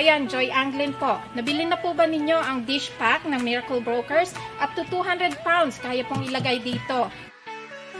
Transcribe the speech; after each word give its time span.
Kababayan, 0.00 0.32
Joy 0.32 0.48
Anglin 0.48 0.96
po. 0.96 1.20
Nabili 1.36 1.68
na 1.68 1.76
po 1.76 1.92
ba 1.92 2.08
ninyo 2.08 2.40
ang 2.40 2.64
dish 2.64 2.88
pack 2.96 3.28
ng 3.28 3.36
Miracle 3.44 3.84
Brokers? 3.84 4.32
Up 4.56 4.72
to 4.72 4.80
200 4.88 5.36
pounds 5.44 5.76
kaya 5.76 6.08
pong 6.08 6.24
ilagay 6.24 6.56
dito. 6.64 7.12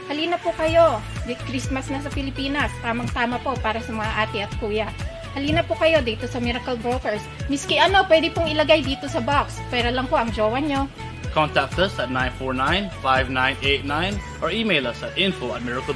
Halina 0.09 0.41
po 0.41 0.49
kayo. 0.57 0.97
Christmas 1.45 1.93
na 1.93 2.01
sa 2.01 2.09
Pilipinas. 2.09 2.73
Tamang-tama 2.81 3.37
po 3.45 3.53
para 3.61 3.77
sa 3.85 3.93
mga 3.93 4.11
ate 4.17 4.41
at 4.41 4.49
kuya. 4.57 4.89
Halina 5.37 5.61
po 5.61 5.77
kayo 5.77 6.01
dito 6.01 6.25
sa 6.25 6.41
Miracle 6.41 6.81
Brokers. 6.81 7.21
Miski 7.53 7.77
ano, 7.77 8.01
pwede 8.09 8.33
pong 8.33 8.49
ilagay 8.49 8.81
dito 8.81 9.05
sa 9.05 9.21
box. 9.21 9.61
Pera 9.69 9.93
lang 9.93 10.09
po 10.09 10.17
ang 10.17 10.33
jowa 10.33 10.57
nyo. 10.57 10.89
Contact 11.37 11.77
us 11.77 12.01
at 12.01 12.09
949-5989 12.09 14.41
or 14.41 14.49
email 14.49 14.89
us 14.89 15.05
at 15.05 15.13
info 15.21 15.53
at 15.53 15.61
Miracle 15.61 15.93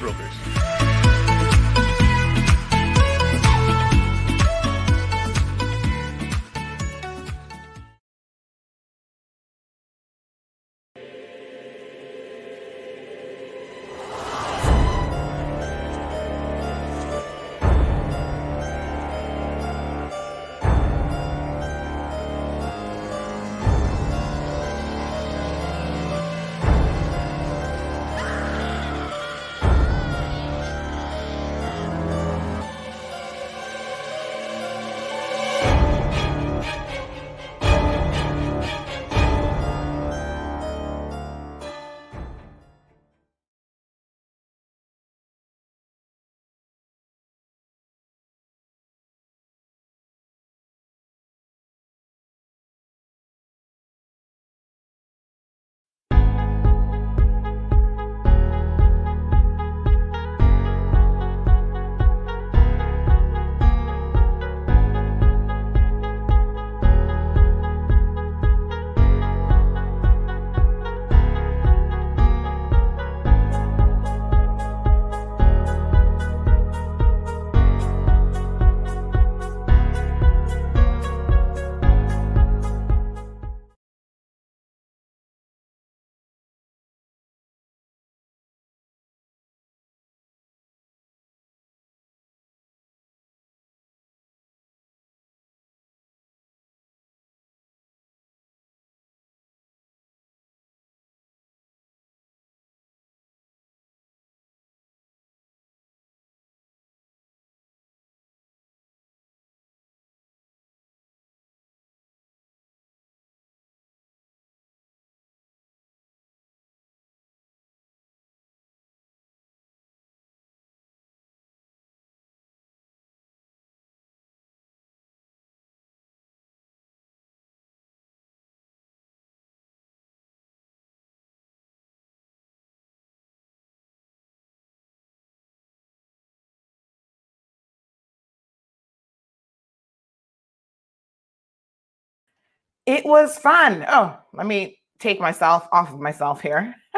it 142.85 143.05
was 143.05 143.37
fun. 143.37 143.85
Oh, 143.87 144.17
let 144.33 144.45
me 144.45 144.79
take 144.99 145.19
myself 145.19 145.67
off 145.71 145.91
of 145.93 145.99
myself 145.99 146.41
here. 146.41 146.75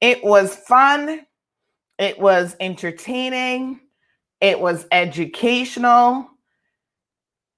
it 0.00 0.22
was 0.22 0.54
fun. 0.54 1.26
It 1.98 2.18
was 2.18 2.56
entertaining. 2.60 3.80
It 4.40 4.60
was 4.60 4.86
educational. 4.92 6.28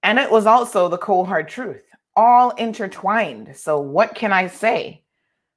And 0.02 0.18
it 0.18 0.30
was 0.30 0.46
also 0.46 0.88
the 0.88 0.98
cold 0.98 1.28
hard 1.28 1.48
truth, 1.48 1.82
all 2.16 2.50
intertwined. 2.52 3.54
So, 3.54 3.78
what 3.78 4.14
can 4.14 4.32
I 4.32 4.46
say? 4.46 5.02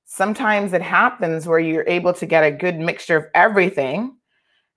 Sometimes 0.06 0.74
it 0.74 0.82
happens 0.82 1.48
where 1.48 1.60
you're 1.60 1.88
able 1.88 2.14
to 2.14 2.26
get 2.26 2.44
a 2.44 2.52
good 2.52 2.78
mixture 2.78 3.18
of 3.18 3.26
everything. 3.34 4.18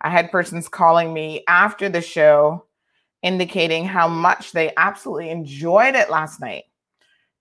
I 0.01 0.11
had 0.11 0.31
persons 0.31 0.69
calling 0.69 1.13
me 1.13 1.43
after 1.49 1.89
the 1.89 2.01
show 2.01 2.65
indicating 3.23 3.85
how 3.85 4.09
much 4.09 4.53
they 4.53 4.73
absolutely 4.77 5.31
enjoyed 5.31 5.95
it 5.95 6.11
last 6.11 6.41
night. 6.41 6.65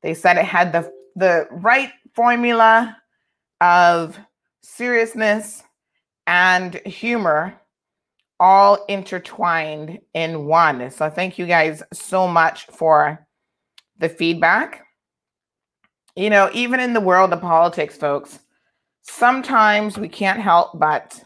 They 0.01 0.13
said 0.13 0.37
it 0.37 0.45
had 0.45 0.71
the 0.71 0.91
the 1.15 1.47
right 1.51 1.91
formula 2.13 2.97
of 3.61 4.19
seriousness 4.61 5.63
and 6.27 6.75
humor 6.85 7.59
all 8.39 8.83
intertwined 8.89 9.99
in 10.13 10.45
one. 10.45 10.91
So 10.91 11.09
thank 11.09 11.37
you 11.37 11.45
guys 11.45 11.81
so 11.93 12.27
much 12.27 12.65
for 12.67 13.25
the 13.97 14.09
feedback. 14.09 14.85
You 16.15 16.29
know, 16.29 16.49
even 16.53 16.79
in 16.79 16.93
the 16.93 17.01
world 17.01 17.33
of 17.33 17.41
politics, 17.41 17.97
folks, 17.97 18.39
sometimes 19.03 19.97
we 19.97 20.09
can't 20.09 20.39
help 20.39 20.77
but 20.79 21.23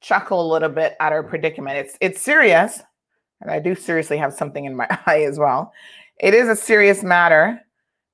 chuckle 0.00 0.40
a 0.40 0.52
little 0.52 0.68
bit 0.68 0.94
at 1.00 1.12
our 1.12 1.22
predicament. 1.22 1.78
It's 1.78 1.96
it's 2.00 2.20
serious, 2.20 2.80
and 3.42 3.50
I 3.50 3.58
do 3.58 3.74
seriously 3.74 4.16
have 4.16 4.32
something 4.32 4.64
in 4.64 4.76
my 4.76 4.86
eye 5.06 5.24
as 5.24 5.38
well. 5.38 5.72
It 6.18 6.32
is 6.34 6.48
a 6.48 6.56
serious 6.56 7.02
matter, 7.02 7.60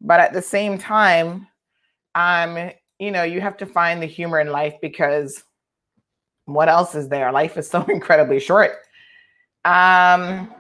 but 0.01 0.21
at 0.21 0.33
the 0.33 0.43
same 0.43 0.79
time, 0.79 1.47
um, 2.15 2.71
you 2.99 3.11
know, 3.11 3.23
you 3.23 3.41
have 3.41 3.57
to 3.59 3.67
find 3.67 4.03
the 4.03 4.07
humor 4.07 4.41
in 4.41 4.49
life 4.49 4.75
because 4.83 5.45
what 6.47 6.69
else 6.69 6.95
is 6.95 7.09
there? 7.09 7.31
Life 7.31 7.57
is 7.57 7.69
so 7.71 7.85
incredibly 7.85 8.41
short. 8.41 8.73
Um, 9.65 10.53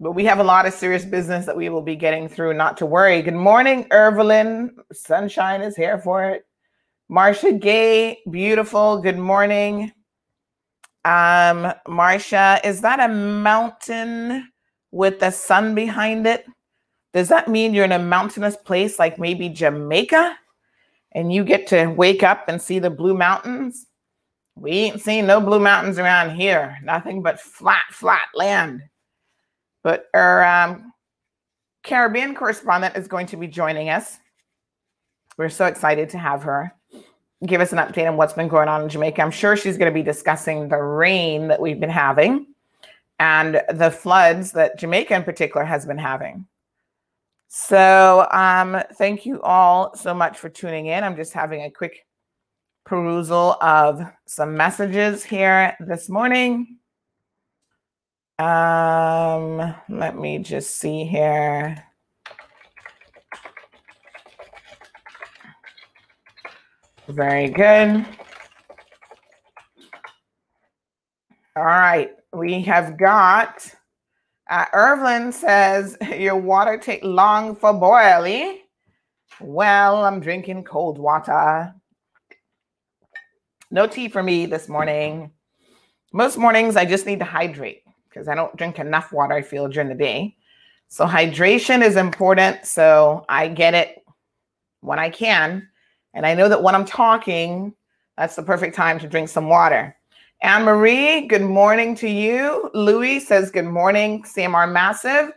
but 0.00 0.12
we 0.12 0.24
have 0.24 0.40
a 0.40 0.44
lot 0.44 0.66
of 0.66 0.72
serious 0.72 1.04
business 1.04 1.46
that 1.46 1.56
we 1.56 1.68
will 1.68 1.82
be 1.82 1.94
getting 1.94 2.28
through. 2.28 2.54
Not 2.54 2.76
to 2.78 2.86
worry. 2.86 3.22
Good 3.22 3.34
morning, 3.34 3.86
Evelyn. 3.90 4.74
Sunshine 4.92 5.60
is 5.60 5.76
here 5.76 5.98
for 5.98 6.24
it. 6.24 6.46
Marcia 7.08 7.52
Gay, 7.52 8.18
beautiful. 8.30 9.00
Good 9.00 9.18
morning. 9.18 9.92
Um, 11.04 11.72
Marcia, 11.88 12.60
is 12.64 12.82
that 12.82 13.00
a 13.00 13.08
mountain 13.12 14.50
with 14.90 15.20
the 15.20 15.30
sun 15.30 15.74
behind 15.74 16.26
it? 16.26 16.44
Does 17.12 17.28
that 17.28 17.48
mean 17.48 17.74
you're 17.74 17.84
in 17.84 17.92
a 17.92 17.98
mountainous 17.98 18.56
place 18.56 18.98
like 18.98 19.18
maybe 19.18 19.48
Jamaica? 19.48 20.36
And 21.12 21.32
you 21.32 21.42
get 21.42 21.66
to 21.68 21.86
wake 21.86 22.22
up 22.22 22.48
and 22.48 22.62
see 22.62 22.78
the 22.78 22.90
blue 22.90 23.16
mountains? 23.16 23.86
We 24.54 24.72
ain't 24.72 25.00
seen 25.00 25.26
no 25.26 25.40
blue 25.40 25.58
mountains 25.58 25.98
around 25.98 26.36
here. 26.36 26.78
Nothing 26.84 27.22
but 27.22 27.40
flat, 27.40 27.84
flat 27.90 28.28
land. 28.34 28.82
But 29.82 30.06
our 30.14 30.44
um, 30.44 30.92
Caribbean 31.82 32.34
correspondent 32.34 32.96
is 32.96 33.08
going 33.08 33.26
to 33.28 33.36
be 33.36 33.48
joining 33.48 33.88
us. 33.88 34.18
We're 35.38 35.48
so 35.48 35.64
excited 35.64 36.10
to 36.10 36.18
have 36.18 36.42
her 36.42 36.74
give 37.46 37.60
us 37.60 37.72
an 37.72 37.78
update 37.78 38.08
on 38.08 38.16
what's 38.16 38.34
been 38.34 38.48
going 38.48 38.68
on 38.68 38.82
in 38.82 38.88
Jamaica. 38.88 39.22
I'm 39.22 39.30
sure 39.30 39.56
she's 39.56 39.78
going 39.78 39.90
to 39.90 39.94
be 39.94 40.02
discussing 40.02 40.68
the 40.68 40.76
rain 40.76 41.48
that 41.48 41.60
we've 41.60 41.80
been 41.80 41.90
having 41.90 42.46
and 43.18 43.62
the 43.70 43.90
floods 43.90 44.52
that 44.52 44.78
Jamaica 44.78 45.14
in 45.14 45.24
particular 45.24 45.64
has 45.64 45.86
been 45.86 45.98
having. 45.98 46.46
So, 47.48 48.28
um, 48.30 48.80
thank 48.94 49.26
you 49.26 49.42
all 49.42 49.96
so 49.96 50.14
much 50.14 50.38
for 50.38 50.48
tuning 50.48 50.86
in. 50.86 51.02
I'm 51.02 51.16
just 51.16 51.32
having 51.32 51.62
a 51.62 51.70
quick 51.70 52.06
perusal 52.84 53.56
of 53.60 54.00
some 54.26 54.56
messages 54.56 55.24
here 55.24 55.76
this 55.80 56.08
morning. 56.08 56.78
Um, 58.38 59.74
let 59.88 60.16
me 60.16 60.38
just 60.38 60.76
see 60.76 61.04
here. 61.04 61.84
Very 67.10 67.50
good. 67.50 68.06
All 71.56 71.64
right, 71.64 72.12
we 72.32 72.62
have 72.62 72.96
got 72.96 73.68
uh, 74.48 74.66
Irvlin 74.72 75.32
says 75.32 75.96
your 76.16 76.36
water 76.36 76.78
take 76.78 77.02
long 77.02 77.56
for 77.56 77.72
boiling. 77.72 78.60
Well, 79.40 80.04
I'm 80.04 80.20
drinking 80.20 80.64
cold 80.64 80.98
water. 80.98 81.74
No 83.70 83.86
tea 83.86 84.08
for 84.08 84.22
me 84.22 84.46
this 84.46 84.68
morning. 84.68 85.32
Most 86.12 86.36
mornings 86.36 86.76
I 86.76 86.84
just 86.84 87.06
need 87.06 87.20
to 87.20 87.24
hydrate 87.24 87.82
because 88.08 88.28
I 88.28 88.34
don't 88.34 88.56
drink 88.56 88.78
enough 88.78 89.12
water, 89.12 89.34
I 89.34 89.42
feel, 89.42 89.68
during 89.68 89.88
the 89.88 89.94
day. 89.94 90.36
So 90.88 91.06
hydration 91.06 91.84
is 91.84 91.96
important. 91.96 92.66
So 92.66 93.24
I 93.28 93.48
get 93.48 93.74
it 93.74 94.04
when 94.80 94.98
I 94.98 95.10
can. 95.10 95.69
And 96.14 96.26
I 96.26 96.34
know 96.34 96.48
that 96.48 96.62
when 96.62 96.74
I'm 96.74 96.84
talking, 96.84 97.74
that's 98.16 98.36
the 98.36 98.42
perfect 98.42 98.74
time 98.74 98.98
to 99.00 99.08
drink 99.08 99.28
some 99.28 99.48
water. 99.48 99.96
Anne 100.42 100.64
Marie, 100.64 101.26
good 101.26 101.42
morning 101.42 101.94
to 101.96 102.08
you. 102.08 102.70
Louis 102.74 103.20
says, 103.20 103.50
Good 103.50 103.66
morning, 103.66 104.22
CMR 104.22 104.70
Massive. 104.70 105.32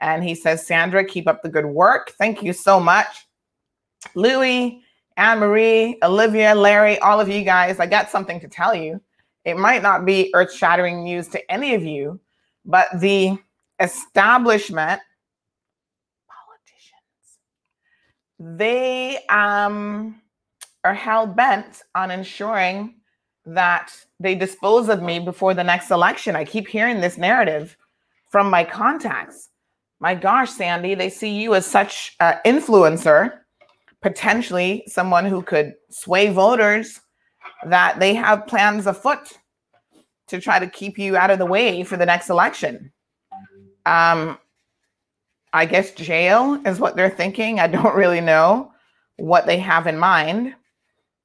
And 0.00 0.24
he 0.24 0.34
says, 0.34 0.66
Sandra, 0.66 1.04
keep 1.04 1.28
up 1.28 1.42
the 1.42 1.48
good 1.48 1.66
work. 1.66 2.12
Thank 2.18 2.42
you 2.42 2.52
so 2.52 2.80
much. 2.80 3.26
Louis, 4.14 4.80
Anne 5.18 5.38
Marie, 5.38 5.98
Olivia, 6.02 6.54
Larry, 6.54 6.98
all 7.00 7.20
of 7.20 7.28
you 7.28 7.44
guys, 7.44 7.78
I 7.78 7.86
got 7.86 8.08
something 8.08 8.40
to 8.40 8.48
tell 8.48 8.74
you. 8.74 9.00
It 9.44 9.58
might 9.58 9.82
not 9.82 10.06
be 10.06 10.30
earth 10.34 10.52
shattering 10.52 11.04
news 11.04 11.28
to 11.28 11.50
any 11.52 11.74
of 11.74 11.84
you, 11.84 12.18
but 12.64 12.88
the 12.98 13.36
establishment 13.80 15.00
they 18.40 19.18
um, 19.28 20.20
are 20.82 20.94
hell 20.94 21.26
bent 21.26 21.82
on 21.94 22.10
ensuring 22.10 22.94
that 23.44 23.92
they 24.18 24.34
dispose 24.34 24.88
of 24.88 25.02
me 25.02 25.18
before 25.18 25.52
the 25.52 25.62
next 25.64 25.90
election. 25.90 26.34
I 26.34 26.44
keep 26.44 26.66
hearing 26.66 27.00
this 27.00 27.18
narrative 27.18 27.76
from 28.30 28.48
my 28.48 28.64
contacts. 28.64 29.50
My 30.00 30.14
gosh, 30.14 30.50
Sandy, 30.50 30.94
they 30.94 31.10
see 31.10 31.38
you 31.38 31.54
as 31.54 31.66
such 31.66 32.16
an 32.20 32.38
influencer, 32.46 33.40
potentially 34.00 34.84
someone 34.86 35.26
who 35.26 35.42
could 35.42 35.74
sway 35.90 36.30
voters, 36.30 37.00
that 37.66 38.00
they 38.00 38.14
have 38.14 38.46
plans 38.46 38.86
afoot 38.86 39.32
to 40.28 40.40
try 40.40 40.58
to 40.58 40.66
keep 40.66 40.98
you 40.98 41.16
out 41.16 41.30
of 41.30 41.38
the 41.38 41.44
way 41.44 41.82
for 41.82 41.98
the 41.98 42.06
next 42.06 42.30
election. 42.30 42.90
Um, 43.84 44.38
I 45.52 45.66
guess 45.66 45.92
jail 45.92 46.60
is 46.64 46.78
what 46.78 46.96
they're 46.96 47.10
thinking. 47.10 47.60
I 47.60 47.66
don't 47.66 47.94
really 47.96 48.20
know 48.20 48.72
what 49.16 49.46
they 49.46 49.58
have 49.58 49.86
in 49.86 49.98
mind. 49.98 50.54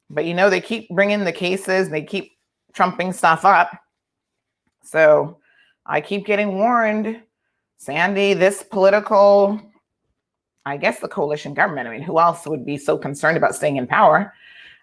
But 0.10 0.26
you 0.26 0.34
know, 0.34 0.50
they 0.50 0.62
keep 0.62 0.90
bringing 0.90 1.24
the 1.24 1.32
cases, 1.32 1.90
they 1.90 2.04
keep 2.04 2.34
trumping 2.74 3.14
stuff 3.14 3.46
up. 3.46 3.72
So 4.84 5.40
I 5.86 6.02
keep 6.02 6.26
getting 6.26 6.58
warned, 6.58 7.22
Sandy, 7.78 8.34
this 8.34 8.62
political, 8.64 9.60
I 10.66 10.78
guess 10.78 11.00
the 11.00 11.08
coalition 11.08 11.54
government, 11.54 11.88
I 11.88 11.92
mean, 11.92 12.02
who 12.02 12.20
else 12.20 12.46
would 12.46 12.66
be 12.66 12.78
so 12.78 12.98
concerned 12.98 13.38
about 13.38 13.56
staying 13.56 13.78
in 13.78 13.88
power, 13.88 14.34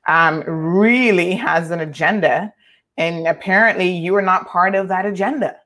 um, 0.06 0.42
really 0.46 1.32
has 1.34 1.70
an 1.70 1.80
agenda. 1.80 2.52
And 2.96 3.26
apparently, 3.26 3.90
you 3.90 4.14
are 4.16 4.22
not 4.22 4.49
part 4.49 4.75
of 4.75 4.88
that 4.88 5.06
agenda. 5.06 5.56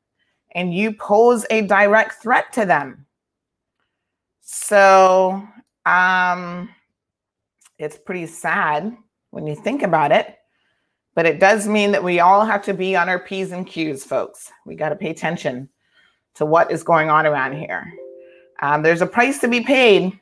And 0.54 0.74
you 0.74 0.92
pose 0.92 1.44
a 1.50 1.62
direct 1.62 2.22
threat 2.22 2.52
to 2.52 2.64
them. 2.64 3.05
So 4.48 5.42
um, 5.86 6.70
it's 7.80 7.98
pretty 7.98 8.26
sad 8.26 8.96
when 9.30 9.44
you 9.44 9.56
think 9.56 9.82
about 9.82 10.12
it, 10.12 10.38
but 11.16 11.26
it 11.26 11.40
does 11.40 11.66
mean 11.66 11.90
that 11.90 12.04
we 12.04 12.20
all 12.20 12.44
have 12.44 12.62
to 12.66 12.72
be 12.72 12.94
on 12.94 13.08
our 13.08 13.18
P's 13.18 13.50
and 13.50 13.66
Q's, 13.66 14.04
folks. 14.04 14.52
We 14.64 14.76
got 14.76 14.90
to 14.90 14.96
pay 14.96 15.10
attention 15.10 15.68
to 16.36 16.46
what 16.46 16.70
is 16.70 16.84
going 16.84 17.10
on 17.10 17.26
around 17.26 17.58
here. 17.58 17.92
Um, 18.62 18.84
there's 18.84 19.02
a 19.02 19.06
price 19.06 19.40
to 19.40 19.48
be 19.48 19.62
paid 19.62 20.18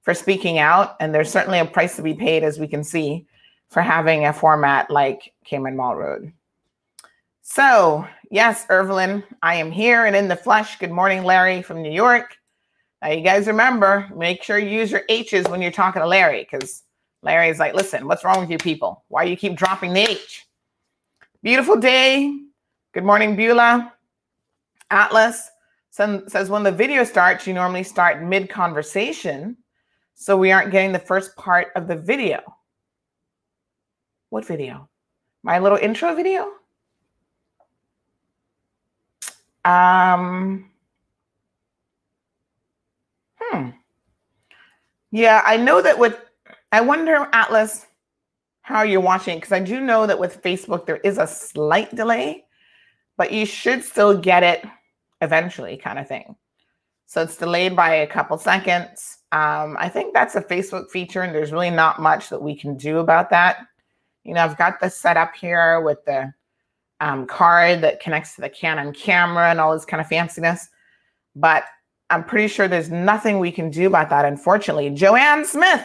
for 0.00 0.14
speaking 0.14 0.58
out, 0.58 0.96
and 0.98 1.14
there's 1.14 1.30
certainly 1.30 1.58
a 1.58 1.66
price 1.66 1.94
to 1.96 2.02
be 2.02 2.14
paid, 2.14 2.44
as 2.44 2.58
we 2.58 2.68
can 2.68 2.82
see, 2.82 3.26
for 3.68 3.82
having 3.82 4.24
a 4.24 4.32
format 4.32 4.90
like 4.90 5.34
Cayman 5.44 5.76
Marl 5.76 5.94
Road. 5.94 6.32
So, 7.42 8.08
yes, 8.30 8.64
Irvelin, 8.70 9.24
I 9.42 9.56
am 9.56 9.70
here 9.70 10.06
and 10.06 10.16
in 10.16 10.28
the 10.28 10.36
flesh. 10.36 10.78
Good 10.78 10.90
morning, 10.90 11.22
Larry 11.22 11.60
from 11.60 11.82
New 11.82 11.92
York. 11.92 12.37
Now, 13.00 13.10
you 13.10 13.22
guys 13.22 13.46
remember, 13.46 14.08
make 14.14 14.42
sure 14.42 14.58
you 14.58 14.70
use 14.70 14.90
your 14.90 15.02
H's 15.08 15.48
when 15.48 15.62
you're 15.62 15.70
talking 15.70 16.02
to 16.02 16.08
Larry, 16.08 16.46
because 16.50 16.82
Larry's 17.22 17.58
like, 17.58 17.74
listen, 17.74 18.06
what's 18.06 18.24
wrong 18.24 18.40
with 18.40 18.50
you 18.50 18.58
people? 18.58 19.04
Why 19.08 19.24
you 19.24 19.36
keep 19.36 19.54
dropping 19.54 19.92
the 19.92 20.00
H? 20.00 20.46
Beautiful 21.42 21.76
day. 21.76 22.36
Good 22.92 23.04
morning, 23.04 23.36
Beulah. 23.36 23.92
Atlas 24.90 25.50
says 25.90 26.48
when 26.48 26.62
the 26.62 26.72
video 26.72 27.04
starts, 27.04 27.46
you 27.46 27.54
normally 27.54 27.82
start 27.82 28.22
mid 28.22 28.48
conversation. 28.48 29.56
So 30.14 30.36
we 30.36 30.50
aren't 30.50 30.72
getting 30.72 30.92
the 30.92 30.98
first 30.98 31.36
part 31.36 31.68
of 31.76 31.86
the 31.86 31.94
video. 31.94 32.40
What 34.30 34.44
video? 34.44 34.88
My 35.42 35.58
little 35.58 35.78
intro 35.78 36.14
video? 36.14 36.52
Um, 39.64 40.67
hmm. 43.50 43.70
Yeah, 45.10 45.42
I 45.44 45.56
know 45.56 45.80
that 45.80 45.98
with, 45.98 46.16
I 46.72 46.80
wonder, 46.80 47.28
Atlas, 47.32 47.86
how 48.62 48.82
you're 48.82 49.00
watching, 49.00 49.38
because 49.38 49.52
I 49.52 49.60
do 49.60 49.80
know 49.80 50.06
that 50.06 50.18
with 50.18 50.42
Facebook, 50.42 50.84
there 50.84 50.98
is 50.98 51.16
a 51.16 51.26
slight 51.26 51.94
delay, 51.94 52.44
but 53.16 53.32
you 53.32 53.46
should 53.46 53.82
still 53.82 54.16
get 54.18 54.42
it 54.42 54.64
eventually, 55.22 55.76
kind 55.76 55.98
of 55.98 56.06
thing. 56.06 56.36
So 57.06 57.22
it's 57.22 57.38
delayed 57.38 57.74
by 57.74 57.94
a 57.94 58.06
couple 58.06 58.36
seconds. 58.36 59.18
Um, 59.32 59.76
I 59.78 59.88
think 59.88 60.12
that's 60.12 60.34
a 60.34 60.42
Facebook 60.42 60.90
feature, 60.90 61.22
and 61.22 61.34
there's 61.34 61.52
really 61.52 61.70
not 61.70 62.02
much 62.02 62.28
that 62.28 62.42
we 62.42 62.54
can 62.54 62.76
do 62.76 62.98
about 62.98 63.30
that. 63.30 63.66
You 64.24 64.34
know, 64.34 64.42
I've 64.42 64.58
got 64.58 64.78
this 64.78 64.94
set 64.94 65.16
up 65.16 65.34
here 65.34 65.80
with 65.80 66.04
the 66.04 66.34
um, 67.00 67.26
card 67.26 67.80
that 67.80 68.00
connects 68.00 68.34
to 68.34 68.42
the 68.42 68.50
Canon 68.50 68.92
camera 68.92 69.48
and 69.48 69.58
all 69.58 69.72
this 69.72 69.86
kind 69.86 70.02
of 70.02 70.08
fanciness. 70.08 70.68
But 71.34 71.64
I'm 72.10 72.24
pretty 72.24 72.48
sure 72.48 72.68
there's 72.68 72.90
nothing 72.90 73.38
we 73.38 73.52
can 73.52 73.70
do 73.70 73.86
about 73.86 74.08
that, 74.10 74.24
unfortunately. 74.24 74.90
Joanne 74.90 75.44
Smith 75.44 75.82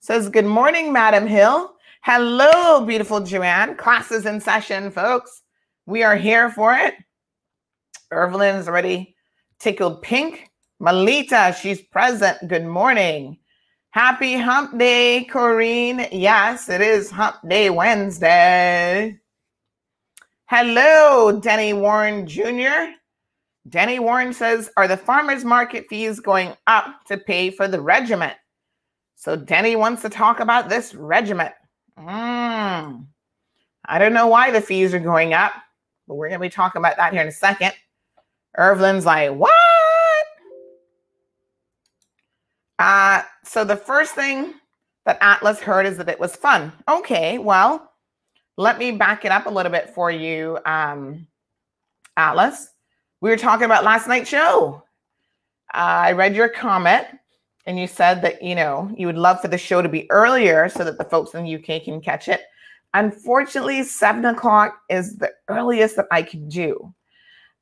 says, 0.00 0.28
Good 0.28 0.46
morning, 0.46 0.92
Madam 0.92 1.26
Hill. 1.26 1.74
Hello, 2.02 2.84
beautiful 2.84 3.20
Joanne. 3.20 3.76
Classes 3.76 4.26
in 4.26 4.40
session, 4.40 4.90
folks. 4.90 5.42
We 5.86 6.02
are 6.02 6.16
here 6.16 6.50
for 6.50 6.74
it. 6.74 6.94
Evelyn's 8.12 8.66
already 8.66 9.14
tickled 9.60 10.02
pink. 10.02 10.50
Malita, 10.80 11.54
she's 11.60 11.82
present. 11.82 12.48
Good 12.48 12.64
morning. 12.64 13.38
Happy 13.90 14.36
hump 14.36 14.78
day, 14.78 15.28
Corrine. 15.30 16.08
Yes, 16.10 16.68
it 16.68 16.80
is 16.80 17.10
hump 17.10 17.36
day 17.46 17.70
Wednesday. 17.70 19.18
Hello, 20.46 21.38
Denny 21.40 21.72
Warren 21.74 22.26
Jr. 22.26 22.94
Denny 23.68 23.98
Warren 23.98 24.32
says, 24.32 24.70
Are 24.76 24.88
the 24.88 24.96
farmers 24.96 25.44
market 25.44 25.86
fees 25.88 26.20
going 26.20 26.54
up 26.66 27.04
to 27.06 27.18
pay 27.18 27.50
for 27.50 27.68
the 27.68 27.80
regiment? 27.80 28.34
So 29.16 29.36
Denny 29.36 29.76
wants 29.76 30.02
to 30.02 30.08
talk 30.08 30.40
about 30.40 30.68
this 30.68 30.94
regiment. 30.94 31.52
Mm. 31.98 33.06
I 33.86 33.98
don't 33.98 34.14
know 34.14 34.28
why 34.28 34.50
the 34.50 34.60
fees 34.60 34.94
are 34.94 35.00
going 35.00 35.34
up, 35.34 35.52
but 36.08 36.14
we're 36.14 36.28
going 36.28 36.40
to 36.40 36.46
be 36.46 36.50
talking 36.50 36.80
about 36.80 36.96
that 36.96 37.12
here 37.12 37.22
in 37.22 37.28
a 37.28 37.32
second. 37.32 37.72
Irvlin's 38.56 39.04
like, 39.04 39.32
What? 39.32 39.50
Uh, 42.78 43.22
so 43.44 43.62
the 43.62 43.76
first 43.76 44.14
thing 44.14 44.54
that 45.04 45.18
Atlas 45.20 45.60
heard 45.60 45.84
is 45.84 45.98
that 45.98 46.08
it 46.08 46.18
was 46.18 46.34
fun. 46.34 46.72
Okay, 46.88 47.36
well, 47.36 47.92
let 48.56 48.78
me 48.78 48.92
back 48.92 49.26
it 49.26 49.32
up 49.32 49.46
a 49.46 49.50
little 49.50 49.70
bit 49.70 49.90
for 49.90 50.10
you, 50.10 50.58
um, 50.64 51.26
Atlas. 52.16 52.70
We 53.20 53.30
were 53.30 53.36
talking 53.36 53.66
about 53.66 53.84
last 53.84 54.08
night's 54.08 54.30
show. 54.30 54.82
I 55.72 56.12
read 56.12 56.34
your 56.34 56.48
comment, 56.48 57.06
and 57.66 57.78
you 57.78 57.86
said 57.86 58.22
that 58.22 58.42
you 58.42 58.54
know 58.54 58.90
you 58.96 59.06
would 59.06 59.18
love 59.18 59.40
for 59.40 59.48
the 59.48 59.58
show 59.58 59.82
to 59.82 59.88
be 59.88 60.10
earlier 60.10 60.68
so 60.68 60.84
that 60.84 60.98
the 60.98 61.04
folks 61.04 61.34
in 61.34 61.44
the 61.44 61.56
UK 61.56 61.84
can 61.84 62.00
catch 62.00 62.28
it. 62.28 62.42
Unfortunately, 62.94 63.82
seven 63.84 64.24
o'clock 64.24 64.80
is 64.88 65.16
the 65.16 65.30
earliest 65.48 65.96
that 65.96 66.06
I 66.10 66.22
can 66.22 66.48
do. 66.48 66.92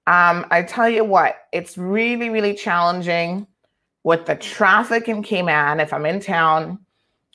Um, 0.07 0.47
I 0.51 0.63
tell 0.63 0.89
you 0.89 1.05
what, 1.05 1.37
it's 1.53 1.77
really, 1.77 2.31
really 2.31 2.55
challenging 2.55 3.47
with 4.05 4.25
the 4.25 4.37
traffic 4.37 5.07
in 5.07 5.23
Cayman. 5.23 5.81
If 5.81 5.93
I'm 5.93 6.07
in 6.07 6.19
town, 6.19 6.79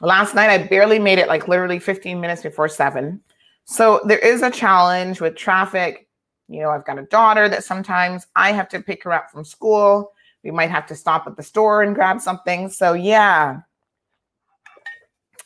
last 0.01 0.33
night 0.33 0.49
I 0.49 0.57
barely 0.57 0.97
made 0.97 1.19
it, 1.19 1.27
like 1.27 1.47
literally 1.47 1.77
15 1.77 2.19
minutes 2.19 2.41
before 2.41 2.67
seven. 2.67 3.21
So 3.65 4.01
there 4.05 4.17
is 4.17 4.41
a 4.41 4.49
challenge 4.49 5.21
with 5.21 5.35
traffic. 5.35 6.07
You 6.47 6.61
know, 6.61 6.69
I've 6.69 6.85
got 6.85 6.99
a 6.99 7.03
daughter 7.03 7.47
that 7.49 7.63
sometimes 7.63 8.27
I 8.35 8.51
have 8.51 8.69
to 8.69 8.81
pick 8.81 9.03
her 9.03 9.13
up 9.13 9.31
from 9.31 9.45
school. 9.45 10.11
We 10.43 10.51
might 10.51 10.71
have 10.71 10.85
to 10.87 10.95
stop 10.95 11.25
at 11.27 11.37
the 11.37 11.43
store 11.43 11.83
and 11.83 11.95
grab 11.95 12.19
something. 12.19 12.69
So, 12.69 12.93
yeah, 12.93 13.61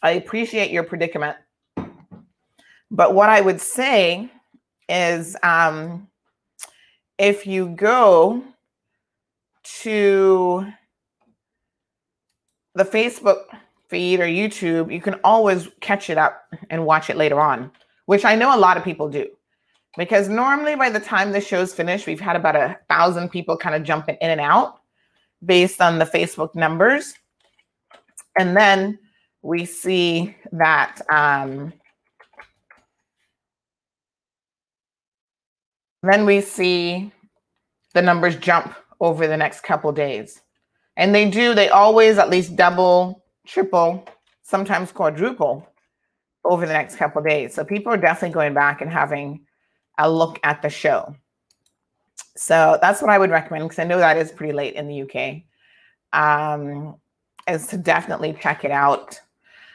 I 0.01 0.11
appreciate 0.11 0.71
your 0.71 0.83
predicament. 0.83 1.37
But 2.89 3.13
what 3.13 3.29
I 3.29 3.41
would 3.41 3.61
say 3.61 4.31
is 4.89 5.35
um, 5.43 6.07
if 7.17 7.45
you 7.45 7.69
go 7.69 8.43
to 9.83 10.65
the 12.73 12.85
Facebook 12.85 13.43
feed 13.89 14.19
or 14.19 14.25
YouTube, 14.25 14.91
you 14.91 15.01
can 15.01 15.15
always 15.23 15.67
catch 15.81 16.09
it 16.09 16.17
up 16.17 16.43
and 16.69 16.85
watch 16.85 17.09
it 17.09 17.17
later 17.17 17.39
on 17.39 17.71
which 18.07 18.25
I 18.25 18.35
know 18.35 18.55
a 18.55 18.57
lot 18.57 18.77
of 18.77 18.83
people 18.83 19.07
do. 19.07 19.27
Because 19.97 20.29
normally 20.29 20.75
by 20.75 20.91
the 20.91 20.99
time 20.99 21.31
the 21.31 21.41
show's 21.41 21.73
finished, 21.73 22.05
we've 22.05 22.19
had 22.19 22.35
about 22.35 22.55
a 22.55 22.77
thousand 22.87 23.29
people 23.29 23.57
kind 23.57 23.75
of 23.75 23.83
jumping 23.83 24.17
in 24.21 24.29
and 24.29 24.39
out 24.39 24.79
based 25.43 25.81
on 25.81 25.97
the 25.97 26.05
Facebook 26.05 26.53
numbers. 26.53 27.15
And 28.37 28.55
then 28.55 28.99
we 29.41 29.65
see 29.65 30.35
that 30.51 31.01
um, 31.09 31.73
then 36.03 36.25
we 36.25 36.41
see 36.41 37.11
the 37.93 38.01
numbers 38.01 38.35
jump 38.35 38.75
over 38.99 39.27
the 39.27 39.37
next 39.37 39.61
couple 39.61 39.91
days. 39.91 40.41
And 40.95 41.13
they 41.13 41.29
do, 41.29 41.53
they 41.53 41.69
always 41.69 42.17
at 42.17 42.29
least 42.29 42.55
double, 42.55 43.23
triple, 43.47 44.07
sometimes 44.43 44.91
quadruple 44.91 45.67
over 46.45 46.65
the 46.65 46.73
next 46.73 46.95
couple 46.95 47.21
days. 47.21 47.53
So 47.53 47.63
people 47.63 47.91
are 47.91 47.97
definitely 47.97 48.33
going 48.33 48.53
back 48.53 48.81
and 48.81 48.91
having 48.91 49.46
a 49.97 50.09
look 50.09 50.39
at 50.43 50.61
the 50.61 50.69
show. 50.69 51.15
So 52.35 52.77
that's 52.81 53.01
what 53.01 53.09
I 53.09 53.17
would 53.17 53.31
recommend 53.31 53.65
because 53.65 53.79
I 53.79 53.83
know 53.83 53.97
that 53.97 54.17
is 54.17 54.31
pretty 54.31 54.53
late 54.53 54.75
in 54.75 54.87
the 54.87 55.01
UK. 55.03 55.41
Um, 56.13 56.95
is 57.47 57.67
to 57.67 57.77
definitely 57.77 58.37
check 58.41 58.65
it 58.65 58.71
out. 58.71 59.19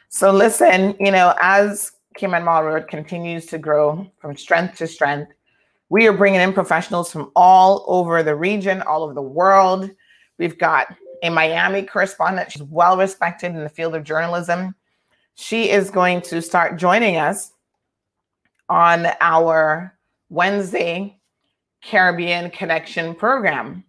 So 0.08 0.30
listen, 0.30 0.94
you 1.00 1.10
know, 1.10 1.34
as 1.40 1.92
Cayman 2.16 2.44
Marl 2.44 2.64
Road 2.64 2.86
continues 2.86 3.46
to 3.46 3.58
grow 3.58 4.10
from 4.18 4.36
strength 4.36 4.76
to 4.78 4.86
strength, 4.86 5.32
we 5.88 6.06
are 6.06 6.12
bringing 6.12 6.40
in 6.40 6.52
professionals 6.52 7.10
from 7.10 7.30
all 7.34 7.84
over 7.86 8.22
the 8.22 8.34
region, 8.34 8.82
all 8.82 9.02
over 9.02 9.14
the 9.14 9.22
world. 9.22 9.90
We've 10.38 10.58
got 10.58 10.94
a 11.22 11.30
Miami 11.30 11.82
correspondent. 11.82 12.52
She's 12.52 12.62
well 12.62 12.96
respected 12.96 13.54
in 13.54 13.62
the 13.62 13.68
field 13.68 13.94
of 13.94 14.04
journalism 14.04 14.74
she 15.34 15.70
is 15.70 15.90
going 15.90 16.20
to 16.22 16.42
start 16.42 16.78
joining 16.78 17.16
us 17.16 17.52
on 18.68 19.06
our 19.20 19.96
Wednesday 20.32 21.18
Caribbean 21.84 22.50
Connection 22.50 23.14
program 23.14 23.84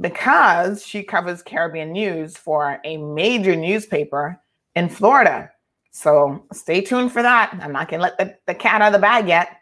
because 0.00 0.82
she 0.82 1.02
covers 1.02 1.42
Caribbean 1.42 1.92
news 1.92 2.34
for 2.34 2.80
a 2.82 2.96
major 2.96 3.54
newspaper 3.54 4.40
in 4.74 4.88
Florida. 4.88 5.50
So 5.90 6.46
stay 6.50 6.80
tuned 6.80 7.12
for 7.12 7.20
that. 7.20 7.54
I'm 7.60 7.72
not 7.72 7.90
going 7.90 8.00
to 8.00 8.04
let 8.04 8.16
the, 8.16 8.36
the 8.46 8.54
cat 8.54 8.80
out 8.80 8.86
of 8.86 8.92
the 8.94 9.00
bag 9.00 9.28
yet, 9.28 9.58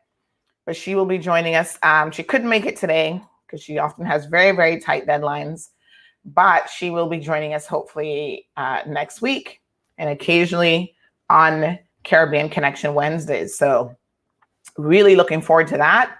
but 0.67 0.77
she 0.77 0.95
will 0.95 1.05
be 1.05 1.19
joining 1.19 1.57
us. 1.57 1.77
Um, 1.83 2.13
she 2.13 2.23
couldn't 2.23 2.49
make 2.49 2.67
it 2.67 2.77
today 2.77 3.21
because 3.45 3.61
she 3.61 3.79
often 3.79 4.07
has 4.07 4.27
very, 4.27 4.55
very 4.55 4.79
tight 4.79 5.05
deadlines, 5.05 5.71
but 6.25 6.71
she 6.71 6.91
will 6.91 7.09
be 7.09 7.19
joining 7.19 7.55
us 7.55 7.67
hopefully 7.67 8.47
uh, 8.57 8.83
next 8.87 9.21
week 9.21 9.63
and 9.97 10.11
occasionally 10.11 10.95
on 11.29 11.77
Caribbean 12.05 12.51
Connection 12.51 12.95
Wednesdays. 12.95 13.59
So, 13.59 13.97
really 14.79 15.17
looking 15.17 15.43
forward 15.43 15.69
to 15.69 15.77
that. 15.77 16.17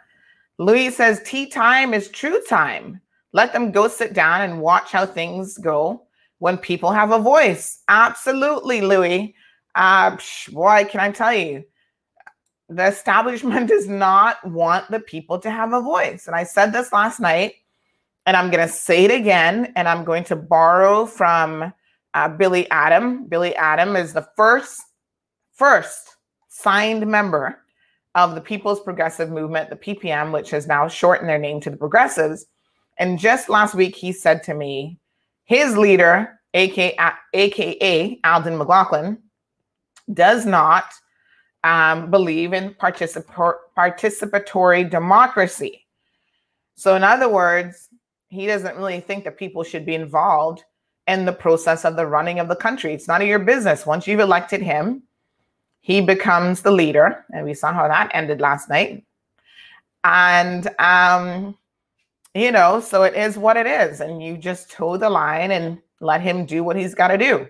Louis 0.59 0.91
says, 0.91 1.23
Tea 1.25 1.47
time 1.47 1.95
is 1.95 2.09
true 2.09 2.43
time. 2.49 3.01
Let 3.33 3.53
them 3.53 3.71
go 3.71 3.89
sit 3.89 4.13
down 4.13 4.43
and 4.43 4.61
watch 4.61 4.93
how 4.93 5.07
things 5.07 5.57
go 5.57 6.03
when 6.39 6.59
people 6.59 6.91
have 6.91 7.13
a 7.13 7.19
voice. 7.19 7.83
Absolutely, 7.89 8.81
Louis. 8.81 9.35
Uh, 9.75 10.17
boy, 10.51 10.85
can 10.91 11.01
I 11.01 11.13
tell 11.13 11.33
you, 11.33 11.65
the 12.69 12.87
establishment 12.87 13.69
does 13.69 13.87
not 13.89 14.45
want 14.47 14.91
the 14.91 15.01
people 15.01 15.39
to 15.39 15.51
have 15.51 15.73
a 15.73 15.81
voice. 15.81 16.27
And 16.27 16.35
I 16.35 16.45
said 16.45 16.73
this 16.73 16.93
last 16.93 17.21
night, 17.21 17.55
and 18.27 18.37
I'm 18.37 18.51
going 18.51 18.67
to 18.67 18.73
say 18.73 19.05
it 19.05 19.11
again, 19.11 19.73
and 19.77 19.89
I'm 19.89 20.05
going 20.05 20.25
to 20.25 20.37
borrow 20.37 21.07
from 21.07 21.73
uh, 22.15 22.29
Billy 22.29 22.69
Adam. 22.71 23.27
Billy 23.27 23.55
Adam 23.55 23.97
is 23.97 24.13
the 24.13 24.29
first 24.37 24.83
first 25.53 26.17
signed 26.49 27.07
member 27.07 27.61
of 28.19 28.35
the 28.35 28.41
People's 28.41 28.81
Progressive 28.81 29.31
Movement, 29.31 29.71
the 29.71 29.77
PPM, 29.77 30.33
which 30.33 30.51
has 30.51 30.67
now 30.67 30.89
shortened 30.89 31.29
their 31.29 31.39
name 31.39 31.61
to 31.61 31.71
the 31.71 31.77
Progressives. 31.77 32.47
And 32.99 33.19
just 33.19 33.49
last 33.49 33.77
week, 33.77 33.95
he 33.95 34.11
said 34.11 34.43
to 34.45 34.55
me, 34.55 34.99
his 35.45 35.77
leader, 35.77 36.41
aka, 36.53 36.97
AKA 37.33 38.19
Alden 38.25 38.59
McLaughlin, 38.59 39.19
does 40.13 40.45
not 40.45 40.87
um, 41.63 42.11
believe 42.11 42.53
in 42.53 42.75
particip- 42.75 43.55
participatory 43.77 44.91
democracy. 44.91 45.87
So, 46.75 46.97
in 46.97 47.05
other 47.05 47.29
words, 47.29 47.89
he 48.29 48.47
doesn't 48.47 48.77
really 48.77 49.01
think 49.01 49.25
that 49.25 49.39
people 49.39 49.63
should 49.63 49.87
be 49.87 49.95
involved 49.95 50.65
in 51.07 51.25
the 51.25 51.33
process 51.33 51.85
of 51.85 51.95
the 51.95 52.07
running 52.07 52.41
of 52.41 52.49
the 52.49 52.57
country. 52.57 52.93
It's 52.93 53.09
none 53.09 53.23
of 53.23 53.29
your 53.29 53.39
business. 53.39 53.87
Once 53.87 54.07
you've 54.09 54.21
elected 54.21 54.61
him, 54.61 55.05
he 55.81 56.01
becomes 56.01 56.63
the 56.63 56.71
leader. 56.71 57.25
And 57.33 57.45
we 57.45 57.55
saw 57.55 57.73
how 57.73 57.89
that 57.89 58.11
ended 58.15 58.41
last 58.41 58.69
night. 58.69 59.05
And, 60.05 60.69
um, 60.79 61.57
you 62.35 62.53
know, 62.53 62.81
so 62.81 63.03
it 63.03 63.15
is 63.15 63.39
what 63.39 63.57
it 63.57 63.67
is. 63.67 64.01
And 64.01 64.23
you 64.23 64.37
just 64.37 64.71
toe 64.71 64.97
the 64.97 65.11
line 65.11 65.51
and 65.51 65.79
let 66.01 66.21
him 66.21 66.47
do 66.47 66.63
what 66.63 66.77
he's 66.77 66.95
got 66.95 67.09
to 67.09 67.19
do. 67.19 67.49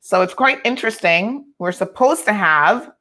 So 0.00 0.22
it's 0.22 0.34
quite 0.34 0.58
interesting. 0.64 1.46
We're 1.58 1.72
supposed 1.72 2.24
to 2.24 2.32
have 2.32 2.92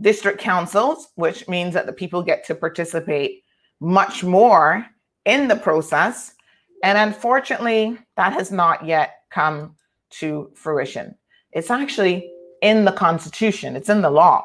district 0.00 0.38
councils, 0.38 1.08
which 1.14 1.48
means 1.48 1.74
that 1.74 1.86
the 1.86 1.92
people 1.92 2.22
get 2.22 2.44
to 2.46 2.54
participate 2.54 3.42
much 3.80 4.22
more 4.22 4.86
in 5.24 5.48
the 5.48 5.56
process. 5.56 6.34
And 6.82 6.98
unfortunately, 6.98 7.98
that 8.16 8.34
has 8.34 8.52
not 8.52 8.84
yet 8.84 9.22
come 9.30 9.76
to 10.10 10.50
fruition. 10.54 11.14
It's 11.52 11.70
actually 11.70 12.30
in 12.64 12.86
the 12.86 12.92
Constitution, 12.92 13.76
it's 13.76 13.90
in 13.90 14.00
the 14.00 14.10
law 14.10 14.42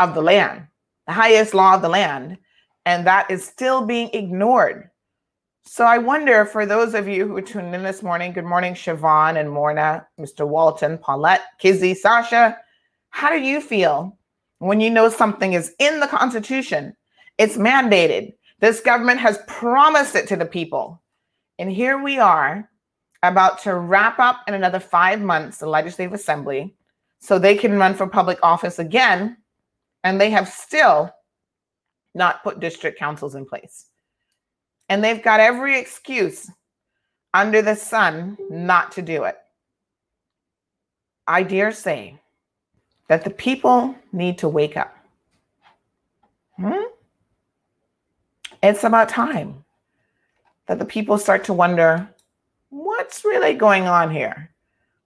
of 0.00 0.14
the 0.14 0.20
land, 0.20 0.66
the 1.06 1.12
highest 1.12 1.54
law 1.54 1.76
of 1.76 1.80
the 1.80 1.88
land. 1.88 2.36
And 2.84 3.06
that 3.06 3.30
is 3.30 3.44
still 3.44 3.86
being 3.86 4.10
ignored. 4.12 4.90
So 5.64 5.84
I 5.84 5.98
wonder 5.98 6.44
for 6.44 6.66
those 6.66 6.94
of 6.94 7.06
you 7.08 7.26
who 7.26 7.40
tuned 7.40 7.72
in 7.72 7.84
this 7.84 8.02
morning, 8.02 8.32
good 8.32 8.44
morning, 8.44 8.74
Siobhan 8.74 9.38
and 9.38 9.48
Morna, 9.48 10.06
Mr. 10.18 10.46
Walton, 10.46 10.98
Paulette, 10.98 11.42
Kizzy, 11.58 11.94
Sasha. 11.94 12.58
How 13.10 13.30
do 13.30 13.38
you 13.38 13.60
feel 13.60 14.18
when 14.58 14.80
you 14.80 14.90
know 14.90 15.08
something 15.08 15.52
is 15.52 15.72
in 15.78 16.00
the 16.00 16.08
Constitution? 16.08 16.96
It's 17.38 17.56
mandated. 17.56 18.34
This 18.58 18.80
government 18.80 19.20
has 19.20 19.38
promised 19.46 20.16
it 20.16 20.26
to 20.28 20.36
the 20.36 20.46
people. 20.46 21.00
And 21.60 21.70
here 21.70 22.02
we 22.02 22.18
are 22.18 22.68
about 23.22 23.60
to 23.62 23.74
wrap 23.74 24.18
up 24.18 24.40
in 24.48 24.54
another 24.54 24.80
five 24.80 25.20
months 25.20 25.58
the 25.58 25.68
Legislative 25.68 26.12
Assembly 26.12 26.74
so 27.26 27.40
they 27.40 27.56
can 27.56 27.76
run 27.76 27.92
for 27.92 28.06
public 28.06 28.38
office 28.44 28.78
again. 28.78 29.36
And 30.04 30.20
they 30.20 30.30
have 30.30 30.48
still 30.48 31.12
not 32.14 32.44
put 32.44 32.60
district 32.60 33.00
councils 33.00 33.34
in 33.34 33.44
place. 33.44 33.86
And 34.88 35.02
they've 35.02 35.22
got 35.22 35.40
every 35.40 35.76
excuse 35.76 36.48
under 37.34 37.62
the 37.62 37.74
sun 37.74 38.38
not 38.48 38.92
to 38.92 39.02
do 39.02 39.24
it. 39.24 39.36
I 41.26 41.42
dare 41.42 41.72
say 41.72 42.16
that 43.08 43.24
the 43.24 43.30
people 43.30 43.96
need 44.12 44.38
to 44.38 44.48
wake 44.48 44.76
up. 44.76 44.96
Hmm? 46.56 46.84
It's 48.62 48.84
about 48.84 49.08
time 49.08 49.64
that 50.66 50.78
the 50.78 50.84
people 50.84 51.18
start 51.18 51.42
to 51.44 51.52
wonder 51.52 52.08
what's 52.70 53.24
really 53.24 53.54
going 53.54 53.88
on 53.88 54.12
here? 54.12 54.50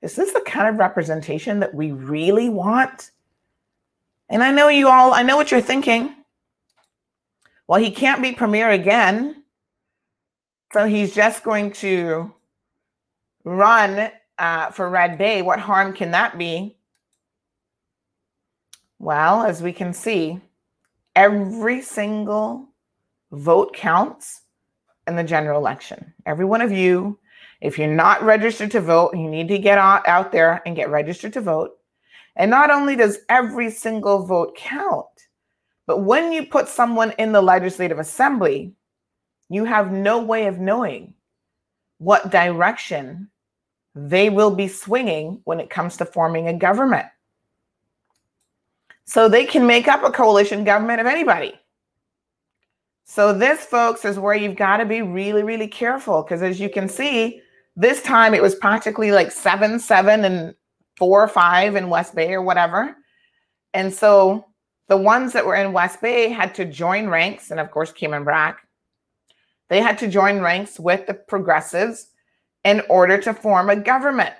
Is 0.02 0.16
this 0.16 0.32
the 0.32 0.40
kind 0.40 0.68
of 0.68 0.78
representation 0.78 1.60
that 1.60 1.74
we 1.74 1.92
really 1.92 2.48
want? 2.48 3.10
And 4.28 4.42
I 4.42 4.52
know 4.52 4.68
you 4.68 4.88
all, 4.88 5.12
I 5.12 5.22
know 5.22 5.36
what 5.36 5.50
you're 5.50 5.60
thinking. 5.60 6.14
Well, 7.66 7.80
he 7.80 7.90
can't 7.90 8.22
be 8.22 8.32
premier 8.32 8.70
again. 8.70 9.42
So 10.72 10.86
he's 10.86 11.14
just 11.14 11.42
going 11.42 11.72
to 11.72 12.32
run 13.44 14.10
uh, 14.38 14.70
for 14.70 14.88
Red 14.88 15.18
Bay. 15.18 15.42
What 15.42 15.58
harm 15.58 15.92
can 15.92 16.12
that 16.12 16.38
be? 16.38 16.76
Well, 18.98 19.42
as 19.42 19.62
we 19.62 19.72
can 19.72 19.92
see, 19.92 20.40
every 21.16 21.82
single 21.82 22.68
vote 23.32 23.74
counts 23.74 24.42
in 25.06 25.16
the 25.16 25.24
general 25.24 25.58
election. 25.58 26.12
Every 26.26 26.44
one 26.44 26.60
of 26.60 26.70
you, 26.70 27.18
if 27.60 27.78
you're 27.78 27.88
not 27.88 28.22
registered 28.22 28.70
to 28.72 28.80
vote, 28.80 29.14
you 29.14 29.28
need 29.28 29.48
to 29.48 29.58
get 29.58 29.78
out, 29.78 30.32
there 30.32 30.62
and 30.64 30.76
get 30.76 30.90
registered 30.90 31.32
to 31.34 31.40
vote. 31.40 31.72
And 32.36 32.50
not 32.50 32.70
only 32.70 32.96
does 32.96 33.18
every 33.28 33.70
single 33.70 34.24
vote 34.24 34.56
count, 34.56 35.06
but 35.86 35.98
when 35.98 36.32
you 36.32 36.46
put 36.46 36.68
someone 36.68 37.12
in 37.18 37.32
the 37.32 37.42
legislative 37.42 37.98
assembly, 37.98 38.72
you 39.48 39.64
have 39.64 39.92
no 39.92 40.22
way 40.22 40.46
of 40.46 40.58
knowing 40.58 41.14
what 41.98 42.30
direction 42.30 43.28
they 43.94 44.30
will 44.30 44.52
be 44.52 44.68
swinging 44.68 45.40
when 45.44 45.60
it 45.60 45.68
comes 45.68 45.96
to 45.96 46.04
forming 46.04 46.48
a 46.48 46.54
government. 46.54 47.06
So 49.04 49.28
they 49.28 49.44
can 49.44 49.66
make 49.66 49.88
up 49.88 50.04
a 50.04 50.12
coalition 50.12 50.62
government 50.62 51.00
of 51.00 51.06
anybody. 51.06 51.54
So 53.04 53.32
this, 53.32 53.64
folks, 53.64 54.04
is 54.04 54.20
where 54.20 54.36
you've 54.36 54.54
got 54.54 54.76
to 54.76 54.86
be 54.86 55.02
really, 55.02 55.42
really 55.42 55.66
careful 55.66 56.22
because 56.22 56.42
as 56.42 56.60
you 56.60 56.70
can 56.70 56.88
see, 56.88 57.42
this 57.80 58.02
time 58.02 58.34
it 58.34 58.42
was 58.42 58.54
practically 58.54 59.10
like 59.10 59.32
seven, 59.32 59.80
seven, 59.80 60.24
and 60.24 60.54
four 60.96 61.22
or 61.22 61.28
five 61.28 61.76
in 61.76 61.88
West 61.88 62.14
Bay 62.14 62.34
or 62.34 62.42
whatever. 62.42 62.94
And 63.72 63.92
so 63.92 64.44
the 64.88 64.96
ones 64.96 65.32
that 65.32 65.46
were 65.46 65.54
in 65.54 65.72
West 65.72 66.02
Bay 66.02 66.28
had 66.28 66.54
to 66.56 66.64
join 66.64 67.08
ranks, 67.08 67.50
and 67.50 67.58
of 67.58 67.70
course, 67.70 67.92
Cayman 67.92 68.24
Brac, 68.24 68.58
they 69.70 69.80
had 69.80 69.96
to 69.98 70.08
join 70.08 70.40
ranks 70.40 70.78
with 70.78 71.06
the 71.06 71.14
progressives 71.14 72.08
in 72.64 72.82
order 72.90 73.16
to 73.18 73.32
form 73.32 73.70
a 73.70 73.76
government. 73.76 74.34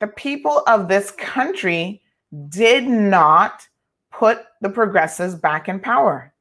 The 0.00 0.08
people 0.08 0.62
of 0.66 0.88
this 0.88 1.10
country 1.12 2.02
did 2.48 2.84
not 2.84 3.66
put 4.12 4.40
the 4.60 4.68
progressives 4.68 5.36
back 5.36 5.68
in 5.68 5.80
power. 5.80 6.34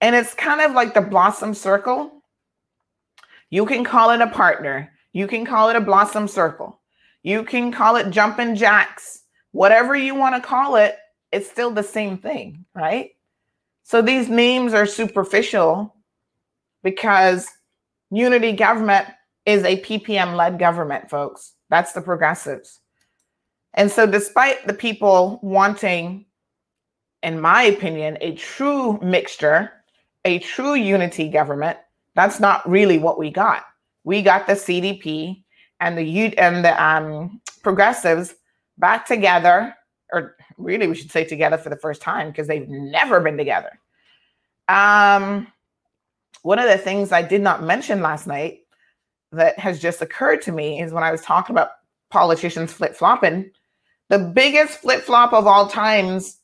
And 0.00 0.16
it's 0.16 0.34
kind 0.34 0.60
of 0.60 0.72
like 0.72 0.94
the 0.94 1.00
blossom 1.02 1.52
circle. 1.52 2.21
You 3.52 3.66
can 3.66 3.84
call 3.84 4.12
it 4.12 4.22
a 4.22 4.28
partner. 4.28 4.90
You 5.12 5.26
can 5.26 5.44
call 5.44 5.68
it 5.68 5.76
a 5.76 5.80
blossom 5.80 6.26
circle. 6.26 6.80
You 7.22 7.44
can 7.44 7.70
call 7.70 7.96
it 7.96 8.08
jumping 8.08 8.56
jacks. 8.56 9.24
Whatever 9.50 9.94
you 9.94 10.14
want 10.14 10.34
to 10.34 10.40
call 10.40 10.76
it, 10.76 10.96
it's 11.32 11.50
still 11.50 11.70
the 11.70 11.82
same 11.82 12.16
thing, 12.16 12.64
right? 12.74 13.10
So 13.82 14.00
these 14.00 14.30
names 14.30 14.72
are 14.72 14.86
superficial 14.86 15.94
because 16.82 17.46
unity 18.10 18.52
government 18.52 19.06
is 19.44 19.64
a 19.64 19.82
PPM 19.82 20.34
led 20.34 20.58
government, 20.58 21.10
folks. 21.10 21.52
That's 21.68 21.92
the 21.92 22.00
progressives. 22.00 22.80
And 23.74 23.90
so, 23.90 24.06
despite 24.06 24.66
the 24.66 24.74
people 24.74 25.40
wanting, 25.42 26.24
in 27.22 27.38
my 27.38 27.64
opinion, 27.64 28.16
a 28.22 28.34
true 28.34 28.98
mixture 29.02 29.72
a 30.24 30.38
true 30.38 30.74
unity 30.74 31.28
government, 31.28 31.78
that's 32.14 32.40
not 32.40 32.68
really 32.68 32.98
what 32.98 33.18
we 33.18 33.30
got. 33.30 33.64
We 34.04 34.22
got 34.22 34.46
the 34.46 34.54
CDP 34.54 35.42
and 35.80 35.96
the 35.96 36.02
U 36.02 36.24
and 36.38 36.64
the 36.64 36.82
um, 36.82 37.40
progressives 37.62 38.34
back 38.78 39.06
together, 39.06 39.74
or 40.12 40.36
really 40.58 40.86
we 40.86 40.94
should 40.94 41.10
say 41.10 41.24
together 41.24 41.58
for 41.58 41.70
the 41.70 41.76
first 41.76 42.02
time 42.02 42.28
because 42.30 42.46
they've 42.46 42.68
never 42.68 43.20
been 43.20 43.36
together. 43.36 43.78
Um, 44.68 45.46
one 46.42 46.58
of 46.58 46.68
the 46.68 46.78
things 46.78 47.12
I 47.12 47.22
did 47.22 47.40
not 47.40 47.62
mention 47.62 48.02
last 48.02 48.26
night 48.26 48.60
that 49.32 49.58
has 49.58 49.80
just 49.80 50.02
occurred 50.02 50.42
to 50.42 50.52
me 50.52 50.80
is 50.80 50.92
when 50.92 51.04
I 51.04 51.12
was 51.12 51.22
talking 51.22 51.54
about 51.54 51.70
politicians 52.10 52.72
flip 52.72 52.94
flopping, 52.94 53.50
the 54.08 54.18
biggest 54.18 54.80
flip 54.80 55.02
flop 55.02 55.32
of 55.32 55.46
all 55.46 55.66
times 55.68 56.38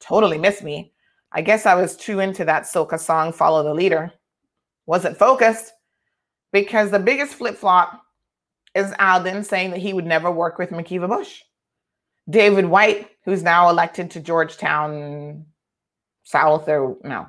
totally 0.00 0.38
missed 0.38 0.62
me 0.62 0.92
I 1.36 1.42
guess 1.42 1.66
I 1.66 1.74
was 1.74 1.96
too 1.96 2.20
into 2.20 2.46
that 2.46 2.62
Soca 2.62 2.98
song, 2.98 3.30
Follow 3.30 3.62
the 3.62 3.74
Leader. 3.74 4.10
Wasn't 4.86 5.18
focused 5.18 5.72
because 6.52 6.90
the 6.90 6.98
biggest 6.98 7.34
flip 7.34 7.56
flop 7.56 8.02
is 8.74 8.94
Alden 8.98 9.42
saying 9.44 9.70
that 9.70 9.80
he 9.80 9.92
would 9.92 10.06
never 10.06 10.30
work 10.30 10.58
with 10.58 10.70
McKeeva 10.70 11.08
Bush. 11.08 11.42
David 12.28 12.66
Wight, 12.66 13.10
who's 13.24 13.42
now 13.42 13.68
elected 13.68 14.10
to 14.12 14.20
Georgetown 14.20 15.46
South, 16.24 16.68
or 16.68 16.96
no, 17.04 17.26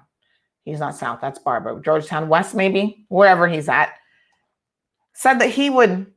he's 0.65 0.79
not 0.79 0.95
South, 0.95 1.19
that's 1.21 1.39
Barbara, 1.39 1.81
Georgetown 1.81 2.29
West, 2.29 2.55
maybe, 2.55 3.05
wherever 3.09 3.47
he's 3.47 3.69
at, 3.69 3.93
said 5.13 5.39
that 5.39 5.49
he 5.49 5.69
would 5.69 6.07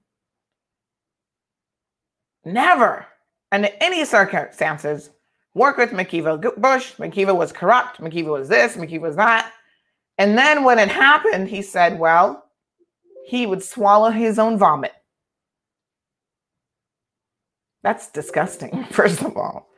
never, 2.44 3.06
under 3.52 3.68
any 3.80 4.04
circumstances, 4.04 5.10
work 5.54 5.76
with 5.76 5.90
McKeeva 5.90 6.56
Bush. 6.56 6.94
McKeeva 6.94 7.36
was 7.36 7.52
corrupt. 7.52 8.00
McKeeva 8.00 8.30
was 8.30 8.48
this. 8.48 8.76
McKeeva 8.76 9.00
was 9.00 9.16
that. 9.16 9.52
And 10.20 10.36
then 10.36 10.64
when 10.64 10.78
it 10.78 10.90
happened, 10.90 11.48
he 11.48 11.62
said, 11.62 11.98
well, 11.98 12.44
he 13.24 13.46
would 13.46 13.62
swallow 13.62 14.10
his 14.10 14.38
own 14.38 14.58
vomit. 14.58 14.92
That's 17.82 18.10
disgusting, 18.10 18.84
first 18.90 19.22
of 19.22 19.34
all. 19.38 19.70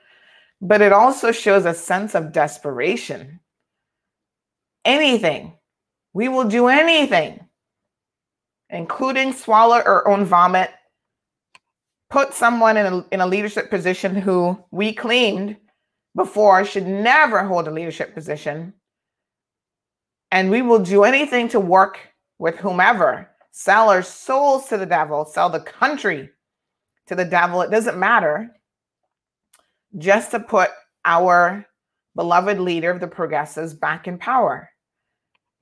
But 0.60 0.80
it 0.80 0.92
also 0.92 1.30
shows 1.30 1.64
a 1.64 1.72
sense 1.72 2.16
of 2.16 2.32
desperation. 2.32 3.38
Anything. 4.84 5.52
We 6.12 6.26
will 6.28 6.48
do 6.48 6.66
anything, 6.66 7.46
including 8.68 9.34
swallow 9.34 9.76
our 9.76 10.08
own 10.08 10.24
vomit, 10.24 10.70
put 12.10 12.34
someone 12.34 12.76
in 12.76 12.86
a, 12.86 13.06
in 13.12 13.20
a 13.20 13.28
leadership 13.28 13.70
position 13.70 14.16
who 14.16 14.58
we 14.72 14.92
claimed 14.92 15.56
before 16.16 16.64
should 16.64 16.88
never 16.88 17.44
hold 17.44 17.68
a 17.68 17.70
leadership 17.70 18.12
position 18.12 18.74
And 20.32 20.50
we 20.50 20.62
will 20.62 20.78
do 20.78 21.04
anything 21.04 21.48
to 21.50 21.60
work 21.60 22.00
with 22.38 22.56
whomever, 22.56 23.30
sell 23.50 23.90
our 23.90 24.02
souls 24.02 24.66
to 24.68 24.78
the 24.78 24.86
devil, 24.86 25.26
sell 25.26 25.50
the 25.50 25.60
country 25.60 26.30
to 27.06 27.14
the 27.14 27.24
devil. 27.24 27.60
It 27.60 27.70
doesn't 27.70 27.98
matter. 27.98 28.50
Just 29.98 30.30
to 30.30 30.40
put 30.40 30.70
our 31.04 31.66
beloved 32.16 32.58
leader 32.58 32.90
of 32.90 32.98
the 32.98 33.06
progressives 33.06 33.74
back 33.74 34.08
in 34.08 34.16
power. 34.16 34.70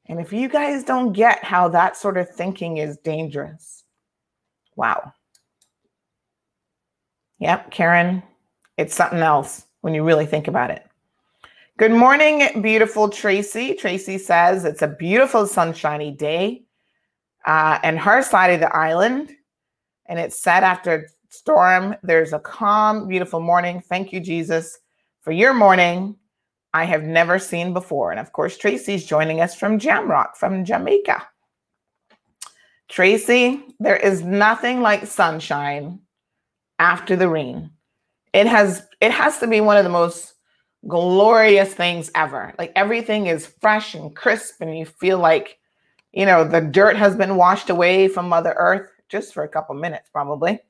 And 0.07 0.21
if 0.21 0.33
you 0.33 0.49
guys 0.49 0.85
don't 0.85 1.13
get 1.13 1.45
how 1.45 1.69
that 1.69 1.97
sort 1.97 2.17
of 2.17 2.31
thinking 2.31 2.77
is 2.77 2.97
dangerous, 2.99 3.83
wow. 4.77 5.13
Yep, 7.41 7.73
Karen, 7.73 8.23
it's 8.77 8.95
something 8.95 9.19
else 9.19 9.67
when 9.81 9.95
you 9.95 10.05
really 10.05 10.27
think 10.27 10.47
about 10.47 10.71
it. 10.71 10.90
Good 11.81 11.93
morning, 11.93 12.61
beautiful 12.61 13.09
Tracy. 13.09 13.73
Tracy 13.73 14.19
says 14.19 14.67
it's 14.67 14.83
a 14.83 14.87
beautiful 14.87 15.47
sunshiny 15.47 16.11
day 16.11 16.65
uh, 17.47 17.79
and 17.83 17.99
her 17.99 18.21
side 18.21 18.51
of 18.51 18.61
the 18.61 18.77
island. 18.77 19.35
And 20.05 20.19
it's 20.19 20.39
set 20.39 20.63
after 20.63 21.09
storm. 21.31 21.97
There's 22.03 22.35
a 22.35 22.39
calm, 22.39 23.09
beautiful 23.09 23.41
morning. 23.41 23.81
Thank 23.81 24.13
you, 24.13 24.21
Jesus, 24.21 24.77
for 25.23 25.33
your 25.33 25.55
morning 25.55 26.17
I 26.75 26.85
have 26.85 27.05
never 27.05 27.39
seen 27.39 27.73
before. 27.73 28.11
And 28.11 28.21
of 28.21 28.33
course, 28.33 28.59
Tracy's 28.59 29.07
joining 29.07 29.41
us 29.41 29.55
from 29.55 29.79
Jamrock, 29.79 30.37
from 30.37 30.67
Jamaica. 30.67 31.27
Tracy, 32.91 33.65
there 33.79 33.97
is 33.97 34.23
nothing 34.23 34.83
like 34.83 35.07
sunshine 35.07 36.01
after 36.79 37.17
the 37.17 37.31
rain. 37.31 37.71
It 38.35 38.47
has 38.47 38.87
it 39.01 39.13
has 39.13 39.39
to 39.39 39.47
be 39.47 39.63
one 39.63 39.79
of 39.79 39.85
the 39.85 39.89
most 39.89 40.35
glorious 40.87 41.75
things 41.75 42.11
ever. 42.15 42.55
Like 42.59 42.73
everything 42.77 43.27
is 43.27 43.47
fresh 43.61 43.95
and 43.95 44.15
crisp 44.15 44.61
and 44.61 44.77
you 44.79 44.87
feel 44.87 45.19
like 45.19 45.59
you 46.13 46.27
know 46.27 46.45
the 46.45 46.61
dirt 46.61 46.97
has 46.97 47.15
been 47.15 47.37
washed 47.37 47.71
away 47.71 48.09
from 48.09 48.29
mother 48.29 48.55
earth 48.57 48.89
just 49.09 49.35
for 49.35 49.43
a 49.43 49.49
couple 49.49 49.75
minutes 49.75 50.09
probably. 50.13 50.61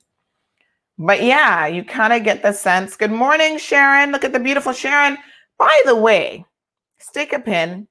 But 0.97 1.23
yeah, 1.23 1.65
you 1.65 1.83
kind 1.83 2.13
of 2.13 2.23
get 2.23 2.43
the 2.43 2.51
sense. 2.51 2.95
Good 2.95 3.11
morning, 3.11 3.57
Sharon. 3.57 4.11
Look 4.11 4.23
at 4.23 4.33
the 4.33 4.39
beautiful 4.39 4.73
Sharon. 4.73 5.17
By 5.57 5.81
the 5.85 5.95
way, 5.95 6.45
stick 6.99 7.33
a 7.33 7.39
pin. 7.39 7.87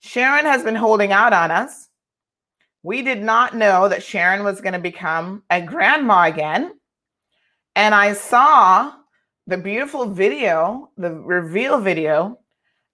Sharon 0.00 0.44
has 0.44 0.62
been 0.62 0.76
holding 0.76 1.10
out 1.10 1.32
on 1.32 1.50
us. 1.50 1.88
We 2.84 3.02
did 3.02 3.22
not 3.22 3.56
know 3.56 3.88
that 3.88 4.04
Sharon 4.04 4.44
was 4.44 4.60
going 4.60 4.74
to 4.74 4.78
become 4.78 5.42
a 5.50 5.60
grandma 5.60 6.24
again. 6.24 6.74
And 7.74 7.94
I 7.94 8.12
saw 8.12 8.92
the 9.48 9.56
beautiful 9.56 10.04
video, 10.04 10.90
the 10.98 11.10
reveal 11.10 11.80
video 11.80 12.38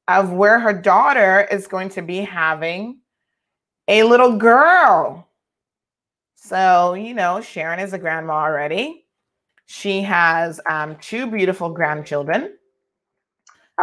of 0.06 0.30
where 0.30 0.60
her 0.60 0.72
daughter 0.72 1.48
is 1.50 1.66
going 1.66 1.88
to 1.88 2.00
be 2.00 2.18
having 2.18 3.00
a 3.88 4.04
little 4.04 4.36
girl. 4.36 5.28
So, 6.36 6.94
you 6.94 7.12
know, 7.12 7.40
Sharon 7.40 7.80
is 7.80 7.92
a 7.92 7.98
grandma 7.98 8.34
already. 8.34 9.04
She 9.66 10.02
has 10.02 10.60
um, 10.70 10.96
two 11.00 11.26
beautiful 11.26 11.70
grandchildren 11.70 12.56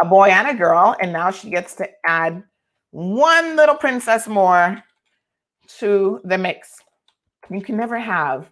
a 0.02 0.06
boy 0.06 0.30
and 0.30 0.48
a 0.48 0.54
girl, 0.54 0.96
and 1.02 1.12
now 1.12 1.30
she 1.30 1.50
gets 1.50 1.74
to 1.74 1.86
add 2.06 2.42
one 2.92 3.56
little 3.56 3.74
princess 3.74 4.26
more 4.26 4.82
to 5.78 6.18
the 6.24 6.38
mix. 6.38 6.76
You 7.50 7.60
can 7.60 7.76
never 7.76 7.98
have 7.98 8.48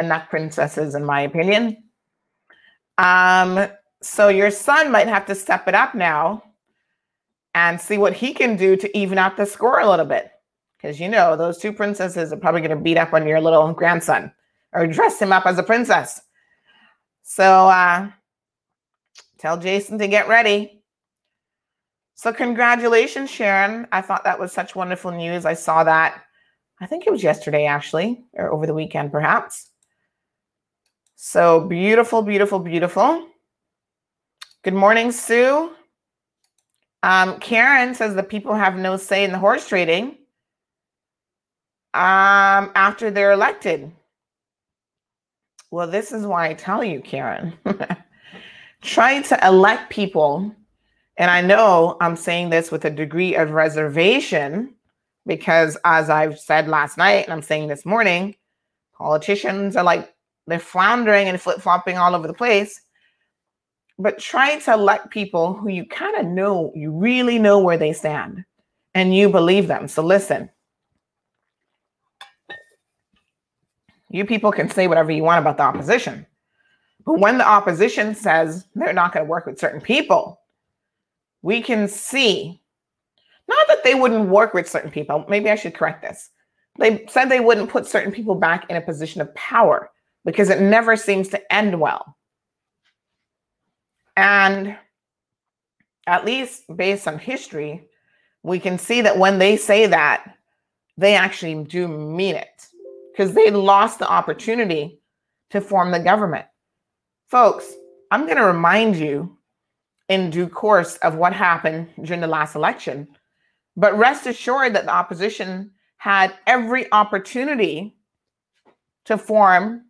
enough 0.00 0.30
princesses, 0.30 0.94
in 0.94 1.04
my 1.04 1.20
opinion. 1.20 1.89
Um, 3.02 3.68
so 4.02 4.28
your 4.28 4.50
son 4.50 4.90
might 4.90 5.08
have 5.08 5.26
to 5.26 5.34
step 5.34 5.68
it 5.68 5.74
up 5.74 5.94
now 5.94 6.42
and 7.54 7.80
see 7.80 7.98
what 7.98 8.12
he 8.12 8.32
can 8.32 8.56
do 8.56 8.76
to 8.76 8.96
even 8.96 9.18
out 9.18 9.36
the 9.36 9.46
score 9.46 9.80
a 9.80 9.88
little 9.88 10.06
bit. 10.06 10.30
Because 10.76 11.00
you 11.00 11.08
know, 11.08 11.36
those 11.36 11.58
two 11.58 11.72
princesses 11.72 12.32
are 12.32 12.36
probably 12.36 12.60
going 12.60 12.76
to 12.76 12.82
beat 12.82 12.96
up 12.96 13.12
on 13.12 13.26
your 13.26 13.40
little 13.40 13.72
grandson 13.72 14.32
or 14.72 14.86
dress 14.86 15.20
him 15.20 15.32
up 15.32 15.46
as 15.46 15.58
a 15.58 15.62
princess. 15.62 16.20
So 17.22 17.68
uh, 17.68 18.10
Tell 19.40 19.56
Jason 19.56 19.98
to 19.98 20.06
get 20.06 20.28
ready. 20.28 20.82
So, 22.14 22.30
congratulations, 22.30 23.30
Sharon. 23.30 23.86
I 23.90 24.02
thought 24.02 24.24
that 24.24 24.38
was 24.38 24.52
such 24.52 24.76
wonderful 24.76 25.12
news. 25.12 25.46
I 25.46 25.54
saw 25.54 25.82
that, 25.84 26.24
I 26.78 26.86
think 26.86 27.06
it 27.06 27.10
was 27.10 27.22
yesterday, 27.22 27.64
actually, 27.64 28.22
or 28.34 28.52
over 28.52 28.66
the 28.66 28.74
weekend, 28.74 29.10
perhaps. 29.10 29.69
So, 31.22 31.60
beautiful, 31.60 32.22
beautiful, 32.22 32.58
beautiful. 32.58 33.28
Good 34.62 34.72
morning, 34.72 35.12
Sue. 35.12 35.70
Um, 37.02 37.38
Karen 37.40 37.94
says 37.94 38.14
the 38.14 38.22
people 38.22 38.54
have 38.54 38.78
no 38.78 38.96
say 38.96 39.24
in 39.24 39.30
the 39.30 39.38
horse 39.38 39.68
trading 39.68 40.16
um, 41.92 42.72
after 42.74 43.10
they're 43.10 43.32
elected. 43.32 43.92
Well, 45.70 45.88
this 45.88 46.10
is 46.10 46.26
why 46.26 46.48
I 46.48 46.54
tell 46.54 46.82
you, 46.82 47.02
Karen. 47.02 47.52
trying 48.80 49.22
to 49.24 49.46
elect 49.46 49.90
people, 49.90 50.56
and 51.18 51.30
I 51.30 51.42
know 51.42 51.98
I'm 52.00 52.16
saying 52.16 52.48
this 52.48 52.70
with 52.70 52.86
a 52.86 52.90
degree 52.90 53.34
of 53.34 53.50
reservation 53.50 54.74
because, 55.26 55.76
as 55.84 56.08
I've 56.08 56.38
said 56.38 56.66
last 56.66 56.96
night, 56.96 57.26
and 57.26 57.32
I'm 57.34 57.42
saying 57.42 57.68
this 57.68 57.84
morning, 57.84 58.36
politicians 58.96 59.76
are 59.76 59.84
like 59.84 60.14
they're 60.50 60.58
floundering 60.58 61.28
and 61.28 61.40
flip 61.40 61.60
flopping 61.60 61.98
all 61.98 62.14
over 62.14 62.26
the 62.26 62.34
place. 62.34 62.80
But 63.98 64.18
trying 64.18 64.60
to 64.62 64.72
elect 64.72 65.10
people 65.10 65.52
who 65.54 65.68
you 65.68 65.84
kind 65.84 66.16
of 66.16 66.26
know, 66.26 66.72
you 66.74 66.90
really 66.90 67.38
know 67.38 67.58
where 67.58 67.76
they 67.76 67.92
stand 67.92 68.44
and 68.94 69.14
you 69.14 69.28
believe 69.28 69.66
them. 69.66 69.88
So 69.88 70.02
listen, 70.02 70.48
you 74.08 74.24
people 74.24 74.52
can 74.52 74.70
say 74.70 74.86
whatever 74.86 75.12
you 75.12 75.22
want 75.22 75.40
about 75.40 75.58
the 75.58 75.62
opposition. 75.62 76.26
But 77.04 77.20
when 77.20 77.38
the 77.38 77.46
opposition 77.46 78.14
says 78.14 78.66
they're 78.74 78.92
not 78.92 79.12
going 79.12 79.24
to 79.24 79.30
work 79.30 79.46
with 79.46 79.58
certain 79.58 79.80
people, 79.80 80.40
we 81.42 81.62
can 81.62 81.88
see 81.88 82.60
not 83.48 83.66
that 83.68 83.84
they 83.84 83.94
wouldn't 83.94 84.28
work 84.28 84.54
with 84.54 84.68
certain 84.68 84.90
people. 84.90 85.24
Maybe 85.28 85.50
I 85.50 85.56
should 85.56 85.74
correct 85.74 86.02
this. 86.02 86.30
They 86.78 87.04
said 87.08 87.26
they 87.26 87.40
wouldn't 87.40 87.70
put 87.70 87.86
certain 87.86 88.12
people 88.12 88.34
back 88.34 88.68
in 88.70 88.76
a 88.76 88.80
position 88.80 89.20
of 89.20 89.34
power 89.34 89.90
because 90.24 90.50
it 90.50 90.60
never 90.60 90.96
seems 90.96 91.28
to 91.28 91.52
end 91.52 91.80
well. 91.80 92.16
And 94.16 94.76
at 96.06 96.24
least 96.24 96.64
based 96.74 97.06
on 97.08 97.18
history, 97.18 97.88
we 98.42 98.58
can 98.58 98.78
see 98.78 99.00
that 99.02 99.18
when 99.18 99.38
they 99.38 99.56
say 99.56 99.86
that, 99.86 100.36
they 100.96 101.14
actually 101.14 101.64
do 101.64 101.88
mean 101.88 102.34
it 102.34 102.66
because 103.12 103.32
they 103.32 103.50
lost 103.50 103.98
the 103.98 104.08
opportunity 104.08 105.00
to 105.50 105.60
form 105.60 105.90
the 105.90 106.00
government. 106.00 106.46
Folks, 107.28 107.72
I'm 108.10 108.24
going 108.24 108.36
to 108.36 108.44
remind 108.44 108.96
you 108.96 109.38
in 110.08 110.30
due 110.30 110.48
course 110.48 110.96
of 110.98 111.14
what 111.14 111.32
happened 111.32 111.88
during 112.02 112.20
the 112.20 112.26
last 112.26 112.56
election. 112.56 113.08
But 113.76 113.96
rest 113.96 114.26
assured 114.26 114.74
that 114.74 114.84
the 114.84 114.92
opposition 114.92 115.70
had 115.98 116.34
every 116.46 116.90
opportunity 116.92 117.96
to 119.04 119.16
form 119.16 119.84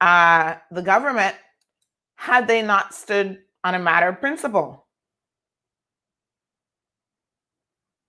uh, 0.00 0.56
the 0.70 0.82
government 0.82 1.34
had 2.16 2.46
they 2.46 2.62
not 2.62 2.94
stood 2.94 3.38
on 3.64 3.74
a 3.74 3.78
matter 3.78 4.08
of 4.08 4.20
principle. 4.20 4.86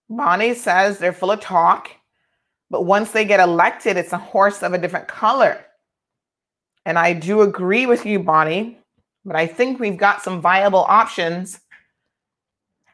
Bonnie 0.09 0.53
says 0.53 0.97
they're 0.97 1.13
full 1.13 1.31
of 1.31 1.41
talk, 1.41 1.89
but 2.69 2.85
once 2.85 3.11
they 3.11 3.25
get 3.25 3.39
elected, 3.39 3.97
it's 3.97 4.13
a 4.13 4.17
horse 4.17 4.63
of 4.63 4.73
a 4.73 4.77
different 4.77 5.07
color. 5.07 5.65
And 6.85 6.97
I 6.97 7.13
do 7.13 7.41
agree 7.41 7.85
with 7.85 8.05
you, 8.05 8.19
Bonnie, 8.19 8.79
but 9.25 9.35
I 9.35 9.45
think 9.45 9.79
we've 9.79 9.97
got 9.97 10.21
some 10.21 10.41
viable 10.41 10.85
options. 10.87 11.59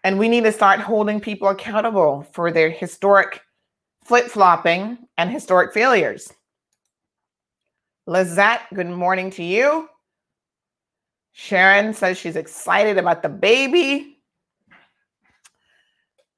And 0.04 0.18
we 0.18 0.28
need 0.28 0.44
to 0.44 0.52
start 0.52 0.80
holding 0.80 1.22
people 1.22 1.48
accountable 1.48 2.28
for 2.34 2.52
their 2.52 2.70
historic 2.70 3.42
flip 4.04 4.26
flopping 4.26 4.98
and 5.18 5.30
historic 5.30 5.74
failures. 5.74 6.34
Lizette, 8.06 8.62
good 8.74 8.90
morning 8.90 9.30
to 9.32 9.44
you. 9.44 9.88
Sharon 11.32 11.94
says 11.94 12.18
she's 12.18 12.36
excited 12.36 12.98
about 12.98 13.24
the 13.24 13.30
baby. 13.30 14.20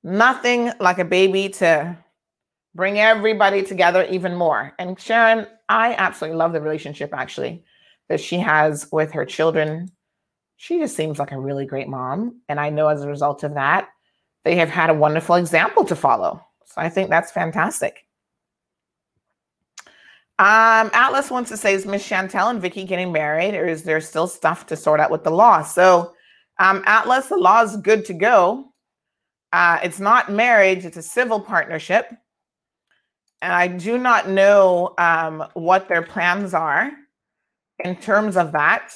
Nothing 0.03 0.71
like 0.79 0.99
a 0.99 1.05
baby 1.05 1.49
to 1.49 1.97
bring 2.75 2.99
everybody 2.99 3.63
together 3.63 4.05
even 4.11 4.35
more. 4.35 4.73
And 4.77 4.99
Sharon, 4.99 5.47
I 5.67 5.95
absolutely 5.95 6.37
love 6.37 6.53
the 6.53 6.61
relationship 6.61 7.11
actually 7.13 7.63
that 8.09 8.21
she 8.21 8.37
has 8.37 8.87
with 8.91 9.11
her 9.13 9.25
children. 9.25 9.89
She 10.57 10.77
just 10.77 10.95
seems 10.95 11.17
like 11.17 11.31
a 11.31 11.39
really 11.39 11.65
great 11.65 11.87
mom. 11.87 12.41
And 12.47 12.59
I 12.59 12.69
know 12.69 12.89
as 12.89 13.01
a 13.01 13.09
result 13.09 13.43
of 13.43 13.55
that, 13.55 13.89
they 14.43 14.55
have 14.57 14.69
had 14.69 14.91
a 14.91 14.93
wonderful 14.93 15.35
example 15.35 15.83
to 15.85 15.95
follow. 15.95 16.45
So 16.65 16.75
I 16.77 16.89
think 16.89 17.09
that's 17.09 17.31
fantastic. 17.31 18.04
Um, 20.37 20.89
Atlas 20.93 21.31
wants 21.31 21.49
to 21.51 21.57
say, 21.57 21.73
is 21.73 21.85
Miss 21.85 22.07
Chantel 22.07 22.49
and 22.49 22.61
Vicky 22.61 22.83
getting 22.83 23.11
married, 23.13 23.55
or 23.55 23.65
is 23.65 23.83
there 23.83 24.01
still 24.01 24.27
stuff 24.27 24.65
to 24.67 24.75
sort 24.75 24.99
out 24.99 25.09
with 25.09 25.23
the 25.23 25.31
law? 25.31 25.63
So, 25.63 26.13
um, 26.59 26.83
Atlas, 26.85 27.27
the 27.27 27.37
law 27.37 27.63
is 27.63 27.77
good 27.77 28.03
to 28.05 28.13
go. 28.13 28.65
Uh, 29.53 29.79
it's 29.81 29.99
not 29.99 30.29
marriage, 30.29 30.83
it's 30.83 30.97
a 30.97 31.01
civil 31.01 31.39
partnership. 31.39 32.09
And 33.41 33.53
I 33.53 33.67
do 33.67 33.97
not 33.97 34.27
know 34.27 34.93
um, 34.97 35.45
what 35.53 35.87
their 35.87 36.01
plans 36.01 36.53
are 36.53 36.91
in 37.83 37.95
terms 37.95 38.35
of 38.35 38.51
that. 38.51 38.93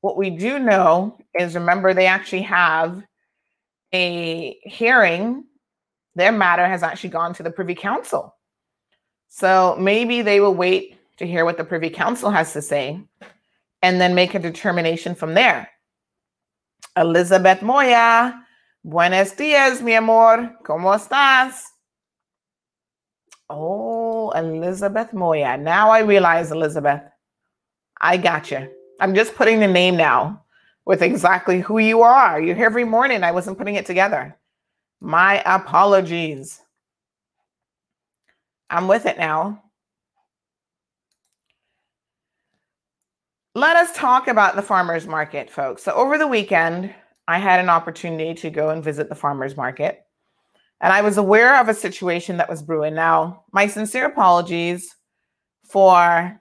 What 0.00 0.16
we 0.16 0.30
do 0.30 0.58
know 0.58 1.16
is 1.38 1.54
remember, 1.54 1.94
they 1.94 2.06
actually 2.06 2.42
have 2.42 3.04
a 3.94 4.58
hearing. 4.64 5.44
Their 6.16 6.32
matter 6.32 6.66
has 6.66 6.82
actually 6.82 7.10
gone 7.10 7.34
to 7.34 7.42
the 7.44 7.50
Privy 7.50 7.74
Council. 7.74 8.34
So 9.30 9.76
maybe 9.78 10.22
they 10.22 10.40
will 10.40 10.54
wait 10.54 10.98
to 11.18 11.26
hear 11.26 11.44
what 11.44 11.56
the 11.56 11.64
Privy 11.64 11.88
Council 11.88 12.30
has 12.30 12.52
to 12.52 12.60
say 12.60 13.00
and 13.80 14.00
then 14.00 14.14
make 14.14 14.34
a 14.34 14.40
determination 14.40 15.14
from 15.14 15.34
there. 15.34 15.70
Elizabeth 16.96 17.62
Moya, 17.62 18.44
buenos 18.84 19.32
dias, 19.32 19.80
mi 19.80 19.94
amor. 19.94 20.50
¿Cómo 20.64 20.92
estás? 20.94 21.62
Oh, 23.48 24.30
Elizabeth 24.30 25.12
Moya. 25.12 25.56
Now 25.56 25.90
I 25.90 26.00
realize, 26.00 26.50
Elizabeth, 26.50 27.02
I 28.00 28.16
got 28.16 28.50
you. 28.50 28.68
I'm 29.00 29.14
just 29.14 29.36
putting 29.36 29.60
the 29.60 29.68
name 29.68 29.96
now 29.96 30.42
with 30.86 31.02
exactly 31.02 31.60
who 31.60 31.78
you 31.78 32.02
are. 32.02 32.40
You're 32.40 32.56
here 32.56 32.66
every 32.66 32.84
morning. 32.84 33.22
I 33.22 33.30
wasn't 33.30 33.58
putting 33.58 33.76
it 33.76 33.86
together. 33.86 34.36
My 35.00 35.40
apologies. 35.46 36.60
I'm 38.70 38.86
with 38.86 39.04
it 39.06 39.18
now. 39.18 39.64
Let 43.56 43.76
us 43.76 43.92
talk 43.96 44.28
about 44.28 44.54
the 44.54 44.62
farmers 44.62 45.08
market, 45.08 45.50
folks. 45.50 45.82
So, 45.82 45.92
over 45.92 46.16
the 46.16 46.28
weekend, 46.28 46.94
I 47.26 47.38
had 47.38 47.58
an 47.58 47.68
opportunity 47.68 48.32
to 48.34 48.50
go 48.50 48.70
and 48.70 48.82
visit 48.82 49.08
the 49.08 49.16
farmers 49.16 49.56
market. 49.56 50.00
And 50.80 50.92
I 50.92 51.02
was 51.02 51.18
aware 51.18 51.60
of 51.60 51.68
a 51.68 51.74
situation 51.74 52.36
that 52.36 52.48
was 52.48 52.62
brewing. 52.62 52.94
Now, 52.94 53.44
my 53.52 53.66
sincere 53.66 54.06
apologies 54.06 54.94
for 55.68 56.40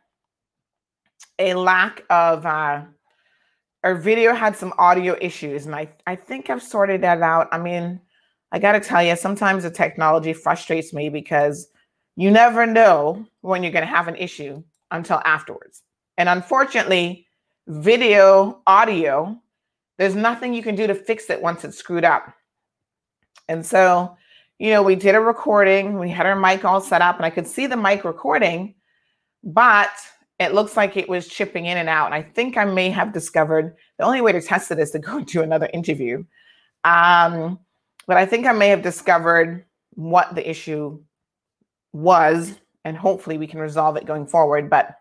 a 1.39 1.53
lack 1.55 2.03
of, 2.09 2.45
uh, 2.45 2.83
our 3.83 3.95
video 3.95 4.33
had 4.33 4.55
some 4.55 4.73
audio 4.77 5.17
issues, 5.19 5.65
and 5.65 5.73
I, 5.73 5.89
I 6.05 6.15
think 6.15 6.49
I've 6.49 6.61
sorted 6.61 7.01
that 7.01 7.21
out. 7.21 7.47
I 7.51 7.57
mean, 7.57 8.01
I 8.51 8.59
got 8.59 8.73
to 8.73 8.79
tell 8.79 9.01
you, 9.01 9.15
sometimes 9.15 9.63
the 9.63 9.71
technology 9.71 10.33
frustrates 10.33 10.93
me 10.93 11.09
because 11.09 11.67
you 12.19 12.29
never 12.29 12.65
know 12.65 13.25
when 13.39 13.63
you're 13.63 13.71
going 13.71 13.88
to 13.88 13.95
have 13.95 14.10
an 14.10 14.17
issue 14.17 14.62
until 14.91 15.21
afterwards. 15.23 15.84
And 16.17 16.27
unfortunately, 16.27 17.25
video, 17.67 18.62
audio, 18.67 19.41
there's 19.97 20.15
nothing 20.15 20.53
you 20.53 20.62
can 20.62 20.75
do 20.75 20.86
to 20.86 20.95
fix 20.95 21.29
it 21.29 21.41
once 21.41 21.63
it's 21.63 21.77
screwed 21.77 22.03
up. 22.03 22.34
And 23.47 23.65
so, 23.65 24.17
you 24.58 24.71
know, 24.71 24.84
we 24.84 24.97
did 24.97 25.15
a 25.15 25.21
recording, 25.21 25.97
we 25.97 26.10
had 26.10 26.25
our 26.25 26.36
mic 26.36 26.65
all 26.65 26.82
set 26.82 27.01
up, 27.01 27.15
and 27.15 27.25
I 27.25 27.29
could 27.29 27.47
see 27.47 27.67
the 27.67 27.77
mic 27.77 28.03
recording, 28.03 28.75
but 29.41 29.91
it 30.39 30.53
looks 30.53 30.75
like 30.75 30.97
it 30.97 31.08
was 31.08 31.25
chipping 31.25 31.67
in 31.67 31.77
and 31.77 31.88
out. 31.88 32.08
And 32.08 32.15
I 32.15 32.21
think 32.21 32.58
I 32.58 32.65
may 32.65 32.89
have 32.89 33.13
discovered 33.13 33.77
the 33.97 34.03
only 34.03 34.19
way 34.19 34.34
to 34.34 34.41
test 34.41 34.71
it 34.71 34.79
is 34.79 34.91
to 34.91 34.99
go 34.99 35.19
do 35.23 35.41
another 35.41 35.69
interview. 35.73 36.25
Um, 36.84 37.60
but 38.08 38.17
I 38.17 38.25
think 38.25 38.45
I 38.45 38.51
may 38.51 38.67
have 38.67 38.82
discovered 38.82 39.63
what 39.91 40.36
the 40.36 40.49
issue 40.49 41.01
was, 41.93 42.60
and 42.86 42.97
hopefully 42.97 43.38
we 43.38 43.47
can 43.47 43.60
resolve 43.60 43.97
it 43.97 44.06
going 44.06 44.25
forward. 44.28 44.69
But 44.69 44.95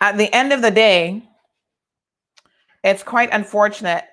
at 0.00 0.18
the 0.18 0.34
end 0.34 0.52
of 0.52 0.62
the 0.62 0.70
day, 0.70 1.22
it's 2.82 3.02
quite 3.02 3.30
unfortunate 3.32 4.04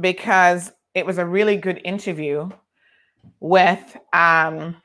because 0.00 0.72
it 0.94 1.04
was 1.04 1.18
a 1.18 1.26
really 1.26 1.56
good 1.56 1.80
interview 1.84 2.48
with 3.40 3.96
um, 4.12 4.76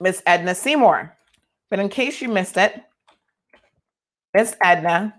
Miss 0.00 0.22
Edna 0.26 0.54
Seymour. 0.54 1.16
But 1.70 1.80
in 1.80 1.88
case 1.88 2.20
you 2.20 2.28
missed 2.28 2.56
it, 2.56 2.82
Miss 4.34 4.54
Edna 4.62 5.14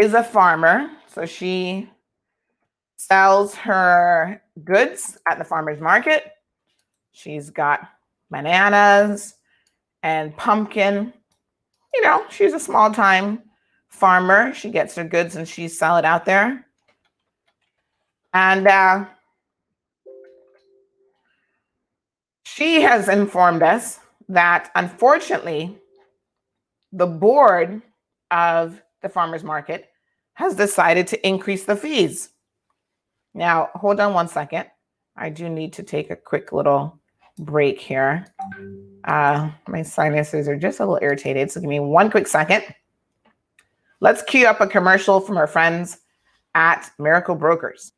is 0.00 0.14
a 0.14 0.24
farmer. 0.24 0.90
So 1.06 1.26
she 1.26 1.88
sells 2.96 3.54
her 3.54 4.42
goods 4.64 5.18
at 5.28 5.38
the 5.38 5.44
farmer's 5.44 5.80
market. 5.80 6.32
She's 7.12 7.50
got 7.50 7.88
bananas, 8.30 9.34
and 10.02 10.36
pumpkin. 10.36 11.12
You 11.94 12.02
know, 12.02 12.24
she's 12.30 12.52
a 12.52 12.60
small 12.60 12.92
time 12.92 13.42
farmer. 13.88 14.54
She 14.54 14.70
gets 14.70 14.94
her 14.94 15.04
goods 15.04 15.36
and 15.36 15.46
she 15.46 15.68
sell 15.68 15.96
it 15.96 16.04
out 16.04 16.24
there. 16.24 16.66
And 18.32 18.66
uh, 18.66 19.06
she 22.44 22.80
has 22.82 23.08
informed 23.08 23.62
us 23.62 23.98
that 24.28 24.70
unfortunately, 24.76 25.76
the 26.92 27.06
board 27.06 27.82
of 28.30 28.80
the 29.02 29.08
farmers 29.08 29.42
market 29.42 29.90
has 30.34 30.54
decided 30.54 31.08
to 31.08 31.26
increase 31.26 31.64
the 31.64 31.76
fees. 31.76 32.30
Now, 33.34 33.70
hold 33.74 34.00
on 34.00 34.14
one 34.14 34.28
second. 34.28 34.66
I 35.16 35.28
do 35.28 35.48
need 35.48 35.72
to 35.74 35.82
take 35.82 36.10
a 36.10 36.16
quick 36.16 36.52
little 36.52 36.98
break 37.38 37.80
here. 37.80 38.26
Uh, 39.04 39.50
my 39.68 39.82
sinuses 39.82 40.48
are 40.48 40.56
just 40.56 40.80
a 40.80 40.84
little 40.84 40.98
irritated. 41.02 41.50
So 41.50 41.60
give 41.60 41.68
me 41.68 41.80
one 41.80 42.10
quick 42.10 42.26
second. 42.26 42.64
Let's 44.00 44.22
cue 44.22 44.46
up 44.46 44.60
a 44.60 44.66
commercial 44.66 45.20
from 45.20 45.36
our 45.36 45.46
friends 45.46 45.98
at 46.54 46.90
Miracle 46.98 47.34
Brokers. 47.34 47.92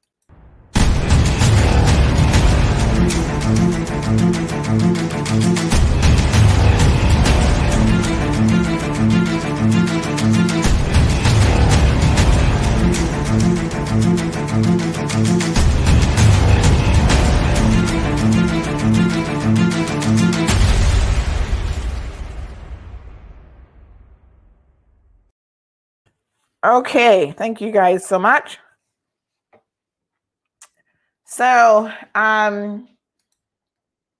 Okay, 26.64 27.32
thank 27.32 27.60
you 27.60 27.72
guys 27.72 28.06
so 28.06 28.20
much. 28.20 28.58
So, 31.24 31.90
um, 32.14 32.88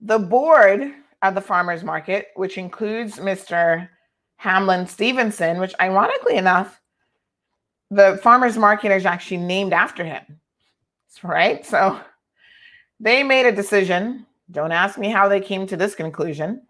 the 0.00 0.18
board 0.18 0.92
of 1.22 1.36
the 1.36 1.40
farmers 1.40 1.84
market, 1.84 2.28
which 2.34 2.58
includes 2.58 3.18
Mr. 3.18 3.88
Hamlin 4.36 4.88
Stevenson, 4.88 5.60
which 5.60 5.74
ironically 5.80 6.36
enough, 6.36 6.80
the 7.92 8.18
farmers 8.24 8.58
market 8.58 8.90
is 8.90 9.06
actually 9.06 9.36
named 9.36 9.72
after 9.72 10.04
him, 10.04 10.40
right? 11.22 11.64
So, 11.64 12.00
they 12.98 13.22
made 13.22 13.46
a 13.46 13.52
decision. 13.54 14.26
Don't 14.50 14.72
ask 14.72 14.98
me 14.98 15.10
how 15.10 15.28
they 15.28 15.40
came 15.40 15.68
to 15.68 15.76
this 15.76 15.94
conclusion 15.94 16.62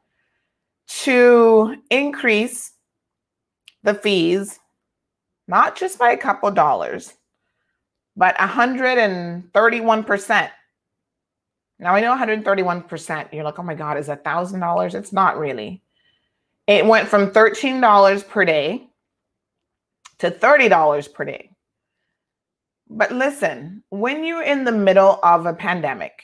to 1.05 1.77
increase 1.89 2.73
the 3.85 3.95
fees 3.95 4.59
not 5.49 5.77
just 5.77 5.99
by 5.99 6.13
a 6.13 6.17
couple 6.17 6.51
dollars, 6.51 7.15
but 8.17 8.37
131%. 8.37 10.51
Now 11.79 11.95
I 11.95 12.01
know 12.01 12.17
131%. 12.17 13.33
You're 13.33 13.45
like, 13.45 13.59
oh 13.59 13.63
my 13.63 13.75
God, 13.75 13.99
is 13.99 14.11
thousand 14.25 14.61
dollars? 14.61 14.95
It's 14.95 15.13
not 15.13 15.39
really. 15.39 15.83
It 16.67 16.87
went 16.87 17.09
from 17.09 17.31
$13 17.31 18.29
per 18.29 18.45
day 18.45 18.89
to 20.19 20.31
$30 20.31 21.13
per 21.13 21.25
day. 21.25 21.51
But 22.89 23.11
listen, 23.11 23.83
when 23.89 24.23
you're 24.23 24.43
in 24.43 24.65
the 24.65 24.73
middle 24.73 25.19
of 25.23 25.47
a 25.47 25.55
pandemic, 25.55 26.23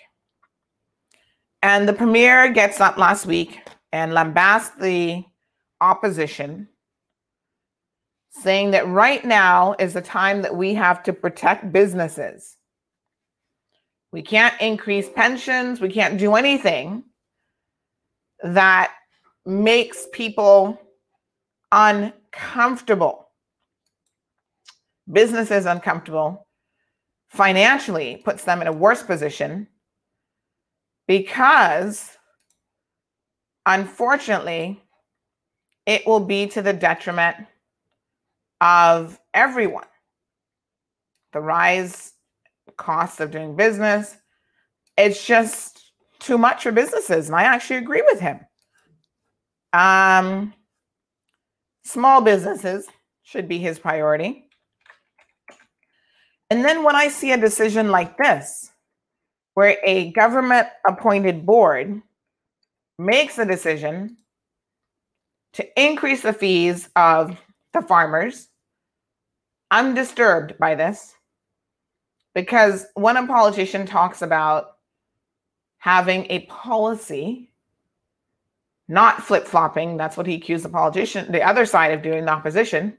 and 1.62 1.88
the 1.88 1.92
premier 1.92 2.52
gets 2.52 2.80
up 2.80 2.98
last 2.98 3.26
week 3.26 3.58
and 3.90 4.12
lambasts 4.12 4.78
the 4.78 5.24
opposition 5.80 6.68
saying 8.42 8.70
that 8.72 8.86
right 8.86 9.24
now 9.24 9.74
is 9.78 9.94
the 9.94 10.02
time 10.02 10.42
that 10.42 10.56
we 10.56 10.74
have 10.74 11.02
to 11.04 11.12
protect 11.12 11.72
businesses. 11.72 12.56
We 14.12 14.22
can't 14.22 14.58
increase 14.60 15.08
pensions, 15.08 15.80
we 15.80 15.90
can't 15.90 16.18
do 16.18 16.34
anything 16.34 17.04
that 18.42 18.92
makes 19.44 20.06
people 20.12 20.80
uncomfortable. 21.72 23.28
Businesses 25.10 25.66
uncomfortable 25.66 26.46
financially 27.28 28.22
puts 28.24 28.44
them 28.44 28.62
in 28.62 28.68
a 28.68 28.72
worse 28.72 29.02
position 29.02 29.66
because 31.06 32.16
unfortunately 33.66 34.82
it 35.86 36.06
will 36.06 36.20
be 36.20 36.46
to 36.46 36.62
the 36.62 36.72
detriment 36.72 37.36
of 38.60 39.18
everyone. 39.34 39.86
the 41.32 41.40
rise 41.40 42.12
cost 42.76 43.20
of 43.20 43.30
doing 43.30 43.56
business. 43.56 44.16
It's 44.96 45.24
just 45.26 45.92
too 46.18 46.38
much 46.38 46.62
for 46.62 46.72
businesses. 46.72 47.28
And 47.28 47.36
I 47.36 47.42
actually 47.44 47.76
agree 47.76 48.02
with 48.06 48.20
him. 48.20 48.40
Um, 49.72 50.54
small 51.84 52.22
businesses 52.22 52.86
should 53.22 53.48
be 53.48 53.58
his 53.58 53.78
priority. 53.78 54.48
And 56.50 56.64
then 56.64 56.82
when 56.82 56.96
I 56.96 57.08
see 57.08 57.32
a 57.32 57.36
decision 57.36 57.90
like 57.90 58.16
this, 58.16 58.70
where 59.54 59.76
a 59.84 60.12
government 60.12 60.68
appointed 60.88 61.44
board 61.44 62.00
makes 62.98 63.38
a 63.38 63.44
decision 63.44 64.16
to 65.54 65.80
increase 65.80 66.22
the 66.22 66.32
fees 66.32 66.88
of 66.96 67.36
the 67.72 67.82
farmers, 67.82 68.48
I'm 69.70 69.94
disturbed 69.94 70.58
by 70.58 70.74
this 70.74 71.14
because 72.34 72.86
when 72.94 73.16
a 73.16 73.26
politician 73.26 73.86
talks 73.86 74.22
about 74.22 74.76
having 75.78 76.26
a 76.30 76.46
policy, 76.46 77.50
not 78.88 79.22
flip 79.22 79.46
flopping, 79.46 79.96
that's 79.96 80.16
what 80.16 80.26
he 80.26 80.34
accused 80.34 80.64
the 80.64 80.70
politician, 80.70 81.30
the 81.30 81.42
other 81.42 81.66
side 81.66 81.92
of 81.92 82.02
doing, 82.02 82.24
the 82.24 82.32
opposition. 82.32 82.96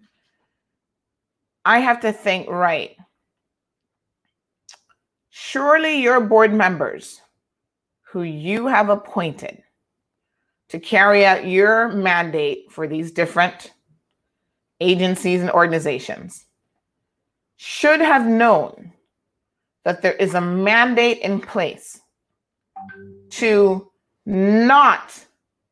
I 1.65 1.79
have 1.79 1.99
to 2.01 2.13
think, 2.13 2.49
right. 2.49 2.95
Surely 5.29 6.01
your 6.01 6.19
board 6.21 6.53
members 6.53 7.21
who 8.11 8.23
you 8.23 8.67
have 8.67 8.89
appointed 8.89 9.63
to 10.69 10.79
carry 10.79 11.25
out 11.25 11.47
your 11.47 11.89
mandate 11.89 12.71
for 12.71 12.87
these 12.87 13.11
different 13.11 13.71
agencies 14.79 15.41
and 15.41 15.51
organizations 15.51 16.45
should 17.57 17.99
have 17.99 18.25
known 18.25 18.93
that 19.85 20.01
there 20.01 20.13
is 20.13 20.33
a 20.33 20.41
mandate 20.41 21.19
in 21.19 21.39
place 21.41 21.99
to 23.29 23.89
not 24.25 25.25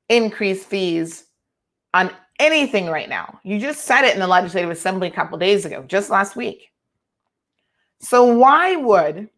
increase 0.10 0.64
fees 0.64 1.26
on 1.94 2.12
anything 2.40 2.88
right 2.88 3.10
now. 3.10 3.40
You 3.44 3.60
just 3.60 3.86
said 3.86 4.04
it 4.04 4.14
in 4.14 4.20
the 4.20 4.28
Legislative 4.28 4.70
Assembly 4.70 5.08
a 5.08 5.12
couple 5.12 5.38
days 5.38 5.66
ago, 5.66 5.84
just 5.88 6.10
last 6.10 6.36
week. 6.36 6.72
So, 8.00 8.26
why 8.26 8.76
would 8.76 9.30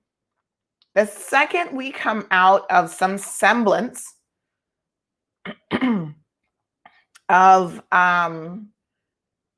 the 0.95 1.05
second 1.05 1.75
we 1.75 1.91
come 1.91 2.27
out 2.31 2.69
of 2.69 2.89
some 2.89 3.17
semblance 3.17 4.13
of 7.29 7.81
um, 7.91 8.69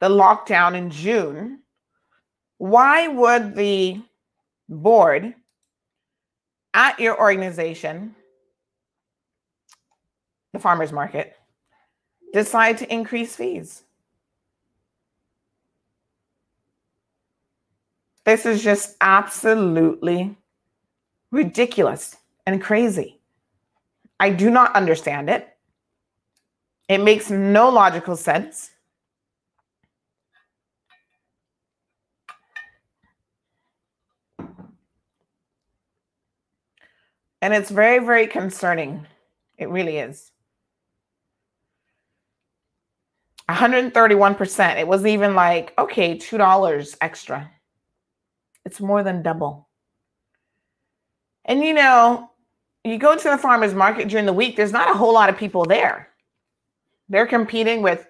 the 0.01 0.09
lockdown 0.09 0.75
in 0.75 0.89
June, 0.89 1.59
why 2.57 3.07
would 3.07 3.55
the 3.55 4.01
board 4.67 5.33
at 6.73 6.99
your 6.99 7.17
organization, 7.19 8.15
the 10.53 10.59
farmers 10.59 10.91
market, 10.91 11.35
decide 12.33 12.79
to 12.79 12.93
increase 12.93 13.35
fees? 13.35 13.83
This 18.25 18.45
is 18.45 18.63
just 18.63 18.95
absolutely 19.01 20.35
ridiculous 21.31 22.15
and 22.47 22.61
crazy. 22.61 23.19
I 24.19 24.31
do 24.31 24.49
not 24.49 24.75
understand 24.75 25.29
it. 25.29 25.47
It 26.89 26.99
makes 26.99 27.29
no 27.29 27.69
logical 27.69 28.15
sense. 28.15 28.70
And 37.41 37.53
it's 37.53 37.71
very, 37.71 38.03
very 38.05 38.27
concerning. 38.27 39.07
It 39.57 39.69
really 39.69 39.97
is. 39.97 40.31
131%. 43.49 44.77
It 44.77 44.87
was 44.87 45.05
even 45.05 45.35
like, 45.35 45.73
okay, 45.77 46.17
$2 46.17 46.97
extra. 47.01 47.51
It's 48.65 48.79
more 48.79 49.03
than 49.03 49.23
double. 49.23 49.67
And 51.45 51.63
you 51.63 51.73
know, 51.73 52.29
you 52.83 52.97
go 52.97 53.15
to 53.15 53.29
the 53.29 53.37
farmer's 53.37 53.73
market 53.73 54.07
during 54.07 54.25
the 54.25 54.33
week, 54.33 54.55
there's 54.55 54.71
not 54.71 54.89
a 54.89 54.97
whole 54.97 55.13
lot 55.13 55.29
of 55.29 55.37
people 55.37 55.65
there. 55.65 56.09
They're 57.09 57.27
competing 57.27 57.81
with 57.81 58.07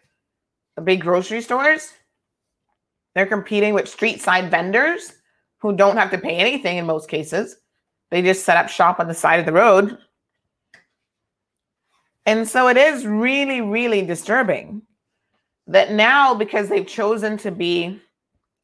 the 0.76 0.82
big 0.82 1.02
grocery 1.02 1.42
stores. 1.42 1.94
They're 3.16 3.26
competing 3.26 3.74
with 3.74 3.90
street 3.90 4.22
side 4.22 4.52
vendors 4.52 5.14
who 5.60 5.76
don't 5.76 5.98
have 5.98 6.12
to 6.12 6.18
pay 6.18 6.38
anything 6.38 6.78
in 6.78 6.86
most 6.86 7.10
cases. 7.10 7.58
They 8.12 8.22
just 8.22 8.46
set 8.46 8.58
up 8.58 8.70
shop 8.70 9.00
on 9.00 9.08
the 9.08 9.14
side 9.14 9.40
of 9.40 9.46
the 9.48 9.54
road. 9.54 9.98
And 12.28 12.48
so 12.48 12.68
it 12.68 12.78
is 12.78 13.06
really, 13.08 13.62
really 13.62 14.04
disturbing 14.04 14.84
that 15.68 15.92
now, 15.92 16.36
because 16.36 16.70
they've 16.70 16.86
chosen 16.86 17.38
to 17.38 17.52
be 17.52 18.00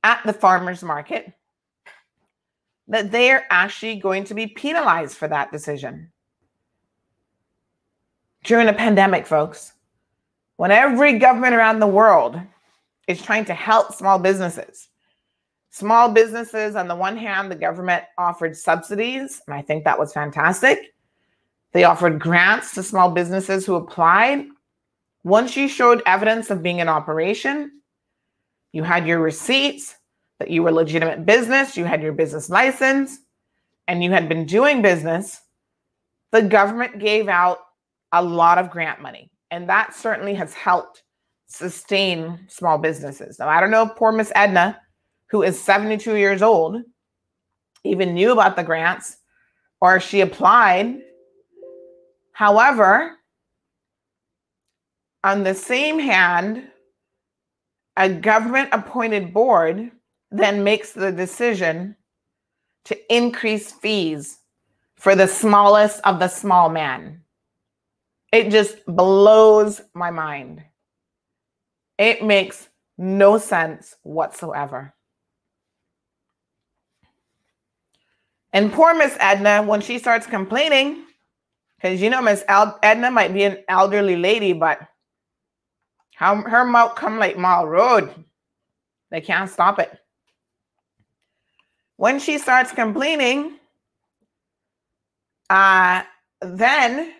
at 0.03 0.21
the 0.25 0.33
farmer's 0.33 0.83
market, 0.83 1.33
that 2.87 3.11
they're 3.11 3.47
actually 3.49 3.95
going 3.95 4.25
to 4.25 4.33
be 4.33 4.47
penalized 4.47 5.17
for 5.17 5.27
that 5.27 5.51
decision. 5.51 6.11
During 8.43 8.67
a 8.67 8.73
pandemic, 8.73 9.25
folks, 9.25 9.73
when 10.57 10.71
every 10.71 11.17
government 11.19 11.55
around 11.55 11.79
the 11.79 11.87
world 11.87 12.39
is 13.07 13.21
trying 13.21 13.45
to 13.45 13.53
help 13.53 13.93
small 13.93 14.19
businesses, 14.19 14.89
Small 15.77 16.09
businesses, 16.09 16.75
on 16.75 16.87
the 16.87 16.95
one 16.95 17.15
hand, 17.15 17.51
the 17.51 17.55
government 17.55 18.03
offered 18.17 18.57
subsidies, 18.57 19.43
and 19.45 19.53
I 19.53 19.61
think 19.61 19.83
that 19.83 19.99
was 19.99 20.11
fantastic. 20.11 20.95
They 21.71 21.83
offered 21.83 22.19
grants 22.19 22.73
to 22.73 22.81
small 22.81 23.11
businesses 23.11 23.63
who 23.63 23.75
applied. 23.75 24.47
Once 25.23 25.55
you 25.55 25.67
showed 25.67 26.01
evidence 26.07 26.49
of 26.49 26.63
being 26.63 26.79
in 26.79 26.89
operation, 26.89 27.73
you 28.73 28.81
had 28.81 29.05
your 29.05 29.19
receipts 29.19 29.97
that 30.39 30.49
you 30.49 30.63
were 30.63 30.71
legitimate 30.71 31.27
business, 31.27 31.77
you 31.77 31.85
had 31.85 32.01
your 32.01 32.13
business 32.13 32.49
license, 32.49 33.19
and 33.87 34.03
you 34.03 34.09
had 34.09 34.27
been 34.27 34.47
doing 34.47 34.81
business, 34.81 35.41
the 36.31 36.41
government 36.41 36.97
gave 36.97 37.29
out 37.29 37.59
a 38.13 38.23
lot 38.23 38.57
of 38.57 38.71
grant 38.71 38.99
money. 38.99 39.29
And 39.51 39.69
that 39.69 39.93
certainly 39.93 40.33
has 40.33 40.55
helped 40.55 41.03
sustain 41.45 42.39
small 42.47 42.79
businesses. 42.79 43.37
Now, 43.37 43.47
I 43.47 43.61
don't 43.61 43.69
know, 43.69 43.83
if 43.83 43.95
poor 43.95 44.11
Miss 44.11 44.31
Edna 44.33 44.81
who 45.29 45.43
is 45.43 45.61
72 45.61 46.15
years 46.15 46.41
old, 46.41 46.81
even 47.83 48.13
knew 48.13 48.31
about 48.31 48.55
the 48.55 48.63
grants 48.63 49.17
or 49.81 49.99
she 49.99 50.21
applied. 50.21 51.01
However, 52.31 53.17
on 55.23 55.43
the 55.43 55.53
same 55.53 55.99
hand, 55.99 56.69
a 57.95 58.09
government 58.09 58.69
appointed 58.71 59.33
board 59.33 59.91
then 60.31 60.63
makes 60.63 60.91
the 60.91 61.11
decision 61.11 61.95
to 62.85 63.15
increase 63.15 63.71
fees 63.71 64.39
for 64.95 65.15
the 65.15 65.27
smallest 65.27 65.99
of 66.03 66.19
the 66.19 66.27
small 66.27 66.69
man. 66.69 67.21
It 68.31 68.49
just 68.49 68.85
blows 68.85 69.81
my 69.93 70.11
mind. 70.11 70.63
It 71.97 72.23
makes 72.23 72.69
no 72.97 73.37
sense 73.37 73.95
whatsoever. 74.03 74.93
And 78.53 78.71
poor 78.71 78.93
Miss 78.93 79.15
Edna, 79.19 79.63
when 79.63 79.81
she 79.81 79.99
starts 79.99 80.25
complaining, 80.25 81.03
because 81.75 82.01
you 82.01 82.09
know 82.09 82.21
Miss 82.21 82.43
Edna 82.47 83.11
might 83.11 83.33
be 83.33 83.43
an 83.43 83.57
elderly 83.67 84.15
lady, 84.15 84.53
but 84.53 84.79
how 86.15 86.35
her 86.35 86.65
mouth 86.65 86.95
come 86.95 87.19
like 87.19 87.37
Marl 87.37 87.67
Road. 87.67 88.25
They 89.11 89.21
can't 89.21 89.49
stop 89.49 89.79
it. 89.79 89.91
When 91.97 92.19
she 92.19 92.37
starts 92.37 92.71
complaining, 92.71 93.59
uh, 95.49 96.03
then 96.41 97.13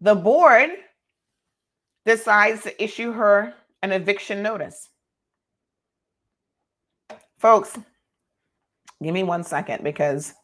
the 0.00 0.14
board 0.14 0.70
decides 2.04 2.62
to 2.62 2.82
issue 2.82 3.12
her 3.12 3.54
an 3.82 3.92
eviction 3.92 4.42
notice. 4.42 4.88
Folks, 7.38 7.78
Give 9.02 9.12
me 9.12 9.22
one 9.22 9.44
second 9.44 9.84
because 9.84 10.34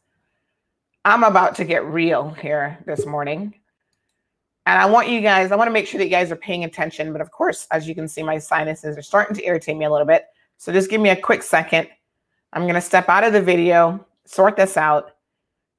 I'm 1.04 1.24
about 1.24 1.54
to 1.56 1.64
get 1.64 1.84
real 1.84 2.30
here 2.30 2.78
this 2.86 3.06
morning. 3.06 3.54
And 4.66 4.78
I 4.78 4.86
want 4.86 5.08
you 5.08 5.20
guys, 5.20 5.50
I 5.50 5.56
want 5.56 5.68
to 5.68 5.72
make 5.72 5.86
sure 5.86 5.98
that 5.98 6.04
you 6.04 6.10
guys 6.10 6.30
are 6.30 6.36
paying 6.36 6.64
attention. 6.64 7.12
But 7.12 7.20
of 7.20 7.30
course, 7.32 7.66
as 7.70 7.88
you 7.88 7.94
can 7.94 8.06
see, 8.06 8.22
my 8.22 8.38
sinuses 8.38 8.96
are 8.96 9.02
starting 9.02 9.34
to 9.36 9.44
irritate 9.44 9.76
me 9.76 9.84
a 9.84 9.90
little 9.90 10.06
bit. 10.06 10.26
So 10.58 10.72
just 10.72 10.90
give 10.90 11.00
me 11.00 11.10
a 11.10 11.16
quick 11.16 11.42
second. 11.42 11.88
I'm 12.52 12.62
going 12.62 12.74
to 12.74 12.80
step 12.80 13.08
out 13.08 13.24
of 13.24 13.32
the 13.32 13.42
video, 13.42 14.06
sort 14.26 14.56
this 14.56 14.76
out, 14.76 15.12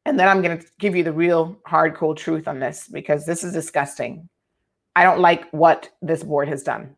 and 0.05 0.19
then 0.19 0.27
I'm 0.27 0.41
going 0.41 0.57
to 0.57 0.65
give 0.79 0.95
you 0.95 1.03
the 1.03 1.13
real 1.13 1.57
hard, 1.65 1.95
cold 1.95 2.17
truth 2.17 2.47
on 2.47 2.59
this 2.59 2.89
because 2.89 3.25
this 3.25 3.43
is 3.43 3.53
disgusting. 3.53 4.27
I 4.95 5.03
don't 5.03 5.19
like 5.19 5.49
what 5.51 5.89
this 6.01 6.23
board 6.23 6.49
has 6.49 6.63
done. 6.63 6.95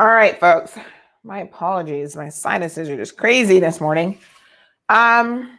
All 0.00 0.06
right, 0.06 0.40
folks. 0.40 0.72
My 1.22 1.40
apologies. 1.40 2.16
My 2.16 2.30
sinuses 2.30 2.88
are 2.88 2.96
just 2.96 3.18
crazy 3.18 3.60
this 3.60 3.82
morning. 3.82 4.18
Um, 4.88 5.58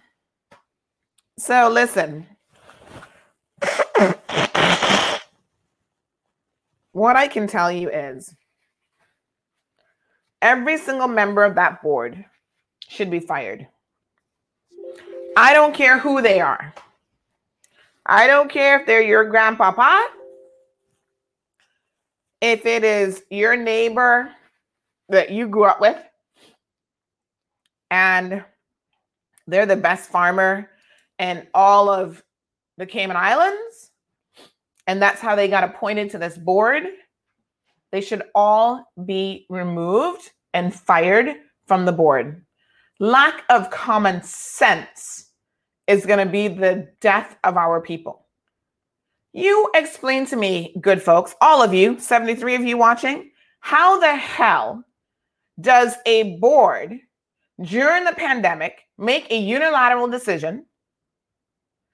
so 1.37 1.69
listen. 1.69 2.25
what 6.91 7.15
I 7.15 7.27
can 7.27 7.45
tell 7.45 7.71
you 7.71 7.91
is 7.91 8.33
every 10.41 10.79
single 10.79 11.07
member 11.07 11.43
of 11.43 11.53
that 11.53 11.83
board 11.83 12.25
should 12.87 13.11
be 13.11 13.19
fired. 13.19 13.67
I 15.37 15.53
don't 15.53 15.75
care 15.75 15.99
who 15.99 16.19
they 16.19 16.41
are. 16.41 16.73
I 18.07 18.25
don't 18.25 18.49
care 18.49 18.79
if 18.79 18.87
they're 18.87 19.03
your 19.03 19.25
grandpapa, 19.25 20.03
if 22.41 22.65
it 22.65 22.83
is 22.83 23.23
your 23.29 23.55
neighbor 23.55 24.31
that 25.09 25.29
you 25.29 25.47
grew 25.47 25.65
up 25.65 25.79
with, 25.79 25.97
and 27.89 28.43
they're 29.47 29.65
the 29.65 29.75
best 29.75 30.09
farmer 30.09 30.69
in 31.19 31.47
all 31.53 31.89
of 31.89 32.23
the 32.77 32.85
Cayman 32.85 33.17
Islands, 33.17 33.91
and 34.87 35.01
that's 35.01 35.21
how 35.21 35.35
they 35.35 35.47
got 35.47 35.63
appointed 35.63 36.09
to 36.11 36.17
this 36.17 36.37
board. 36.37 36.83
They 37.91 38.01
should 38.01 38.23
all 38.33 38.91
be 39.05 39.45
removed 39.49 40.31
and 40.53 40.73
fired 40.73 41.35
from 41.67 41.85
the 41.85 41.91
board. 41.91 42.45
Lack 42.99 43.43
of 43.49 43.69
common 43.69 44.23
sense 44.23 45.31
is 45.87 46.05
going 46.05 46.25
to 46.25 46.31
be 46.31 46.47
the 46.47 46.89
death 47.01 47.35
of 47.43 47.57
our 47.57 47.81
people. 47.81 48.25
You 49.33 49.69
explain 49.73 50.25
to 50.27 50.35
me, 50.35 50.75
good 50.81 51.01
folks, 51.01 51.35
all 51.39 51.61
of 51.61 51.73
you, 51.73 51.99
73 51.99 52.55
of 52.55 52.61
you 52.63 52.77
watching, 52.77 53.31
how 53.61 53.99
the 53.99 54.15
hell 54.15 54.83
does 55.59 55.95
a 56.05 56.37
board 56.37 56.99
during 57.61 58.03
the 58.03 58.13
pandemic 58.13 58.81
make 58.97 59.31
a 59.31 59.37
unilateral 59.37 60.07
decision 60.07 60.65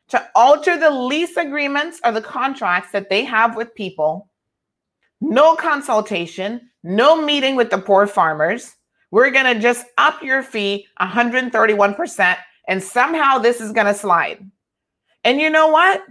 to 0.09 0.29
alter 0.33 0.79
the 0.79 0.89
lease 0.89 1.37
agreements 1.37 1.99
or 2.03 2.11
the 2.11 2.21
contracts 2.21 2.91
that 2.91 3.09
they 3.09 3.23
have 3.23 3.55
with 3.55 3.75
people? 3.75 4.29
No 5.21 5.55
consultation, 5.55 6.71
no 6.83 7.21
meeting 7.21 7.55
with 7.55 7.69
the 7.69 7.77
poor 7.77 8.07
farmers. 8.07 8.75
We're 9.11 9.31
going 9.31 9.53
to 9.53 9.61
just 9.61 9.85
up 9.97 10.23
your 10.23 10.41
fee 10.41 10.87
131%, 10.99 12.37
and 12.67 12.81
somehow 12.81 13.37
this 13.37 13.61
is 13.61 13.71
going 13.71 13.87
to 13.87 13.93
slide. 13.93 14.49
And 15.23 15.39
you 15.39 15.49
know 15.49 15.67
what? 15.67 16.03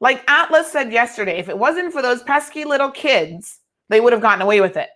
Like 0.00 0.28
Atlas 0.30 0.70
said 0.70 0.92
yesterday, 0.92 1.38
if 1.38 1.48
it 1.48 1.58
wasn't 1.58 1.92
for 1.92 2.02
those 2.02 2.22
pesky 2.22 2.64
little 2.64 2.90
kids, 2.90 3.60
they 3.88 4.00
would 4.00 4.12
have 4.12 4.22
gotten 4.22 4.42
away 4.42 4.60
with 4.60 4.76
it. 4.76 4.90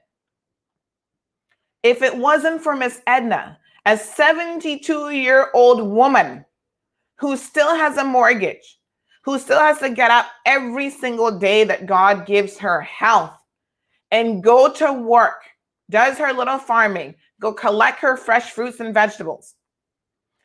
If 1.82 2.03
it 2.03 2.16
wasn't 2.16 2.62
for 2.62 2.76
Miss 2.76 3.00
Edna, 3.07 3.59
a 3.84 3.96
72 3.96 5.11
year 5.11 5.48
old 5.55 5.82
woman 5.82 6.44
who 7.18 7.36
still 7.36 7.74
has 7.74 7.96
a 7.96 8.05
mortgage, 8.05 8.78
who 9.24 9.38
still 9.38 9.59
has 9.59 9.78
to 9.78 9.90
get 9.90 10.11
up 10.11 10.26
every 10.46 10.90
single 10.90 11.36
day 11.36 11.64
that 11.64 11.86
God 11.86 12.26
gives 12.26 12.59
her 12.59 12.80
health 12.82 13.36
and 14.12 14.42
go 14.42 14.72
to 14.72 14.92
work, 14.92 15.42
does 15.90 16.18
her 16.18 16.32
little 16.32 16.59
farming, 16.59 17.16
go 17.40 17.53
collect 17.53 17.98
her 18.00 18.16
fresh 18.16 18.53
fruits 18.53 18.78
and 18.78 18.94
vegetables, 18.94 19.55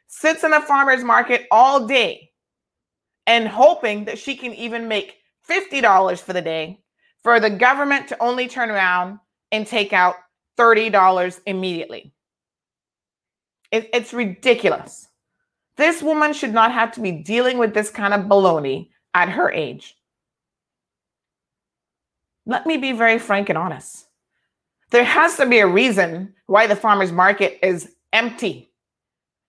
sits 0.07 0.43
in 0.43 0.51
the 0.51 0.61
farmer's 0.61 1.03
market 1.03 1.45
all 1.51 1.85
day 1.85 2.26
and 3.27 3.47
hoping 3.47 4.05
that 4.05 4.17
she 4.17 4.35
can 4.35 4.53
even 4.55 4.87
make 4.87 5.17
$50 5.47 6.19
for 6.19 6.33
the 6.33 6.41
day 6.41 6.79
for 7.21 7.39
the 7.39 7.49
government 7.49 8.07
to 8.07 8.23
only 8.23 8.47
turn 8.47 8.71
around 8.71 9.19
and 9.51 9.67
take 9.67 9.93
out 9.93 10.15
$30 10.57 11.41
immediately. 11.45 12.13
It, 13.71 13.89
it's 13.93 14.13
ridiculous. 14.13 15.09
This 15.75 16.01
woman 16.01 16.33
should 16.33 16.53
not 16.53 16.71
have 16.71 16.93
to 16.93 17.01
be 17.01 17.11
dealing 17.11 17.57
with 17.57 17.73
this 17.73 17.89
kind 17.89 18.13
of 18.13 18.21
baloney 18.21 18.89
at 19.13 19.29
her 19.29 19.51
age. 19.51 19.95
Let 22.45 22.65
me 22.65 22.77
be 22.77 22.93
very 22.93 23.19
frank 23.19 23.49
and 23.49 23.57
honest. 23.57 24.07
There 24.91 25.03
has 25.03 25.35
to 25.35 25.45
be 25.45 25.59
a 25.59 25.67
reason 25.67 26.33
why 26.45 26.65
the 26.65 26.77
farmer's 26.77 27.11
market 27.11 27.59
is 27.61 27.93
empty. 28.13 28.71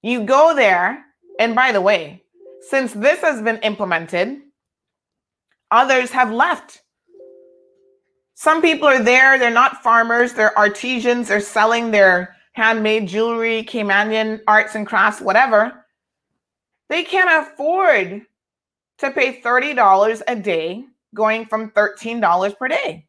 You 0.03 0.25
go 0.25 0.55
there, 0.55 1.05
and 1.39 1.55
by 1.55 1.71
the 1.71 1.81
way, 1.81 2.25
since 2.63 2.93
this 2.93 3.21
has 3.21 3.43
been 3.43 3.59
implemented, 3.59 4.41
others 5.71 6.11
have 6.11 6.33
left. 6.33 6.83
Some 8.35 8.63
people 8.63 8.87
are 8.87 9.03
there, 9.03 9.39
they're 9.39 9.51
not 9.51 9.83
farmers, 9.83 10.33
they're 10.33 10.57
artisans, 10.57 11.29
they're 11.29 11.41
selling 11.41 11.91
their 11.91 12.37
handmade 12.53 13.09
jewelry, 13.09 13.65
Caymanian 13.65 14.41
arts 14.47 14.75
and 14.75 14.87
crafts, 14.87 15.21
whatever. 15.21 15.85
They 16.89 17.05
can't 17.05 17.49
afford 17.49 18.23
to 18.99 19.11
pay 19.11 19.41
$30 19.41 20.23
a 20.27 20.37
day, 20.37 20.85
going 21.15 21.47
from 21.47 21.71
$13 21.71 22.59
per 22.59 22.69
day. 22.69 23.07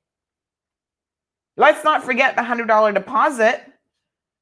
Let's 1.57 1.83
not 1.83 2.03
forget 2.03 2.35
the 2.35 2.41
$100 2.41 2.93
deposit 2.93 3.61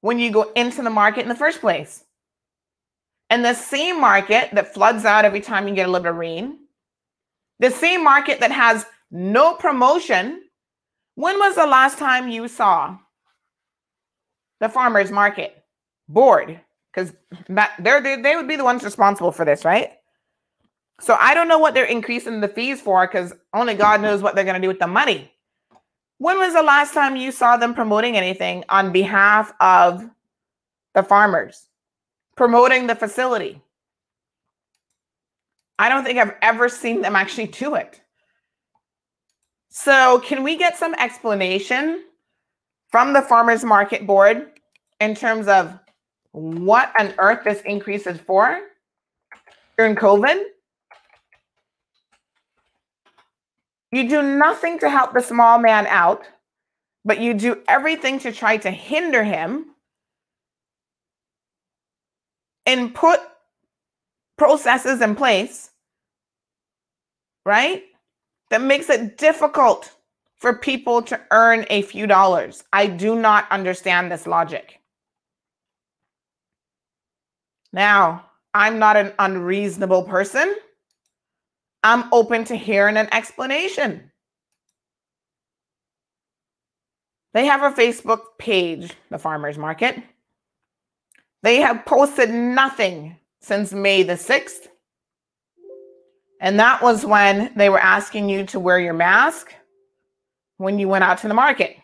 when 0.01 0.19
you 0.19 0.31
go 0.31 0.51
into 0.55 0.83
the 0.83 0.89
market 0.89 1.21
in 1.21 1.29
the 1.29 1.35
first 1.35 1.61
place. 1.61 2.03
And 3.29 3.43
the 3.43 3.53
same 3.53 3.99
market 3.99 4.49
that 4.53 4.73
floods 4.73 5.05
out 5.05 5.25
every 5.25 5.41
time 5.41 5.67
you 5.67 5.75
get 5.75 5.87
a 5.87 5.91
little 5.91 6.03
bit 6.03 6.11
of 6.11 6.17
rain, 6.17 6.59
the 7.59 7.71
same 7.71 8.03
market 8.03 8.39
that 8.39 8.51
has 8.51 8.85
no 9.11 9.55
promotion. 9.55 10.43
When 11.15 11.37
was 11.39 11.55
the 11.55 11.65
last 11.65 11.97
time 11.97 12.29
you 12.29 12.47
saw 12.47 12.97
the 14.59 14.69
farmers 14.69 15.11
market 15.11 15.63
board? 16.07 16.59
Because 16.93 17.13
they 17.49 18.17
they 18.21 18.35
would 18.35 18.47
be 18.47 18.55
the 18.55 18.63
ones 18.63 18.83
responsible 18.83 19.31
for 19.31 19.43
this, 19.43 19.65
right? 19.65 19.91
So 20.99 21.15
I 21.19 21.33
don't 21.33 21.47
know 21.47 21.59
what 21.59 21.73
they're 21.73 21.85
increasing 21.85 22.41
the 22.41 22.47
fees 22.47 22.81
for 22.81 23.05
because 23.05 23.33
only 23.53 23.75
God 23.75 24.01
knows 24.01 24.21
what 24.21 24.35
they're 24.35 24.43
going 24.43 24.55
to 24.55 24.61
do 24.61 24.67
with 24.67 24.79
the 24.79 24.87
money. 24.87 25.31
When 26.17 26.39
was 26.39 26.53
the 26.53 26.63
last 26.63 26.93
time 26.93 27.15
you 27.15 27.31
saw 27.31 27.57
them 27.57 27.75
promoting 27.75 28.17
anything 28.17 28.63
on 28.69 28.91
behalf 28.91 29.53
of 29.59 30.09
the 30.95 31.03
farmers? 31.03 31.66
Promoting 32.37 32.87
the 32.87 32.95
facility? 32.95 33.61
I 35.79 35.89
don't 35.89 36.03
think 36.03 36.19
I've 36.19 36.35
ever 36.41 36.69
seen 36.69 37.01
them 37.01 37.15
actually 37.15 37.47
do 37.47 37.75
it. 37.75 37.99
So, 39.69 40.19
can 40.19 40.43
we 40.43 40.55
get 40.55 40.77
some 40.77 40.93
explanation 40.95 42.03
from 42.89 43.13
the 43.13 43.21
farmers 43.21 43.63
market 43.63 44.07
board 44.07 44.51
in 44.99 45.13
terms 45.13 45.47
of 45.47 45.77
what 46.31 46.93
on 46.99 47.13
earth 47.17 47.43
this 47.43 47.61
increase 47.61 48.07
is 48.07 48.19
for 48.19 48.59
during 49.77 49.95
COVID? 49.95 50.43
You 53.91 54.07
do 54.07 54.21
nothing 54.21 54.79
to 54.79 54.89
help 54.89 55.13
the 55.13 55.21
small 55.21 55.59
man 55.59 55.87
out, 55.87 56.27
but 57.03 57.19
you 57.19 57.33
do 57.33 57.63
everything 57.67 58.19
to 58.19 58.31
try 58.31 58.57
to 58.57 58.69
hinder 58.69 59.23
him 59.23 59.75
and 62.67 62.93
put 62.93 63.21
processes 64.37 65.01
in 65.01 65.15
place, 65.15 65.71
right? 67.45 67.83
That 68.51 68.61
makes 68.61 68.89
it 68.89 69.17
difficult 69.17 69.91
for 70.35 70.53
people 70.53 71.01
to 71.03 71.19
earn 71.31 71.65
a 71.71 71.81
few 71.81 72.05
dollars. 72.05 72.63
I 72.71 72.85
do 72.85 73.15
not 73.15 73.51
understand 73.51 74.11
this 74.11 74.27
logic. 74.27 74.79
Now, 77.73 78.25
I'm 78.53 78.77
not 78.79 78.97
an 78.97 79.13
unreasonable 79.17 80.03
person. 80.03 80.55
I'm 81.83 82.11
open 82.11 82.43
to 82.45 82.55
hearing 82.55 82.97
an 82.97 83.07
explanation. 83.11 84.11
They 87.33 87.45
have 87.45 87.61
a 87.61 87.75
Facebook 87.75 88.21
page, 88.37 88.93
the 89.09 89.19
Farmers 89.19 89.57
Market. 89.57 90.01
They 91.47 91.61
have 91.61 91.85
posted 91.85 92.29
nothing 92.29 93.15
since 93.39 93.71
May 93.71 94.03
the 94.03 94.15
6th. 94.15 94.67
And 96.41 96.59
that 96.59 96.81
was 96.81 97.05
when 97.05 97.53
they 97.55 97.69
were 97.69 97.79
asking 97.79 98.27
you 98.27 98.45
to 98.47 98.59
wear 98.59 98.77
your 98.81 98.93
mask 98.93 99.53
when 100.57 100.77
you 100.77 100.89
went 100.89 101.05
out 101.05 101.19
to 101.19 101.29
the 101.29 101.33
market. 101.33 101.77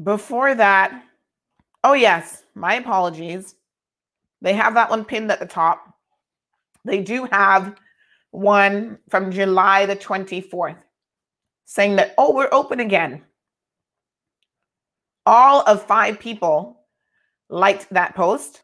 Before 0.00 0.54
that, 0.54 1.02
oh, 1.82 1.94
yes, 1.94 2.44
my 2.54 2.74
apologies. 2.74 3.56
They 4.40 4.52
have 4.52 4.74
that 4.74 4.88
one 4.88 5.04
pinned 5.04 5.32
at 5.32 5.40
the 5.40 5.46
top. 5.46 5.84
They 6.84 7.02
do 7.02 7.24
have 7.32 7.74
one 8.30 9.00
from 9.08 9.32
July 9.32 9.86
the 9.86 9.96
24th 9.96 10.78
saying 11.64 11.96
that, 11.96 12.14
oh, 12.18 12.32
we're 12.32 12.48
open 12.52 12.78
again. 12.78 13.24
All 15.24 15.62
of 15.62 15.86
five 15.86 16.18
people 16.18 16.80
liked 17.48 17.88
that 17.90 18.14
post. 18.14 18.62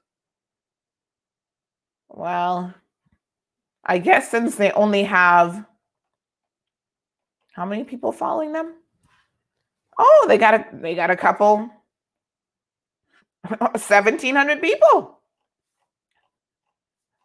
Well, 2.08 2.74
I 3.84 3.98
guess 3.98 4.30
since 4.30 4.56
they 4.56 4.72
only 4.72 5.04
have 5.04 5.64
how 7.52 7.64
many 7.64 7.84
people 7.84 8.12
following 8.12 8.52
them? 8.52 8.74
Oh, 9.98 10.26
they 10.28 10.38
got 10.38 10.54
a 10.54 10.64
they 10.72 10.94
got 10.94 11.10
a 11.10 11.16
couple 11.16 11.68
1700 13.48 14.60
people. 14.60 15.18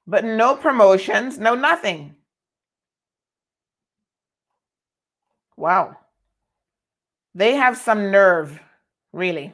But 0.07 0.25
no 0.25 0.55
promotions, 0.55 1.37
no 1.37 1.55
nothing. 1.55 2.15
Wow. 5.55 5.97
They 7.35 7.55
have 7.55 7.77
some 7.77 8.11
nerve, 8.11 8.59
really. 9.13 9.53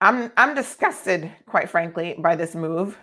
I'm 0.00 0.32
I'm 0.36 0.54
disgusted, 0.54 1.30
quite 1.46 1.68
frankly, 1.68 2.16
by 2.18 2.34
this 2.34 2.54
move. 2.54 2.98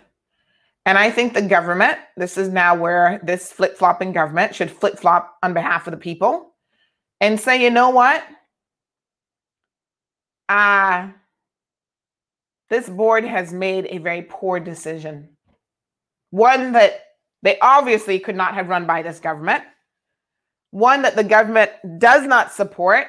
And 0.84 0.98
I 0.98 1.10
think 1.10 1.34
the 1.34 1.42
government, 1.42 1.98
this 2.16 2.38
is 2.38 2.48
now 2.48 2.74
where 2.74 3.20
this 3.22 3.52
flip-flopping 3.52 4.12
government 4.12 4.54
should 4.54 4.70
flip-flop 4.70 5.36
on 5.42 5.52
behalf 5.52 5.86
of 5.86 5.90
the 5.90 5.98
people 5.98 6.54
and 7.20 7.38
say, 7.38 7.62
you 7.62 7.70
know 7.70 7.90
what? 7.90 8.24
Uh, 10.48 11.10
this 12.70 12.88
board 12.88 13.24
has 13.24 13.52
made 13.52 13.86
a 13.90 13.98
very 13.98 14.22
poor 14.22 14.58
decision. 14.60 15.36
One 16.30 16.72
that 16.72 17.02
they 17.42 17.58
obviously 17.60 18.18
could 18.18 18.36
not 18.36 18.54
have 18.54 18.68
run 18.68 18.86
by 18.86 19.02
this 19.02 19.20
government. 19.20 19.64
One 20.70 21.02
that 21.02 21.16
the 21.16 21.24
government 21.24 21.70
does 21.98 22.26
not 22.26 22.52
support. 22.52 23.08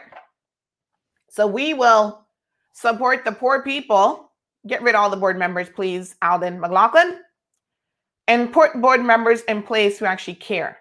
So 1.30 1.48
we 1.48 1.74
will 1.74 2.26
support 2.74 3.24
the 3.24 3.32
poor 3.32 3.64
people. 3.64 4.32
Get 4.68 4.82
rid 4.82 4.96
of 4.96 5.02
all 5.02 5.10
the 5.10 5.18
board 5.18 5.38
members, 5.38 5.70
please, 5.70 6.16
Alden 6.22 6.60
McLaughlin. 6.60 7.20
And 8.28 8.52
put 8.52 8.80
board 8.82 9.04
members 9.04 9.42
in 9.42 9.64
place 9.64 9.98
who 9.98 10.06
actually 10.06 10.36
care. 10.36 10.80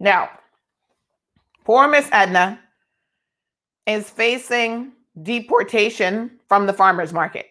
Now, 0.00 0.30
poor 1.64 1.88
Miss 1.88 2.08
Edna 2.12 2.60
is 3.86 4.10
facing 4.10 4.92
deportation 5.22 6.38
from 6.48 6.66
the 6.66 6.72
farmers 6.72 7.12
market. 7.12 7.46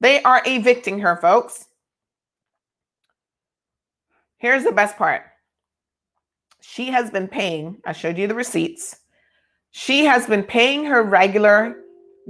They 0.00 0.22
are 0.22 0.42
evicting 0.46 0.98
her, 1.00 1.16
folks. 1.16 1.66
Here's 4.38 4.64
the 4.64 4.72
best 4.72 4.96
part. 4.96 5.22
She 6.60 6.86
has 6.86 7.10
been 7.10 7.28
paying, 7.28 7.80
I 7.86 7.92
showed 7.92 8.18
you 8.18 8.26
the 8.26 8.34
receipts. 8.34 8.96
She 9.78 10.06
has 10.06 10.26
been 10.26 10.42
paying 10.42 10.86
her 10.86 11.02
regular 11.02 11.76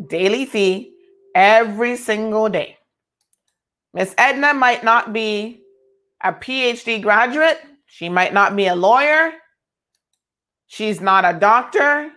daily 0.09 0.47
fee 0.47 0.93
every 1.33 1.97
single 1.97 2.49
day. 2.49 2.77
Miss 3.95 4.13
Edna 4.19 4.53
might 4.53 4.83
not 4.83 5.13
be 5.13 5.63
a 6.25 6.33
PhD 6.33 7.01
graduate. 7.01 7.61
She 7.87 8.09
might 8.09 8.35
not 8.35 8.57
be 8.57 8.67
a 8.67 8.75
lawyer. 8.75 9.33
She's 10.67 11.01
not 11.01 11.25
a 11.25 11.39
doctor. 11.39 12.11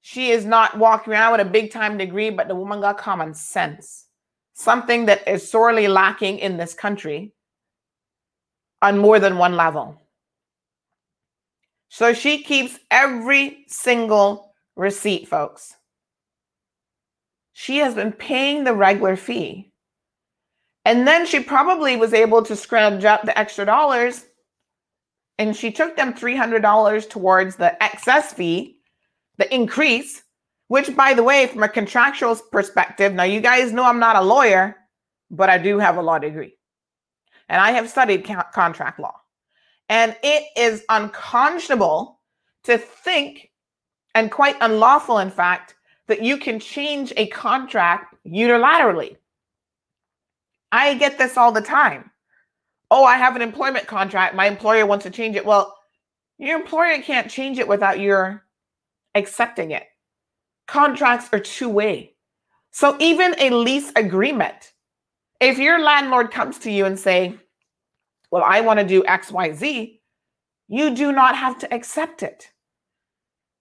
She 0.00 0.30
is 0.30 0.46
not 0.46 0.78
walking 0.78 1.12
around 1.12 1.32
with 1.32 1.42
a 1.42 1.50
big 1.50 1.70
time 1.70 1.98
degree, 1.98 2.30
but 2.30 2.48
the 2.48 2.54
woman 2.54 2.80
got 2.80 2.96
common 2.96 3.34
sense. 3.34 4.06
Something 4.54 5.04
that 5.04 5.28
is 5.28 5.46
sorely 5.46 5.88
lacking 5.88 6.38
in 6.38 6.56
this 6.56 6.72
country 6.72 7.34
on 8.80 8.96
more 8.96 9.18
than 9.18 9.36
one 9.36 9.56
level. 9.58 10.00
So 11.90 12.14
she 12.14 12.42
keeps 12.42 12.78
every 12.90 13.66
single 13.68 14.49
receipt, 14.76 15.28
folks. 15.28 15.74
She 17.52 17.78
has 17.78 17.94
been 17.94 18.12
paying 18.12 18.64
the 18.64 18.74
regular 18.74 19.16
fee. 19.16 19.72
And 20.84 21.06
then 21.06 21.26
she 21.26 21.40
probably 21.40 21.96
was 21.96 22.14
able 22.14 22.42
to 22.44 22.56
scrounge 22.56 23.04
up 23.04 23.24
the 23.24 23.38
extra 23.38 23.66
dollars. 23.66 24.24
And 25.38 25.54
she 25.56 25.70
took 25.70 25.96
them 25.96 26.14
$300 26.14 27.08
towards 27.08 27.56
the 27.56 27.82
excess 27.82 28.32
fee 28.32 28.80
the 29.40 29.52
increase, 29.54 30.22
which, 30.68 30.94
by 30.94 31.14
the 31.14 31.22
way, 31.22 31.46
from 31.46 31.62
a 31.62 31.68
contractual 31.68 32.36
perspective, 32.52 33.14
now 33.14 33.22
you 33.22 33.40
guys 33.40 33.72
know 33.72 33.84
I'm 33.84 33.98
not 33.98 34.16
a 34.16 34.20
lawyer, 34.20 34.76
but 35.30 35.48
I 35.48 35.56
do 35.56 35.78
have 35.78 35.96
a 35.96 36.02
law 36.02 36.18
degree. 36.18 36.54
And 37.48 37.60
I 37.60 37.72
have 37.72 37.88
studied 37.88 38.28
contract 38.52 39.00
law. 39.00 39.14
And 39.88 40.14
it 40.22 40.44
is 40.56 40.84
unconscionable 40.88 42.20
to 42.64 42.78
think, 42.78 43.49
and 44.14 44.30
quite 44.30 44.56
unlawful, 44.60 45.18
in 45.18 45.30
fact, 45.30 45.76
that 46.08 46.22
you 46.22 46.36
can 46.36 46.58
change 46.58 47.12
a 47.16 47.26
contract 47.28 48.14
unilaterally. 48.26 49.16
I 50.72 50.94
get 50.94 51.18
this 51.18 51.36
all 51.36 51.52
the 51.52 51.60
time. 51.60 52.10
Oh, 52.90 53.04
I 53.04 53.16
have 53.16 53.36
an 53.36 53.42
employment 53.42 53.86
contract. 53.86 54.34
My 54.34 54.46
employer 54.46 54.86
wants 54.86 55.04
to 55.04 55.10
change 55.10 55.36
it. 55.36 55.46
Well, 55.46 55.76
your 56.38 56.58
employer 56.58 57.00
can't 57.02 57.30
change 57.30 57.58
it 57.58 57.68
without 57.68 58.00
your 58.00 58.44
accepting 59.14 59.70
it. 59.70 59.84
Contracts 60.66 61.28
are 61.32 61.40
two 61.40 61.68
way. 61.68 62.14
So 62.72 62.96
even 63.00 63.34
a 63.38 63.50
lease 63.50 63.92
agreement, 63.96 64.72
if 65.40 65.58
your 65.58 65.80
landlord 65.80 66.30
comes 66.30 66.58
to 66.60 66.70
you 66.70 66.86
and 66.86 66.98
say, 66.98 67.36
well, 68.30 68.44
I 68.44 68.60
want 68.60 68.78
to 68.80 68.86
do 68.86 69.04
X, 69.06 69.32
Y, 69.32 69.52
Z, 69.52 70.00
you 70.68 70.94
do 70.94 71.12
not 71.12 71.36
have 71.36 71.58
to 71.58 71.74
accept 71.74 72.22
it. 72.22 72.50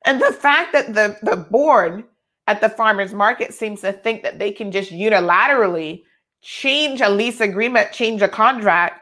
And 0.05 0.21
the 0.21 0.31
fact 0.31 0.73
that 0.73 0.93
the, 0.93 1.17
the 1.21 1.37
board 1.37 2.03
at 2.47 2.61
the 2.61 2.69
farmers 2.69 3.13
market 3.13 3.53
seems 3.53 3.81
to 3.81 3.91
think 3.91 4.23
that 4.23 4.39
they 4.39 4.51
can 4.51 4.71
just 4.71 4.91
unilaterally 4.91 6.03
change 6.41 7.01
a 7.01 7.09
lease 7.09 7.41
agreement, 7.41 7.91
change 7.91 8.21
a 8.21 8.27
contract, 8.27 9.01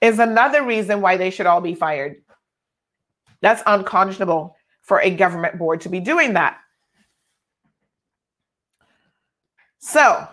is 0.00 0.18
another 0.18 0.64
reason 0.64 1.00
why 1.00 1.16
they 1.16 1.30
should 1.30 1.46
all 1.46 1.60
be 1.60 1.74
fired. 1.74 2.16
That's 3.40 3.62
unconscionable 3.66 4.56
for 4.82 5.00
a 5.00 5.10
government 5.10 5.58
board 5.58 5.80
to 5.82 5.88
be 5.88 6.00
doing 6.00 6.34
that. 6.34 6.58
So, 9.78 10.28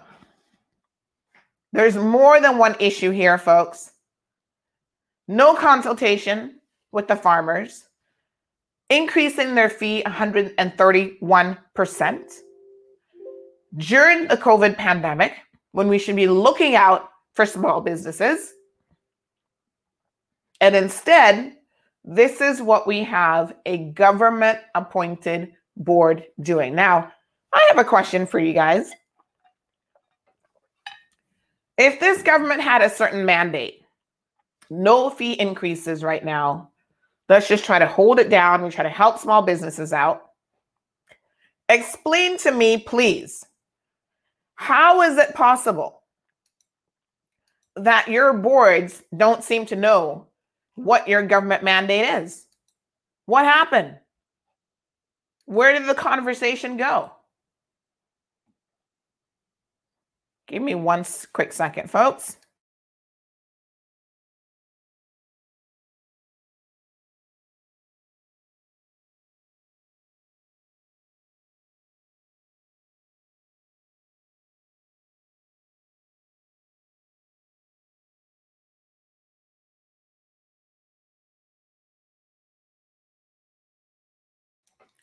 there's 1.73 1.95
more 1.95 2.39
than 2.39 2.57
one 2.57 2.75
issue 2.79 3.11
here, 3.11 3.37
folks. 3.37 3.91
No 5.27 5.55
consultation 5.55 6.59
with 6.91 7.07
the 7.07 7.15
farmers, 7.15 7.88
increasing 8.89 9.55
their 9.55 9.69
fee 9.69 10.03
131% 10.05 12.33
during 13.77 14.27
the 14.27 14.37
COVID 14.37 14.77
pandemic, 14.77 15.33
when 15.71 15.87
we 15.87 15.99
should 15.99 16.15
be 16.15 16.27
looking 16.27 16.75
out 16.75 17.09
for 17.33 17.45
small 17.45 17.81
businesses. 17.81 18.53
And 20.59 20.75
instead, 20.75 21.55
this 22.03 22.41
is 22.41 22.61
what 22.61 22.87
we 22.87 23.03
have 23.03 23.55
a 23.65 23.91
government 23.91 24.59
appointed 24.73 25.53
board 25.77 26.25
doing. 26.41 26.73
Now, 26.73 27.11
I 27.53 27.65
have 27.69 27.77
a 27.77 27.83
question 27.83 28.25
for 28.25 28.39
you 28.39 28.53
guys. 28.53 28.89
If 31.77 31.99
this 31.99 32.23
government 32.23 32.61
had 32.61 32.81
a 32.81 32.89
certain 32.89 33.25
mandate, 33.25 33.83
no 34.69 35.09
fee 35.09 35.33
increases 35.33 36.03
right 36.03 36.25
now, 36.25 36.71
let's 37.29 37.47
just 37.47 37.63
try 37.63 37.79
to 37.79 37.87
hold 37.87 38.19
it 38.19 38.29
down. 38.29 38.63
We 38.63 38.69
try 38.69 38.83
to 38.83 38.89
help 38.89 39.19
small 39.19 39.41
businesses 39.41 39.93
out. 39.93 40.23
Explain 41.69 42.37
to 42.39 42.51
me, 42.51 42.79
please, 42.79 43.45
how 44.55 45.03
is 45.03 45.17
it 45.17 45.35
possible 45.35 46.01
that 47.75 48.07
your 48.07 48.33
boards 48.33 49.03
don't 49.15 49.43
seem 49.43 49.65
to 49.67 49.75
know 49.75 50.27
what 50.83 51.07
your 51.07 51.23
government 51.23 51.63
mandate 51.63 52.05
is. 52.23 52.45
What 53.25 53.45
happened? 53.45 53.97
Where 55.45 55.73
did 55.73 55.87
the 55.87 55.95
conversation 55.95 56.77
go? 56.77 57.11
Give 60.47 60.61
me 60.61 60.75
one 60.75 61.05
quick 61.33 61.53
second, 61.53 61.91
folks. 61.91 62.37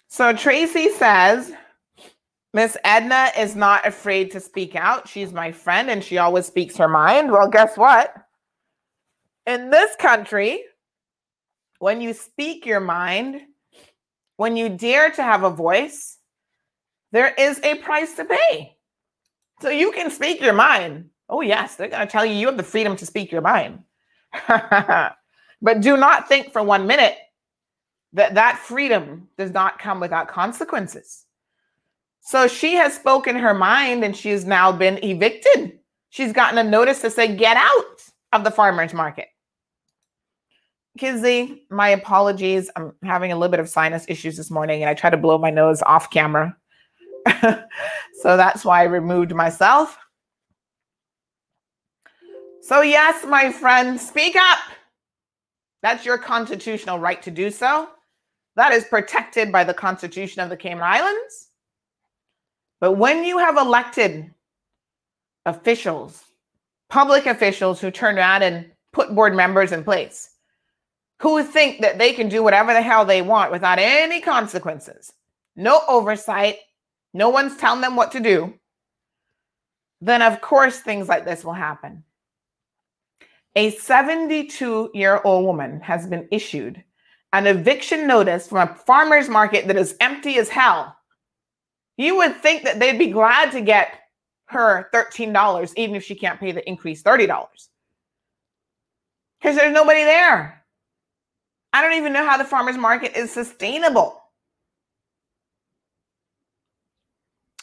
So 0.09 0.33
Tracy 0.33 0.91
says, 0.91 1.53
Miss 2.55 2.77
Edna 2.85 3.31
is 3.37 3.55
not 3.55 3.87
afraid 3.87 4.31
to 4.31 4.41
speak 4.41 4.75
out. 4.75 5.09
She's 5.09 5.33
my 5.33 5.53
friend 5.53 5.91
and 5.91 6.03
she 6.03 6.19
always 6.19 6.47
speaks 6.47 6.77
her 6.77 6.89
mind. 6.89 7.31
Well, 7.31 7.49
guess 7.49 7.77
what? 7.77 8.15
In 9.47 9.71
this 9.71 9.95
country, 9.97 10.65
when 11.81 12.01
you 12.01 12.13
speak 12.13 12.65
your 12.65 12.81
mind, 12.81 13.43
when 14.37 14.57
you 14.57 14.69
dare 14.71 15.11
to 15.11 15.23
have 15.23 15.43
a 15.43 15.51
voice, 15.51 16.19
there 17.13 17.35
is 17.35 17.61
a 17.63 17.77
price 17.77 18.15
to 18.15 18.25
pay. 18.25 18.77
So 19.61 19.69
you 19.69 19.93
can 19.93 20.11
speak 20.11 20.41
your 20.41 20.53
mind. 20.53 21.11
Oh, 21.29 21.41
yes, 21.41 21.77
they're 21.77 21.89
going 21.89 22.07
to 22.07 22.11
tell 22.11 22.25
you 22.25 22.35
you 22.35 22.47
have 22.47 22.57
the 22.57 22.63
freedom 22.63 22.97
to 22.97 23.07
speak 23.07 23.33
your 23.33 23.43
mind. 23.43 23.81
but 24.49 25.81
do 25.81 25.97
not 25.97 26.29
think 26.29 26.53
for 26.53 26.63
one 26.63 26.87
minute 26.87 27.17
that 28.13 28.35
that 28.35 28.59
freedom 28.59 29.29
does 29.37 29.53
not 29.53 29.79
come 29.79 30.01
without 30.01 30.29
consequences. 30.29 31.25
So 32.21 32.49
she 32.49 32.75
has 32.75 32.95
spoken 32.95 33.37
her 33.37 33.55
mind 33.55 34.03
and 34.03 34.17
she 34.17 34.31
has 34.31 34.45
now 34.45 34.73
been 34.73 35.03
evicted. 35.05 35.79
She's 36.11 36.33
gotten 36.33 36.59
a 36.59 36.65
notice 36.65 37.01
to 37.03 37.11
say, 37.11 37.35
get 37.37 37.57
out 37.57 38.03
of 38.33 38.43
the 38.43 38.51
farmer's 38.51 38.93
market. 38.93 39.29
Kizzy, 40.99 41.67
my 41.71 41.91
apologies. 41.91 42.71
I'm 42.75 42.95
having 43.05 43.31
a 43.31 43.37
little 43.37 43.51
bit 43.51 43.61
of 43.61 43.69
sinus 43.69 44.07
issues 44.09 44.37
this 44.37 44.51
morning 44.51 44.83
and 44.83 44.91
I 44.91 44.95
try 44.95 45.11
to 45.11 45.17
blow 45.17 45.39
my 45.39 45.51
nose 45.51 45.83
off 45.83 46.11
camera. 46.11 46.57
so 47.43 48.37
that's 48.37 48.65
why 48.65 48.81
I 48.81 48.85
removed 48.85 49.35
myself. 49.35 49.99
So, 52.63 52.81
yes, 52.81 53.25
my 53.25 53.53
friend, 53.53 54.01
speak 54.01 54.35
up. 54.35 54.59
That's 55.83 56.05
your 56.05 56.19
constitutional 56.19 56.99
right 56.99 57.23
to 57.23 57.31
do 57.31 57.53
so. 57.53 57.89
That 58.57 58.73
is 58.73 58.85
protected 58.85 59.53
by 59.53 59.65
the 59.65 59.75
Constitution 59.75 60.43
of 60.43 60.49
the 60.49 60.57
Cayman 60.57 60.83
Islands. 60.83 61.49
But 62.81 62.93
when 62.93 63.25
you 63.25 63.39
have 63.39 63.57
elected 63.57 64.33
officials, 65.45 66.25
public 66.89 67.27
officials 67.27 67.81
who 67.81 67.91
turn 67.91 68.19
around 68.19 68.43
and 68.43 68.71
put 68.93 69.15
board 69.15 69.35
members 69.35 69.73
in 69.73 69.85
place, 69.85 70.31
who 71.21 71.43
think 71.43 71.81
that 71.83 71.99
they 71.99 72.13
can 72.13 72.29
do 72.29 72.43
whatever 72.43 72.73
the 72.73 72.83
hell 72.83 73.05
they 73.05 73.23
want 73.23 73.53
without 73.53 73.79
any 73.79 74.21
consequences, 74.21 75.13
no 75.55 75.81
oversight, 75.89 76.57
no 77.15 77.29
one's 77.29 77.57
telling 77.57 77.81
them 77.81 77.97
what 77.97 78.13
to 78.13 78.21
do, 78.21 78.55
then 80.01 80.21
of 80.21 80.41
course 80.41 80.81
things 80.81 81.09
like 81.09 81.25
this 81.25 81.45
will 81.45 81.55
happen. 81.55 82.05
A 83.55 83.71
72 83.71 84.91
year 84.93 85.21
old 85.25 85.47
woman 85.47 85.81
has 85.81 86.07
been 86.07 86.29
issued 86.31 86.83
an 87.33 87.47
eviction 87.47 88.07
notice 88.07 88.49
from 88.49 88.69
a 88.69 88.75
farmer's 88.75 89.29
market 89.29 89.67
that 89.67 89.77
is 89.77 89.97
empty 90.01 90.39
as 90.39 90.49
hell. 90.49 90.97
You 91.97 92.17
would 92.17 92.37
think 92.37 92.65
that 92.65 92.79
they'd 92.79 92.99
be 92.99 93.09
glad 93.09 93.53
to 93.53 93.61
get 93.61 94.01
her 94.47 94.89
$13, 94.95 95.73
even 95.77 95.97
if 95.97 96.05
she 96.05 96.15
can't 96.15 96.39
pay 96.39 96.53
the 96.53 96.67
increased 96.69 97.05
$30. 97.05 97.29
Because 99.41 99.57
there's 99.57 99.75
nobody 99.75 100.03
there. 100.03 100.65
I 101.73 101.83
don't 101.83 101.95
even 101.95 102.13
know 102.13 102.25
how 102.25 102.39
the 102.39 102.45
farmer's 102.45 102.79
market 102.79 103.17
is 103.17 103.31
sustainable. 103.31 104.23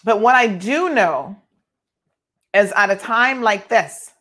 But 0.03 0.20
what 0.20 0.36
I 0.36 0.47
do 0.47 0.89
know 0.89 1.36
is 2.53 2.72
at 2.74 2.91
a 2.91 2.95
time 2.95 3.41
like 3.41 3.70
this, 3.70 4.11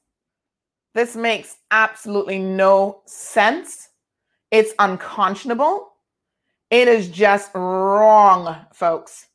this 0.95 1.17
makes 1.17 1.57
absolutely 1.71 2.39
no 2.39 3.03
sense. 3.07 3.89
It's 4.53 4.75
unconscionable. 4.79 5.95
It 6.71 6.87
is 6.87 7.09
just 7.09 7.55
wrong, 7.55 8.57
folks. 8.73 9.27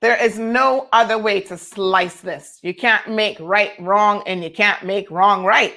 There 0.00 0.16
is 0.16 0.38
no 0.38 0.88
other 0.92 1.18
way 1.18 1.40
to 1.42 1.58
slice 1.58 2.20
this. 2.20 2.58
You 2.62 2.74
can't 2.74 3.10
make 3.10 3.38
right 3.40 3.72
wrong 3.80 4.22
and 4.26 4.42
you 4.42 4.50
can't 4.50 4.82
make 4.84 5.10
wrong 5.10 5.44
right. 5.44 5.74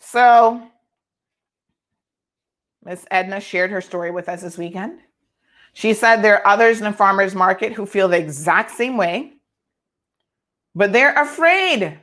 So, 0.00 0.62
Miss 2.84 3.06
Edna 3.10 3.40
shared 3.40 3.70
her 3.70 3.80
story 3.80 4.10
with 4.10 4.28
us 4.28 4.42
this 4.42 4.58
weekend. 4.58 4.98
She 5.72 5.94
said 5.94 6.16
there 6.16 6.36
are 6.38 6.46
others 6.46 6.78
in 6.78 6.84
the 6.84 6.92
farmers 6.92 7.34
market 7.34 7.72
who 7.72 7.86
feel 7.86 8.08
the 8.08 8.18
exact 8.18 8.72
same 8.72 8.96
way, 8.96 9.32
but 10.74 10.92
they're 10.92 11.14
afraid. 11.14 11.98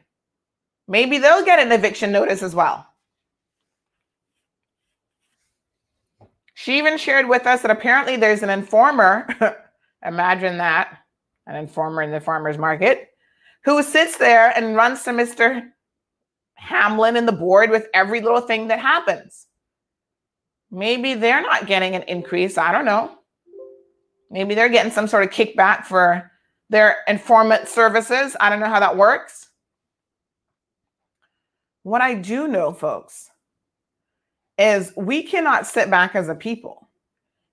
Maybe 0.87 1.17
they'll 1.17 1.45
get 1.45 1.59
an 1.59 1.71
eviction 1.71 2.11
notice 2.11 2.43
as 2.43 2.55
well. 2.55 2.85
She 6.53 6.77
even 6.77 6.97
shared 6.97 7.27
with 7.27 7.47
us 7.47 7.61
that 7.61 7.71
apparently 7.71 8.17
there's 8.17 8.43
an 8.43 8.49
informer, 8.49 9.27
imagine 10.05 10.57
that, 10.59 10.99
an 11.47 11.55
informer 11.55 12.03
in 12.03 12.11
the 12.11 12.19
farmer's 12.19 12.57
market, 12.57 13.09
who 13.63 13.81
sits 13.81 14.17
there 14.17 14.55
and 14.55 14.75
runs 14.75 15.03
to 15.03 15.11
Mr. 15.11 15.69
Hamlin 16.55 17.15
and 17.15 17.27
the 17.27 17.31
board 17.31 17.69
with 17.69 17.87
every 17.93 18.21
little 18.21 18.41
thing 18.41 18.67
that 18.67 18.79
happens. 18.79 19.47
Maybe 20.69 21.15
they're 21.15 21.41
not 21.41 21.67
getting 21.67 21.95
an 21.95 22.03
increase. 22.03 22.57
I 22.57 22.71
don't 22.71 22.85
know. 22.85 23.17
Maybe 24.29 24.55
they're 24.55 24.69
getting 24.69 24.91
some 24.91 25.07
sort 25.07 25.23
of 25.23 25.31
kickback 25.31 25.85
for 25.85 26.31
their 26.69 26.97
informant 27.07 27.67
services. 27.67 28.37
I 28.39 28.49
don't 28.49 28.59
know 28.61 28.69
how 28.69 28.79
that 28.79 28.95
works. 28.95 29.49
What 31.83 32.01
I 32.01 32.13
do 32.13 32.47
know, 32.47 32.73
folks, 32.73 33.29
is 34.57 34.93
we 34.95 35.23
cannot 35.23 35.65
sit 35.65 35.89
back 35.89 36.15
as 36.15 36.29
a 36.29 36.35
people 36.35 36.89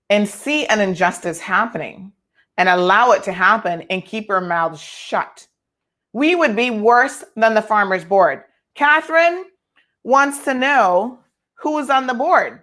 and 0.09 0.27
see 0.27 0.65
an 0.67 0.79
injustice 0.79 1.39
happening 1.39 2.11
and 2.57 2.69
allow 2.69 3.11
it 3.11 3.23
to 3.23 3.31
happen 3.31 3.83
and 3.89 4.05
keep 4.05 4.29
our 4.29 4.41
mouths 4.41 4.81
shut. 4.81 5.47
We 6.13 6.35
would 6.35 6.55
be 6.55 6.71
worse 6.71 7.23
than 7.35 7.53
the 7.53 7.61
farmers 7.61 8.03
board. 8.03 8.43
Catherine 8.75 9.45
wants 10.03 10.43
to 10.45 10.53
know 10.53 11.19
who's 11.55 11.89
on 11.89 12.07
the 12.07 12.13
board. 12.13 12.61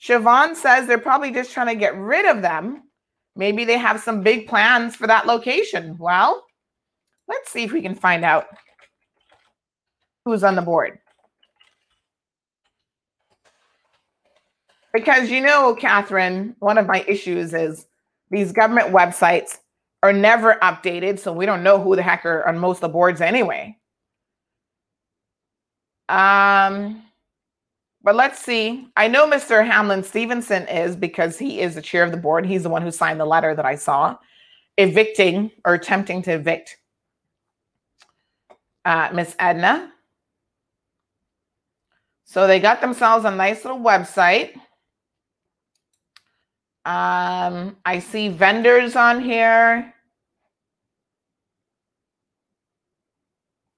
Siobhan 0.00 0.56
says 0.56 0.86
they're 0.86 0.98
probably 0.98 1.30
just 1.30 1.52
trying 1.52 1.68
to 1.68 1.74
get 1.74 1.96
rid 1.96 2.26
of 2.26 2.42
them. 2.42 2.82
Maybe 3.36 3.64
they 3.64 3.78
have 3.78 4.00
some 4.00 4.22
big 4.22 4.48
plans 4.48 4.96
for 4.96 5.06
that 5.06 5.26
location. 5.26 5.96
Well, 5.98 6.44
let's 7.28 7.50
see 7.50 7.62
if 7.64 7.72
we 7.72 7.80
can 7.80 7.94
find 7.94 8.24
out 8.24 8.46
who's 10.24 10.44
on 10.44 10.56
the 10.56 10.62
board. 10.62 10.98
Because 14.92 15.30
you 15.30 15.40
know, 15.40 15.74
Catherine, 15.74 16.54
one 16.58 16.78
of 16.78 16.86
my 16.86 17.04
issues 17.08 17.54
is 17.54 17.86
these 18.30 18.52
government 18.52 18.88
websites 18.88 19.58
are 20.02 20.12
never 20.12 20.54
updated, 20.62 21.18
so 21.18 21.32
we 21.32 21.46
don't 21.46 21.62
know 21.62 21.80
who 21.80 21.96
the 21.96 22.02
heck 22.02 22.26
are 22.26 22.46
on 22.46 22.58
most 22.58 22.78
of 22.78 22.82
the 22.82 22.88
boards 22.88 23.20
anyway. 23.20 23.76
Um, 26.08 27.02
but 28.02 28.16
let's 28.16 28.38
see. 28.38 28.88
I 28.96 29.08
know 29.08 29.26
Mr. 29.26 29.64
Hamlin 29.64 30.02
Stevenson 30.02 30.66
is 30.68 30.96
because 30.96 31.38
he 31.38 31.60
is 31.60 31.74
the 31.74 31.82
chair 31.82 32.02
of 32.02 32.10
the 32.10 32.16
board. 32.16 32.44
He's 32.44 32.64
the 32.64 32.68
one 32.68 32.82
who 32.82 32.90
signed 32.90 33.20
the 33.20 33.24
letter 33.24 33.54
that 33.54 33.64
I 33.64 33.76
saw 33.76 34.16
evicting 34.78 35.50
or 35.64 35.74
attempting 35.74 36.22
to 36.22 36.32
evict 36.32 36.78
uh, 38.84 39.10
Miss 39.14 39.36
Edna. 39.38 39.92
So 42.32 42.46
they 42.46 42.60
got 42.60 42.80
themselves 42.80 43.26
a 43.26 43.30
nice 43.30 43.62
little 43.62 43.78
website. 43.78 44.54
Um, 46.86 47.76
I 47.84 47.98
see 47.98 48.30
vendors 48.30 48.96
on 48.96 49.20
here. 49.20 49.92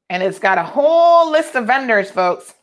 And 0.08 0.22
it's 0.22 0.38
got 0.38 0.58
a 0.58 0.62
whole 0.62 1.32
list 1.32 1.56
of 1.56 1.66
vendors, 1.66 2.12
folks. 2.12 2.54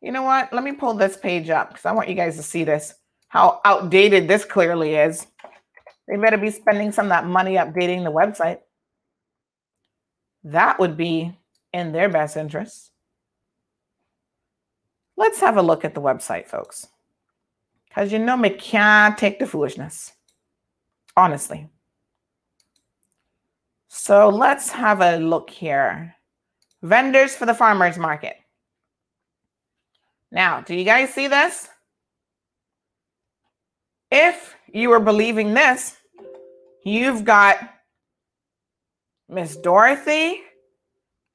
You 0.00 0.10
know 0.10 0.24
what? 0.24 0.52
Let 0.52 0.64
me 0.64 0.72
pull 0.72 0.94
this 0.94 1.16
page 1.16 1.48
up 1.48 1.68
because 1.68 1.86
I 1.86 1.92
want 1.92 2.08
you 2.08 2.16
guys 2.16 2.36
to 2.38 2.42
see 2.42 2.64
this, 2.64 2.92
how 3.28 3.60
outdated 3.64 4.26
this 4.26 4.44
clearly 4.44 4.96
is. 4.96 5.28
They 6.08 6.16
better 6.16 6.38
be 6.38 6.50
spending 6.50 6.90
some 6.90 7.06
of 7.06 7.10
that 7.10 7.24
money 7.24 7.52
updating 7.52 8.02
the 8.02 8.10
website. 8.10 8.58
That 10.42 10.80
would 10.80 10.96
be 10.96 11.38
in 11.72 11.92
their 11.92 12.08
best 12.08 12.36
interest. 12.36 12.90
Let's 15.16 15.40
have 15.40 15.56
a 15.56 15.62
look 15.62 15.84
at 15.84 15.94
the 15.94 16.00
website, 16.00 16.46
folks. 16.46 16.86
Because 17.88 18.12
you 18.12 18.18
know 18.18 18.36
me 18.36 18.50
can't 18.50 19.16
take 19.16 19.38
the 19.38 19.46
foolishness. 19.46 20.12
Honestly. 21.16 21.68
So 23.88 24.28
let's 24.28 24.70
have 24.70 25.00
a 25.00 25.18
look 25.18 25.48
here. 25.50 26.16
Vendors 26.82 27.36
for 27.36 27.46
the 27.46 27.54
farmers 27.54 27.96
market. 27.96 28.36
Now, 30.32 30.60
do 30.60 30.74
you 30.74 30.84
guys 30.84 31.14
see 31.14 31.28
this? 31.28 31.68
If 34.10 34.56
you 34.72 34.90
are 34.92 35.00
believing 35.00 35.54
this, 35.54 35.96
you've 36.84 37.24
got 37.24 37.56
Miss 39.28 39.56
Dorothy, 39.56 40.40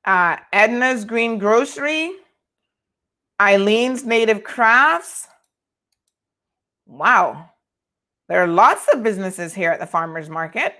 uh, 0.05 0.37
Edna's 0.53 1.05
Green 1.05 1.37
Grocery, 1.37 2.11
Eileen's 3.39 4.03
Native 4.03 4.43
Crafts. 4.43 5.27
Wow. 6.85 7.49
There 8.27 8.43
are 8.43 8.47
lots 8.47 8.87
of 8.93 9.03
businesses 9.03 9.53
here 9.53 9.71
at 9.71 9.79
the 9.79 9.87
farmers 9.87 10.29
market. 10.29 10.75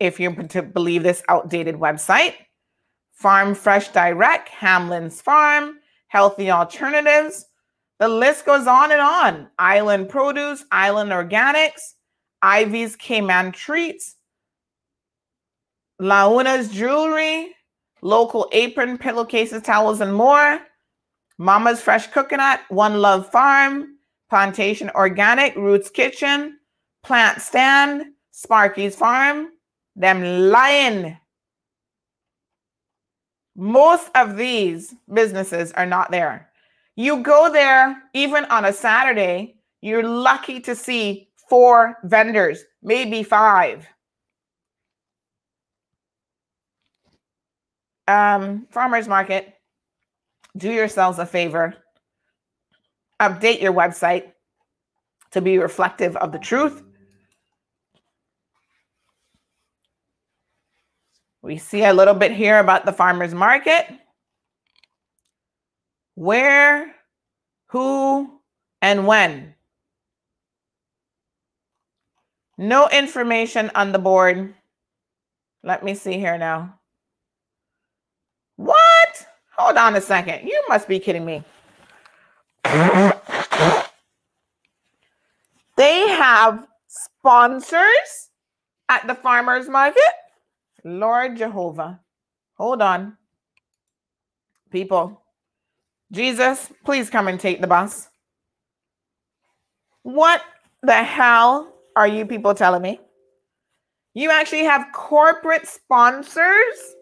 If 0.00 0.18
you're 0.18 0.34
to 0.34 0.62
believe 0.62 1.02
this 1.02 1.22
outdated 1.28 1.76
website, 1.76 2.34
Farm 3.12 3.54
Fresh 3.54 3.88
Direct, 3.88 4.48
Hamlin's 4.48 5.20
Farm, 5.20 5.78
Healthy 6.06 6.50
Alternatives. 6.50 7.46
The 7.98 8.08
list 8.08 8.46
goes 8.46 8.66
on 8.66 8.92
and 8.92 9.00
on. 9.00 9.48
Island 9.58 10.08
Produce, 10.08 10.64
Island 10.70 11.10
Organics, 11.10 11.94
Ivy's 12.42 12.94
Cayman 12.94 13.52
Treats, 13.52 14.14
Launa's 15.98 16.70
Jewelry, 16.70 17.54
Local 18.02 18.48
Apron, 18.52 18.98
Pillowcases, 18.98 19.62
Towels, 19.62 20.00
and 20.00 20.14
more. 20.14 20.60
Mama's 21.38 21.80
Fresh 21.80 22.08
Coconut, 22.08 22.60
One 22.68 23.00
Love 23.00 23.30
Farm, 23.30 23.96
Plantation 24.28 24.90
Organic, 24.90 25.54
Roots 25.54 25.88
Kitchen, 25.88 26.58
Plant 27.04 27.40
Stand, 27.40 28.06
Sparky's 28.32 28.96
Farm, 28.96 29.48
them 29.94 30.50
lion. 30.50 31.16
Most 33.56 34.10
of 34.14 34.36
these 34.36 34.94
businesses 35.12 35.72
are 35.72 35.86
not 35.86 36.10
there. 36.10 36.50
You 36.96 37.22
go 37.22 37.52
there 37.52 38.02
even 38.14 38.44
on 38.46 38.64
a 38.64 38.72
Saturday, 38.72 39.56
you're 39.80 40.02
lucky 40.02 40.60
to 40.60 40.74
see 40.74 41.28
four 41.48 41.96
vendors, 42.04 42.64
maybe 42.82 43.22
five. 43.22 43.86
Um, 48.08 48.66
farmers 48.70 49.06
market, 49.06 49.57
do 50.58 50.70
yourselves 50.70 51.18
a 51.18 51.26
favor. 51.26 51.74
Update 53.20 53.62
your 53.62 53.72
website 53.72 54.32
to 55.30 55.40
be 55.40 55.58
reflective 55.58 56.16
of 56.16 56.32
the 56.32 56.38
truth. 56.38 56.82
We 61.42 61.56
see 61.56 61.84
a 61.84 61.94
little 61.94 62.14
bit 62.14 62.32
here 62.32 62.58
about 62.58 62.84
the 62.84 62.92
farmers 62.92 63.34
market. 63.34 63.86
Where, 66.14 66.94
who, 67.66 68.40
and 68.82 69.06
when. 69.06 69.54
No 72.56 72.88
information 72.88 73.70
on 73.76 73.92
the 73.92 74.00
board. 74.00 74.52
Let 75.62 75.84
me 75.84 75.94
see 75.94 76.18
here 76.18 76.36
now. 76.36 76.78
Hold 79.58 79.76
on 79.76 79.96
a 79.96 80.00
second. 80.00 80.46
You 80.46 80.64
must 80.68 80.86
be 80.86 81.00
kidding 81.00 81.24
me. 81.24 81.42
They 85.76 86.08
have 86.08 86.66
sponsors 86.86 88.30
at 88.88 89.06
the 89.06 89.14
farmers 89.14 89.68
market. 89.68 90.02
Lord 90.84 91.36
Jehovah. 91.36 92.00
Hold 92.54 92.82
on. 92.82 93.16
People, 94.70 95.22
Jesus, 96.12 96.70
please 96.84 97.10
come 97.10 97.26
and 97.26 97.40
take 97.40 97.60
the 97.60 97.66
bus. 97.66 98.08
What 100.02 100.42
the 100.82 101.02
hell 101.02 101.72
are 101.96 102.06
you 102.06 102.26
people 102.26 102.54
telling 102.54 102.82
me? 102.82 103.00
You 104.14 104.30
actually 104.30 104.64
have 104.64 104.86
corporate 104.92 105.66
sponsors? 105.66 106.94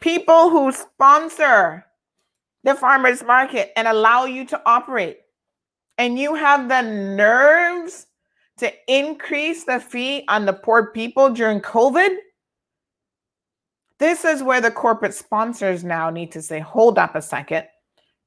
People 0.00 0.50
who 0.50 0.72
sponsor 0.72 1.84
the 2.64 2.74
farmers 2.74 3.22
market 3.22 3.72
and 3.76 3.86
allow 3.88 4.24
you 4.24 4.44
to 4.46 4.60
operate. 4.66 5.20
And 5.98 6.18
you 6.18 6.34
have 6.34 6.68
the 6.68 6.82
nerves 6.82 8.06
to 8.58 8.72
increase 8.88 9.64
the 9.64 9.80
fee 9.80 10.24
on 10.28 10.46
the 10.46 10.52
poor 10.52 10.90
people 10.90 11.30
during 11.30 11.60
COVID? 11.60 12.16
This 13.98 14.24
is 14.24 14.42
where 14.42 14.60
the 14.60 14.70
corporate 14.70 15.14
sponsors 15.14 15.84
now 15.84 16.10
need 16.10 16.32
to 16.32 16.42
say, 16.42 16.60
hold 16.60 16.98
up 16.98 17.14
a 17.14 17.22
second. 17.22 17.66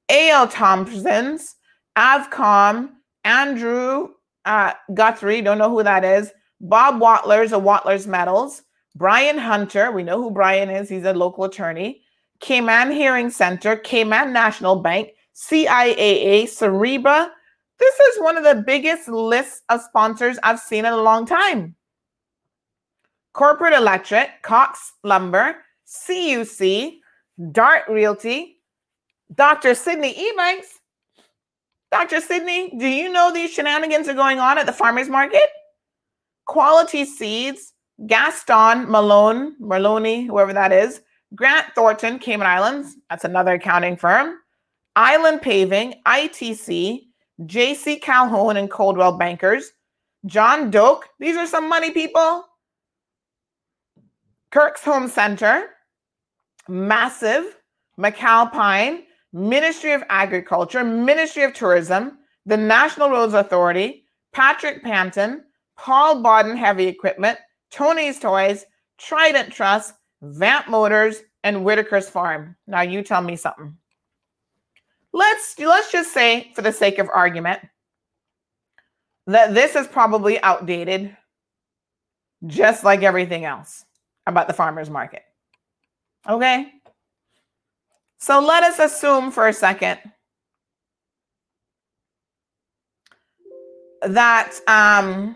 A.L. 0.09 0.47
Thompson's, 0.47 1.55
Avcom, 1.95 2.89
Andrew 3.23 4.09
uh, 4.45 4.73
Guthrie, 4.93 5.41
don't 5.41 5.59
know 5.59 5.69
who 5.69 5.83
that 5.83 6.03
is, 6.03 6.31
Bob 6.59 6.99
Wattler's 6.99 7.53
of 7.53 7.61
Wattler's 7.61 8.07
Metals, 8.07 8.63
Brian 8.99 9.37
Hunter, 9.37 9.91
we 9.91 10.03
know 10.03 10.21
who 10.21 10.29
Brian 10.29 10.69
is, 10.69 10.89
he's 10.89 11.05
a 11.05 11.13
local 11.13 11.45
attorney, 11.45 12.01
Cayman 12.41 12.91
Hearing 12.91 13.29
Center, 13.29 13.77
Cayman 13.77 14.33
National 14.33 14.75
Bank, 14.75 15.11
CIAA, 15.33 16.43
Cereba. 16.43 17.29
This 17.79 17.97
is 17.97 18.21
one 18.21 18.35
of 18.35 18.43
the 18.43 18.61
biggest 18.67 19.07
lists 19.07 19.61
of 19.69 19.81
sponsors 19.81 20.37
I've 20.43 20.59
seen 20.59 20.83
in 20.83 20.91
a 20.91 20.97
long 20.97 21.25
time. 21.25 21.75
Corporate 23.33 23.71
Electric, 23.71 24.41
Cox 24.41 24.91
Lumber, 25.05 25.55
CUC, 25.87 26.95
Dart 27.53 27.83
Realty, 27.87 28.57
Dr. 29.33 29.75
Sydney 29.75 30.13
Ebanks. 30.13 30.65
Dr. 31.89 32.19
Sydney, 32.19 32.75
do 32.77 32.85
you 32.85 33.09
know 33.09 33.31
these 33.31 33.51
shenanigans 33.51 34.09
are 34.09 34.13
going 34.13 34.39
on 34.39 34.57
at 34.57 34.65
the 34.65 34.73
farmers 34.73 35.07
market? 35.07 35.49
Quality 36.47 37.05
Seeds, 37.05 37.71
Gaston 38.07 38.89
Malone, 38.89 39.55
Maloney, 39.59 40.25
whoever 40.25 40.53
that 40.53 40.71
is, 40.71 41.01
Grant 41.35 41.67
Thornton, 41.75 42.19
Cayman 42.19 42.47
Islands, 42.47 42.95
that's 43.09 43.25
another 43.25 43.53
accounting 43.53 43.97
firm, 43.97 44.37
Island 44.95 45.41
Paving, 45.41 45.95
ITC, 46.07 47.01
JC 47.41 48.01
Calhoun 48.01 48.57
and 48.57 48.69
Coldwell 48.69 49.17
Bankers, 49.17 49.71
John 50.25 50.69
Doak, 50.69 51.07
these 51.19 51.37
are 51.37 51.47
some 51.47 51.69
money 51.69 51.91
people. 51.91 52.43
Kirk's 54.51 54.83
Home 54.83 55.07
Center, 55.07 55.69
Massive, 56.67 57.57
McAlpine, 57.99 59.03
Ministry 59.31 59.93
of 59.93 60.03
Agriculture, 60.09 60.83
Ministry 60.83 61.43
of 61.43 61.53
Tourism, 61.53 62.17
the 62.45 62.57
National 62.57 63.11
Roads 63.11 63.33
Authority, 63.35 64.05
Patrick 64.33 64.83
Panton, 64.83 65.43
Paul 65.77 66.21
Bodden 66.21 66.57
Heavy 66.57 66.87
Equipment, 66.87 67.37
Tony's 67.71 68.19
Toys, 68.19 68.65
Trident 68.97 69.53
Trust, 69.53 69.93
Vamp 70.21 70.67
Motors, 70.67 71.21
and 71.43 71.57
Whitaker's 71.57 72.09
Farm. 72.09 72.55
Now 72.67 72.81
you 72.81 73.01
tell 73.03 73.21
me 73.21 73.35
something. 73.35 73.77
Let's 75.13 75.57
let's 75.57 75.91
just 75.91 76.13
say, 76.13 76.51
for 76.53 76.61
the 76.61 76.71
sake 76.71 76.99
of 76.99 77.09
argument, 77.13 77.61
that 79.27 79.53
this 79.53 79.75
is 79.75 79.87
probably 79.87 80.41
outdated, 80.41 81.15
just 82.45 82.83
like 82.83 83.03
everything 83.03 83.45
else 83.45 83.85
about 84.27 84.47
the 84.47 84.53
farmers 84.53 84.89
market. 84.89 85.23
Okay. 86.27 86.71
So 88.19 88.39
let 88.39 88.63
us 88.63 88.79
assume 88.79 89.31
for 89.31 89.47
a 89.47 89.53
second 89.53 89.99
that 94.01 94.53
um 94.67 95.35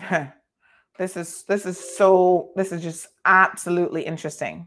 this 0.98 1.16
is 1.16 1.44
this 1.44 1.64
is 1.64 1.78
so 1.78 2.50
this 2.56 2.72
is 2.72 2.82
just 2.82 3.06
absolutely 3.24 4.02
interesting. 4.02 4.66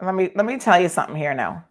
Let 0.00 0.14
me 0.14 0.30
let 0.34 0.46
me 0.46 0.58
tell 0.58 0.80
you 0.80 0.88
something 0.88 1.16
here 1.16 1.34
now. 1.34 1.64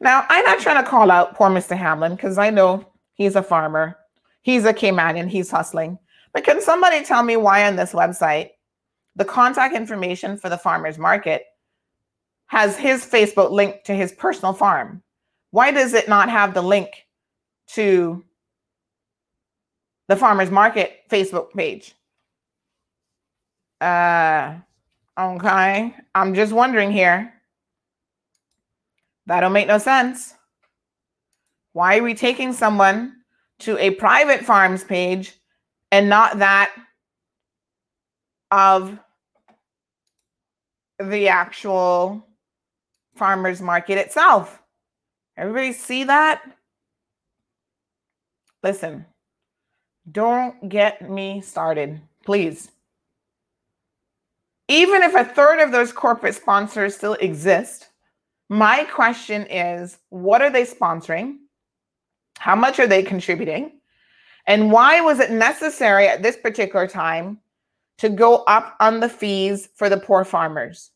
Now, 0.00 0.24
I'm 0.28 0.44
not 0.44 0.60
trying 0.60 0.82
to 0.82 0.88
call 0.88 1.10
out 1.10 1.34
poor 1.34 1.50
Mr. 1.50 1.76
Hamlin 1.76 2.14
because 2.14 2.38
I 2.38 2.50
know 2.50 2.86
he's 3.14 3.34
a 3.34 3.42
farmer. 3.42 3.96
He's 4.42 4.64
a 4.64 4.72
Caymanian, 4.72 5.28
he's 5.28 5.50
hustling. 5.50 5.98
But 6.32 6.44
can 6.44 6.60
somebody 6.60 7.04
tell 7.04 7.22
me 7.22 7.36
why 7.36 7.66
on 7.66 7.76
this 7.76 7.92
website 7.92 8.50
the 9.16 9.24
contact 9.24 9.74
information 9.74 10.36
for 10.36 10.48
the 10.48 10.58
farmer's 10.58 10.98
market 10.98 11.44
has 12.46 12.76
his 12.76 13.04
Facebook 13.04 13.50
link 13.50 13.82
to 13.84 13.94
his 13.94 14.12
personal 14.12 14.52
farm? 14.52 15.02
Why 15.50 15.72
does 15.72 15.94
it 15.94 16.08
not 16.08 16.28
have 16.28 16.54
the 16.54 16.62
link 16.62 17.06
to 17.68 18.24
the 20.08 20.16
farmer's 20.16 20.50
market 20.50 21.00
Facebook 21.10 21.52
page? 21.52 21.94
Uh, 23.80 24.56
okay. 25.18 25.94
I'm 26.14 26.34
just 26.34 26.52
wondering 26.52 26.90
here. 26.90 27.32
That 29.26 29.40
don't 29.40 29.52
make 29.52 29.68
no 29.68 29.78
sense. 29.78 30.34
Why 31.74 31.98
are 31.98 32.02
we 32.02 32.14
taking 32.14 32.52
someone 32.52 33.14
to 33.60 33.76
a 33.78 33.90
private 33.90 34.44
farms 34.44 34.84
page 34.84 35.34
and 35.90 36.08
not 36.08 36.38
that 36.38 36.72
of 38.50 38.98
the 40.98 41.28
actual 41.28 42.26
farmers 43.14 43.60
market 43.60 43.98
itself. 43.98 44.62
Everybody 45.36 45.72
see 45.72 46.04
that? 46.04 46.42
Listen, 48.62 49.06
don't 50.12 50.68
get 50.68 51.10
me 51.10 51.40
started, 51.40 52.00
please. 52.24 52.70
Even 54.68 55.02
if 55.02 55.14
a 55.14 55.24
third 55.24 55.60
of 55.60 55.72
those 55.72 55.92
corporate 55.92 56.34
sponsors 56.34 56.94
still 56.94 57.14
exist, 57.14 57.88
my 58.48 58.84
question 58.84 59.46
is 59.50 59.98
what 60.10 60.42
are 60.42 60.50
they 60.50 60.64
sponsoring? 60.64 61.36
How 62.38 62.54
much 62.54 62.78
are 62.78 62.86
they 62.86 63.02
contributing? 63.02 63.80
And 64.46 64.70
why 64.72 65.00
was 65.00 65.20
it 65.20 65.30
necessary 65.30 66.08
at 66.08 66.22
this 66.22 66.36
particular 66.36 66.86
time 66.86 67.40
to 67.98 68.08
go 68.08 68.44
up 68.44 68.76
on 68.80 69.00
the 69.00 69.08
fees 69.08 69.68
for 69.74 69.88
the 69.88 69.98
poor 69.98 70.24
farmers? 70.24 70.90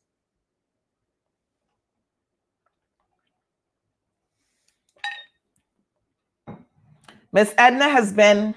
Miss 7.33 7.55
Edna 7.57 7.89
has 7.89 8.13
been 8.13 8.55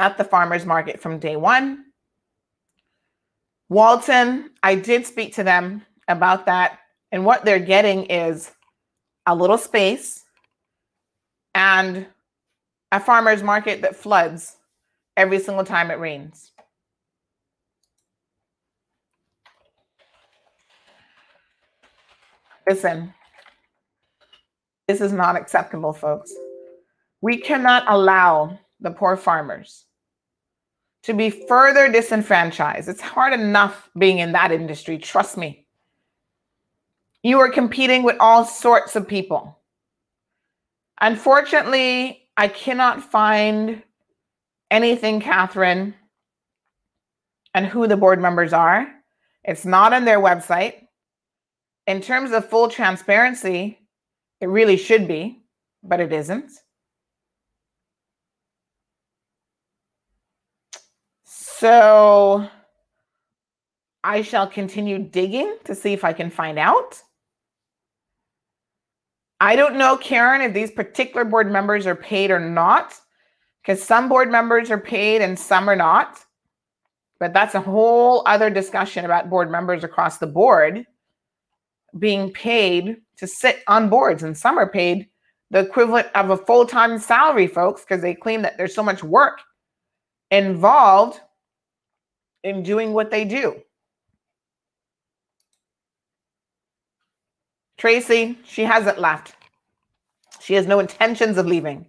at 0.00 0.16
the 0.16 0.24
farmers 0.24 0.64
market 0.64 0.98
from 0.98 1.18
day 1.18 1.36
one. 1.36 1.84
Walton, 3.68 4.50
I 4.62 4.74
did 4.74 5.06
speak 5.06 5.34
to 5.34 5.44
them 5.44 5.84
about 6.08 6.46
that. 6.46 6.78
And 7.12 7.24
what 7.24 7.44
they're 7.44 7.60
getting 7.60 8.06
is 8.06 8.50
a 9.26 9.34
little 9.34 9.58
space 9.58 10.24
and 11.54 12.06
a 12.90 12.98
farmer's 12.98 13.42
market 13.42 13.82
that 13.82 13.94
floods 13.94 14.56
every 15.16 15.38
single 15.38 15.64
time 15.64 15.90
it 15.90 16.00
rains. 16.00 16.50
Listen, 22.66 23.12
this 24.88 25.00
is 25.00 25.12
not 25.12 25.36
acceptable, 25.36 25.92
folks. 25.92 26.32
We 27.20 27.36
cannot 27.36 27.84
allow 27.86 28.58
the 28.80 28.90
poor 28.90 29.16
farmers 29.16 29.84
to 31.02 31.14
be 31.14 31.30
further 31.30 31.90
disenfranchised. 31.90 32.88
It's 32.88 33.00
hard 33.00 33.32
enough 33.32 33.88
being 33.96 34.18
in 34.18 34.32
that 34.32 34.52
industry, 34.52 34.98
trust 34.98 35.36
me. 35.36 35.66
You 37.22 37.38
are 37.40 37.50
competing 37.50 38.02
with 38.02 38.16
all 38.20 38.44
sorts 38.44 38.96
of 38.96 39.08
people. 39.08 39.58
Unfortunately, 41.00 42.28
I 42.36 42.48
cannot 42.48 43.02
find 43.02 43.82
anything, 44.70 45.20
Catherine, 45.20 45.94
and 47.54 47.66
who 47.66 47.86
the 47.86 47.96
board 47.96 48.20
members 48.20 48.52
are. 48.52 48.86
It's 49.44 49.64
not 49.64 49.92
on 49.92 50.04
their 50.04 50.20
website. 50.20 50.74
In 51.86 52.00
terms 52.00 52.32
of 52.32 52.48
full 52.48 52.68
transparency, 52.68 53.78
it 54.40 54.48
really 54.48 54.76
should 54.76 55.08
be, 55.08 55.42
but 55.82 56.00
it 56.00 56.12
isn't. 56.12 56.50
So 61.60 62.48
I 64.02 64.22
shall 64.22 64.46
continue 64.46 64.98
digging 64.98 65.58
to 65.64 65.74
see 65.74 65.92
if 65.92 66.04
I 66.04 66.14
can 66.14 66.30
find 66.30 66.58
out. 66.58 67.02
I 69.40 69.56
don't 69.56 69.76
know, 69.76 69.98
Karen, 69.98 70.40
if 70.40 70.54
these 70.54 70.70
particular 70.70 71.22
board 71.22 71.52
members 71.52 71.86
are 71.86 71.94
paid 71.94 72.30
or 72.30 72.40
not, 72.40 72.94
because 73.60 73.82
some 73.82 74.08
board 74.08 74.30
members 74.30 74.70
are 74.70 74.80
paid 74.80 75.20
and 75.20 75.38
some 75.38 75.68
are 75.68 75.76
not. 75.76 76.24
But 77.18 77.34
that's 77.34 77.54
a 77.54 77.60
whole 77.60 78.22
other 78.24 78.48
discussion 78.48 79.04
about 79.04 79.28
board 79.28 79.50
members 79.50 79.84
across 79.84 80.16
the 80.16 80.26
board 80.26 80.86
being 81.98 82.32
paid 82.32 83.02
to 83.18 83.26
sit 83.26 83.62
on 83.66 83.90
boards, 83.90 84.22
and 84.22 84.34
some 84.34 84.56
are 84.56 84.70
paid 84.70 85.10
the 85.50 85.58
equivalent 85.58 86.08
of 86.14 86.30
a 86.30 86.38
full 86.38 86.64
time 86.64 86.98
salary, 86.98 87.46
folks, 87.46 87.82
because 87.82 88.00
they 88.00 88.14
claim 88.14 88.40
that 88.40 88.56
there's 88.56 88.74
so 88.74 88.82
much 88.82 89.04
work 89.04 89.42
involved 90.30 91.20
in 92.42 92.62
doing 92.62 92.92
what 92.92 93.10
they 93.10 93.24
do. 93.24 93.60
Tracy, 97.76 98.38
she 98.44 98.62
hasn't 98.62 98.98
left. 98.98 99.34
She 100.40 100.54
has 100.54 100.66
no 100.66 100.80
intentions 100.80 101.38
of 101.38 101.46
leaving. 101.46 101.86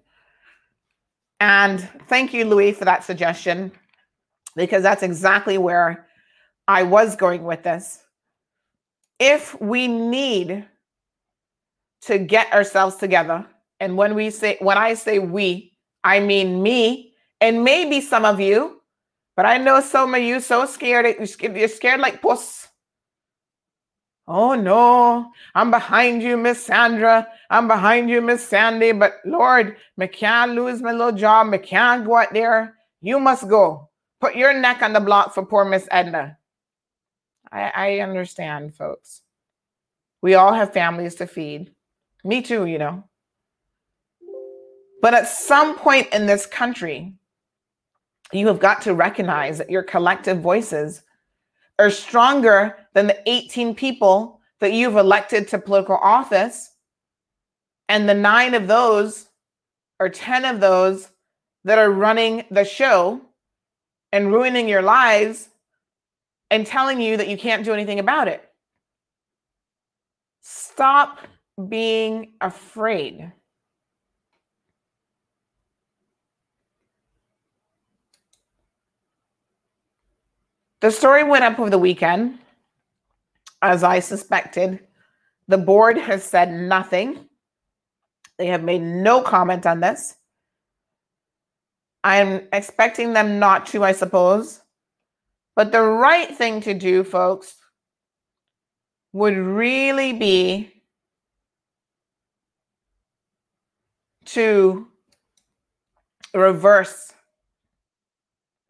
And 1.39 1.81
thank 2.07 2.33
you, 2.33 2.45
Louis, 2.45 2.71
for 2.71 2.85
that 2.85 3.03
suggestion, 3.03 3.71
because 4.55 4.83
that's 4.83 5.03
exactly 5.03 5.57
where 5.57 6.07
I 6.67 6.83
was 6.83 7.15
going 7.15 7.43
with 7.43 7.63
this. 7.63 7.99
If 9.19 9.59
we 9.59 9.87
need 9.87 10.65
to 12.01 12.17
get 12.17 12.51
ourselves 12.53 12.95
together, 12.95 13.45
and 13.79 13.97
when 13.97 14.15
we 14.15 14.29
say 14.29 14.57
when 14.59 14.77
I 14.77 14.93
say 14.93 15.19
we, 15.19 15.73
I 16.03 16.19
mean 16.19 16.61
me 16.61 17.13
and 17.39 17.63
maybe 17.63 18.01
some 18.01 18.25
of 18.25 18.39
you, 18.39 18.80
but 19.35 19.45
I 19.45 19.57
know 19.57 19.81
some 19.81 20.13
of 20.15 20.21
you 20.21 20.39
so 20.39 20.65
scared 20.65 21.15
you're 21.17 21.67
scared 21.67 21.99
like 21.99 22.21
puss 22.21 22.61
Oh 24.33 24.53
no, 24.53 25.31
I'm 25.55 25.71
behind 25.71 26.23
you, 26.23 26.37
Miss 26.37 26.63
Sandra. 26.63 27.27
I'm 27.49 27.67
behind 27.67 28.09
you, 28.09 28.21
Miss 28.21 28.47
Sandy. 28.47 28.93
But 28.93 29.15
Lord, 29.25 29.75
me 29.97 30.07
can't 30.07 30.53
lose 30.53 30.81
my 30.81 30.93
little 30.93 31.11
job. 31.11 31.47
Me 31.47 31.57
can't 31.57 32.05
go 32.05 32.15
out 32.15 32.33
there. 32.33 32.75
You 33.01 33.19
must 33.19 33.49
go. 33.49 33.89
Put 34.21 34.35
your 34.35 34.53
neck 34.53 34.83
on 34.83 34.93
the 34.93 35.01
block 35.01 35.33
for 35.33 35.45
poor 35.45 35.65
Miss 35.65 35.85
Edna. 35.91 36.37
I, 37.51 37.71
I 37.75 37.99
understand, 37.99 38.73
folks. 38.73 39.21
We 40.21 40.35
all 40.35 40.53
have 40.53 40.71
families 40.71 41.15
to 41.15 41.27
feed. 41.27 41.73
Me 42.23 42.41
too, 42.41 42.67
you 42.67 42.77
know. 42.77 43.03
But 45.01 45.15
at 45.15 45.27
some 45.27 45.77
point 45.77 46.07
in 46.13 46.27
this 46.27 46.45
country, 46.45 47.15
you 48.33 48.47
have 48.47 48.59
got 48.59 48.81
to 48.83 48.93
recognize 48.93 49.57
that 49.57 49.69
your 49.69 49.83
collective 49.83 50.39
voices 50.39 51.03
are 51.79 51.89
stronger 51.89 52.77
than 52.93 53.07
the 53.07 53.29
18 53.29 53.75
people 53.75 54.39
that 54.59 54.73
you've 54.73 54.95
elected 54.95 55.47
to 55.47 55.59
political 55.59 55.97
office. 55.97 56.71
And 57.89 58.07
the 58.07 58.13
nine 58.13 58.53
of 58.53 58.67
those 58.67 59.27
or 59.99 60.09
10 60.09 60.45
of 60.45 60.59
those 60.59 61.09
that 61.63 61.77
are 61.77 61.91
running 61.91 62.45
the 62.51 62.63
show 62.63 63.21
and 64.11 64.31
ruining 64.31 64.67
your 64.67 64.81
lives 64.81 65.49
and 66.49 66.65
telling 66.65 67.01
you 67.01 67.17
that 67.17 67.27
you 67.27 67.37
can't 67.37 67.65
do 67.65 67.73
anything 67.73 67.99
about 67.99 68.27
it. 68.27 68.43
Stop 70.41 71.19
being 71.69 72.33
afraid. 72.41 73.31
The 80.81 80.91
story 80.91 81.23
went 81.23 81.43
up 81.43 81.59
over 81.59 81.69
the 81.69 81.77
weekend, 81.77 82.39
as 83.61 83.83
I 83.83 83.99
suspected. 83.99 84.79
The 85.47 85.59
board 85.59 85.97
has 85.97 86.23
said 86.23 86.51
nothing. 86.51 87.29
They 88.37 88.47
have 88.47 88.63
made 88.63 88.81
no 88.81 89.21
comment 89.21 89.67
on 89.67 89.79
this. 89.79 90.15
I'm 92.03 92.47
expecting 92.51 93.13
them 93.13 93.37
not 93.37 93.67
to, 93.67 93.83
I 93.83 93.91
suppose. 93.91 94.59
But 95.55 95.71
the 95.71 95.83
right 95.83 96.35
thing 96.35 96.61
to 96.61 96.73
do, 96.73 97.03
folks, 97.03 97.55
would 99.13 99.37
really 99.37 100.13
be 100.13 100.81
to 104.25 104.87
reverse 106.33 107.13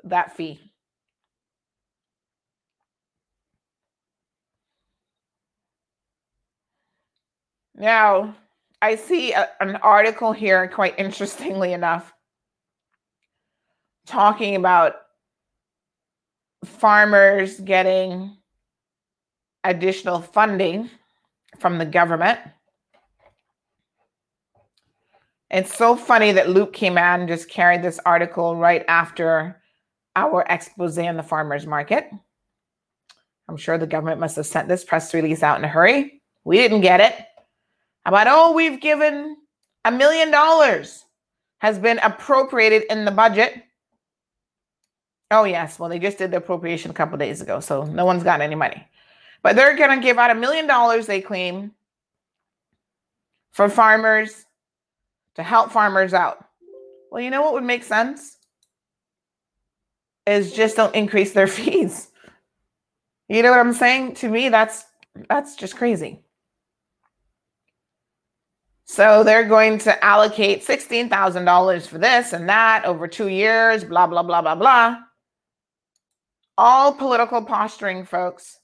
that 0.03 0.35
fee. 0.35 0.70
Now, 7.81 8.35
I 8.79 8.95
see 8.95 9.33
a, 9.33 9.49
an 9.59 9.77
article 9.77 10.31
here, 10.31 10.67
quite 10.67 10.99
interestingly 10.99 11.73
enough, 11.73 12.13
talking 14.05 14.55
about 14.55 14.97
farmers 16.63 17.59
getting 17.59 18.37
additional 19.63 20.21
funding 20.21 20.91
from 21.57 21.79
the 21.79 21.85
government. 21.87 22.39
It's 25.49 25.75
so 25.75 25.95
funny 25.95 26.33
that 26.33 26.49
Loop 26.49 26.73
came 26.73 26.99
out 26.99 27.19
and 27.19 27.27
just 27.27 27.49
carried 27.49 27.81
this 27.81 27.99
article 28.05 28.55
right 28.55 28.85
after 28.87 29.59
our 30.15 30.45
expose 30.47 30.99
on 30.99 31.17
the 31.17 31.23
farmers 31.23 31.65
market. 31.65 32.11
I'm 33.49 33.57
sure 33.57 33.79
the 33.79 33.87
government 33.87 34.19
must 34.19 34.35
have 34.35 34.45
sent 34.45 34.67
this 34.67 34.83
press 34.83 35.15
release 35.15 35.41
out 35.41 35.57
in 35.57 35.65
a 35.65 35.67
hurry. 35.67 36.21
We 36.43 36.57
didn't 36.57 36.81
get 36.81 37.01
it 37.01 37.25
about, 38.05 38.27
oh, 38.27 38.53
we've 38.53 38.79
given 38.79 39.37
a 39.85 39.91
million 39.91 40.31
dollars 40.31 41.05
has 41.59 41.77
been 41.77 41.99
appropriated 41.99 42.83
in 42.89 43.05
the 43.05 43.11
budget. 43.11 43.63
Oh, 45.29 45.43
yes. 45.43 45.77
Well, 45.79 45.89
they 45.89 45.99
just 45.99 46.17
did 46.17 46.31
the 46.31 46.37
appropriation 46.37 46.91
a 46.91 46.93
couple 46.93 47.17
days 47.17 47.41
ago, 47.41 47.59
so 47.59 47.83
no 47.83 48.05
one's 48.05 48.23
got 48.23 48.41
any 48.41 48.55
money. 48.55 48.87
But 49.43 49.55
they're 49.55 49.77
going 49.77 49.97
to 49.97 50.03
give 50.03 50.17
out 50.17 50.31
a 50.31 50.35
million 50.35 50.67
dollars, 50.67 51.05
they 51.05 51.21
claim, 51.21 51.71
for 53.51 53.69
farmers 53.69 54.45
to 55.35 55.43
help 55.43 55.71
farmers 55.71 56.13
out. 56.13 56.45
Well, 57.11 57.21
you 57.21 57.29
know 57.29 57.41
what 57.41 57.53
would 57.53 57.63
make 57.63 57.83
sense? 57.83 58.37
Is 60.25 60.53
just 60.53 60.75
don't 60.75 60.95
increase 60.95 61.33
their 61.33 61.47
fees. 61.47 62.09
You 63.27 63.41
know 63.43 63.51
what 63.51 63.59
I'm 63.59 63.73
saying? 63.73 64.15
To 64.15 64.29
me, 64.29 64.49
that's 64.49 64.85
that's 65.29 65.55
just 65.55 65.75
crazy. 65.75 66.21
So 68.91 69.23
they're 69.23 69.45
going 69.47 69.77
to 69.77 70.03
allocate 70.03 70.65
$16,000 70.65 71.87
for 71.87 71.97
this 71.97 72.33
and 72.33 72.49
that 72.49 72.83
over 72.83 73.07
two 73.07 73.29
years, 73.29 73.85
blah, 73.85 74.05
blah, 74.05 74.21
blah, 74.21 74.41
blah, 74.41 74.55
blah. 74.55 74.97
All 76.57 76.93
political 76.93 77.41
posturing, 77.41 78.03
folks. 78.03 78.59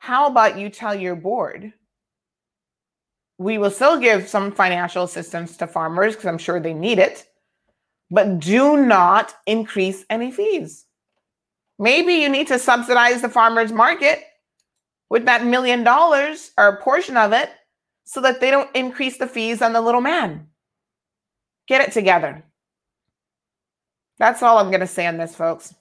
How 0.00 0.26
about 0.26 0.58
you 0.58 0.68
tell 0.68 0.94
your 0.94 1.16
board? 1.16 1.72
We 3.38 3.56
will 3.56 3.70
still 3.70 3.98
give 3.98 4.28
some 4.28 4.52
financial 4.52 5.04
assistance 5.04 5.56
to 5.56 5.66
farmers 5.66 6.12
because 6.12 6.26
I'm 6.26 6.36
sure 6.36 6.60
they 6.60 6.74
need 6.74 6.98
it, 6.98 7.24
but 8.10 8.40
do 8.40 8.76
not 8.76 9.32
increase 9.46 10.04
any 10.10 10.30
fees. 10.30 10.84
Maybe 11.78 12.16
you 12.16 12.28
need 12.28 12.48
to 12.48 12.58
subsidize 12.58 13.22
the 13.22 13.30
farmers 13.30 13.72
market 13.72 14.24
with 15.08 15.24
that 15.24 15.46
million 15.46 15.84
dollars 15.84 16.50
or 16.58 16.68
a 16.68 16.82
portion 16.82 17.16
of 17.16 17.32
it 17.32 17.48
so 18.04 18.20
that 18.20 18.40
they 18.40 18.50
don't 18.50 18.74
increase 18.74 19.16
the 19.16 19.26
fees 19.26 19.62
on 19.62 19.72
the 19.72 19.80
little 19.80 20.00
man. 20.00 20.48
Get 21.66 21.80
it 21.80 21.92
together. 21.92 22.44
That's 24.18 24.42
all 24.42 24.58
I'm 24.58 24.70
going 24.70 24.80
to 24.80 24.86
say 24.86 25.06
on 25.06 25.16
this, 25.16 25.34
folks, 25.34 25.74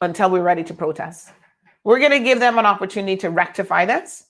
until 0.00 0.30
we're 0.30 0.42
ready 0.42 0.64
to 0.64 0.74
protest. 0.74 1.30
We're 1.84 1.98
going 2.00 2.10
to 2.10 2.20
give 2.20 2.40
them 2.40 2.58
an 2.58 2.66
opportunity 2.66 3.16
to 3.18 3.30
rectify 3.30 3.86
this. 3.86 4.26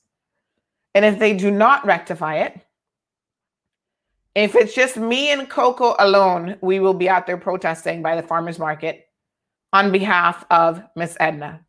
And 0.94 1.04
if 1.04 1.18
they 1.18 1.34
do 1.34 1.50
not 1.50 1.84
rectify 1.86 2.36
it, 2.36 2.60
if 4.34 4.54
it's 4.54 4.74
just 4.74 4.96
me 4.96 5.30
and 5.30 5.48
Coco 5.48 5.94
alone, 5.98 6.56
we 6.60 6.80
will 6.80 6.94
be 6.94 7.08
out 7.08 7.26
there 7.26 7.36
protesting 7.36 8.02
by 8.02 8.16
the 8.16 8.26
farmers 8.26 8.58
market 8.58 9.08
on 9.72 9.92
behalf 9.92 10.44
of 10.50 10.82
Miss 10.96 11.16
Edna. 11.18 11.63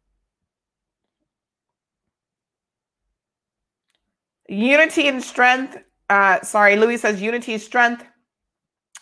Unity 4.47 5.07
and 5.07 5.23
strength. 5.23 5.77
Uh, 6.09 6.41
sorry, 6.41 6.75
Louis 6.75 6.97
says 6.97 7.21
unity 7.21 7.53
is 7.53 7.65
strength. 7.65 8.05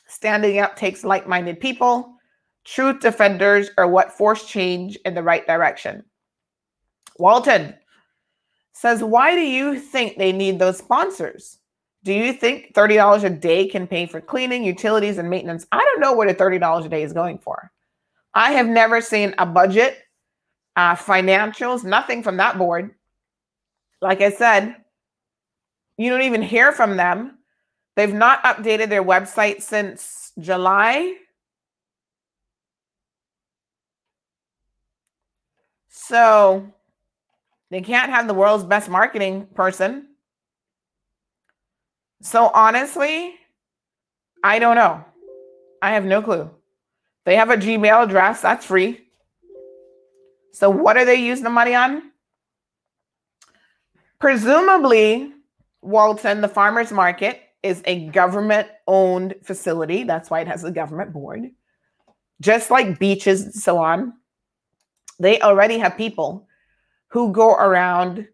Standing 0.08 0.60
up 0.60 0.76
takes 0.76 1.04
like 1.04 1.28
minded 1.28 1.60
people. 1.60 2.16
Truth 2.66 3.02
defenders 3.02 3.70
are 3.78 3.88
what 3.88 4.14
force 4.14 4.46
change 4.46 4.98
in 5.06 5.16
the 5.16 5.24
right 5.24 5.46
direction. 5.46 6.04
Walton 7.18 7.76
says, 8.74 9.04
Why 9.04 9.36
do 9.36 9.42
you 9.42 9.80
think 9.80 10.18
they 10.18 10.32
need 10.32 10.60
those 10.60 10.78
sponsors? 10.78 11.60
Do 12.04 12.14
you 12.14 12.34
think 12.34 12.74
$30 12.74 13.24
a 13.24 13.30
day 13.30 13.68
can 13.68 13.88
pay 13.88 14.06
for 14.06 14.20
cleaning, 14.20 14.64
utilities, 14.64 15.18
and 15.18 15.30
maintenance? 15.30 15.66
I 15.72 15.80
don't 15.80 16.02
know 16.02 16.14
what 16.14 16.30
a 16.30 16.34
$30 16.34 16.86
a 16.86 16.90
day 16.90 17.04
is 17.04 17.14
going 17.14 17.40
for. 17.40 17.72
I 18.34 18.52
have 18.54 18.68
never 18.68 19.00
seen 19.00 19.34
a 19.38 19.46
budget, 19.46 20.00
uh, 20.76 20.96
financials, 20.96 21.84
nothing 21.84 22.24
from 22.24 22.38
that 22.38 22.58
board. 22.58 22.92
Like 24.02 24.22
I 24.22 24.32
said, 24.32 24.76
you 25.98 26.10
don't 26.10 26.24
even 26.24 26.42
hear 26.42 26.72
from 26.72 26.98
them. 26.98 27.38
They've 27.96 28.14
not 28.14 28.44
updated 28.44 28.90
their 28.90 29.04
website 29.04 29.62
since 29.62 30.32
July. 30.40 31.16
So 35.90 36.68
they 37.70 37.82
can't 37.82 38.12
have 38.12 38.28
the 38.28 38.34
world's 38.34 38.64
best 38.64 38.90
marketing 38.90 39.48
person. 39.54 40.08
So 42.22 42.50
honestly, 42.54 43.36
I 44.44 44.60
don't 44.60 44.76
know. 44.76 45.04
I 45.82 45.92
have 45.92 46.06
no 46.06 46.22
clue. 46.22 46.50
They 47.26 47.36
have 47.36 47.50
a 47.50 47.58
Gmail 47.58 48.04
address, 48.04 48.42
that's 48.42 48.66
free. 48.66 49.02
So 50.52 50.70
what 50.70 50.98
are 50.98 51.06
they 51.06 51.16
using 51.16 51.44
the 51.44 51.50
money 51.50 51.74
on? 51.74 52.12
Presumably, 54.20 55.33
Walton, 55.84 56.42
the 56.42 56.48
farmers 56.48 56.92
market, 56.92 57.42
is 57.62 57.82
a 57.86 58.08
government 58.08 58.68
owned 58.88 59.36
facility. 59.44 60.04
That's 60.04 60.30
why 60.30 60.42
it 60.42 60.48
has 60.48 60.64
a 60.64 60.72
government 60.72 61.14
board. 61.14 61.50
Just 62.42 62.72
like 62.72 63.00
beaches 63.00 63.44
and 63.44 63.54
so 63.54 63.78
on, 63.78 64.14
they 65.20 65.40
already 65.40 65.78
have 65.78 65.98
people 65.98 66.48
who 67.08 67.32
go 67.32 67.54
around 67.54 68.28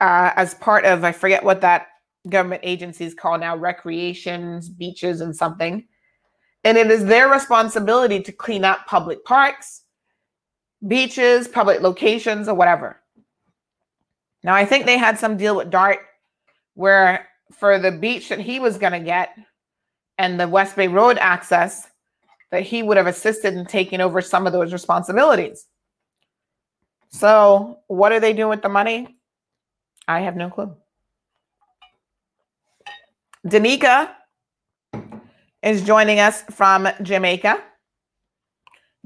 uh, 0.00 0.32
as 0.36 0.54
part 0.54 0.84
of, 0.84 1.04
I 1.04 1.12
forget 1.12 1.44
what 1.44 1.60
that 1.62 1.86
government 2.28 2.62
agencies 2.64 3.14
call 3.14 3.38
now, 3.38 3.56
recreations, 3.56 4.68
beaches, 4.68 5.20
and 5.20 5.34
something. 5.34 5.86
And 6.64 6.76
it 6.76 6.90
is 6.90 7.04
their 7.04 7.28
responsibility 7.28 8.20
to 8.22 8.32
clean 8.32 8.64
up 8.64 8.86
public 8.86 9.24
parks, 9.24 9.82
beaches, 10.86 11.46
public 11.48 11.80
locations, 11.80 12.48
or 12.48 12.54
whatever. 12.54 13.00
Now, 14.42 14.54
I 14.54 14.64
think 14.64 14.84
they 14.84 14.98
had 14.98 15.18
some 15.18 15.36
deal 15.36 15.56
with 15.56 15.70
DART 15.70 16.00
where 16.76 17.28
for 17.52 17.78
the 17.78 17.90
beach 17.90 18.28
that 18.28 18.38
he 18.38 18.60
was 18.60 18.78
going 18.78 18.92
to 18.92 19.00
get 19.00 19.36
and 20.18 20.38
the 20.38 20.46
West 20.46 20.76
Bay 20.76 20.88
Road 20.88 21.18
access, 21.18 21.88
that 22.50 22.62
he 22.62 22.82
would 22.82 22.96
have 22.96 23.06
assisted 23.06 23.54
in 23.54 23.66
taking 23.66 24.00
over 24.00 24.20
some 24.20 24.46
of 24.46 24.52
those 24.52 24.72
responsibilities. 24.72 25.66
So, 27.08 27.78
what 27.88 28.12
are 28.12 28.20
they 28.20 28.32
doing 28.32 28.50
with 28.50 28.62
the 28.62 28.68
money? 28.68 29.16
I 30.06 30.20
have 30.20 30.36
no 30.36 30.50
clue. 30.50 30.76
Danica 33.46 34.10
is 35.62 35.82
joining 35.82 36.20
us 36.20 36.42
from 36.42 36.88
Jamaica. 37.02 37.62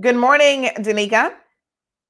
Good 0.01 0.17
morning, 0.17 0.71
Danica. 0.79 1.35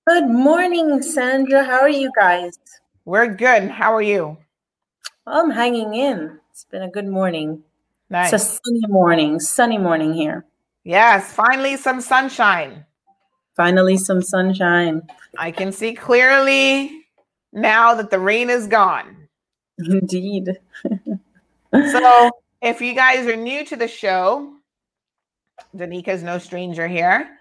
Good 0.07 0.29
morning, 0.29 1.03
Sandra. 1.03 1.65
How 1.65 1.81
are 1.81 1.89
you 1.89 2.11
guys? 2.17 2.59
We're 3.05 3.35
good. 3.35 3.71
How 3.71 3.95
are 3.95 4.03
you? 4.03 4.39
I'm 5.31 5.51
hanging 5.51 5.95
in. 5.95 6.41
It's 6.51 6.65
been 6.65 6.83
a 6.83 6.91
good 6.91 7.07
morning. 7.07 7.63
Nice. 8.11 8.33
It's 8.33 8.43
a 8.43 8.47
sunny 8.47 8.81
morning, 8.89 9.39
sunny 9.39 9.79
morning 9.79 10.13
here. 10.13 10.45
Yes, 10.83 11.33
finally 11.33 11.77
some 11.77 12.01
sunshine. 12.01 12.85
Finally, 13.57 13.99
some 13.99 14.23
sunshine. 14.23 15.03
I 15.39 15.53
can 15.53 15.71
see 15.71 15.95
clearly 15.95 17.07
now 17.53 17.95
that 17.95 18.11
the 18.11 18.19
rain 18.19 18.51
is 18.51 18.67
gone. 18.67 19.29
Indeed. 19.79 20.59
so, 21.73 22.31
if 22.63 22.81
you 22.81 22.95
guys 22.95 23.27
are 23.27 23.37
new 23.37 23.65
to 23.67 23.77
the 23.77 23.87
show, 23.87 24.53
Danica 25.77 26.09
is 26.09 26.23
no 26.25 26.39
stranger 26.39 26.89
here. 26.89 27.39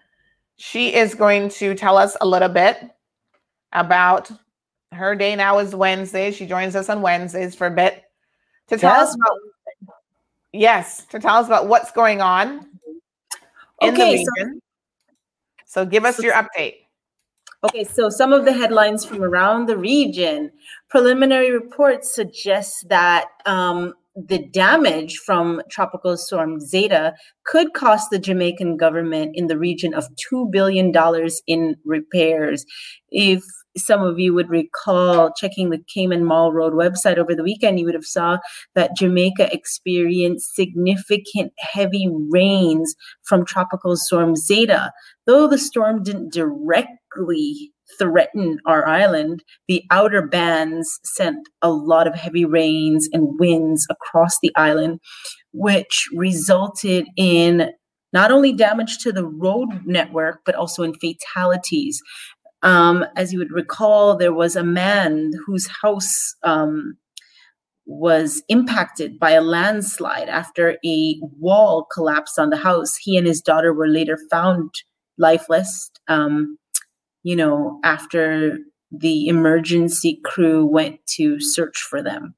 She 0.58 0.94
is 0.94 1.16
going 1.16 1.50
to 1.50 1.74
tell 1.74 1.98
us 1.98 2.16
a 2.22 2.28
little 2.28 2.50
bit 2.50 2.78
about 3.72 4.30
her 4.92 5.16
day 5.16 5.36
now 5.36 5.60
is 5.60 5.76
Wednesday. 5.76 6.32
She 6.32 6.46
joins 6.46 6.76
us 6.76 6.90
on 6.90 7.02
Wednesdays 7.02 7.56
for 7.56 7.68
a 7.68 7.72
bit 7.72 8.04
to 8.68 8.78
tell 8.78 8.96
yes. 8.96 9.10
us 9.10 9.16
about 9.16 9.38
yes, 10.52 11.06
to 11.06 11.20
tell 11.20 11.36
us 11.36 11.48
about 11.48 11.68
what's 11.68 11.92
going 11.92 12.22
on 12.22 12.68
in 13.82 13.94
okay, 13.94 14.18
the 14.18 14.18
region. 14.18 14.62
So, 15.66 15.84
so 15.84 15.86
give 15.86 16.06
us 16.06 16.18
so, 16.18 16.24
your 16.24 16.34
update. 16.34 16.76
Okay, 17.64 17.84
so 17.84 18.10
some 18.10 18.32
of 18.32 18.46
the 18.46 18.54
headlines 18.54 19.04
from 19.06 19.22
around 19.24 19.68
the 19.68 19.78
region. 19.78 20.52
Preliminary 20.90 21.52
reports 21.52 22.14
suggest 22.16 22.88
that 22.88 23.26
um, 23.46 23.94
the 24.16 24.48
damage 24.48 25.18
from 25.18 25.62
Tropical 25.70 26.18
Storm 26.18 26.60
Zeta 26.60 27.14
could 27.44 27.74
cost 27.74 28.10
the 28.10 28.20
Jamaican 28.20 28.78
government 28.78 29.36
in 29.36 29.48
the 29.48 29.58
region 29.58 29.94
of 29.94 30.08
$2 30.32 30.50
billion 30.52 30.94
in 31.48 31.76
repairs. 31.86 32.66
If 33.10 33.44
some 33.80 34.01
of 34.01 34.19
you 34.19 34.34
would 34.34 34.49
recall 34.49 35.32
checking 35.34 35.69
the 35.69 35.84
Cayman 35.93 36.25
Marl 36.25 36.53
Road 36.53 36.73
website 36.73 37.17
over 37.17 37.34
the 37.36 37.43
weekend, 37.43 37.80
you 37.80 37.86
would 37.86 37.95
have 37.95 38.05
saw 38.05 38.38
that 38.75 38.95
Jamaica 38.95 39.53
experienced 39.53 40.55
significant 40.55 41.53
heavy 41.59 42.07
rains 42.30 42.95
from 43.23 43.45
Tropical 43.45 43.95
Storm 43.95 44.36
Zeta. 44.36 44.91
Though 45.25 45.47
the 45.47 45.57
storm 45.57 46.03
didn't 46.03 46.34
directly 46.34 47.71
threaten 47.97 48.59
our 48.65 48.88
island, 48.88 49.43
the 49.67 49.84
outer 49.91 50.21
bands 50.21 50.99
sent 51.03 51.47
a 51.61 51.71
lot 51.71 52.07
of 52.07 52.15
heavy 52.15 52.45
rains 52.45 53.07
and 53.11 53.39
winds 53.39 53.88
across 53.89 54.38
the 54.41 54.55
island, 54.55 54.99
which 55.51 56.07
resulted 56.13 57.07
in 57.17 57.71
not 58.11 58.32
only 58.32 58.53
damage 58.53 58.97
to 58.99 59.11
the 59.11 59.25
road 59.25 59.69
network, 59.86 60.41
but 60.45 60.55
also 60.55 60.84
in 60.84 60.93
fatalities. 60.95 62.01
Um, 62.62 63.05
as 63.16 63.32
you 63.32 63.39
would 63.39 63.51
recall, 63.51 64.18
there 64.18 64.34
was 64.34 64.55
a 64.55 64.64
man 64.64 65.32
whose 65.45 65.68
house 65.82 66.36
um, 66.43 66.97
was 67.86 68.43
impacted 68.49 69.20
by 69.20 69.32
a 69.32 69.41
landslide 69.41 70.30
after 70.30 70.78
a 70.86 71.20
wall 71.39 71.88
collapsed 71.91 72.38
on 72.38 72.49
the 72.49 72.57
house. 72.57 72.95
He 72.97 73.18
and 73.18 73.26
his 73.26 73.41
daughter 73.41 73.74
were 73.74 73.88
later 73.88 74.18
found 74.30 74.72
lifeless, 75.18 75.89
um, 76.07 76.57
you 77.24 77.36
know, 77.36 77.80
after 77.84 78.57
the 78.91 79.28
emergency 79.28 80.20
crew 80.24 80.66
went 80.66 80.99
to 81.07 81.39
search 81.39 81.78
for 81.80 82.01
them. 82.01 82.36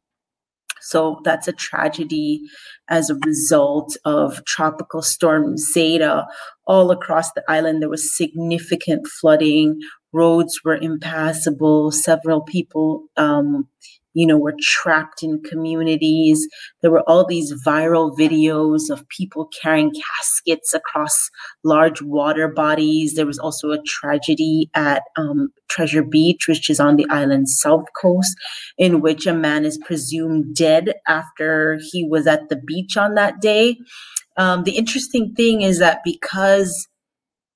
So 0.81 1.21
that's 1.23 1.47
a 1.47 1.53
tragedy 1.53 2.41
as 2.89 3.09
a 3.09 3.15
result 3.25 3.95
of 4.03 4.43
tropical 4.45 5.01
storm 5.01 5.57
Zeta 5.57 6.25
all 6.65 6.91
across 6.91 7.31
the 7.33 7.43
island. 7.47 7.81
There 7.81 7.89
was 7.89 8.15
significant 8.17 9.07
flooding, 9.07 9.79
roads 10.13 10.61
were 10.63 10.77
impassable. 10.77 11.91
Several 11.91 12.41
people, 12.41 13.03
um, 13.17 13.67
you 14.13 14.25
know, 14.27 14.37
were 14.37 14.55
trapped 14.59 15.23
in 15.23 15.41
communities. 15.43 16.47
There 16.81 16.91
were 16.91 17.07
all 17.09 17.25
these 17.25 17.53
viral 17.65 18.17
videos 18.17 18.89
of 18.89 19.07
people 19.07 19.49
carrying 19.61 19.93
caskets 19.93 20.73
across 20.73 21.29
large 21.63 22.01
water 22.01 22.49
bodies. 22.49 23.13
There 23.13 23.25
was 23.25 23.39
also 23.39 23.71
a 23.71 23.81
tragedy 23.83 24.69
at 24.73 25.03
um, 25.15 25.53
Treasure 25.69 26.03
Beach, 26.03 26.47
which 26.47 26.69
is 26.69 26.79
on 26.79 26.97
the 26.97 27.07
island's 27.09 27.57
south 27.57 27.85
coast, 28.01 28.35
in 28.77 28.99
which 28.99 29.25
a 29.25 29.33
man 29.33 29.63
is 29.63 29.79
presumed 29.85 30.55
dead 30.55 30.93
after 31.07 31.79
he 31.91 32.05
was 32.05 32.27
at 32.27 32.49
the 32.49 32.57
beach 32.57 32.97
on 32.97 33.15
that 33.15 33.39
day. 33.39 33.77
Um, 34.37 34.63
the 34.63 34.77
interesting 34.77 35.33
thing 35.35 35.61
is 35.61 35.79
that 35.79 36.01
because 36.03 36.87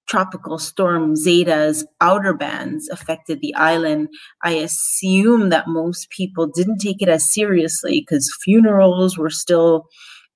tropical 0.08 0.58
storm 0.58 1.16
Zeta's 1.16 1.86
outer 2.02 2.34
bands 2.34 2.90
affected 2.90 3.42
the 3.42 3.54
island, 3.56 4.10
I 4.44 4.52
assume 4.52 5.50
that 5.50 5.68
most 5.68 6.10
people 6.10 6.48
didn't 6.48 6.80
take 6.80 7.02
it 7.02 7.10
as 7.10 7.34
seriously 7.34 8.02
because 8.02 8.30
funerals 8.44 9.18
were 9.18 9.30
still 9.30 9.88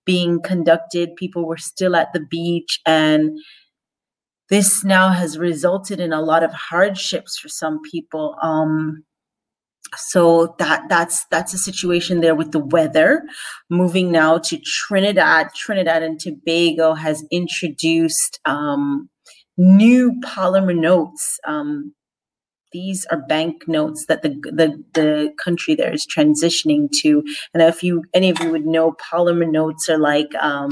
being 0.06 0.42
conducted, 0.42 1.16
people 1.16 1.46
were 1.46 1.58
still 1.58 1.96
at 1.96 2.12
the 2.14 2.20
beach, 2.20 2.80
and 2.86 3.38
this 4.50 4.84
now 4.84 5.10
has 5.10 5.38
resulted 5.38 6.00
in 6.00 6.12
a 6.12 6.22
lot 6.22 6.44
of 6.44 6.52
hardships 6.52 7.38
for 7.38 7.48
some 7.48 7.80
people. 7.92 8.36
Um, 8.42 9.04
so 9.96 10.56
that 10.60 10.88
that's 10.90 11.26
that's 11.26 11.54
a 11.54 11.58
situation 11.58 12.22
there 12.22 12.36
with 12.36 12.52
the 12.52 12.60
weather 12.60 13.24
moving 13.70 14.12
now 14.12 14.38
to 14.38 14.58
trinidad 14.60 15.48
trinidad 15.56 16.04
and 16.04 16.20
tobago 16.20 16.94
has 16.94 17.24
introduced 17.32 18.40
um, 18.46 19.10
new 19.60 20.14
polymer 20.22 20.76
notes. 20.76 21.40
Um, 21.46 21.94
these 22.72 23.06
are 23.08 23.18
bank 23.18 23.68
notes 23.68 24.06
that 24.06 24.22
the, 24.22 24.30
the 24.30 24.84
the 24.94 25.34
country 25.44 25.76
there 25.76 25.92
is 25.92 26.08
transitioning 26.08 26.90
to. 27.02 27.24
And 27.54 27.62
if 27.64 27.84
you 27.84 28.04
any 28.14 28.30
of 28.30 28.40
you 28.40 28.52
would 28.52 28.66
know, 28.66 28.94
polymer 28.94 29.50
notes 29.50 29.90
are 29.90 29.98
like 29.98 30.34
um, 30.36 30.70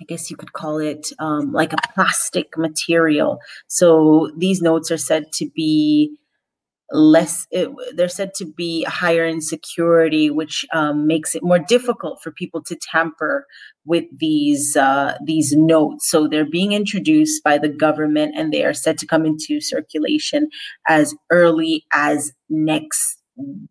I 0.00 0.04
guess 0.06 0.30
you 0.30 0.36
could 0.36 0.52
call 0.52 0.78
it 0.78 1.10
um, 1.18 1.52
like 1.52 1.72
a 1.72 1.92
plastic 1.94 2.56
material. 2.56 3.40
So 3.66 4.30
these 4.36 4.62
notes 4.62 4.90
are 4.90 4.98
said 4.98 5.32
to 5.32 5.50
be 5.50 6.16
less 6.90 7.46
it, 7.50 7.68
they're 7.94 8.08
said 8.08 8.32
to 8.34 8.46
be 8.46 8.82
higher 8.84 9.24
in 9.26 9.40
security 9.42 10.30
which 10.30 10.64
um, 10.72 11.06
makes 11.06 11.34
it 11.34 11.42
more 11.42 11.58
difficult 11.58 12.22
for 12.22 12.30
people 12.30 12.62
to 12.62 12.76
tamper 12.76 13.46
with 13.88 14.04
these 14.16 14.76
uh, 14.76 15.16
these 15.24 15.54
notes. 15.56 16.08
So 16.08 16.28
they're 16.28 16.48
being 16.48 16.72
introduced 16.72 17.42
by 17.42 17.58
the 17.58 17.68
government 17.68 18.34
and 18.36 18.52
they 18.52 18.64
are 18.64 18.74
said 18.74 18.98
to 18.98 19.06
come 19.06 19.24
into 19.24 19.60
circulation 19.60 20.50
as 20.86 21.14
early 21.30 21.86
as 21.92 22.32
next 22.48 23.17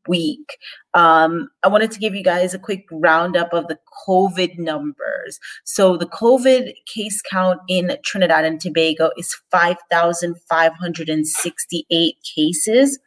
week. 0.08 0.58
Um, 0.94 1.50
I 1.64 1.68
wanted 1.68 1.92
to 1.92 2.00
give 2.00 2.16
you 2.16 2.24
guys 2.24 2.54
a 2.54 2.60
quick 2.60 2.86
roundup 2.92 3.54
of 3.54 3.68
the 3.68 3.78
COVID 4.08 4.58
numbers. 4.58 5.38
So, 5.66 5.98
the 5.98 6.08
COVID 6.08 6.74
case 6.86 7.22
count 7.22 7.60
in 7.68 7.98
Trinidad 8.04 8.46
and 8.46 8.60
Tobago 8.60 9.12
is 9.18 9.36
5,568 9.52 12.16
cases. 12.36 13.00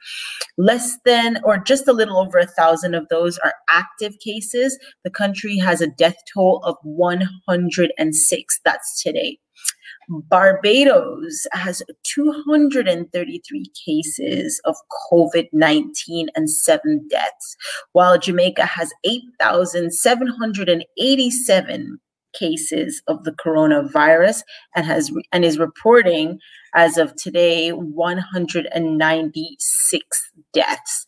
Less 0.57 0.97
than, 1.05 1.41
or 1.45 1.59
just 1.59 1.89
a 1.89 1.93
little 1.93 2.19
over 2.19 2.39
a 2.39 2.47
thousand 2.47 2.95
of 2.95 3.09
those 3.09 3.39
are 3.39 3.55
active 3.69 4.19
cases. 4.21 4.79
The 5.05 5.11
country 5.11 5.59
has 5.59 5.81
a 5.81 5.87
death 5.87 6.17
toll 6.33 6.61
of 6.65 6.77
106. 6.83 8.61
That's 8.65 9.03
today. 9.03 9.39
Barbados 10.11 11.47
has 11.53 11.85
233 12.03 13.73
cases 13.87 14.61
of 14.65 14.75
COVID 15.13 15.47
19 15.53 16.29
and 16.35 16.51
seven 16.51 17.07
deaths, 17.09 17.57
while 17.93 18.19
Jamaica 18.19 18.67
has 18.67 18.93
8,787 19.05 22.01
cases 22.33 23.03
of 23.09 23.25
the 23.25 23.33
coronavirus 23.33 24.45
and 24.75 24.87
has 24.87 25.13
and 25.33 25.45
is 25.45 25.59
reporting 25.59 26.39
as 26.75 26.97
of 26.97 27.15
today 27.17 27.73
196 27.73 30.31
deaths 30.53 31.07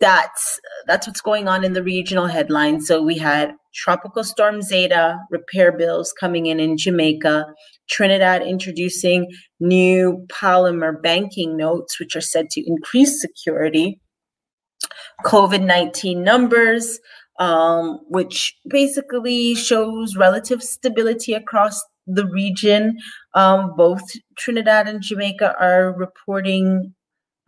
that's 0.00 0.60
that's 0.86 1.06
what's 1.06 1.20
going 1.20 1.48
on 1.48 1.64
in 1.64 1.72
the 1.72 1.82
regional 1.82 2.26
headlines 2.26 2.86
so 2.86 3.02
we 3.02 3.18
had 3.18 3.52
tropical 3.74 4.22
storm 4.22 4.62
zeta 4.62 5.18
repair 5.30 5.72
bills 5.72 6.12
coming 6.18 6.46
in 6.46 6.60
in 6.60 6.76
jamaica 6.76 7.44
Trinidad 7.88 8.42
introducing 8.42 9.26
new 9.60 10.24
polymer 10.28 11.00
banking 11.00 11.56
notes, 11.56 11.98
which 11.98 12.14
are 12.14 12.20
said 12.20 12.50
to 12.50 12.66
increase 12.66 13.20
security. 13.20 14.00
COVID 15.24 15.64
19 15.64 16.22
numbers, 16.22 17.00
um, 17.40 17.98
which 18.08 18.54
basically 18.68 19.54
shows 19.54 20.16
relative 20.16 20.62
stability 20.62 21.34
across 21.34 21.82
the 22.06 22.26
region. 22.26 22.98
Um, 23.34 23.74
both 23.76 24.02
Trinidad 24.36 24.86
and 24.86 25.02
Jamaica 25.02 25.56
are 25.58 25.92
reporting 25.92 26.94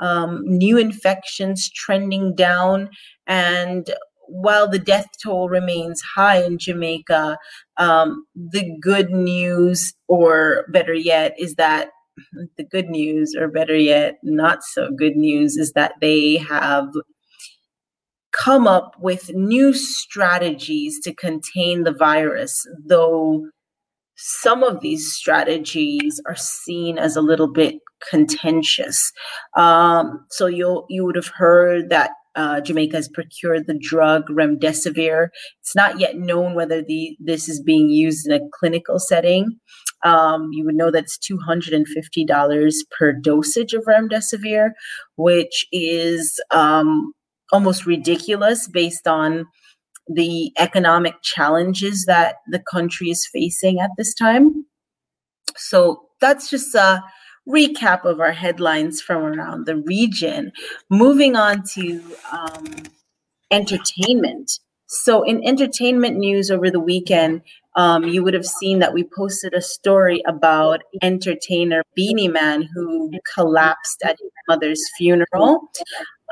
um, 0.00 0.42
new 0.44 0.78
infections 0.78 1.70
trending 1.70 2.34
down, 2.34 2.90
and 3.26 3.90
while 4.30 4.68
the 4.68 4.78
death 4.78 5.06
toll 5.22 5.48
remains 5.48 6.00
high 6.14 6.42
in 6.42 6.58
Jamaica, 6.58 7.36
um, 7.76 8.24
the 8.34 8.70
good 8.80 9.10
news, 9.10 9.92
or 10.08 10.66
better 10.72 10.94
yet, 10.94 11.34
is 11.38 11.56
that 11.56 11.90
the 12.56 12.64
good 12.64 12.88
news, 12.88 13.34
or 13.38 13.48
better 13.48 13.76
yet, 13.76 14.18
not 14.22 14.62
so 14.62 14.90
good 14.90 15.16
news, 15.16 15.56
is 15.56 15.72
that 15.72 15.94
they 16.00 16.36
have 16.36 16.88
come 18.32 18.66
up 18.66 18.94
with 19.00 19.34
new 19.34 19.72
strategies 19.72 21.00
to 21.00 21.14
contain 21.14 21.82
the 21.82 21.92
virus, 21.92 22.64
though 22.86 23.46
some 24.16 24.62
of 24.62 24.80
these 24.80 25.12
strategies 25.12 26.20
are 26.26 26.36
seen 26.36 26.98
as 26.98 27.16
a 27.16 27.22
little 27.22 27.50
bit 27.50 27.76
contentious. 28.08 29.12
Um, 29.56 30.24
so 30.30 30.46
you 30.46 30.84
you 30.88 31.04
would 31.04 31.16
have 31.16 31.28
heard 31.28 31.90
that 31.90 32.10
uh, 32.36 32.60
Jamaica 32.60 32.96
has 32.96 33.08
procured 33.08 33.66
the 33.66 33.78
drug 33.78 34.28
remdesivir. 34.28 35.28
It's 35.60 35.74
not 35.74 35.98
yet 35.98 36.16
known 36.16 36.54
whether 36.54 36.82
the 36.82 37.16
this 37.18 37.48
is 37.48 37.60
being 37.60 37.88
used 37.90 38.26
in 38.26 38.32
a 38.32 38.48
clinical 38.52 38.98
setting. 38.98 39.58
Um, 40.04 40.50
you 40.52 40.64
would 40.64 40.76
know 40.76 40.90
that 40.90 41.04
it's 41.04 41.18
two 41.18 41.38
hundred 41.38 41.74
and 41.74 41.86
fifty 41.88 42.24
dollars 42.24 42.84
per 42.96 43.12
dosage 43.12 43.74
of 43.74 43.84
remdesivir, 43.84 44.70
which 45.16 45.66
is 45.72 46.40
um, 46.50 47.12
almost 47.52 47.86
ridiculous 47.86 48.68
based 48.68 49.06
on 49.06 49.46
the 50.12 50.52
economic 50.58 51.14
challenges 51.22 52.04
that 52.06 52.36
the 52.50 52.58
country 52.58 53.10
is 53.10 53.28
facing 53.32 53.80
at 53.80 53.90
this 53.96 54.14
time. 54.14 54.64
So 55.56 56.02
that's 56.20 56.48
just 56.50 56.74
a 56.74 57.02
recap 57.50 58.04
of 58.04 58.20
our 58.20 58.32
headlines 58.32 59.00
from 59.00 59.22
around 59.22 59.66
the 59.66 59.76
region. 59.76 60.52
Moving 60.88 61.36
on 61.36 61.62
to 61.74 62.02
um, 62.32 62.64
entertainment. 63.50 64.58
So, 64.86 65.22
in 65.22 65.44
entertainment 65.44 66.16
news 66.16 66.50
over 66.50 66.70
the 66.70 66.80
weekend, 66.80 67.42
um, 67.76 68.04
you 68.04 68.24
would 68.24 68.34
have 68.34 68.46
seen 68.46 68.80
that 68.80 68.92
we 68.92 69.04
posted 69.04 69.54
a 69.54 69.62
story 69.62 70.22
about 70.26 70.80
entertainer 71.02 71.84
Beenie 71.94 72.28
Man 72.28 72.68
who 72.74 73.12
collapsed 73.34 74.02
at 74.04 74.18
his 74.20 74.30
mother's 74.48 74.82
funeral. 74.98 75.70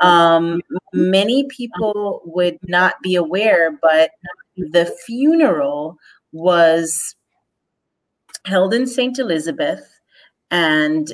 Um, 0.01 0.61
many 0.93 1.45
people 1.49 2.21
would 2.25 2.57
not 2.67 2.95
be 3.01 3.15
aware, 3.15 3.77
but 3.81 4.11
the 4.57 4.93
funeral 5.05 5.97
was 6.31 7.15
held 8.45 8.73
in 8.73 8.87
St. 8.87 9.17
Elizabeth 9.19 9.98
and 10.51 11.11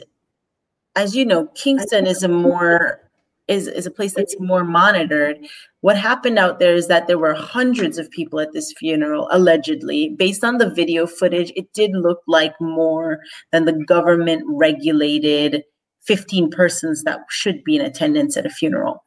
as 0.95 1.15
you 1.15 1.25
know, 1.25 1.47
Kingston 1.55 2.07
is 2.07 2.23
a 2.23 2.27
more 2.27 3.01
is, 3.47 3.67
is 3.67 3.85
a 3.85 3.91
place 3.91 4.13
that's 4.15 4.35
more 4.39 4.63
monitored. 4.63 5.37
What 5.81 5.97
happened 5.97 6.39
out 6.39 6.59
there 6.59 6.73
is 6.73 6.87
that 6.87 7.05
there 7.05 7.19
were 7.19 7.35
hundreds 7.35 7.99
of 7.99 8.09
people 8.09 8.39
at 8.39 8.53
this 8.53 8.73
funeral, 8.77 9.27
allegedly. 9.31 10.09
Based 10.09 10.43
on 10.43 10.57
the 10.57 10.69
video 10.69 11.05
footage, 11.05 11.51
it 11.55 11.71
did 11.73 11.91
look 11.93 12.21
like 12.27 12.55
more 12.59 13.19
than 13.51 13.65
the 13.65 13.73
government 13.73 14.43
regulated 14.47 15.63
15 16.05 16.49
persons 16.49 17.03
that 17.03 17.19
should 17.29 17.63
be 17.63 17.75
in 17.75 17.81
attendance 17.81 18.35
at 18.37 18.45
a 18.45 18.49
funeral. 18.49 19.03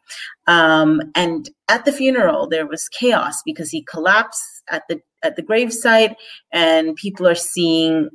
Um, 0.47 1.01
and 1.15 1.51
at 1.69 1.85
the 1.85 1.93
funeral, 1.93 2.49
there 2.49 2.67
was 2.67 2.89
chaos 2.89 3.43
because 3.45 3.71
he 3.71 3.83
collapsed 3.85 4.63
at 4.71 4.83
the 4.89 5.01
at 5.25 5.35
the 5.35 5.43
gravesite, 5.43 6.15
and 6.53 6.95
people 6.95 7.27
are 7.27 7.35
seeing 7.35 8.09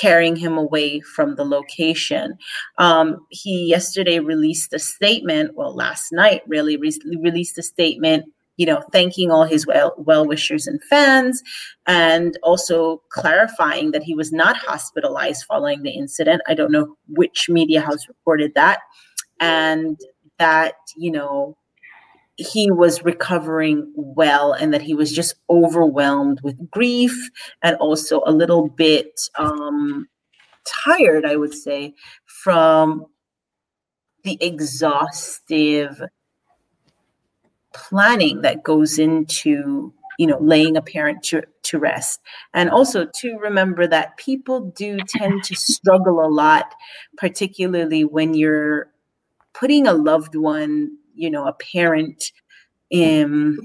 carrying 0.00 0.36
him 0.36 0.56
away 0.56 1.00
from 1.00 1.36
the 1.36 1.44
location. 1.44 2.34
Um, 2.78 3.26
he 3.30 3.68
yesterday 3.68 4.18
released 4.18 4.72
a 4.72 4.78
statement, 4.78 5.54
well, 5.54 5.74
last 5.74 6.12
night 6.12 6.42
really 6.46 6.76
re- 6.76 6.98
released 7.20 7.58
a 7.58 7.62
statement, 7.62 8.26
you 8.56 8.66
know, 8.66 8.82
thanking 8.92 9.30
all 9.30 9.44
his 9.44 9.66
well 9.66 9.94
well 9.96 10.26
wishers 10.26 10.66
and 10.66 10.82
fans, 10.84 11.42
and 11.86 12.38
also 12.42 13.02
clarifying 13.10 13.92
that 13.92 14.02
he 14.02 14.14
was 14.14 14.32
not 14.32 14.56
hospitalized 14.56 15.44
following 15.44 15.82
the 15.82 15.90
incident. 15.90 16.42
I 16.48 16.54
don't 16.54 16.72
know 16.72 16.96
which 17.08 17.48
media 17.48 17.80
house 17.80 18.08
reported 18.08 18.54
that, 18.54 18.80
and 19.40 19.98
that 20.38 20.74
you 20.96 21.10
know 21.10 21.56
he 22.38 22.70
was 22.70 23.04
recovering 23.04 23.92
well 23.96 24.52
and 24.52 24.72
that 24.72 24.80
he 24.80 24.94
was 24.94 25.12
just 25.12 25.34
overwhelmed 25.50 26.40
with 26.42 26.70
grief 26.70 27.30
and 27.62 27.76
also 27.76 28.22
a 28.26 28.32
little 28.32 28.68
bit 28.68 29.20
um, 29.38 30.08
tired, 30.64 31.26
I 31.26 31.34
would 31.34 31.52
say, 31.52 31.94
from 32.24 33.06
the 34.22 34.38
exhaustive 34.40 36.00
planning 37.74 38.42
that 38.42 38.62
goes 38.62 38.98
into 38.98 39.92
you 40.18 40.26
know 40.26 40.38
laying 40.40 40.76
a 40.76 40.82
parent 40.82 41.22
to, 41.24 41.42
to 41.62 41.78
rest. 41.78 42.20
And 42.54 42.70
also 42.70 43.06
to 43.16 43.36
remember 43.38 43.88
that 43.88 44.16
people 44.16 44.60
do 44.76 44.98
tend 45.08 45.42
to 45.44 45.56
struggle 45.56 46.24
a 46.24 46.30
lot, 46.30 46.72
particularly 47.16 48.04
when 48.04 48.34
you're 48.34 48.90
putting 49.54 49.88
a 49.88 49.92
loved 49.92 50.36
one, 50.36 50.97
you 51.18 51.30
know, 51.30 51.46
a 51.46 51.52
parent 51.54 52.32
in 52.90 53.58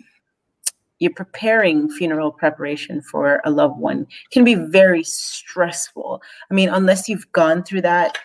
you're 0.99 1.13
preparing 1.13 1.89
funeral 1.89 2.31
preparation 2.31 3.01
for 3.01 3.41
a 3.43 3.51
loved 3.51 3.77
one 3.77 4.07
can 4.31 4.45
be 4.45 4.55
very 4.55 5.03
stressful. 5.03 6.21
I 6.49 6.53
mean, 6.53 6.69
unless 6.69 7.09
you've 7.09 7.29
gone 7.33 7.63
through 7.63 7.81
that, 7.81 8.17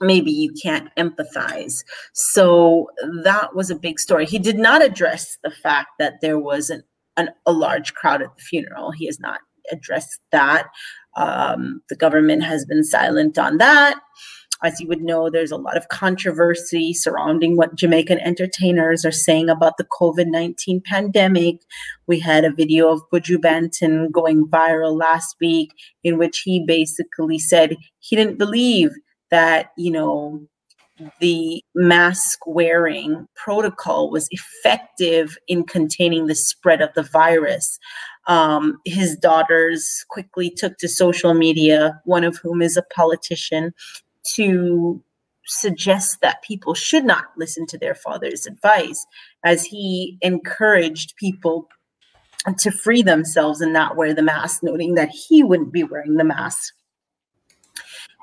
maybe 0.00 0.32
you 0.32 0.52
can't 0.52 0.88
empathize. 0.96 1.84
So 2.12 2.90
that 3.22 3.54
was 3.54 3.70
a 3.70 3.76
big 3.76 4.00
story. 4.00 4.26
He 4.26 4.40
did 4.40 4.58
not 4.58 4.82
address 4.82 5.38
the 5.44 5.50
fact 5.50 5.90
that 6.00 6.20
there 6.20 6.40
was 6.40 6.70
an, 6.70 6.82
an 7.16 7.30
a 7.46 7.52
large 7.52 7.94
crowd 7.94 8.20
at 8.20 8.36
the 8.36 8.42
funeral. 8.42 8.90
He 8.90 9.06
has 9.06 9.20
not 9.20 9.40
addressed 9.70 10.20
that. 10.32 10.66
Um, 11.16 11.82
the 11.88 11.96
government 11.96 12.42
has 12.42 12.64
been 12.66 12.82
silent 12.84 13.38
on 13.38 13.58
that 13.58 13.96
as 14.62 14.80
you 14.80 14.88
would 14.88 15.02
know, 15.02 15.28
there's 15.28 15.50
a 15.50 15.56
lot 15.56 15.76
of 15.76 15.88
controversy 15.88 16.94
surrounding 16.94 17.56
what 17.56 17.74
Jamaican 17.74 18.20
entertainers 18.20 19.04
are 19.04 19.12
saying 19.12 19.48
about 19.48 19.76
the 19.76 19.84
COVID 19.84 20.26
19 20.26 20.82
pandemic. 20.84 21.60
We 22.06 22.18
had 22.18 22.44
a 22.44 22.52
video 22.52 22.90
of 22.90 23.02
Buju 23.12 23.36
Banton 23.36 24.10
going 24.10 24.46
viral 24.46 24.98
last 24.98 25.36
week 25.40 25.72
in 26.02 26.18
which 26.18 26.40
he 26.40 26.64
basically 26.64 27.38
said 27.38 27.76
he 27.98 28.16
didn't 28.16 28.38
believe 28.38 28.92
that, 29.30 29.72
you 29.76 29.90
know, 29.90 30.46
the 31.20 31.62
mask 31.74 32.38
wearing 32.46 33.28
protocol 33.34 34.10
was 34.10 34.28
effective 34.30 35.36
in 35.46 35.64
containing 35.64 36.26
the 36.26 36.34
spread 36.34 36.80
of 36.80 36.88
the 36.94 37.02
virus. 37.02 37.78
Um, 38.28 38.78
his 38.84 39.16
daughters 39.16 40.04
quickly 40.08 40.50
took 40.50 40.78
to 40.78 40.88
social 40.88 41.34
media, 41.34 42.00
one 42.04 42.24
of 42.24 42.38
whom 42.38 42.62
is 42.62 42.76
a 42.76 42.82
politician, 42.94 43.72
to 44.34 45.02
suggest 45.46 46.20
that 46.20 46.42
people 46.42 46.74
should 46.74 47.04
not 47.04 47.26
listen 47.36 47.66
to 47.66 47.78
their 47.78 47.94
father's 47.94 48.46
advice 48.46 49.06
as 49.44 49.64
he 49.64 50.18
encouraged 50.20 51.14
people 51.16 51.68
to 52.58 52.70
free 52.70 53.02
themselves 53.02 53.60
and 53.60 53.72
not 53.72 53.96
wear 53.96 54.14
the 54.14 54.22
mask, 54.22 54.62
noting 54.62 54.94
that 54.94 55.10
he 55.10 55.42
wouldn't 55.42 55.72
be 55.72 55.82
wearing 55.82 56.14
the 56.14 56.24
mask. 56.24 56.74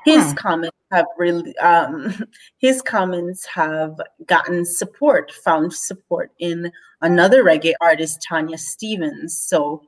His 0.06 0.32
hmm. 0.32 0.34
comments 0.34 0.78
have 0.92 1.06
really, 1.18 1.58
um, 1.58 2.14
his 2.58 2.82
comments 2.82 3.46
have 3.46 4.00
gotten 4.26 4.66
support, 4.66 5.32
found 5.32 5.74
support 5.74 6.32
in 6.40 6.72
another 7.02 7.44
reggae 7.44 7.74
artist, 7.82 8.22
Tanya 8.28 8.58
Stephens. 8.58 9.40
So 9.40 9.84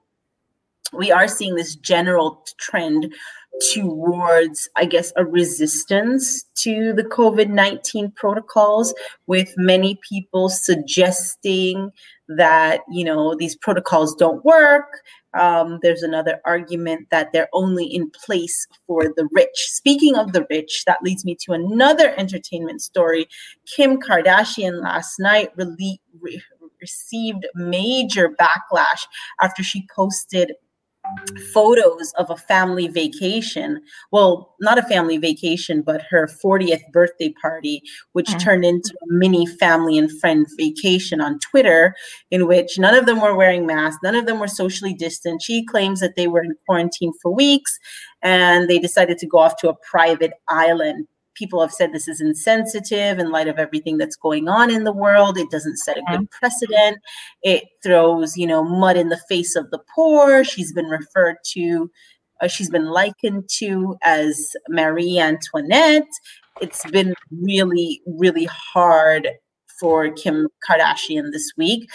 we 0.93 1.11
are 1.11 1.27
seeing 1.27 1.55
this 1.55 1.75
general 1.75 2.45
trend 2.57 3.13
towards, 3.73 4.69
I 4.75 4.85
guess, 4.85 5.11
a 5.15 5.25
resistance 5.25 6.43
to 6.55 6.93
the 6.93 7.03
COVID 7.03 7.49
19 7.49 8.11
protocols, 8.11 8.93
with 9.27 9.53
many 9.57 9.99
people 10.07 10.49
suggesting 10.49 11.91
that, 12.27 12.81
you 12.91 13.03
know, 13.03 13.35
these 13.35 13.55
protocols 13.55 14.15
don't 14.15 14.43
work. 14.43 15.01
Um, 15.37 15.79
there's 15.81 16.01
another 16.01 16.39
argument 16.45 17.07
that 17.11 17.33
they're 17.33 17.49
only 17.53 17.85
in 17.85 18.09
place 18.09 18.67
for 18.87 19.03
the 19.03 19.27
rich. 19.33 19.67
Speaking 19.67 20.15
of 20.15 20.31
the 20.31 20.45
rich, 20.49 20.83
that 20.85 21.03
leads 21.03 21.25
me 21.25 21.35
to 21.41 21.51
another 21.51 22.13
entertainment 22.17 22.81
story. 22.81 23.27
Kim 23.75 23.99
Kardashian 23.99 24.81
last 24.81 25.19
night 25.19 25.49
re- 25.57 25.99
received 26.79 27.45
major 27.55 28.29
backlash 28.29 29.05
after 29.41 29.63
she 29.63 29.87
posted 29.93 30.53
photos 31.53 32.13
of 32.17 32.29
a 32.29 32.35
family 32.35 32.87
vacation. 32.87 33.81
Well, 34.11 34.55
not 34.59 34.77
a 34.77 34.83
family 34.83 35.17
vacation, 35.17 35.81
but 35.81 36.01
her 36.09 36.27
40th 36.27 36.81
birthday 36.91 37.33
party, 37.41 37.81
which 38.13 38.27
mm-hmm. 38.27 38.39
turned 38.39 38.65
into 38.65 38.93
a 39.03 39.13
mini 39.13 39.45
family 39.45 39.97
and 39.97 40.11
friend 40.19 40.47
vacation 40.57 41.21
on 41.21 41.39
Twitter, 41.39 41.95
in 42.31 42.47
which 42.47 42.77
none 42.79 42.95
of 42.95 43.05
them 43.05 43.21
were 43.21 43.35
wearing 43.35 43.65
masks, 43.65 43.99
none 44.03 44.15
of 44.15 44.25
them 44.25 44.39
were 44.39 44.47
socially 44.47 44.93
distant. 44.93 45.41
She 45.41 45.65
claims 45.65 45.99
that 45.99 46.15
they 46.15 46.27
were 46.27 46.43
in 46.43 46.55
quarantine 46.65 47.13
for 47.21 47.33
weeks 47.33 47.77
and 48.21 48.69
they 48.69 48.79
decided 48.79 49.17
to 49.19 49.27
go 49.27 49.39
off 49.39 49.57
to 49.57 49.69
a 49.69 49.75
private 49.75 50.33
island 50.49 51.07
people 51.35 51.61
have 51.61 51.71
said 51.71 51.91
this 51.91 52.07
is 52.07 52.21
insensitive 52.21 53.19
in 53.19 53.31
light 53.31 53.47
of 53.47 53.59
everything 53.59 53.97
that's 53.97 54.15
going 54.15 54.47
on 54.47 54.71
in 54.71 54.83
the 54.83 54.91
world. 54.91 55.37
It 55.37 55.51
doesn't 55.51 55.77
set 55.77 55.97
a 55.97 56.01
good 56.09 56.21
mm-hmm. 56.21 56.39
precedent. 56.39 56.97
It 57.43 57.65
throws, 57.83 58.35
you 58.37 58.47
know, 58.47 58.63
mud 58.63 58.97
in 58.97 59.09
the 59.09 59.21
face 59.29 59.55
of 59.55 59.69
the 59.71 59.79
poor. 59.93 60.43
She's 60.43 60.73
been 60.73 60.87
referred 60.87 61.37
to, 61.53 61.91
uh, 62.41 62.47
she's 62.47 62.69
been 62.69 62.87
likened 62.87 63.47
to 63.57 63.95
as 64.03 64.55
Marie 64.69 65.19
Antoinette. 65.19 66.07
It's 66.61 66.89
been 66.89 67.13
really, 67.31 68.01
really 68.05 68.45
hard 68.45 69.29
for 69.79 70.09
Kim 70.11 70.47
Kardashian 70.67 71.31
this 71.31 71.51
week. 71.57 71.89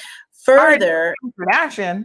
Further, 0.44 1.14
Kardashian, 1.38 2.04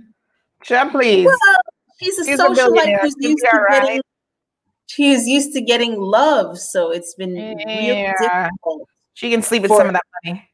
please. 0.91 1.25
Well, 1.25 1.61
she's 1.99 2.17
a 2.19 2.25
she's 2.25 2.39
socialite 2.39 3.01
who's 3.01 3.15
used 3.19 3.45
to 3.49 3.57
right. 3.57 3.81
getting 3.81 4.01
she 4.87 5.11
is 5.11 5.27
used 5.27 5.53
to 5.53 5.61
getting 5.61 5.99
love, 5.99 6.59
so 6.59 6.91
it's 6.91 7.15
been 7.15 7.35
yeah. 7.35 8.13
difficult. 8.19 8.87
She 9.13 9.31
can 9.31 9.41
sleep 9.41 9.63
with 9.63 9.69
for, 9.69 9.77
some 9.77 9.87
of 9.87 9.93
that 9.93 10.03
money. 10.23 10.49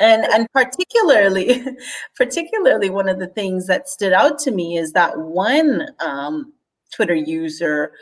And 0.00 0.24
and 0.24 0.46
particularly, 0.52 1.64
particularly 2.16 2.90
one 2.90 3.08
of 3.08 3.18
the 3.18 3.26
things 3.28 3.66
that 3.66 3.88
stood 3.88 4.12
out 4.12 4.38
to 4.40 4.50
me 4.50 4.76
is 4.76 4.92
that 4.92 5.18
one 5.18 5.88
um, 6.00 6.52
Twitter 6.92 7.14
user 7.14 7.92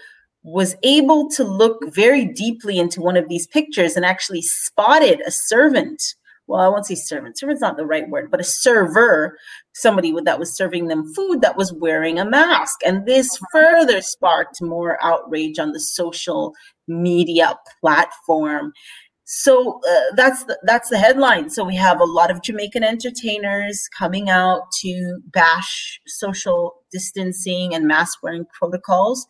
was 0.43 0.77
able 0.85 1.29
to 1.29 1.43
look 1.43 1.93
very 1.93 2.25
deeply 2.25 2.79
into 2.79 3.01
one 3.01 3.17
of 3.17 3.29
these 3.29 3.49
pictures 3.49 3.97
and 3.97 4.05
actually 4.05 4.43
spotted 4.43 5.21
a 5.27 5.31
servant 5.31 6.15
well, 6.47 6.61
I 6.61 6.69
won't 6.69 6.87
say 6.87 6.95
servant. 6.95 7.39
Servant's 7.39 7.61
not 7.61 7.77
the 7.77 7.87
right 7.87 8.09
word, 8.09 8.31
but 8.31 8.41
a 8.41 8.45
server, 8.45 9.37
somebody 9.75 10.15
that 10.25 10.39
was 10.39 10.55
serving 10.55 10.87
them 10.87 11.13
food 11.15 11.41
that 11.41 11.57
was 11.57 11.73
wearing 11.73 12.19
a 12.19 12.25
mask. 12.25 12.81
And 12.87 13.07
this 13.07 13.39
further 13.53 14.01
sparked 14.01 14.63
more 14.63 14.99
outrage 15.03 15.59
on 15.59 15.73
the 15.73 15.81
social 15.81 16.55
media 16.87 17.57
platform. 17.81 18.73
So 19.29 19.81
uh, 19.89 20.15
that's 20.15 20.45
the, 20.45 20.57
that's 20.63 20.89
the 20.89 20.99
headline. 20.99 21.51
So 21.51 21.65
we 21.65 21.75
have 21.75 22.01
a 22.01 22.05
lot 22.05 22.31
of 22.31 22.43
Jamaican 22.43 22.85
entertainers 22.85 23.89
coming 23.99 24.31
out 24.31 24.63
to 24.83 25.21
bash 25.33 26.01
social 26.07 26.75
distancing 26.93 27.75
and 27.75 27.89
mask 27.89 28.23
wearing 28.23 28.47
protocols. 28.57 29.27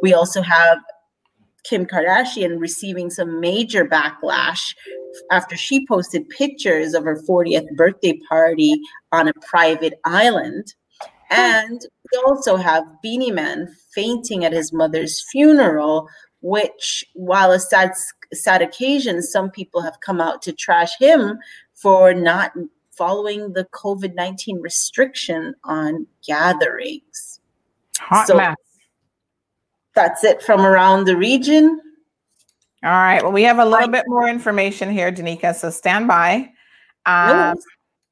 We 0.00 0.14
also 0.14 0.40
have 0.40 0.78
Kim 1.64 1.86
Kardashian 1.86 2.60
receiving 2.60 3.10
some 3.10 3.40
major 3.40 3.84
backlash 3.84 4.74
after 5.30 5.56
she 5.56 5.86
posted 5.86 6.28
pictures 6.28 6.94
of 6.94 7.04
her 7.04 7.20
40th 7.28 7.66
birthday 7.76 8.18
party 8.28 8.80
on 9.12 9.28
a 9.28 9.32
private 9.46 9.94
island. 10.04 10.74
Hmm. 11.30 11.40
And 11.40 11.80
we 12.12 12.22
also 12.26 12.56
have 12.56 12.84
Beenie 13.02 13.32
Man 13.32 13.74
fainting 13.94 14.44
at 14.44 14.52
his 14.52 14.72
mother's 14.72 15.24
funeral, 15.30 16.08
which, 16.42 17.04
while 17.14 17.50
a 17.50 17.58
sad, 17.58 17.92
sad 18.32 18.62
occasion, 18.62 19.22
some 19.22 19.50
people 19.50 19.80
have 19.80 20.00
come 20.00 20.20
out 20.20 20.42
to 20.42 20.52
trash 20.52 20.96
him 20.98 21.38
for 21.74 22.12
not 22.12 22.52
following 22.90 23.54
the 23.54 23.64
COVID 23.66 24.14
19 24.14 24.60
restriction 24.60 25.54
on 25.64 26.06
gatherings. 26.26 27.40
Hot 27.98 28.26
so, 28.26 28.36
mess 28.36 28.56
that's 29.94 30.24
it 30.24 30.42
from 30.42 30.60
around 30.60 31.04
the 31.04 31.16
region. 31.16 31.80
All 32.82 32.90
right. 32.90 33.22
Well, 33.22 33.32
we 33.32 33.42
have 33.44 33.58
a 33.58 33.64
little 33.64 33.88
bit 33.88 34.04
more 34.06 34.28
information 34.28 34.90
here, 34.90 35.10
Danica. 35.10 35.54
So 35.54 35.70
stand 35.70 36.06
by. 36.06 36.50
Um, 37.06 37.56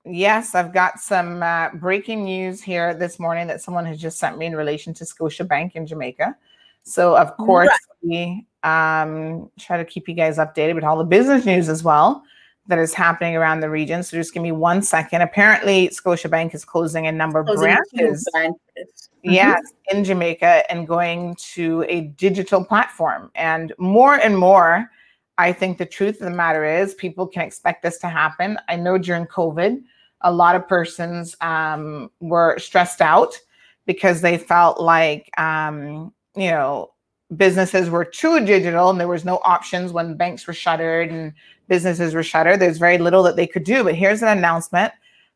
yes, 0.04 0.54
I've 0.54 0.72
got 0.72 0.98
some 0.98 1.42
uh, 1.42 1.70
breaking 1.74 2.24
news 2.24 2.62
here 2.62 2.94
this 2.94 3.18
morning 3.18 3.46
that 3.48 3.60
someone 3.60 3.84
has 3.86 4.00
just 4.00 4.18
sent 4.18 4.38
me 4.38 4.46
in 4.46 4.56
relation 4.56 4.94
to 4.94 5.04
Scotia 5.04 5.44
Bank 5.44 5.76
in 5.76 5.86
Jamaica. 5.86 6.36
So, 6.84 7.16
of 7.16 7.36
course, 7.36 7.68
right. 7.68 7.78
we 8.02 8.46
um, 8.62 9.50
try 9.58 9.76
to 9.76 9.84
keep 9.84 10.08
you 10.08 10.14
guys 10.14 10.38
updated 10.38 10.74
with 10.74 10.84
all 10.84 10.96
the 10.96 11.04
business 11.04 11.44
news 11.44 11.68
as 11.68 11.84
well 11.84 12.24
that 12.66 12.78
is 12.78 12.94
happening 12.94 13.36
around 13.36 13.60
the 13.60 13.68
region. 13.68 14.02
So 14.02 14.16
just 14.16 14.32
give 14.32 14.42
me 14.42 14.52
one 14.52 14.82
second. 14.82 15.22
Apparently, 15.22 15.88
Scotiabank 15.88 16.54
is 16.54 16.64
closing 16.64 17.06
a 17.06 17.12
number 17.12 17.40
of 17.40 17.46
branches. 17.46 18.26
branches. 18.32 19.10
Yes, 19.22 19.60
mm-hmm. 19.60 19.98
in 19.98 20.04
Jamaica 20.04 20.70
and 20.70 20.86
going 20.86 21.36
to 21.54 21.84
a 21.88 22.02
digital 22.02 22.64
platform. 22.64 23.30
And 23.34 23.72
more 23.78 24.14
and 24.14 24.36
more, 24.36 24.90
I 25.38 25.52
think 25.52 25.78
the 25.78 25.86
truth 25.86 26.20
of 26.20 26.30
the 26.30 26.36
matter 26.36 26.64
is 26.64 26.94
people 26.94 27.26
can 27.26 27.42
expect 27.42 27.82
this 27.82 27.98
to 27.98 28.08
happen. 28.08 28.58
I 28.68 28.76
know 28.76 28.98
during 28.98 29.26
COVID, 29.26 29.82
a 30.22 30.32
lot 30.32 30.54
of 30.54 30.68
persons 30.68 31.36
um, 31.40 32.10
were 32.20 32.58
stressed 32.58 33.00
out 33.00 33.38
because 33.86 34.20
they 34.20 34.38
felt 34.38 34.80
like, 34.80 35.30
um, 35.38 36.12
you 36.36 36.50
know, 36.50 36.92
businesses 37.36 37.88
were 37.90 38.04
too 38.04 38.44
digital 38.44 38.90
and 38.90 39.00
there 39.00 39.08
was 39.08 39.24
no 39.24 39.40
options 39.44 39.92
when 39.92 40.16
banks 40.16 40.46
were 40.46 40.52
shuttered 40.52 41.10
and 41.10 41.32
businesses 41.68 42.14
were 42.14 42.22
shuttered. 42.22 42.60
There's 42.60 42.78
very 42.78 42.98
little 42.98 43.22
that 43.22 43.36
they 43.36 43.46
could 43.46 43.64
do. 43.64 43.82
But 43.82 43.94
here's 43.94 44.22
an 44.22 44.28
announcement 44.28 44.92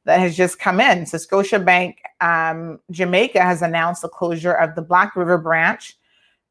that 0.07 0.21
has 0.21 0.37
just 0.37 0.59
come 0.59 0.81
in. 0.81 1.05
So 1.05 1.19
Scotiabank 1.19 1.97
um, 2.21 2.81
Jamaica 2.91 3.43
has 3.43 3.61
announced 3.61 4.03
the 4.03 4.09
closure 4.09 4.53
of 4.53 4.75
the 4.75 4.83
Black 4.83 5.17
River 5.17 5.37
branch 5.37 5.99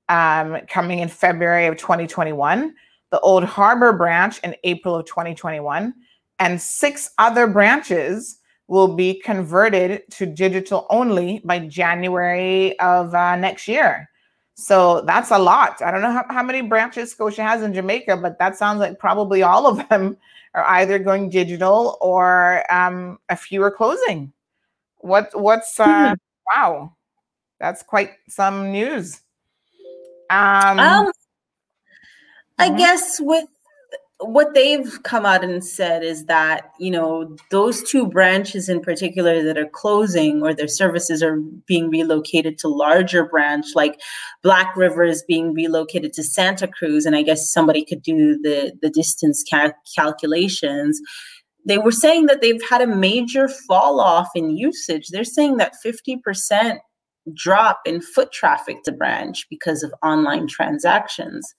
um, 0.10 0.57
coming 0.68 0.99
in 0.99 1.07
February 1.07 1.65
of 1.65 1.77
2021, 1.77 2.76
the 3.11 3.19
Old 3.22 3.45
Harbor 3.45 3.94
branch 3.94 4.40
in 4.44 4.56
April 4.65 4.95
of 4.95 5.06
2021, 5.06 5.94
and 6.40 6.61
six 6.61 7.11
other 7.18 7.48
branches 7.48 8.40
will 8.68 8.94
be 8.94 9.22
converted 9.22 10.03
to 10.11 10.26
digital 10.26 10.86
only 10.90 11.41
by 11.45 11.60
January 11.60 12.77
of 12.80 13.15
uh, 13.15 13.36
next 13.36 13.68
year. 13.68 14.10
So 14.56 15.02
that's 15.02 15.32
a 15.32 15.40
lot. 15.40 15.82
I 15.82 15.91
don't 15.91 16.02
know 16.02 16.11
how, 16.11 16.26
how 16.30 16.44
many 16.44 16.61
branches 16.61 17.11
Scotia 17.11 17.44
has 17.44 17.61
in 17.61 17.73
Jamaica, 17.73 18.18
but 18.18 18.38
that 18.40 18.57
sounds 18.57 18.80
like 18.80 18.99
probably 18.99 19.44
all 19.44 19.65
of 19.65 19.88
them 19.90 20.18
are 20.56 20.65
either 20.80 20.98
going 20.98 21.30
digital 21.30 21.98
or 22.02 22.64
um, 22.73 23.19
a 23.30 23.36
few 23.36 23.61
are 23.61 23.72
closing. 23.72 24.32
What 24.98 25.30
what's 25.40 25.80
uh, 25.80 25.86
mm-hmm. 25.86 26.14
wow? 26.56 26.95
That's 27.60 27.84
quite 27.84 28.11
some 28.27 28.72
news. 28.72 29.22
Um, 30.30 30.80
um 30.80 31.11
I 32.57 32.69
guess 32.69 33.19
with 33.19 33.45
what 34.27 34.53
they've 34.53 35.02
come 35.03 35.26
out 35.26 35.43
and 35.43 35.64
said 35.64 36.03
is 36.03 36.26
that 36.26 36.72
you 36.80 36.91
know 36.91 37.35
those 37.52 37.84
two 37.84 38.06
branches 38.07 38.69
in 38.69 38.81
particular 38.81 39.43
that 39.43 39.57
are 39.57 39.69
closing 39.69 40.41
or 40.41 40.53
their 40.53 40.68
services 40.68 41.23
are 41.23 41.38
being 41.65 41.89
relocated 41.89 42.57
to 42.57 42.68
larger 42.68 43.26
branch 43.26 43.65
like 43.76 43.99
black 44.43 44.76
river 44.76 45.03
is 45.03 45.23
being 45.27 45.53
relocated 45.53 46.14
to 46.14 46.23
santa 46.23 46.68
cruz 46.68 47.06
and 47.06 47.15
i 47.15 47.22
guess 47.22 47.52
somebody 47.52 47.84
could 47.84 48.02
do 48.02 48.38
the 48.41 48.72
the 48.81 48.89
distance 48.89 49.43
cal- 49.43 49.73
calculations. 49.95 50.99
They 51.68 51.77
were 51.77 51.91
saying 51.91 52.27
that 52.27 52.41
they've 52.41 52.61
had 52.69 52.81
a 52.81 52.88
major 52.88 53.47
fall 53.47 53.99
off 53.99 54.30
in 54.35 54.56
usage. 54.56 55.07
They're 55.07 55.23
saying 55.23 55.57
that 55.57 55.73
50% 55.84 56.77
drop 57.34 57.80
in 57.85 58.02
foot 58.02 58.31
traffic 58.31 58.84
to 58.84 58.91
branch 58.91 59.47
because 59.49 59.81
of 59.81 59.91
online 60.03 60.47
transactions 60.47 61.56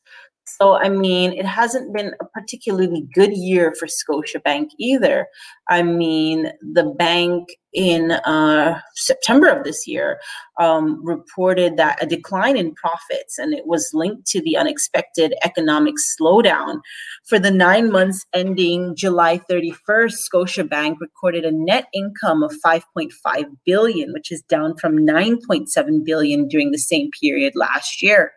so, 0.48 0.74
I 0.74 0.88
mean, 0.88 1.32
it 1.32 1.44
hasn't 1.44 1.92
been 1.92 2.12
a 2.20 2.24
particularly 2.24 3.06
good 3.12 3.36
year 3.36 3.74
for 3.78 3.86
Scotiabank 3.86 4.68
either. 4.78 5.26
I 5.68 5.82
mean, 5.82 6.52
the 6.62 6.84
bank 6.84 7.48
in 7.76 8.10
uh, 8.10 8.80
September 8.94 9.48
of 9.48 9.62
this 9.62 9.86
year 9.86 10.18
um, 10.58 11.04
reported 11.04 11.76
that 11.76 12.02
a 12.02 12.06
decline 12.06 12.56
in 12.56 12.74
profits, 12.74 13.38
and 13.38 13.52
it 13.52 13.66
was 13.66 13.90
linked 13.92 14.26
to 14.28 14.40
the 14.40 14.56
unexpected 14.56 15.34
economic 15.44 15.94
slowdown. 16.18 16.80
For 17.26 17.38
the 17.38 17.50
nine 17.50 17.92
months 17.92 18.24
ending 18.32 18.96
July 18.96 19.40
31st, 19.50 20.14
Scotiabank 20.32 20.96
recorded 21.00 21.44
a 21.44 21.52
net 21.52 21.88
income 21.92 22.42
of 22.42 22.52
5.5 22.64 23.10
billion, 23.66 24.12
which 24.14 24.32
is 24.32 24.42
down 24.48 24.78
from 24.78 25.06
9.7 25.06 26.02
billion 26.02 26.48
during 26.48 26.70
the 26.70 26.78
same 26.78 27.10
period 27.20 27.52
last 27.54 28.02
year. 28.02 28.32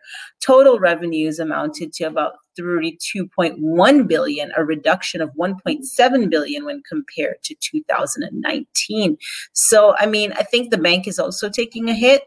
Total 0.45 0.79
revenues 0.79 1.39
amounted 1.39 1.93
to 1.93 2.03
about 2.03 2.33
32.1 2.59 4.07
billion, 4.07 4.51
a 4.57 4.63
reduction 4.63 5.21
of 5.21 5.31
1.7 5.31 6.29
billion 6.29 6.65
when 6.65 6.83
compared 6.87 7.41
to 7.43 7.55
2019. 7.55 9.17
So, 9.53 9.95
I 9.97 10.05
mean, 10.05 10.33
I 10.33 10.43
think 10.43 10.71
the 10.71 10.77
bank 10.77 11.07
is 11.07 11.19
also 11.19 11.49
taking 11.49 11.89
a 11.89 11.93
hit. 11.93 12.23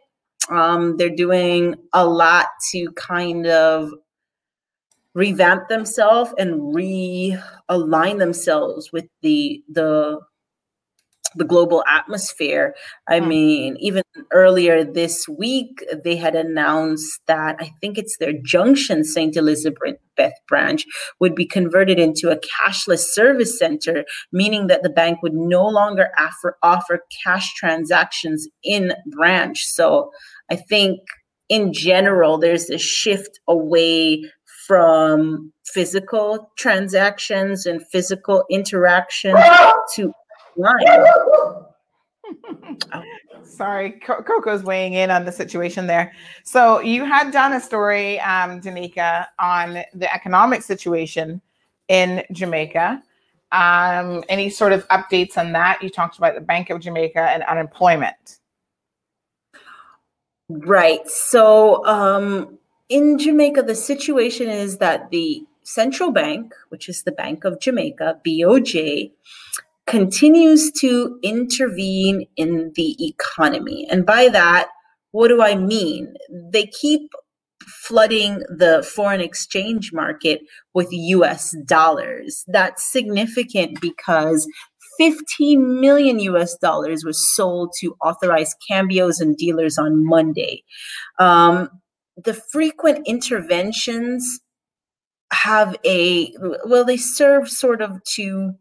Um, 0.49 0.97
they're 0.97 1.15
doing 1.15 1.77
a 1.93 2.07
lot 2.07 2.49
to 2.73 2.91
kind 2.93 3.47
of 3.47 3.93
revamp 5.15 5.69
themselves 5.69 6.33
and 6.39 6.75
realign 6.75 8.19
themselves 8.19 8.93
with 8.93 9.07
the 9.21 9.63
the 9.71 10.21
the 11.37 11.45
global 11.45 11.85
atmosphere. 11.87 12.75
I 13.09 13.21
mm. 13.21 13.29
mean, 13.29 13.77
even 13.81 14.03
earlier 14.33 14.85
this 14.85 15.29
week, 15.29 15.85
they 16.05 16.17
had 16.17 16.35
announced 16.35 17.21
that 17.27 17.57
I 17.61 17.71
think 17.81 17.99
it's 17.99 18.17
their 18.19 18.33
Junction 18.45 19.05
St. 19.05 19.37
Elizabeth 19.37 19.97
branch 20.49 20.85
would 21.21 21.35
be 21.35 21.47
converted 21.47 21.99
into 21.99 22.31
a 22.31 22.39
cashless 22.39 23.01
service 23.01 23.59
center, 23.59 24.05
meaning 24.33 24.67
that 24.67 24.83
the 24.83 24.91
bank 24.91 25.23
would 25.23 25.35
no 25.35 25.67
longer 25.67 26.11
offer, 26.19 26.57
offer 26.63 27.01
cash 27.25 27.55
transactions 27.55 28.49
in 28.63 28.93
branch. 29.07 29.65
So 29.65 30.11
I 30.51 30.57
think 30.57 31.01
in 31.49 31.73
general, 31.73 32.39
there's 32.39 32.71
a 32.71 32.79
shift 32.79 33.41
away 33.49 34.23
from 34.67 35.53
physical 35.65 36.51
transactions 36.57 37.67
and 37.67 37.87
physical 37.89 38.45
interaction 38.51 39.37
to 39.95 40.13
Sorry, 43.43 43.93
Coco's 43.93 44.63
weighing 44.63 44.95
in 44.95 45.11
on 45.11 45.25
the 45.25 45.33
situation 45.33 45.87
there. 45.87 46.13
So 46.45 46.81
you 46.81 47.05
had 47.05 47.33
done 47.33 47.53
a 47.53 47.61
story, 47.61 48.21
um, 48.21 48.61
Danica, 48.61 49.27
on 49.39 49.83
the 49.95 50.13
economic 50.13 50.63
situation 50.63 51.41
in 51.89 52.23
Jamaica. 52.33 53.03
Um, 53.51 54.25
any 54.29 54.49
sort 54.49 54.73
of 54.73 54.87
updates 54.89 55.37
on 55.37 55.53
that? 55.53 55.83
You 55.83 55.91
talked 55.91 56.19
about 56.19 56.35
the 56.35 56.41
Bank 56.41 56.71
of 56.71 56.81
Jamaica 56.81 57.21
and 57.21 57.43
unemployment. 57.45 58.39
Right. 60.49 61.07
So 61.09 61.85
um, 61.87 62.59
in 62.89 63.19
Jamaica, 63.19 63.63
the 63.63 63.75
situation 63.75 64.49
is 64.49 64.79
that 64.79 65.11
the 65.11 65.45
central 65.63 66.13
bank, 66.13 66.55
which 66.71 66.89
is 66.89 67.03
the 67.03 67.13
Bank 67.13 67.45
of 67.45 67.61
Jamaica, 67.61 68.21
BOJ, 68.27 69.11
continues 69.87 70.71
to 70.81 71.19
intervene 71.23 72.27
in 72.37 72.73
the 72.75 72.97
economy. 73.05 73.87
And 73.91 74.07
by 74.07 74.29
that, 74.29 74.69
what 75.11 75.29
do 75.29 75.43
I 75.43 75.55
mean? 75.55 76.15
They 76.53 76.67
keep 76.67 77.11
flooding 77.67 78.39
the 78.49 78.89
foreign 78.95 79.21
exchange 79.21 79.93
market 79.93 80.41
with 80.75 80.89
US 80.91 81.55
dollars. 81.67 82.45
That's 82.49 82.91
significant 82.91 83.81
because 83.81 84.47
15 84.99 85.81
million 85.81 86.19
US 86.21 86.57
dollars 86.57 87.05
was 87.05 87.35
sold 87.35 87.73
to 87.81 87.95
authorized 88.05 88.57
cambios 88.71 89.21
and 89.21 89.37
dealers 89.37 89.79
on 89.79 90.07
Monday. 90.07 90.63
Um, 91.19 91.69
the 92.17 92.35
frequent 92.35 93.07
interventions 93.07 94.41
have 95.33 95.77
a, 95.85 96.33
well, 96.67 96.85
they 96.85 96.99
serve 96.99 97.49
sort 97.49 97.81
of 97.81 98.03
to 98.15 98.53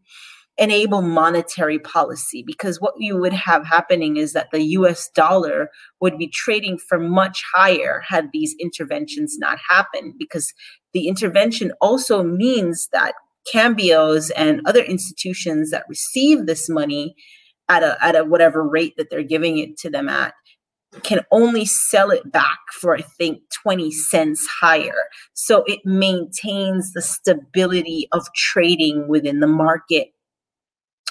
enable 0.62 1.02
monetary 1.02 1.80
policy 1.80 2.44
because 2.46 2.80
what 2.80 2.94
you 2.96 3.16
would 3.16 3.32
have 3.32 3.66
happening 3.66 4.16
is 4.16 4.32
that 4.32 4.48
the 4.52 4.62
US 4.78 5.08
dollar 5.08 5.68
would 6.00 6.16
be 6.16 6.28
trading 6.28 6.78
for 6.78 7.00
much 7.00 7.42
higher 7.52 8.00
had 8.06 8.30
these 8.32 8.54
interventions 8.60 9.36
not 9.38 9.58
happened 9.68 10.14
because 10.20 10.54
the 10.92 11.08
intervention 11.08 11.72
also 11.80 12.22
means 12.22 12.88
that 12.92 13.14
cambios 13.52 14.30
and 14.36 14.60
other 14.64 14.84
institutions 14.84 15.72
that 15.72 15.84
receive 15.88 16.46
this 16.46 16.68
money 16.68 17.16
at 17.68 17.82
a 17.82 17.98
at 18.00 18.14
a 18.14 18.24
whatever 18.24 18.62
rate 18.64 18.94
that 18.96 19.10
they're 19.10 19.24
giving 19.24 19.58
it 19.58 19.76
to 19.78 19.90
them 19.90 20.08
at 20.08 20.32
can 21.02 21.22
only 21.32 21.64
sell 21.64 22.10
it 22.10 22.30
back 22.30 22.60
for 22.70 22.96
I 22.96 23.00
think 23.00 23.40
20 23.64 23.90
cents 23.90 24.46
higher. 24.60 24.94
So 25.32 25.64
it 25.66 25.80
maintains 25.84 26.92
the 26.92 27.02
stability 27.02 28.08
of 28.12 28.26
trading 28.36 29.08
within 29.08 29.40
the 29.40 29.46
market 29.48 30.11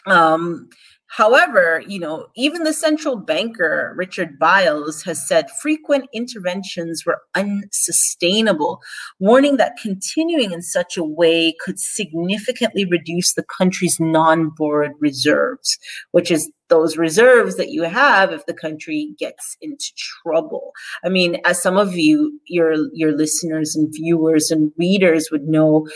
um, 0.07 0.69
However, 1.11 1.84
you 1.86 1.99
know, 1.99 2.28
even 2.38 2.64
the 2.64 2.72
central 2.72 3.18
banker, 3.18 3.94
Richard 3.98 4.40
Byles, 4.40 5.03
has 5.03 5.28
said 5.28 5.52
frequent 5.61 6.06
interventions 6.14 7.06
were 7.06 7.22
unsustainable, 7.36 8.80
warning 9.19 9.57
that 9.57 9.76
continuing 9.82 10.53
in 10.53 10.61
such 10.61 10.95
a 10.95 11.03
way 11.03 11.53
could 11.60 11.82
significantly 11.82 12.86
reduce 12.86 13.34
the 13.34 13.44
country's 13.44 13.99
non 13.99 14.52
borrowed 14.57 14.94
reserves, 14.99 15.78
which 16.11 16.32
is 16.32 16.49
those 16.69 16.95
reserves 16.95 17.57
that 17.57 17.72
you 17.72 17.84
have 17.84 18.32
if 18.32 18.45
the 18.45 18.53
country 18.53 19.14
gets 19.19 19.57
into 19.60 19.91
trouble. 20.23 20.72
I 21.03 21.10
mean, 21.10 21.41
as 21.44 21.61
some 21.61 21.76
of 21.76 21.94
you, 21.94 22.40
your 22.45 22.88
your 22.94 23.11
listeners 23.11 23.76
and 23.76 23.94
viewers 23.94 24.49
and 24.49 24.72
readers 24.78 25.28
would 25.30 25.44
know, 25.44 25.90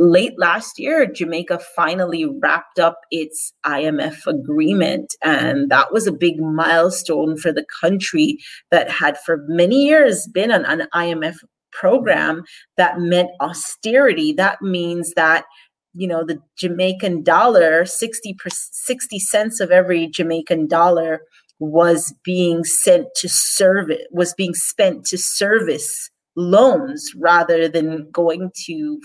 late 0.00 0.32
last 0.38 0.78
year, 0.78 1.06
Jamaica 1.06 1.60
finally 1.76 2.24
wrapped 2.24 2.78
up 2.78 3.00
its 3.10 3.52
IMF 3.66 4.26
agreement. 4.26 5.14
And 5.22 5.70
that 5.70 5.92
was 5.92 6.06
a 6.06 6.12
big 6.12 6.40
milestone 6.40 7.36
for 7.36 7.52
the 7.52 7.66
country 7.80 8.38
that 8.70 8.90
had 8.90 9.18
for 9.18 9.44
many 9.46 9.86
years 9.86 10.26
been 10.26 10.50
on 10.50 10.64
an 10.64 10.88
IMF 10.94 11.36
program 11.70 12.42
that 12.78 12.98
meant 12.98 13.28
austerity. 13.40 14.32
That 14.32 14.62
means 14.62 15.12
that 15.14 15.44
you 15.92 16.06
know 16.06 16.24
the 16.24 16.38
jamaican 16.56 17.20
dollar 17.24 17.84
60 17.84 18.36
60 18.46 19.18
cents 19.18 19.58
of 19.58 19.72
every 19.72 20.06
jamaican 20.06 20.68
dollar 20.68 21.22
was 21.58 22.14
being 22.22 22.62
sent 22.62 23.08
to 23.16 23.28
serve 23.28 23.90
it 23.90 24.06
was 24.12 24.32
being 24.34 24.54
spent 24.54 25.04
to 25.04 25.18
service 25.18 26.08
loans 26.36 27.10
rather 27.16 27.68
than 27.68 28.08
going 28.12 28.52
to 28.66 29.00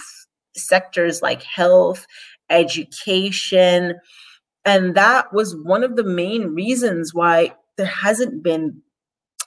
sectors 0.56 1.22
like 1.22 1.44
health, 1.44 2.06
education, 2.50 3.96
And 4.66 4.96
that 4.96 5.32
was 5.34 5.56
one 5.56 5.84
of 5.84 5.96
the 5.96 6.04
main 6.04 6.54
reasons 6.56 7.14
why 7.14 7.54
there 7.78 7.86
hasn't 7.86 8.44
been 8.44 8.82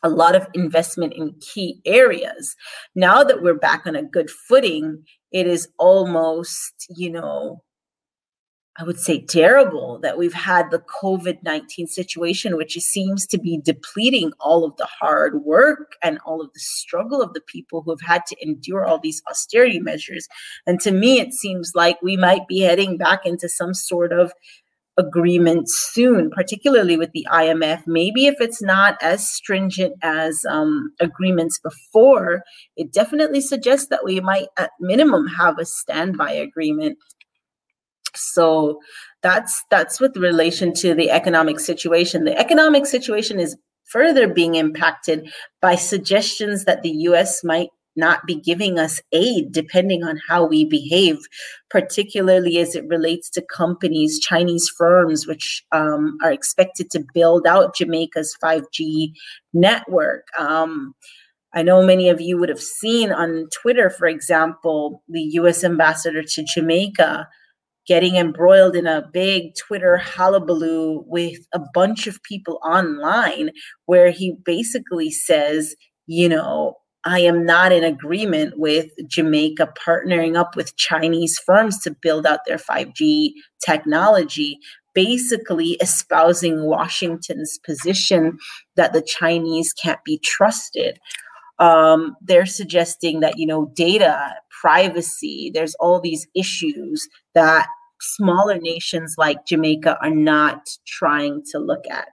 a 0.03 0.09
lot 0.09 0.37
of 0.37 0.47
investment 0.55 1.13
in 1.15 1.35
key 1.41 1.81
areas. 1.85 2.57
Now 2.95 3.25
that 3.25 3.43
we're 3.43 3.55
back 3.55 3.87
on 3.87 3.97
a 3.97 4.03
good 4.03 4.31
footing, 4.31 5.05
it 5.33 5.47
is 5.47 5.69
almost, 5.79 6.87
you 6.97 7.11
know, 7.11 7.63
I 8.81 8.85
would 8.85 9.01
say 9.01 9.21
terrible 9.21 9.99
that 10.03 10.17
we've 10.17 10.33
had 10.33 10.71
the 10.71 10.79
COVID 10.79 11.43
19 11.43 11.89
situation, 11.89 12.57
which 12.57 12.79
seems 12.79 13.27
to 13.27 13.39
be 13.39 13.61
depleting 13.65 14.33
all 14.39 14.65
of 14.65 14.77
the 14.77 14.87
hard 14.87 15.43
work 15.45 15.97
and 16.01 16.21
all 16.25 16.41
of 16.41 16.53
the 16.53 16.61
struggle 16.61 17.21
of 17.21 17.35
the 17.35 17.41
people 17.41 17.83
who 17.83 17.91
have 17.91 18.01
had 18.01 18.25
to 18.27 18.37
endure 18.41 18.87
all 18.87 19.01
these 19.01 19.21
austerity 19.29 19.81
measures. 19.81 20.29
And 20.65 20.81
to 20.81 20.93
me, 20.93 21.19
it 21.19 21.35
seems 21.35 21.73
like 21.75 22.01
we 22.03 22.17
might 22.17 22.47
be 22.47 22.61
heading 22.61 22.97
back 22.97 23.27
into 23.27 23.49
some 23.49 23.75
sort 23.75 24.13
of 24.13 24.33
agreement 24.97 25.69
soon, 25.71 26.29
particularly 26.31 26.97
with 26.97 27.13
the 27.13 27.27
IMF. 27.31 27.83
Maybe 27.87 28.27
if 28.27 28.35
it's 28.41 28.61
not 28.61 28.97
as 29.01 29.29
stringent 29.29 29.95
as 30.03 30.45
um, 30.49 30.93
agreements 31.01 31.59
before, 31.59 32.43
it 32.77 32.93
definitely 32.93 33.41
suggests 33.41 33.89
that 33.89 34.05
we 34.05 34.21
might, 34.21 34.49
at 34.57 34.73
minimum, 34.81 35.27
have 35.29 35.59
a 35.59 35.65
standby 35.65 36.33
agreement. 36.33 36.99
So 38.15 38.81
that's 39.23 39.63
that's 39.71 40.01
with 40.01 40.17
relation 40.17 40.73
to 40.75 40.95
the 40.95 41.11
economic 41.11 41.61
situation. 41.61 42.25
The 42.25 42.39
economic 42.39 42.87
situation 42.87 43.41
is 43.41 43.57
further 43.85 44.33
being 44.33 44.55
impacted 44.55 45.31
by 45.63 45.75
suggestions 45.75 46.65
that 46.65 46.83
the 46.83 46.91
US 46.91 47.43
might 47.43 47.71
not 47.97 48.25
be 48.27 48.37
giving 48.37 48.79
us 48.79 49.01
aid 49.13 49.51
depending 49.51 50.05
on 50.05 50.21
how 50.29 50.47
we 50.47 50.65
behave, 50.65 51.17
particularly 51.69 52.59
as 52.59 52.77
it 52.77 52.87
relates 52.87 53.29
to 53.31 53.43
companies, 53.43 54.21
Chinese 54.21 54.71
firms, 54.79 55.27
which 55.27 55.65
um, 55.73 56.17
are 56.23 56.31
expected 56.31 56.91
to 56.91 57.05
build 57.13 57.47
out 57.47 57.75
Jamaica's 57.75 58.37
5G 58.43 59.13
network. 59.53 60.27
Um, 60.39 60.95
I 61.55 61.63
know 61.63 61.83
many 61.83 62.09
of 62.09 62.21
you 62.21 62.39
would 62.39 62.51
have 62.51 62.61
seen 62.61 63.11
on 63.11 63.49
Twitter, 63.63 63.91
for 63.91 64.07
example, 64.07 65.03
the 65.09 65.23
US 65.41 65.65
ambassador 65.65 66.23
to 66.23 66.45
Jamaica 66.45 67.27
getting 67.89 68.17
embroiled 68.17 68.77
in 68.77 68.87
a 68.87 69.09
big 69.13 69.55
Twitter 69.57 69.97
hullabaloo 69.97 71.03
with 71.07 71.39
a 71.55 71.61
bunch 71.73 72.07
of 72.07 72.23
people 72.23 72.61
online, 72.63 73.51
where 73.87 74.11
he 74.11 74.37
basically 74.45 75.11
says, 75.11 75.75
you 76.07 76.29
know, 76.29 76.75
I 77.05 77.21
am 77.21 77.47
not 77.47 77.73
in 77.73 77.85
agreement 77.85 78.59
with 78.59 78.91
Jamaica 79.07 79.73
partnering 79.87 80.37
up 80.37 80.55
with 80.55 80.77
Chinese 80.77 81.39
firms 81.39 81.81
to 81.81 81.97
build 82.03 82.27
out 82.27 82.41
their 82.47 82.59
5G 82.59 83.33
technology, 83.65 84.59
basically 84.93 85.79
espousing 85.81 86.67
Washington's 86.67 87.59
position 87.65 88.37
that 88.77 88.93
the 88.93 89.01
Chinese 89.01 89.73
can't 89.73 90.05
be 90.05 90.19
trusted. 90.19 90.99
Um, 91.59 92.17
they're 92.21 92.47
suggesting 92.47 93.21
that, 93.21 93.39
you 93.39 93.47
know, 93.47 93.73
data, 93.75 94.35
privacy, 94.61 95.51
there's 95.55 95.75
all 95.77 96.01
these 96.01 96.27
issues 96.35 97.09
that 97.35 97.69
smaller 98.01 98.59
nations 98.59 99.15
like 99.19 99.47
Jamaica 99.47 99.99
are 100.03 100.15
not 100.15 100.69
trying 100.87 101.43
to 101.53 101.59
look 101.59 101.85
at 101.91 102.09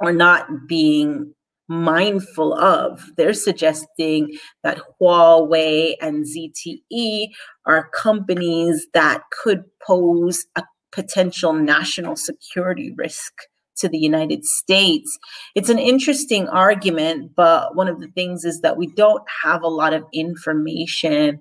or 0.00 0.12
not 0.12 0.46
being 0.68 1.34
mindful 1.68 2.54
of. 2.54 3.04
They're 3.16 3.34
suggesting 3.34 4.38
that 4.62 4.80
Huawei 5.00 5.94
and 6.00 6.24
ZTE 6.24 7.28
are 7.64 7.90
companies 7.90 8.86
that 8.94 9.22
could 9.32 9.64
pose 9.84 10.46
a 10.56 10.64
potential 10.92 11.52
national 11.52 12.16
security 12.16 12.92
risk 12.96 13.32
to 13.78 13.88
the 13.88 13.98
United 13.98 14.44
States. 14.44 15.18
It's 15.54 15.68
an 15.68 15.78
interesting 15.78 16.48
argument, 16.48 17.32
but 17.36 17.74
one 17.74 17.88
of 17.88 18.00
the 18.00 18.08
things 18.08 18.44
is 18.44 18.60
that 18.62 18.76
we 18.78 18.86
don't 18.86 19.22
have 19.42 19.62
a 19.62 19.68
lot 19.68 19.92
of 19.92 20.04
information 20.14 21.40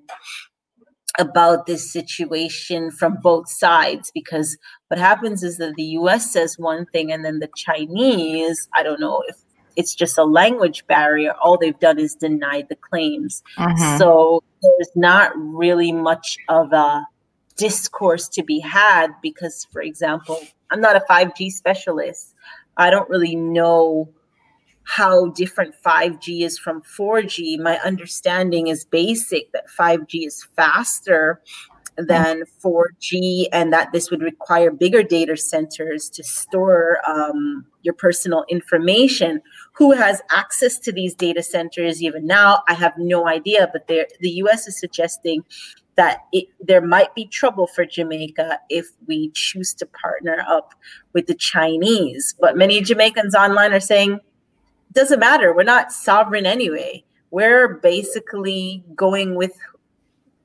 about 1.19 1.65
this 1.65 1.91
situation 1.91 2.91
from 2.91 3.17
both 3.21 3.49
sides 3.49 4.11
because 4.13 4.57
what 4.89 4.99
happens 4.99 5.43
is 5.43 5.57
that 5.57 5.75
the 5.75 5.83
US 5.99 6.31
says 6.31 6.57
one 6.57 6.85
thing 6.87 7.11
and 7.11 7.23
then 7.23 7.39
the 7.39 7.49
Chinese, 7.55 8.67
I 8.75 8.83
don't 8.83 8.99
know 8.99 9.23
if 9.27 9.37
it's 9.75 9.93
just 9.93 10.17
a 10.17 10.23
language 10.23 10.85
barrier. 10.87 11.33
All 11.41 11.57
they've 11.57 11.79
done 11.79 11.99
is 11.99 12.15
denied 12.15 12.67
the 12.69 12.75
claims. 12.75 13.43
Mm-hmm. 13.57 13.97
So 13.97 14.43
there's 14.61 14.91
not 14.95 15.31
really 15.35 15.91
much 15.91 16.37
of 16.49 16.71
a 16.73 17.05
discourse 17.57 18.27
to 18.29 18.43
be 18.43 18.59
had 18.59 19.07
because, 19.21 19.67
for 19.71 19.81
example, 19.81 20.39
I'm 20.71 20.81
not 20.81 20.95
a 20.95 21.03
5G 21.09 21.51
specialist. 21.51 22.33
I 22.77 22.89
don't 22.89 23.09
really 23.09 23.35
know 23.35 24.09
how 24.85 25.27
different 25.29 25.75
5G 25.83 26.41
is 26.41 26.57
from 26.57 26.81
4G. 26.83 27.59
My 27.59 27.79
understanding 27.83 28.67
is 28.67 28.85
basic 28.85 29.51
that 29.51 29.65
5G 29.67 30.27
is 30.27 30.47
faster 30.55 31.41
than 31.97 32.43
4G, 32.63 33.47
and 33.53 33.71
that 33.71 33.91
this 33.93 34.11
would 34.11 34.21
require 34.21 34.69
bigger 34.69 35.01
data 35.01 35.37
centers 35.37 36.09
to 36.09 36.23
store 36.23 36.97
um, 37.07 37.65
your 37.83 37.93
personal 37.93 38.45
information. 38.49 39.41
Who 39.73 39.93
has 39.93 40.21
access 40.31 40.77
to 40.79 40.91
these 40.91 41.15
data 41.15 41.41
centers 41.41 42.03
even 42.03 42.27
now? 42.27 42.63
I 42.67 42.73
have 42.73 42.93
no 42.97 43.27
idea, 43.27 43.69
but 43.71 43.87
the 43.87 44.07
US 44.21 44.67
is 44.67 44.77
suggesting 44.77 45.43
that 45.95 46.25
it, 46.33 46.47
there 46.59 46.81
might 46.81 47.15
be 47.15 47.25
trouble 47.25 47.67
for 47.67 47.85
Jamaica 47.85 48.59
if 48.69 48.87
we 49.07 49.31
choose 49.33 49.73
to 49.75 49.85
partner 49.85 50.43
up 50.47 50.73
with 51.13 51.27
the 51.27 51.33
Chinese. 51.33 52.35
But 52.39 52.57
many 52.57 52.81
Jamaicans 52.81 53.33
online 53.33 53.71
are 53.71 53.79
saying, 53.79 54.19
doesn't 54.95 55.19
matter. 55.19 55.53
We're 55.53 55.63
not 55.63 55.91
sovereign 55.91 56.45
anyway. 56.45 57.03
We're 57.29 57.75
basically 57.75 58.83
going 58.95 59.35
with 59.35 59.51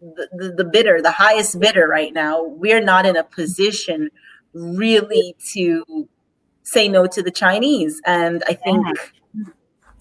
the, 0.01 0.29
the, 0.33 0.53
the 0.53 0.65
bidder, 0.65 1.03
the 1.03 1.11
highest 1.11 1.61
bidder 1.61 1.87
right 1.87 2.13
now, 2.13 2.43
we're 2.43 2.83
not 2.83 3.07
in 3.07 3.17
a 3.17 3.25
position 3.25 4.11
really 4.53 5.37
to 5.53 6.09
say 6.63 6.89
no 6.89 7.07
to 7.07 7.23
the 7.23 7.31
Chinese. 7.31 8.01
And 8.07 8.43
I 8.49 8.55
think 8.55 8.87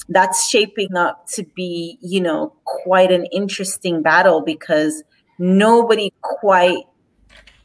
that's 0.08 0.48
shaping 0.48 0.96
up 0.96 1.28
to 1.34 1.44
be, 1.56 1.98
you 2.02 2.22
know, 2.22 2.54
quite 2.64 3.12
an 3.12 3.26
interesting 3.26 4.02
battle 4.02 4.42
because 4.42 5.04
nobody 5.38 6.14
quite 6.22 6.84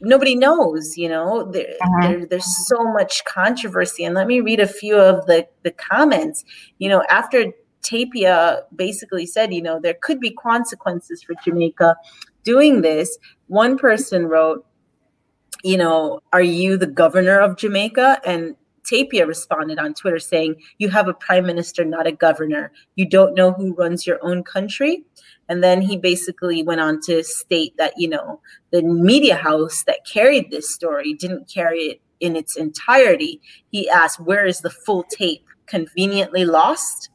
nobody 0.05 0.35
knows 0.35 0.97
you 0.97 1.09
know 1.09 1.49
there, 1.51 1.73
uh-huh. 1.81 2.07
there, 2.07 2.25
there's 2.25 2.67
so 2.67 2.83
much 2.83 3.23
controversy 3.25 4.03
and 4.03 4.15
let 4.15 4.27
me 4.27 4.39
read 4.39 4.59
a 4.59 4.67
few 4.67 4.97
of 4.97 5.25
the 5.25 5.47
the 5.63 5.71
comments 5.71 6.45
you 6.79 6.87
know 6.87 7.03
after 7.09 7.51
Tapia 7.85 8.63
basically 8.75 9.27
said, 9.27 9.53
you 9.53 9.61
know, 9.61 9.79
there 9.79 9.93
could 10.01 10.19
be 10.19 10.31
consequences 10.31 11.21
for 11.21 11.35
Jamaica 11.45 11.95
doing 12.43 12.81
this. 12.81 13.17
One 13.47 13.77
person 13.77 14.25
wrote, 14.25 14.65
you 15.63 15.77
know, 15.77 16.21
are 16.33 16.41
you 16.41 16.77
the 16.77 16.87
governor 16.87 17.39
of 17.39 17.57
Jamaica? 17.57 18.21
And 18.25 18.55
Tapia 18.85 19.25
responded 19.25 19.79
on 19.79 19.93
Twitter 19.93 20.19
saying, 20.19 20.61
You 20.77 20.89
have 20.89 21.07
a 21.07 21.13
prime 21.13 21.45
minister, 21.45 21.85
not 21.85 22.07
a 22.07 22.11
governor. 22.11 22.71
You 22.95 23.07
don't 23.07 23.33
know 23.33 23.51
who 23.51 23.73
runs 23.73 24.05
your 24.05 24.19
own 24.21 24.43
country. 24.43 25.03
And 25.47 25.63
then 25.63 25.81
he 25.81 25.97
basically 25.97 26.63
went 26.63 26.81
on 26.81 26.99
to 27.01 27.23
state 27.23 27.75
that, 27.77 27.93
you 27.97 28.07
know, 28.07 28.41
the 28.71 28.81
media 28.81 29.35
house 29.35 29.83
that 29.83 30.05
carried 30.05 30.49
this 30.49 30.73
story 30.73 31.13
didn't 31.13 31.49
carry 31.53 31.81
it 31.81 32.01
in 32.19 32.35
its 32.35 32.57
entirety. 32.57 33.41
He 33.71 33.89
asked, 33.89 34.19
Where 34.19 34.45
is 34.45 34.61
the 34.61 34.69
full 34.69 35.03
tape? 35.03 35.45
Conveniently 35.67 36.45
lost? 36.45 37.09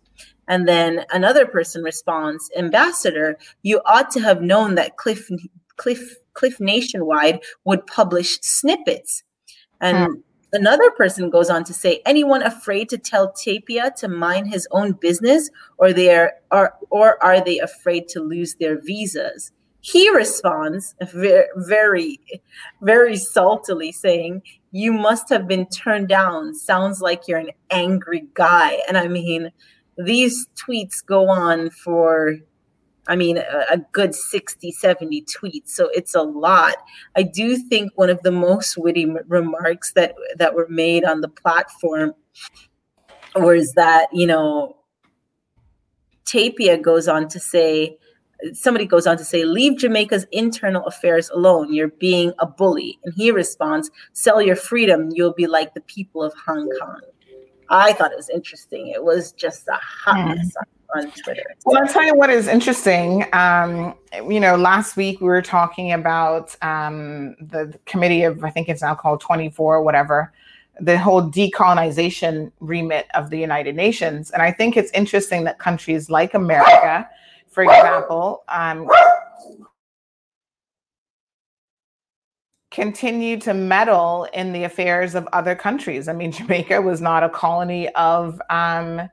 And 0.49 0.67
then 0.67 1.05
another 1.13 1.47
person 1.47 1.83
responds, 1.83 2.51
Ambassador, 2.57 3.39
you 3.63 3.81
ought 3.87 4.11
to 4.13 4.21
have 4.21 4.43
known 4.43 4.75
that 4.75 4.97
Cliff 4.97 5.29
Cliff 5.77 6.17
Cliff 6.35 6.61
Nationwide 6.61 7.41
would 7.65 7.87
publish 7.87 8.39
snippets. 8.43 9.23
And 9.81 10.15
hmm. 10.15 10.21
Another 10.53 10.91
person 10.91 11.31
goes 11.31 11.51
on 11.51 11.65
to 11.65 11.75
say, 11.75 12.01
anyone 12.07 12.43
afraid 12.43 12.89
to 12.91 12.99
tell 12.99 13.33
Tapia 13.33 13.93
to 13.99 14.09
mind 14.09 14.49
his 14.49 14.67
own 14.71 14.93
business, 14.93 15.51
or 15.79 15.93
they 15.93 16.15
are, 16.15 16.35
or, 16.51 16.75
or 16.91 17.23
are 17.23 17.43
they 17.43 17.59
afraid 17.59 18.09
to 18.09 18.21
lose 18.21 18.55
their 18.57 18.81
visas? 18.81 19.53
He 19.83 20.11
responds 20.11 20.95
very, 21.01 21.47
very, 21.57 22.21
very 22.83 23.15
saltily, 23.15 23.95
saying, 23.95 24.43
You 24.73 24.93
must 24.93 25.31
have 25.31 25.49
been 25.49 25.67
turned 25.67 26.09
down. 26.09 26.55
Sounds 26.55 27.01
like 27.01 27.27
you're 27.27 27.39
an 27.39 27.53
angry 27.71 28.27
guy. 28.35 28.79
And 28.87 28.99
I 28.99 29.09
mean, 29.09 29.51
these 29.97 30.47
tweets 30.55 31.05
go 31.05 31.29
on 31.29 31.71
for 31.71 32.37
I 33.11 33.17
mean, 33.17 33.39
a, 33.39 33.67
a, 33.73 33.79
good 33.93 34.15
60, 34.15 34.71
70 34.71 35.23
tweets. 35.23 35.71
So 35.71 35.91
it's 35.93 36.15
a 36.15 36.23
lot. 36.23 36.77
I 37.17 37.23
do 37.23 37.57
think 37.57 37.91
one 37.97 38.09
of 38.09 38.23
the 38.23 38.31
most 38.31 38.79
witty 38.79 39.03
m- 39.03 39.19
remarks 39.27 39.93
that, 39.95 40.15
that 40.37 40.55
were 40.55 40.69
made 40.71 41.05
on 41.05 41.21
the 41.21 41.29
platform 41.29 42.15
was 43.35 43.73
that, 43.73 44.09
you 44.13 44.27
know, 44.27 44.77
Tapia 46.25 46.79
goes 46.79 47.09
on 47.09 47.27
to 47.29 47.41
say 47.41 47.99
somebody 48.53 48.87
goes 48.87 49.07
on 49.07 49.17
to 49.17 49.25
say, 49.25 49.45
leave 49.45 49.79
Jamaica's 49.79 50.27
internal 50.33 50.87
affairs 50.87 51.29
alone. 51.31 51.75
You're 51.75 51.89
being 51.89 52.33
a 52.39 52.47
bully. 52.47 52.99
And 53.05 53.13
he 53.15 53.31
responds, 53.31 53.91
sell 54.13 54.41
your 54.41 54.57
freedom. 54.57 55.11
You'll 55.13 55.35
be 55.35 55.47
like 55.47 55.75
the 55.75 55.81
people 55.83 56.23
of 56.23 56.33
Hong 56.47 56.71
Kong. 56.81 57.01
I 57.69 57.93
thought 57.93 58.13
it 58.13 58.17
was 58.17 58.31
interesting. 58.31 58.89
It 58.89 59.05
was 59.05 59.33
just 59.33 59.69
a 59.69 59.79
hot 59.81 60.17
mm. 60.17 60.37
mess 60.37 60.55
on, 60.57 60.65
on, 60.97 61.11
Twitter. 61.13 61.43
Well, 61.65 61.81
I'll 61.81 61.93
tell 61.93 62.05
you 62.05 62.15
what 62.15 62.31
is 62.31 62.49
interesting. 62.49 63.25
Um, 63.33 63.95
you 64.15 64.41
know, 64.41 64.57
last 64.57 64.97
week 64.97 65.21
we 65.21 65.27
were 65.27 65.43
talking 65.43 65.93
about 65.93 66.57
um, 66.63 67.37
the 67.41 67.79
committee 67.87 68.23
of, 68.25 68.43
I 68.45 68.51
think 68.51 68.69
it's 68.69 68.83
now 68.83 68.95
called 68.95 69.21
24, 69.21 69.83
whatever, 69.83 70.33
the 70.81 70.99
whole 70.99 71.23
decolonization 71.23 72.51
remit 72.61 73.07
of 73.15 73.31
the 73.31 73.39
United 73.39 73.77
Nations. 73.77 74.31
And 74.31 74.43
I 74.43 74.53
think 74.53 74.77
it's 74.77 74.91
interesting 74.93 75.45
that 75.45 75.59
countries 75.59 76.11
like 76.11 76.35
America, 76.35 77.09
for 77.49 77.63
example, 77.63 78.43
um, 78.49 78.89
continue 82.71 83.37
to 83.41 83.53
meddle 83.53 84.29
in 84.33 84.53
the 84.53 84.65
affairs 84.65 85.15
of 85.15 85.29
other 85.33 85.55
countries. 85.55 86.09
I 86.09 86.13
mean, 86.13 86.33
Jamaica 86.33 86.81
was 86.81 87.01
not 87.01 87.23
a 87.23 87.29
colony 87.29 87.89
of 87.91 88.41
um, 88.49 89.09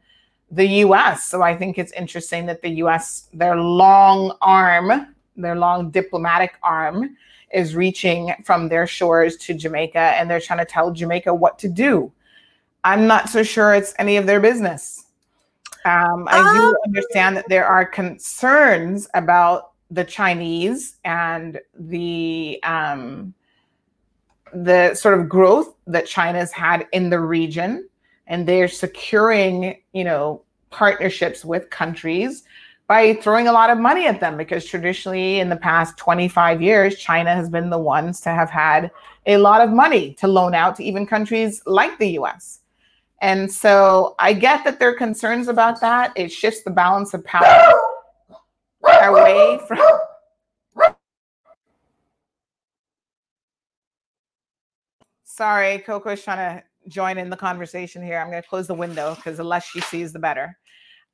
the 0.52 0.68
US. 0.86 1.28
So 1.28 1.42
I 1.42 1.56
think 1.56 1.78
it's 1.78 1.92
interesting 1.94 2.46
that 2.46 2.62
the 2.62 2.70
US, 2.84 3.30
their 3.34 3.56
long 3.56 4.36
arm, 4.42 5.16
their 5.36 5.56
long 5.56 5.92
diplomatic 5.92 6.54
arm, 6.64 7.18
is 7.54 7.76
reaching 7.76 8.34
from 8.44 8.68
their 8.70 8.86
shores 8.88 9.38
to 9.38 9.54
Jamaica 9.54 10.00
and 10.00 10.30
they're 10.30 10.42
trying 10.42 10.60
to 10.60 10.66
tell 10.66 10.92
Jamaica 10.92 11.34
what 11.34 11.58
to 11.60 11.70
do. 11.70 12.12
I'm 12.84 13.08
not 13.08 13.30
so 13.30 13.44
sure 13.44 13.74
it's 13.74 13.94
any 14.00 14.18
of 14.18 14.26
their 14.26 14.40
business. 14.40 15.06
Um, 15.86 16.28
I 16.30 16.38
do 16.54 16.60
ah. 16.62 16.74
understand 16.86 17.38
that 17.38 17.46
there 17.48 17.66
are 17.66 17.86
concerns 17.86 19.08
about 19.14 19.72
the 19.90 20.04
Chinese 20.04 20.98
and 21.06 21.60
the 21.80 22.60
um, 22.64 23.34
the 24.54 24.94
sort 24.96 25.20
of 25.20 25.30
growth 25.30 25.76
that 25.88 26.06
China's 26.06 26.52
had 26.52 26.88
in 26.92 27.10
the 27.10 27.20
region, 27.20 27.88
and 28.28 28.48
they're 28.48 28.68
securing, 28.68 29.78
you 29.94 30.04
know, 30.04 30.44
partnerships 30.70 31.44
with 31.44 31.70
countries 31.70 32.44
by 32.88 33.14
throwing 33.16 33.48
a 33.48 33.52
lot 33.52 33.70
of 33.70 33.78
money 33.78 34.08
at 34.08 34.20
them 34.20 34.38
because 34.38 34.66
traditionally 34.66 35.40
in 35.40 35.50
the 35.50 35.56
past 35.56 35.98
25 35.98 36.62
years 36.62 36.98
china 36.98 37.34
has 37.34 37.50
been 37.50 37.70
the 37.70 37.78
ones 37.78 38.20
to 38.22 38.30
have 38.30 38.50
had 38.50 38.92
a 39.26 39.38
lot 39.38 39.62
of 39.62 39.70
money 39.70 40.14
to 40.14 40.28
loan 40.28 40.54
out 40.54 40.76
to 40.76 40.84
even 40.84 41.06
countries 41.06 41.62
like 41.66 41.98
the 42.00 42.10
us 42.18 42.60
and 43.22 43.52
so 43.52 44.16
i 44.20 44.34
get 44.34 44.64
that 44.64 44.80
there 44.80 44.90
are 44.90 44.94
concerns 44.94 45.48
about 45.48 45.82
that. 45.82 46.14
It 46.16 46.32
shifts 46.32 46.64
the 46.64 46.72
balance 46.72 47.14
of 47.14 47.24
power 47.24 47.72
away 48.84 49.60
from 49.68 49.80
sorry 55.24 55.80
coco's 55.80 56.24
trying 56.24 56.38
to 56.38 56.64
join 56.88 57.18
in 57.18 57.30
the 57.30 57.38
conversation 57.38 58.04
here 58.04 58.20
i'm 58.20 58.30
going 58.30 58.42
to 58.42 58.48
close 58.48 58.68
the 58.68 58.74
window 58.74 59.16
because 59.16 59.38
the 59.38 59.44
less 59.44 59.66
she 59.66 59.82
sees 59.82 60.14
the 60.14 60.20
better 60.20 60.58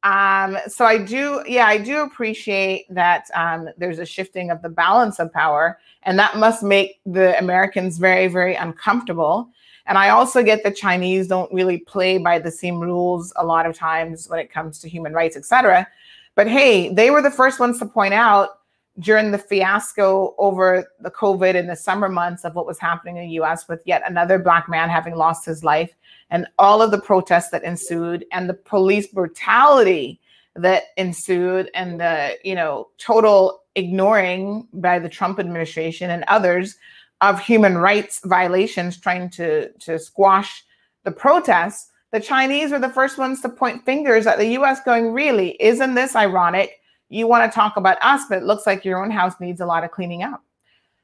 um, 0.03 0.57
so 0.67 0.83
I 0.83 0.97
do, 0.97 1.43
yeah, 1.47 1.65
I 1.65 1.77
do 1.77 2.01
appreciate 2.01 2.85
that 2.89 3.27
um, 3.33 3.69
there's 3.77 3.99
a 3.99 4.05
shifting 4.05 4.51
of 4.51 4.61
the 4.61 4.69
balance 4.69 5.17
of 5.17 5.31
power, 5.31 5.79
and 6.03 6.19
that 6.19 6.37
must 6.37 6.61
make 6.61 6.99
the 7.05 7.37
Americans 7.39 7.97
very, 7.97 8.27
very 8.27 8.55
uncomfortable. 8.55 9.49
And 9.85 9.97
I 9.97 10.09
also 10.09 10.43
get 10.43 10.63
the 10.63 10.71
Chinese 10.71 11.27
don't 11.27 11.51
really 11.53 11.79
play 11.79 12.17
by 12.17 12.39
the 12.39 12.51
same 12.51 12.79
rules 12.79 13.31
a 13.37 13.45
lot 13.45 13.65
of 13.65 13.75
times 13.75 14.29
when 14.29 14.39
it 14.39 14.51
comes 14.51 14.79
to 14.79 14.89
human 14.89 15.13
rights, 15.13 15.37
etc. 15.37 15.87
But 16.35 16.47
hey, 16.47 16.93
they 16.93 17.09
were 17.09 17.21
the 17.21 17.31
first 17.31 17.59
ones 17.59 17.79
to 17.79 17.85
point 17.85 18.13
out 18.13 18.59
during 18.99 19.31
the 19.31 19.37
fiasco 19.37 20.35
over 20.37 20.85
the 20.99 21.09
COVID 21.09 21.55
in 21.55 21.67
the 21.67 21.75
summer 21.75 22.09
months 22.09 22.45
of 22.45 22.53
what 22.53 22.67
was 22.67 22.77
happening 22.77 23.17
in 23.17 23.23
the 23.23 23.41
US 23.41 23.67
with 23.67 23.81
yet 23.85 24.03
another 24.05 24.37
Black 24.37 24.69
man 24.69 24.89
having 24.89 25.15
lost 25.15 25.45
his 25.45 25.63
life 25.63 25.95
and 26.29 26.47
all 26.59 26.81
of 26.81 26.91
the 26.91 27.01
protests 27.01 27.49
that 27.49 27.63
ensued 27.63 28.25
and 28.31 28.49
the 28.49 28.53
police 28.53 29.07
brutality 29.07 30.19
that 30.55 30.83
ensued 30.97 31.71
and 31.73 31.99
the 31.99 32.37
you 32.43 32.53
know 32.53 32.89
total 32.99 33.63
ignoring 33.75 34.67
by 34.73 34.99
the 34.99 35.09
Trump 35.09 35.39
administration 35.39 36.11
and 36.11 36.23
others 36.27 36.75
of 37.21 37.39
human 37.39 37.77
rights 37.77 38.21
violations 38.25 38.97
trying 38.99 39.29
to 39.29 39.71
to 39.79 39.97
squash 39.97 40.63
the 41.03 41.11
protests 41.11 41.89
the 42.11 42.19
chinese 42.19 42.69
were 42.69 42.79
the 42.79 42.87
first 42.89 43.17
ones 43.17 43.41
to 43.41 43.49
point 43.49 43.83
fingers 43.85 44.27
at 44.27 44.37
the 44.37 44.45
us 44.45 44.79
going 44.81 45.11
really? 45.11 45.57
Isn't 45.59 45.95
this 45.95 46.15
ironic 46.15 46.79
you 47.13 47.27
want 47.27 47.49
to 47.49 47.53
talk 47.53 47.77
about 47.77 47.97
us 48.01 48.23
but 48.29 48.39
it 48.39 48.43
looks 48.43 48.65
like 48.65 48.83
your 48.83 49.03
own 49.03 49.11
house 49.11 49.33
needs 49.39 49.61
a 49.61 49.65
lot 49.65 49.83
of 49.83 49.91
cleaning 49.91 50.23
up 50.23 50.43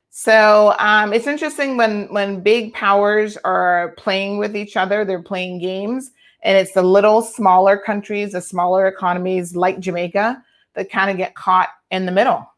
so 0.10 0.76
um, 0.80 1.14
it's 1.14 1.28
interesting 1.28 1.78
when 1.78 2.12
when 2.12 2.42
big 2.42 2.74
powers 2.74 3.38
are 3.38 3.94
playing 3.98 4.38
with 4.38 4.56
each 4.56 4.76
other, 4.76 5.06
they're 5.06 5.22
playing 5.22 5.60
games, 5.60 6.12
and 6.42 6.58
it's 6.58 6.74
the 6.74 6.82
little 6.82 7.22
smaller 7.22 7.78
countries, 7.78 8.32
the 8.32 8.42
smaller 8.42 8.88
economies 8.88 9.56
like 9.56 9.80
Jamaica 9.80 10.44
that 10.74 10.92
kind 10.92 11.12
of 11.12 11.18
get 11.18 11.36
caught 11.36 11.70
in 11.92 12.06
the 12.06 12.12
middle. 12.12 12.52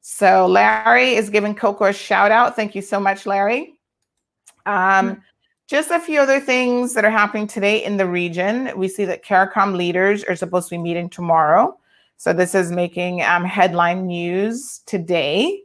So 0.00 0.46
Larry 0.46 1.14
is 1.14 1.30
giving 1.30 1.54
Coco 1.54 1.86
a 1.86 1.92
shout 1.92 2.30
out. 2.30 2.54
Thank 2.54 2.74
you 2.74 2.82
so 2.82 3.00
much, 3.00 3.26
Larry. 3.26 3.78
Um, 4.66 4.74
mm-hmm. 4.74 5.20
Just 5.68 5.90
a 5.90 6.00
few 6.00 6.20
other 6.20 6.40
things 6.40 6.94
that 6.94 7.04
are 7.04 7.10
happening 7.10 7.46
today 7.46 7.84
in 7.84 7.98
the 7.98 8.06
region. 8.06 8.70
We 8.76 8.88
see 8.88 9.04
that 9.04 9.22
CARICOM 9.22 9.76
leaders 9.76 10.24
are 10.24 10.36
supposed 10.36 10.68
to 10.70 10.76
be 10.76 10.82
meeting 10.82 11.10
tomorrow. 11.10 11.78
So 12.18 12.32
this 12.32 12.52
is 12.56 12.72
making 12.72 13.22
um, 13.22 13.44
headline 13.44 14.08
news 14.08 14.80
today. 14.86 15.62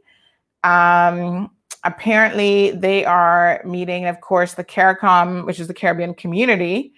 Um, 0.64 1.50
apparently, 1.84 2.70
they 2.70 3.06
are 3.06 3.60
meeting. 3.66 4.06
Of 4.06 4.22
course, 4.22 4.54
the 4.54 4.64
CARICOM, 4.64 5.48
which 5.48 5.60
is 5.60 5.68
the 5.68 5.74
Caribbean 5.74 6.14
Community, 6.14 6.94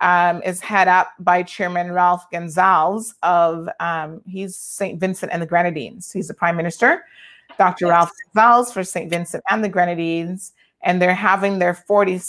um, 0.00 0.42
is 0.42 0.60
head 0.60 0.88
up 0.88 1.12
by 1.20 1.44
Chairman 1.44 1.92
Ralph 1.92 2.28
Gonsalves 2.32 3.14
of 3.22 3.68
um, 3.78 4.22
he's 4.26 4.56
St. 4.56 4.98
Vincent 4.98 5.30
and 5.32 5.40
the 5.40 5.46
Grenadines. 5.46 6.10
He's 6.10 6.26
the 6.26 6.34
Prime 6.34 6.56
Minister, 6.56 7.04
Dr. 7.58 7.86
Ralph 7.86 8.10
Gonsalves 8.34 8.72
for 8.72 8.82
St. 8.82 9.08
Vincent 9.08 9.44
and 9.48 9.62
the 9.62 9.68
Grenadines, 9.68 10.52
and 10.82 11.00
they're 11.00 11.14
having 11.14 11.60
their 11.60 11.74
40, 11.74 12.20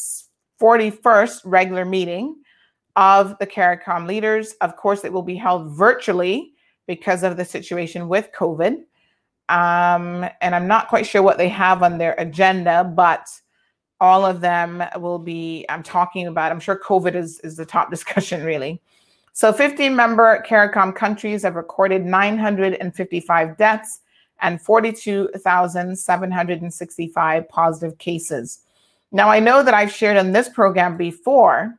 41st 0.61 1.41
regular 1.43 1.85
meeting 1.85 2.35
of 2.95 3.35
the 3.39 3.47
CARICOM 3.47 4.07
leaders. 4.07 4.53
Of 4.61 4.75
course, 4.75 5.03
it 5.03 5.11
will 5.11 5.23
be 5.23 5.35
held 5.35 5.71
virtually 5.71 6.53
because 6.87 7.23
of 7.23 7.37
the 7.37 7.45
situation 7.45 8.07
with 8.07 8.29
COVID. 8.37 8.83
Um, 9.49 10.27
and 10.41 10.55
I'm 10.55 10.67
not 10.67 10.87
quite 10.87 11.05
sure 11.05 11.21
what 11.21 11.37
they 11.37 11.49
have 11.49 11.83
on 11.83 11.97
their 11.97 12.15
agenda, 12.17 12.83
but 12.83 13.27
all 13.99 14.25
of 14.25 14.41
them 14.41 14.83
will 14.97 15.19
be 15.19 15.65
I'm 15.69 15.83
talking 15.83 16.27
about. 16.27 16.51
I'm 16.51 16.59
sure 16.59 16.79
COVID 16.79 17.15
is, 17.15 17.39
is 17.41 17.55
the 17.55 17.65
top 17.65 17.91
discussion, 17.91 18.43
really. 18.43 18.81
So 19.33 19.53
15 19.53 19.95
member 19.95 20.43
CARICOM 20.47 20.95
countries 20.95 21.43
have 21.43 21.55
recorded 21.55 22.03
955 22.05 23.57
deaths 23.57 23.99
and 24.41 24.59
42,765 24.61 27.49
positive 27.49 27.97
cases. 27.99 28.59
Now, 29.11 29.29
I 29.29 29.39
know 29.39 29.63
that 29.63 29.73
I've 29.73 29.91
shared 29.91 30.17
on 30.17 30.31
this 30.31 30.47
program 30.49 30.97
before 30.97 31.75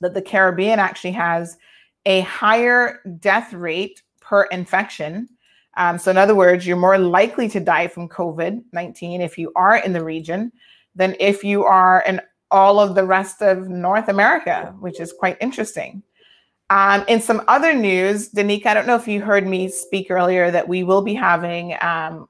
that 0.00 0.14
the 0.14 0.22
Caribbean 0.22 0.78
actually 0.78 1.12
has 1.12 1.58
a 2.06 2.22
higher 2.22 3.00
death 3.18 3.52
rate 3.52 4.02
per 4.30 4.44
infection 4.44 5.28
um, 5.76 5.98
so, 5.98 6.10
in 6.10 6.18
other 6.18 6.34
words, 6.34 6.66
you're 6.66 6.76
more 6.76 6.98
likely 6.98 7.48
to 7.48 7.60
die 7.60 7.88
from 7.88 8.08
COVID 8.08 8.62
19 8.72 9.20
if 9.20 9.38
you 9.38 9.52
are 9.54 9.76
in 9.76 9.92
the 9.92 10.04
region 10.04 10.52
than 10.94 11.16
if 11.20 11.44
you 11.44 11.64
are 11.64 12.02
in 12.06 12.20
all 12.50 12.80
of 12.80 12.94
the 12.94 13.04
rest 13.04 13.42
of 13.42 13.68
North 13.68 14.08
America, 14.08 14.74
which 14.80 15.00
is 15.00 15.12
quite 15.12 15.36
interesting. 15.40 16.02
Um, 16.68 17.04
in 17.08 17.20
some 17.20 17.42
other 17.48 17.72
news, 17.72 18.30
Danica, 18.30 18.66
I 18.66 18.74
don't 18.74 18.86
know 18.86 18.96
if 18.96 19.06
you 19.06 19.20
heard 19.20 19.46
me 19.46 19.68
speak 19.68 20.10
earlier 20.10 20.50
that 20.50 20.68
we 20.68 20.82
will 20.82 21.02
be 21.02 21.14
having, 21.14 21.76
um, 21.80 22.28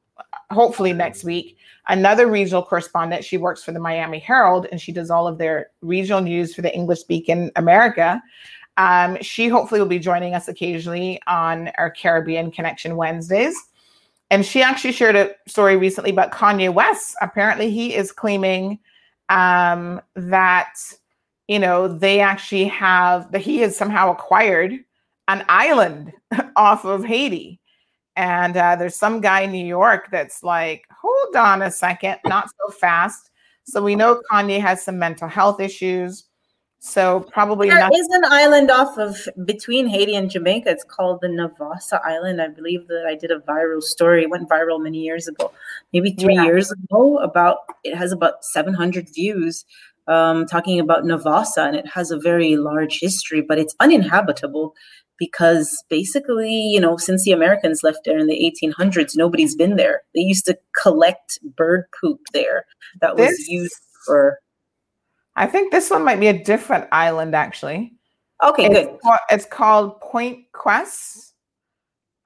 hopefully 0.50 0.92
next 0.92 1.24
week, 1.24 1.58
another 1.88 2.26
regional 2.26 2.62
correspondent. 2.62 3.24
She 3.24 3.36
works 3.36 3.62
for 3.62 3.72
the 3.72 3.80
Miami 3.80 4.18
Herald 4.18 4.66
and 4.70 4.80
she 4.80 4.92
does 4.92 5.10
all 5.10 5.26
of 5.26 5.38
their 5.38 5.70
regional 5.80 6.20
news 6.20 6.54
for 6.54 6.62
the 6.62 6.74
English 6.74 7.00
speaking 7.00 7.50
America. 7.56 8.22
Um, 8.80 9.18
she 9.20 9.48
hopefully 9.48 9.78
will 9.78 9.86
be 9.86 9.98
joining 9.98 10.34
us 10.34 10.48
occasionally 10.48 11.20
on 11.26 11.68
our 11.76 11.90
Caribbean 11.90 12.50
Connection 12.50 12.96
Wednesdays. 12.96 13.54
And 14.30 14.46
she 14.46 14.62
actually 14.62 14.92
shared 14.92 15.16
a 15.16 15.34
story 15.46 15.76
recently 15.76 16.10
about 16.10 16.32
Kanye 16.32 16.72
West. 16.72 17.14
Apparently, 17.20 17.70
he 17.70 17.94
is 17.94 18.10
claiming 18.10 18.78
um, 19.28 20.00
that, 20.14 20.76
you 21.46 21.58
know, 21.58 21.88
they 21.88 22.20
actually 22.20 22.64
have, 22.64 23.30
that 23.32 23.42
he 23.42 23.58
has 23.58 23.76
somehow 23.76 24.12
acquired 24.12 24.72
an 25.28 25.44
island 25.50 26.14
off 26.56 26.86
of 26.86 27.04
Haiti. 27.04 27.60
And 28.16 28.56
uh, 28.56 28.76
there's 28.76 28.96
some 28.96 29.20
guy 29.20 29.42
in 29.42 29.52
New 29.52 29.66
York 29.66 30.08
that's 30.10 30.42
like, 30.42 30.86
hold 30.90 31.36
on 31.36 31.60
a 31.60 31.70
second, 31.70 32.16
not 32.24 32.48
so 32.48 32.72
fast. 32.72 33.30
So 33.64 33.82
we 33.82 33.94
know 33.94 34.22
Kanye 34.32 34.58
has 34.58 34.82
some 34.82 34.98
mental 34.98 35.28
health 35.28 35.60
issues. 35.60 36.29
So 36.82 37.20
probably 37.30 37.68
There 37.68 37.78
not. 37.78 37.94
is 37.94 38.08
an 38.08 38.24
island 38.24 38.70
off 38.70 38.96
of 38.96 39.28
between 39.44 39.86
Haiti 39.86 40.14
and 40.16 40.30
Jamaica. 40.30 40.70
It's 40.70 40.82
called 40.84 41.20
the 41.20 41.28
Navassa 41.28 42.00
Island. 42.02 42.40
I 42.40 42.48
believe 42.48 42.88
that 42.88 43.04
I 43.06 43.14
did 43.14 43.30
a 43.30 43.38
viral 43.40 43.82
story. 43.82 44.22
It 44.22 44.30
went 44.30 44.48
viral 44.48 44.82
many 44.82 44.98
years 44.98 45.28
ago, 45.28 45.52
maybe 45.92 46.12
three 46.12 46.36
Yeah. 46.36 46.44
years 46.44 46.72
ago. 46.72 47.18
About 47.18 47.58
it 47.84 47.94
has 47.94 48.12
about 48.12 48.44
seven 48.46 48.72
hundred 48.72 49.10
views, 49.14 49.66
um, 50.08 50.46
talking 50.46 50.80
about 50.80 51.04
Navassa, 51.04 51.66
and 51.66 51.76
it 51.76 51.86
has 51.86 52.10
a 52.10 52.18
very 52.18 52.56
large 52.56 52.98
history, 52.98 53.42
but 53.42 53.58
it's 53.58 53.76
uninhabitable 53.78 54.74
because 55.18 55.84
basically, 55.90 56.50
you 56.50 56.80
know, 56.80 56.96
since 56.96 57.24
the 57.24 57.32
Americans 57.32 57.82
left 57.82 58.00
there 58.06 58.16
in 58.18 58.26
the 58.26 58.42
eighteen 58.46 58.72
hundreds, 58.72 59.14
nobody's 59.14 59.54
been 59.54 59.76
there. 59.76 60.00
They 60.14 60.22
used 60.22 60.46
to 60.46 60.58
collect 60.82 61.40
bird 61.58 61.84
poop 62.00 62.20
there 62.32 62.64
that 63.02 63.16
was 63.18 63.28
This- 63.28 63.48
used 63.48 63.76
for. 64.06 64.38
I 65.36 65.46
think 65.46 65.72
this 65.72 65.90
one 65.90 66.04
might 66.04 66.20
be 66.20 66.28
a 66.28 66.44
different 66.44 66.88
island 66.92 67.34
actually. 67.34 67.94
Okay, 68.42 68.66
It's, 68.66 68.74
good. 68.74 68.98
ca- 69.02 69.20
it's 69.30 69.44
called 69.44 70.00
Point 70.00 70.50
Quest. 70.52 71.34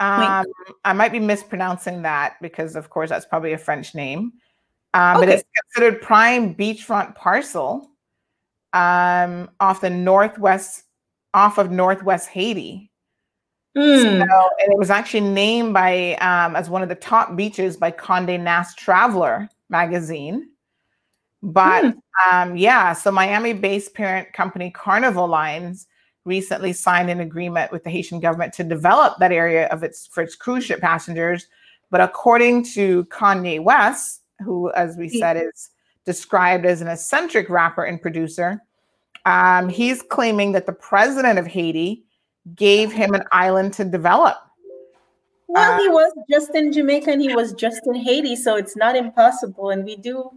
Um, 0.00 0.44
I 0.84 0.92
might 0.92 1.12
be 1.12 1.20
mispronouncing 1.20 2.02
that 2.02 2.34
because, 2.42 2.76
of 2.76 2.90
course, 2.90 3.10
that's 3.10 3.26
probably 3.26 3.52
a 3.52 3.58
French 3.58 3.94
name. 3.94 4.32
Um, 4.92 5.20
But 5.20 5.28
it's 5.28 5.44
considered 5.74 6.02
prime 6.02 6.54
beachfront 6.54 7.14
parcel 7.14 7.90
um, 8.72 9.50
off 9.60 9.80
the 9.80 9.90
northwest, 9.90 10.84
off 11.32 11.58
of 11.58 11.70
northwest 11.70 12.28
Haiti. 12.28 12.90
Hmm. 13.76 13.82
So, 13.82 14.10
and 14.60 14.72
it 14.72 14.78
was 14.78 14.90
actually 14.90 15.28
named 15.28 15.74
by 15.74 16.14
um, 16.16 16.54
as 16.54 16.70
one 16.70 16.82
of 16.82 16.88
the 16.88 16.94
top 16.94 17.34
beaches 17.34 17.76
by 17.76 17.90
Condé 17.90 18.38
Nast 18.38 18.78
Traveler 18.78 19.48
magazine. 19.68 20.50
But 21.44 21.94
um, 22.32 22.56
yeah, 22.56 22.94
so 22.94 23.12
Miami-based 23.12 23.94
parent 23.94 24.32
company 24.32 24.70
Carnival 24.70 25.28
Lines 25.28 25.86
recently 26.24 26.72
signed 26.72 27.10
an 27.10 27.20
agreement 27.20 27.70
with 27.70 27.84
the 27.84 27.90
Haitian 27.90 28.18
government 28.18 28.54
to 28.54 28.64
develop 28.64 29.18
that 29.18 29.30
area 29.30 29.66
of 29.66 29.82
its 29.82 30.06
for 30.06 30.22
its 30.22 30.34
cruise 30.34 30.64
ship 30.64 30.80
passengers. 30.80 31.46
But 31.90 32.00
according 32.00 32.64
to 32.72 33.04
Kanye 33.04 33.62
West, 33.62 34.22
who, 34.42 34.72
as 34.72 34.96
we 34.96 35.08
said, 35.08 35.36
is 35.36 35.70
described 36.06 36.64
as 36.64 36.80
an 36.80 36.88
eccentric 36.88 37.50
rapper 37.50 37.84
and 37.84 38.00
producer, 38.00 38.62
um, 39.26 39.68
he's 39.68 40.00
claiming 40.00 40.52
that 40.52 40.64
the 40.64 40.72
president 40.72 41.38
of 41.38 41.46
Haiti 41.46 42.04
gave 42.54 42.90
him 42.90 43.14
an 43.14 43.24
island 43.32 43.74
to 43.74 43.84
develop. 43.84 44.38
Well, 45.46 45.78
he 45.78 45.88
was 45.88 46.12
just 46.30 46.54
in 46.54 46.72
Jamaica 46.72 47.10
and 47.10 47.20
he 47.20 47.34
was 47.34 47.52
just 47.52 47.86
in 47.86 47.94
Haiti, 47.94 48.34
so 48.34 48.56
it's 48.56 48.76
not 48.76 48.96
impossible. 48.96 49.70
And 49.70 49.84
we 49.84 49.96
do, 49.96 50.30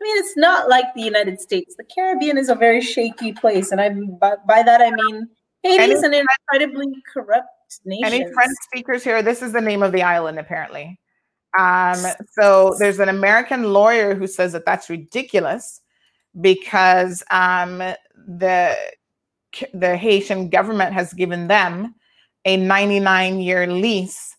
I 0.00 0.04
mean, 0.04 0.16
it's 0.18 0.36
not 0.36 0.68
like 0.68 0.86
the 0.94 1.02
United 1.02 1.40
States. 1.40 1.76
The 1.76 1.84
Caribbean 1.84 2.38
is 2.38 2.48
a 2.48 2.54
very 2.54 2.80
shaky 2.80 3.32
place, 3.32 3.70
and 3.70 3.80
I 3.80 3.90
by, 3.90 4.36
by 4.46 4.62
that 4.62 4.80
I 4.80 4.90
mean 4.90 5.28
Haiti 5.62 5.92
is 5.92 6.02
an 6.02 6.14
incredibly 6.14 6.94
corrupt 7.12 7.80
nation. 7.84 8.04
Any 8.04 8.32
French 8.32 8.56
speakers 8.62 9.04
here? 9.04 9.22
This 9.22 9.42
is 9.42 9.52
the 9.52 9.60
name 9.60 9.82
of 9.82 9.92
the 9.92 10.02
island, 10.02 10.38
apparently. 10.38 10.98
Um, 11.58 11.98
so 12.32 12.76
there's 12.78 13.00
an 13.00 13.08
American 13.08 13.72
lawyer 13.72 14.14
who 14.14 14.26
says 14.26 14.52
that 14.52 14.64
that's 14.64 14.88
ridiculous 14.88 15.80
because 16.40 17.22
um, 17.30 17.78
the 17.78 18.76
the 19.74 19.96
Haitian 19.96 20.48
government 20.48 20.94
has 20.94 21.12
given 21.12 21.48
them 21.48 21.94
a 22.44 22.56
99 22.56 23.40
year 23.40 23.66
lease 23.66 24.36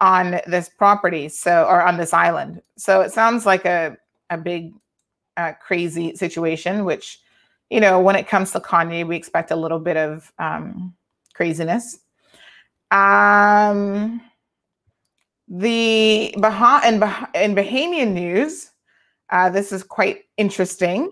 on 0.00 0.40
this 0.46 0.68
property, 0.68 1.28
so 1.28 1.64
or 1.64 1.82
on 1.86 1.98
this 1.98 2.12
island. 2.12 2.62
So 2.76 3.02
it 3.02 3.12
sounds 3.12 3.46
like 3.46 3.64
a 3.64 3.96
a 4.30 4.38
big 4.38 4.72
uh, 5.36 5.52
crazy 5.60 6.14
situation. 6.14 6.84
Which 6.84 7.20
you 7.70 7.80
know, 7.80 8.00
when 8.00 8.16
it 8.16 8.28
comes 8.28 8.52
to 8.52 8.60
Kanye, 8.60 9.06
we 9.06 9.16
expect 9.16 9.50
a 9.50 9.56
little 9.56 9.78
bit 9.78 9.96
of 9.96 10.32
um, 10.38 10.94
craziness. 11.34 11.98
Um, 12.90 14.20
the 15.48 16.34
Bah- 16.38 16.82
in, 16.86 17.00
bah- 17.00 17.26
in 17.34 17.54
Bahamian 17.54 18.12
news, 18.12 18.70
uh, 19.30 19.50
this 19.50 19.72
is 19.72 19.82
quite 19.82 20.24
interesting, 20.36 21.10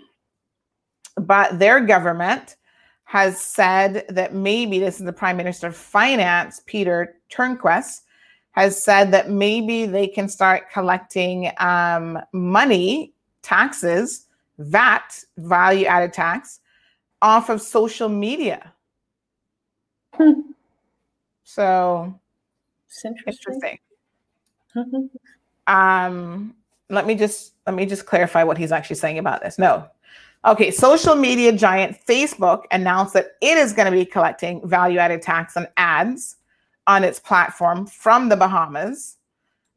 but 1.16 1.58
their 1.58 1.80
government 1.80 2.56
has 3.04 3.40
said 3.40 4.04
that 4.08 4.34
maybe 4.34 4.78
this 4.78 4.98
is 5.00 5.04
the 5.04 5.12
Prime 5.12 5.36
Minister 5.36 5.66
of 5.66 5.76
Finance, 5.76 6.62
Peter 6.66 7.16
Turnquest, 7.30 8.02
has 8.52 8.82
said 8.82 9.10
that 9.12 9.30
maybe 9.30 9.86
they 9.86 10.06
can 10.06 10.28
start 10.28 10.70
collecting 10.72 11.50
um, 11.58 12.18
money, 12.32 13.14
taxes, 13.42 14.26
VAT, 14.58 15.24
value 15.38 15.86
added 15.86 16.12
tax, 16.12 16.60
off 17.20 17.48
of 17.48 17.60
social 17.62 18.08
media. 18.08 18.72
Hmm. 20.14 20.40
So 21.44 22.18
It's 22.88 23.04
interesting. 23.04 23.78
interesting. 24.74 25.10
Um, 25.66 26.54
let 26.88 27.06
me 27.06 27.14
just 27.14 27.54
let 27.66 27.74
me 27.76 27.86
just 27.86 28.06
clarify 28.06 28.42
what 28.42 28.58
he's 28.58 28.72
actually 28.72 28.96
saying 28.96 29.18
about 29.18 29.42
this. 29.42 29.58
No. 29.58 29.86
Okay, 30.44 30.72
social 30.72 31.14
media 31.14 31.52
giant 31.52 31.96
Facebook 32.06 32.64
announced 32.72 33.14
that 33.14 33.36
it 33.40 33.56
is 33.56 33.72
going 33.72 33.86
to 33.86 33.96
be 33.96 34.04
collecting 34.04 34.66
value 34.66 34.98
added 34.98 35.22
tax 35.22 35.56
on 35.56 35.68
ads 35.76 36.36
on 36.88 37.04
its 37.04 37.20
platform 37.20 37.86
from 37.86 38.28
the 38.28 38.36
Bahamas. 38.36 39.18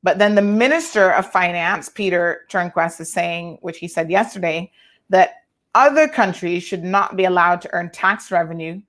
But 0.06 0.20
then 0.20 0.36
the 0.36 0.42
Minister 0.44 1.10
of 1.10 1.32
Finance, 1.32 1.90
Peter 1.90 2.46
Turnquest, 2.52 3.02
is 3.02 3.12
saying, 3.12 3.58
which 3.62 3.80
he 3.80 3.88
said 3.88 4.12
yesterday, 4.12 4.72
that 5.10 5.38
other 5.74 6.08
countries 6.08 6.62
should 6.62 6.84
not 6.84 7.16
be 7.16 7.26
allowed 7.26 7.60
to 7.62 7.74
earn 7.74 7.90
tax 7.90 8.30
revenue 8.30 8.80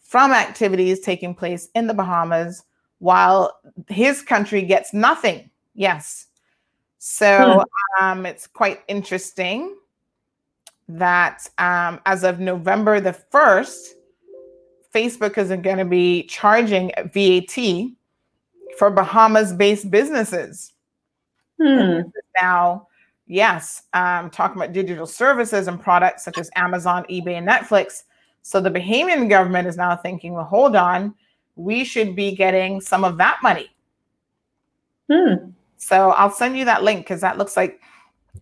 from 0.00 0.32
activities 0.32 1.00
taking 1.00 1.34
place 1.34 1.70
in 1.74 1.86
the 1.86 1.94
Bahamas 1.94 2.62
while 2.98 3.58
his 3.88 4.20
country 4.20 4.60
gets 4.60 4.92
nothing. 4.92 5.48
Yes. 5.74 6.26
So 6.98 7.64
um, 7.98 8.26
it's 8.26 8.46
quite 8.46 8.82
interesting 8.86 9.76
that 10.88 11.48
um, 11.56 12.00
as 12.04 12.22
of 12.22 12.38
November 12.38 13.00
the 13.00 13.16
1st, 13.32 13.94
Facebook 14.94 15.38
isn't 15.38 15.62
going 15.62 15.78
to 15.78 15.86
be 15.86 16.24
charging 16.24 16.92
VAT 17.14 17.95
for 18.78 18.90
Bahamas 18.90 19.52
based 19.52 19.90
businesses. 19.90 20.72
Hmm. 21.60 22.02
Now, 22.40 22.88
yes, 23.26 23.82
um, 23.94 24.30
talking 24.30 24.56
about 24.56 24.72
digital 24.72 25.06
services 25.06 25.68
and 25.68 25.80
products 25.80 26.24
such 26.24 26.38
as 26.38 26.50
Amazon, 26.56 27.04
eBay, 27.10 27.38
and 27.38 27.48
Netflix. 27.48 28.04
So 28.42 28.60
the 28.60 28.70
Bahamian 28.70 29.28
government 29.28 29.66
is 29.66 29.76
now 29.76 29.96
thinking, 29.96 30.34
well, 30.34 30.44
hold 30.44 30.76
on, 30.76 31.14
we 31.56 31.84
should 31.84 32.14
be 32.14 32.34
getting 32.34 32.80
some 32.80 33.04
of 33.04 33.16
that 33.18 33.38
money. 33.42 33.70
Hmm. 35.10 35.50
So 35.78 36.10
I'll 36.10 36.30
send 36.30 36.56
you 36.56 36.64
that 36.66 36.82
link 36.82 37.00
because 37.00 37.20
that 37.22 37.38
looks 37.38 37.56
like 37.56 37.80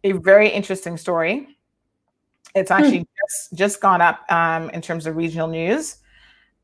a 0.02 0.12
very 0.12 0.48
interesting 0.48 0.96
story. 0.96 1.56
It's 2.54 2.70
actually 2.70 3.00
just, 3.00 3.54
just 3.54 3.80
gone 3.80 4.00
up 4.00 4.30
um, 4.30 4.70
in 4.70 4.80
terms 4.80 5.06
of 5.06 5.16
regional 5.16 5.48
news. 5.48 5.96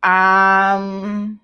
Um, 0.02 1.40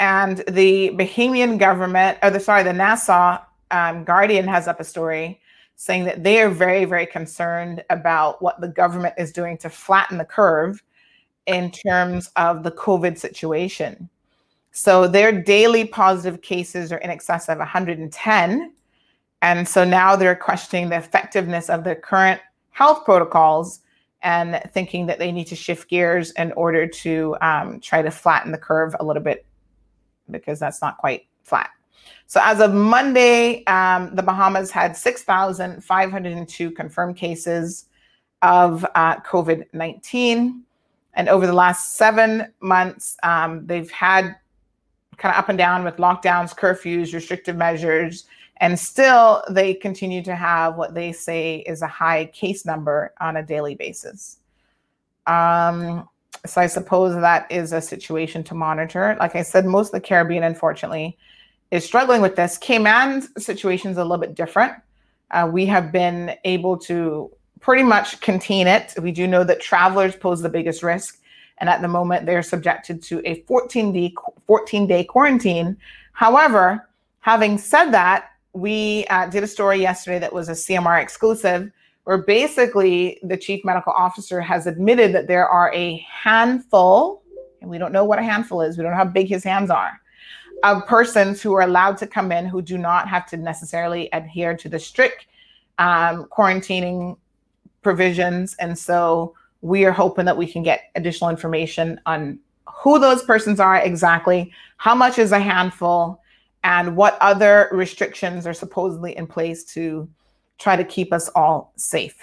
and 0.00 0.38
the 0.48 0.90
Bahamian 0.94 1.58
government, 1.58 2.18
or 2.22 2.30
the 2.30 2.40
sorry, 2.40 2.62
the 2.62 2.72
Nassau 2.72 3.38
um, 3.70 4.02
Guardian 4.02 4.48
has 4.48 4.66
up 4.66 4.80
a 4.80 4.84
story 4.84 5.40
saying 5.76 6.04
that 6.04 6.24
they 6.24 6.40
are 6.40 6.48
very, 6.48 6.86
very 6.86 7.06
concerned 7.06 7.84
about 7.90 8.42
what 8.42 8.60
the 8.60 8.68
government 8.68 9.14
is 9.18 9.30
doing 9.30 9.56
to 9.58 9.70
flatten 9.70 10.18
the 10.18 10.24
curve 10.24 10.82
in 11.46 11.70
terms 11.70 12.30
of 12.36 12.62
the 12.62 12.70
COVID 12.70 13.18
situation. 13.18 14.08
So 14.72 15.06
their 15.06 15.32
daily 15.32 15.84
positive 15.84 16.42
cases 16.42 16.92
are 16.92 16.98
in 16.98 17.10
excess 17.10 17.48
of 17.48 17.58
110. 17.58 18.72
And 19.42 19.68
so 19.68 19.84
now 19.84 20.16
they're 20.16 20.36
questioning 20.36 20.88
the 20.88 20.96
effectiveness 20.96 21.68
of 21.68 21.84
the 21.84 21.94
current 21.94 22.40
health 22.70 23.04
protocols 23.04 23.80
and 24.22 24.62
thinking 24.72 25.06
that 25.06 25.18
they 25.18 25.32
need 25.32 25.46
to 25.48 25.56
shift 25.56 25.88
gears 25.88 26.30
in 26.32 26.52
order 26.52 26.86
to 26.86 27.36
um, 27.40 27.80
try 27.80 28.00
to 28.00 28.10
flatten 28.10 28.52
the 28.52 28.58
curve 28.58 28.94
a 29.00 29.04
little 29.04 29.22
bit 29.22 29.44
because 30.30 30.58
that's 30.58 30.80
not 30.80 30.98
quite 30.98 31.26
flat. 31.42 31.70
So 32.26 32.40
as 32.42 32.60
of 32.60 32.72
Monday, 32.72 33.64
um, 33.64 34.14
the 34.14 34.22
Bahamas 34.22 34.70
had 34.70 34.96
6,502 34.96 36.70
confirmed 36.70 37.16
cases 37.16 37.86
of 38.42 38.86
uh, 38.94 39.16
COVID 39.20 39.66
19. 39.72 40.62
And 41.14 41.28
over 41.28 41.46
the 41.46 41.52
last 41.52 41.96
seven 41.96 42.52
months, 42.60 43.16
um, 43.22 43.66
they've 43.66 43.90
had 43.90 44.36
kind 45.16 45.34
of 45.34 45.38
up 45.38 45.48
and 45.48 45.58
down 45.58 45.84
with 45.84 45.96
lockdowns, 45.96 46.56
curfews, 46.56 47.12
restrictive 47.12 47.56
measures, 47.56 48.26
and 48.58 48.78
still 48.78 49.42
they 49.50 49.74
continue 49.74 50.22
to 50.22 50.36
have 50.36 50.76
what 50.76 50.94
they 50.94 51.12
say 51.12 51.64
is 51.66 51.82
a 51.82 51.86
high 51.86 52.26
case 52.26 52.64
number 52.64 53.12
on 53.20 53.36
a 53.36 53.42
daily 53.42 53.74
basis. 53.74 54.38
Um, 55.26 56.08
so 56.46 56.60
I 56.60 56.66
suppose 56.66 57.14
that 57.14 57.50
is 57.50 57.72
a 57.72 57.80
situation 57.80 58.42
to 58.44 58.54
monitor. 58.54 59.16
Like 59.20 59.36
I 59.36 59.42
said, 59.42 59.66
most 59.66 59.88
of 59.88 59.92
the 59.92 60.00
Caribbean, 60.00 60.42
unfortunately, 60.42 61.18
is 61.70 61.84
struggling 61.84 62.22
with 62.22 62.36
this. 62.36 62.58
Cayman's 62.58 63.28
situation 63.42 63.90
is 63.90 63.98
a 63.98 64.02
little 64.02 64.18
bit 64.18 64.34
different. 64.34 64.74
Uh, 65.30 65.48
we 65.50 65.66
have 65.66 65.92
been 65.92 66.34
able 66.44 66.76
to 66.76 67.30
pretty 67.60 67.82
much 67.82 68.20
contain 68.20 68.66
it. 68.66 68.94
We 69.00 69.12
do 69.12 69.26
know 69.26 69.44
that 69.44 69.60
travelers 69.60 70.16
pose 70.16 70.40
the 70.40 70.48
biggest 70.48 70.82
risk. 70.82 71.18
And 71.58 71.68
at 71.68 71.82
the 71.82 71.88
moment, 71.88 72.24
they're 72.26 72.42
subjected 72.42 73.02
to 73.04 73.20
a 73.26 73.42
14 73.42 73.92
day, 73.92 74.14
14 74.46 74.86
day 74.86 75.04
quarantine. 75.04 75.76
However, 76.12 76.88
having 77.20 77.58
said 77.58 77.90
that, 77.90 78.30
we 78.52 79.06
uh, 79.10 79.26
did 79.26 79.44
a 79.44 79.46
story 79.46 79.80
yesterday 79.80 80.18
that 80.18 80.32
was 80.32 80.48
a 80.48 80.52
CMR 80.52 81.00
exclusive, 81.00 81.70
where 82.04 82.18
basically 82.18 83.18
the 83.22 83.36
chief 83.36 83.64
medical 83.64 83.92
officer 83.92 84.40
has 84.40 84.66
admitted 84.66 85.12
that 85.14 85.26
there 85.26 85.48
are 85.48 85.72
a 85.74 86.04
handful, 86.08 87.22
and 87.60 87.70
we 87.70 87.78
don't 87.78 87.92
know 87.92 88.04
what 88.04 88.18
a 88.18 88.22
handful 88.22 88.62
is, 88.62 88.76
we 88.76 88.82
don't 88.82 88.92
know 88.92 88.98
how 88.98 89.04
big 89.04 89.28
his 89.28 89.44
hands 89.44 89.70
are, 89.70 90.00
of 90.64 90.86
persons 90.86 91.40
who 91.40 91.52
are 91.54 91.62
allowed 91.62 91.96
to 91.98 92.06
come 92.06 92.32
in 92.32 92.46
who 92.46 92.62
do 92.62 92.78
not 92.78 93.08
have 93.08 93.26
to 93.26 93.36
necessarily 93.36 94.08
adhere 94.12 94.56
to 94.56 94.68
the 94.68 94.78
strict 94.78 95.26
um, 95.78 96.26
quarantining 96.26 97.16
provisions. 97.82 98.56
And 98.60 98.78
so 98.78 99.34
we 99.62 99.84
are 99.84 99.92
hoping 99.92 100.24
that 100.24 100.36
we 100.36 100.46
can 100.46 100.62
get 100.62 100.90
additional 100.94 101.30
information 101.30 102.00
on 102.06 102.38
who 102.66 102.98
those 102.98 103.22
persons 103.22 103.60
are 103.60 103.76
exactly, 103.76 104.52
how 104.78 104.94
much 104.94 105.18
is 105.18 105.32
a 105.32 105.38
handful, 105.38 106.20
and 106.64 106.96
what 106.96 107.16
other 107.20 107.68
restrictions 107.72 108.46
are 108.46 108.54
supposedly 108.54 109.16
in 109.16 109.26
place 109.26 109.64
to 109.64 110.08
try 110.60 110.76
to 110.76 110.84
keep 110.84 111.12
us 111.12 111.28
all 111.34 111.72
safe. 111.76 112.16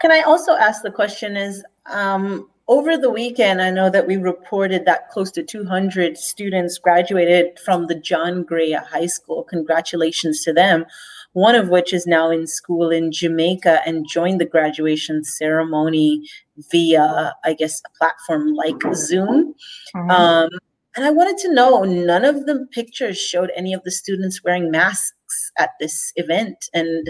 Can 0.00 0.12
I 0.12 0.20
also 0.20 0.52
ask 0.52 0.82
the 0.82 0.90
question 0.90 1.36
is 1.36 1.64
um, 1.86 2.48
over 2.68 2.96
the 2.96 3.10
weekend, 3.10 3.60
I 3.60 3.70
know 3.70 3.90
that 3.90 4.06
we 4.06 4.16
reported 4.16 4.84
that 4.84 5.10
close 5.10 5.30
to 5.32 5.42
200 5.42 6.16
students 6.16 6.78
graduated 6.78 7.58
from 7.64 7.88
the 7.88 7.96
John 7.96 8.44
Gray 8.44 8.72
High 8.72 9.06
School. 9.06 9.44
Congratulations 9.44 10.44
to 10.44 10.52
them 10.52 10.86
one 11.32 11.54
of 11.54 11.68
which 11.68 11.92
is 11.92 12.06
now 12.06 12.30
in 12.30 12.46
school 12.46 12.90
in 12.90 13.12
Jamaica 13.12 13.80
and 13.86 14.08
joined 14.08 14.40
the 14.40 14.46
graduation 14.46 15.22
ceremony 15.22 16.26
via, 16.70 17.34
I 17.44 17.54
guess, 17.54 17.80
a 17.86 17.98
platform 17.98 18.54
like 18.54 18.82
Zoom. 18.94 19.54
Mm-hmm. 19.94 20.10
Um, 20.10 20.50
and 20.96 21.04
I 21.04 21.10
wanted 21.10 21.38
to 21.38 21.54
know 21.54 21.84
none 21.84 22.24
of 22.24 22.46
the 22.46 22.66
pictures 22.72 23.18
showed 23.18 23.52
any 23.54 23.72
of 23.72 23.84
the 23.84 23.92
students 23.92 24.42
wearing 24.42 24.70
masks 24.70 25.52
at 25.56 25.70
this 25.78 26.12
event. 26.16 26.68
And, 26.74 27.08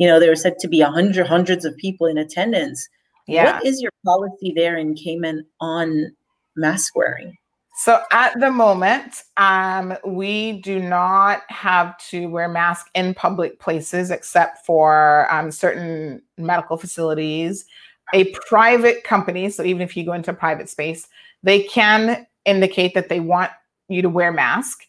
you 0.00 0.06
know, 0.06 0.18
there 0.18 0.30
were 0.30 0.36
said 0.36 0.58
to 0.60 0.66
be 0.66 0.80
a 0.80 0.90
hundred, 0.90 1.26
hundreds 1.26 1.66
of 1.66 1.76
people 1.76 2.06
in 2.06 2.16
attendance. 2.16 2.88
Yeah. 3.28 3.52
What 3.52 3.66
is 3.66 3.82
your 3.82 3.92
policy 4.02 4.54
there 4.56 4.78
in 4.78 4.94
Cayman 4.94 5.44
on 5.60 6.16
mask 6.56 6.96
wearing? 6.96 7.36
So 7.76 8.00
at 8.10 8.38
the 8.40 8.50
moment, 8.50 9.22
um, 9.36 9.94
we 10.06 10.60
do 10.62 10.80
not 10.80 11.42
have 11.48 11.98
to 12.08 12.28
wear 12.28 12.48
masks 12.48 12.88
in 12.94 13.12
public 13.12 13.60
places 13.60 14.10
except 14.10 14.64
for 14.64 15.30
um, 15.30 15.50
certain 15.50 16.22
medical 16.38 16.78
facilities. 16.78 17.66
A 18.14 18.32
private 18.48 19.04
company, 19.04 19.50
so 19.50 19.62
even 19.62 19.82
if 19.82 19.98
you 19.98 20.04
go 20.04 20.14
into 20.14 20.30
a 20.30 20.34
private 20.34 20.70
space, 20.70 21.06
they 21.42 21.62
can 21.64 22.26
indicate 22.46 22.94
that 22.94 23.10
they 23.10 23.20
want 23.20 23.50
you 23.88 24.00
to 24.00 24.08
wear 24.08 24.32
mask. 24.32 24.80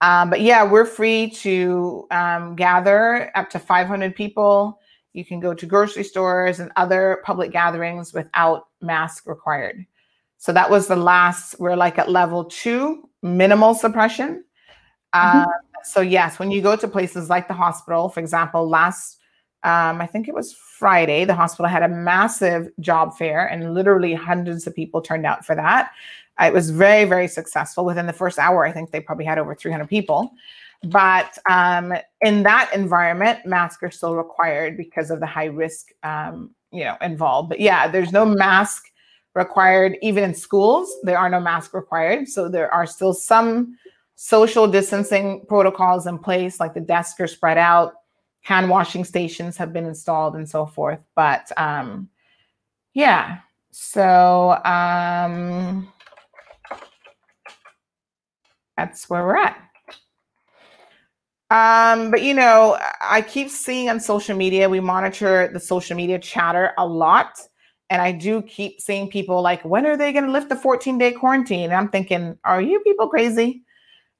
Um, 0.00 0.30
but 0.30 0.40
yeah, 0.40 0.64
we're 0.64 0.86
free 0.86 1.30
to 1.30 2.06
um, 2.10 2.56
gather 2.56 3.30
up 3.36 3.50
to 3.50 3.58
500 3.58 4.14
people. 4.14 4.80
You 5.12 5.24
can 5.24 5.40
go 5.40 5.52
to 5.52 5.66
grocery 5.66 6.04
stores 6.04 6.60
and 6.60 6.70
other 6.76 7.22
public 7.24 7.52
gatherings 7.52 8.14
without 8.14 8.68
mask 8.80 9.26
required. 9.26 9.84
So 10.38 10.52
that 10.52 10.70
was 10.70 10.86
the 10.86 10.96
last, 10.96 11.60
we're 11.60 11.76
like 11.76 11.98
at 11.98 12.10
level 12.10 12.44
two, 12.44 13.08
minimal 13.22 13.74
suppression. 13.74 14.44
Mm-hmm. 15.14 15.40
Uh, 15.40 15.52
so, 15.82 16.00
yes, 16.00 16.38
when 16.38 16.50
you 16.50 16.62
go 16.62 16.76
to 16.76 16.88
places 16.88 17.28
like 17.28 17.48
the 17.48 17.54
hospital, 17.54 18.08
for 18.08 18.20
example, 18.20 18.68
last, 18.68 19.18
um, 19.64 20.00
I 20.00 20.06
think 20.06 20.28
it 20.28 20.34
was 20.34 20.54
Friday, 20.54 21.26
the 21.26 21.34
hospital 21.34 21.68
had 21.68 21.82
a 21.82 21.88
massive 21.88 22.68
job 22.80 23.16
fair 23.18 23.46
and 23.46 23.74
literally 23.74 24.14
hundreds 24.14 24.66
of 24.66 24.74
people 24.74 25.02
turned 25.02 25.26
out 25.26 25.44
for 25.44 25.54
that. 25.54 25.92
It 26.40 26.52
was 26.52 26.70
very, 26.70 27.04
very 27.04 27.28
successful. 27.28 27.84
Within 27.84 28.06
the 28.06 28.12
first 28.12 28.38
hour, 28.38 28.64
I 28.64 28.72
think 28.72 28.90
they 28.90 29.00
probably 29.00 29.24
had 29.24 29.38
over 29.38 29.54
300 29.54 29.88
people. 29.88 30.32
But 30.84 31.36
um, 31.48 31.92
in 32.22 32.42
that 32.44 32.70
environment, 32.74 33.44
masks 33.44 33.82
are 33.82 33.90
still 33.90 34.16
required 34.16 34.76
because 34.76 35.10
of 35.10 35.20
the 35.20 35.26
high 35.26 35.46
risk, 35.46 35.88
um, 36.02 36.54
you 36.72 36.84
know, 36.84 36.96
involved. 37.02 37.50
But 37.50 37.60
yeah, 37.60 37.88
there's 37.88 38.12
no 38.12 38.24
mask 38.24 38.84
required 39.34 39.96
even 40.02 40.24
in 40.24 40.34
schools 40.34 40.92
there 41.04 41.18
are 41.18 41.28
no 41.28 41.38
masks 41.38 41.72
required 41.72 42.28
so 42.28 42.48
there 42.48 42.72
are 42.74 42.86
still 42.86 43.14
some 43.14 43.76
social 44.16 44.66
distancing 44.66 45.44
protocols 45.46 46.06
in 46.06 46.18
place 46.18 46.58
like 46.58 46.74
the 46.74 46.80
desks 46.80 47.20
are 47.20 47.28
spread 47.28 47.56
out 47.56 47.94
hand 48.42 48.68
washing 48.68 49.04
stations 49.04 49.56
have 49.56 49.72
been 49.72 49.86
installed 49.86 50.34
and 50.34 50.48
so 50.48 50.66
forth 50.66 50.98
but 51.14 51.50
um 51.56 52.08
yeah 52.92 53.38
so 53.70 54.60
um 54.64 55.86
that's 58.80 59.10
where 59.10 59.24
we're 59.24 59.36
at 59.36 59.56
um, 61.50 62.12
but 62.12 62.22
you 62.22 62.32
know, 62.32 62.78
I 63.00 63.22
keep 63.22 63.50
seeing 63.50 63.90
on 63.90 63.98
social 63.98 64.36
media, 64.36 64.68
we 64.68 64.78
monitor 64.78 65.50
the 65.52 65.58
social 65.58 65.96
media 65.96 66.18
chatter 66.18 66.72
a 66.78 66.86
lot. 66.86 67.40
And 67.90 68.00
I 68.00 68.12
do 68.12 68.40
keep 68.42 68.80
seeing 68.80 69.08
people 69.08 69.42
like, 69.42 69.64
when 69.64 69.84
are 69.84 69.96
they 69.96 70.12
going 70.12 70.24
to 70.24 70.30
lift 70.30 70.48
the 70.48 70.54
14 70.54 70.96
day 70.96 71.10
quarantine? 71.10 71.64
And 71.64 71.74
I'm 71.74 71.88
thinking, 71.88 72.38
are 72.44 72.62
you 72.62 72.78
people 72.80 73.08
crazy? 73.08 73.64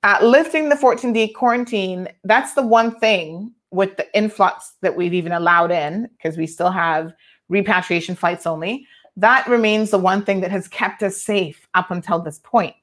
Uh, 0.02 0.18
lifting 0.22 0.70
the 0.70 0.76
14 0.76 1.12
day 1.12 1.28
quarantine, 1.28 2.08
that's 2.24 2.54
the 2.54 2.66
one 2.66 2.98
thing 2.98 3.52
with 3.70 3.96
the 3.96 4.12
influx 4.12 4.72
that 4.82 4.96
we've 4.96 5.14
even 5.14 5.30
allowed 5.30 5.70
in, 5.70 6.08
because 6.16 6.36
we 6.36 6.48
still 6.48 6.72
have 6.72 7.12
repatriation 7.48 8.16
flights 8.16 8.44
only. 8.44 8.84
That 9.16 9.46
remains 9.46 9.90
the 9.90 9.98
one 9.98 10.24
thing 10.24 10.40
that 10.40 10.50
has 10.50 10.66
kept 10.66 11.04
us 11.04 11.22
safe 11.22 11.68
up 11.74 11.92
until 11.92 12.18
this 12.20 12.40
point. 12.40 12.74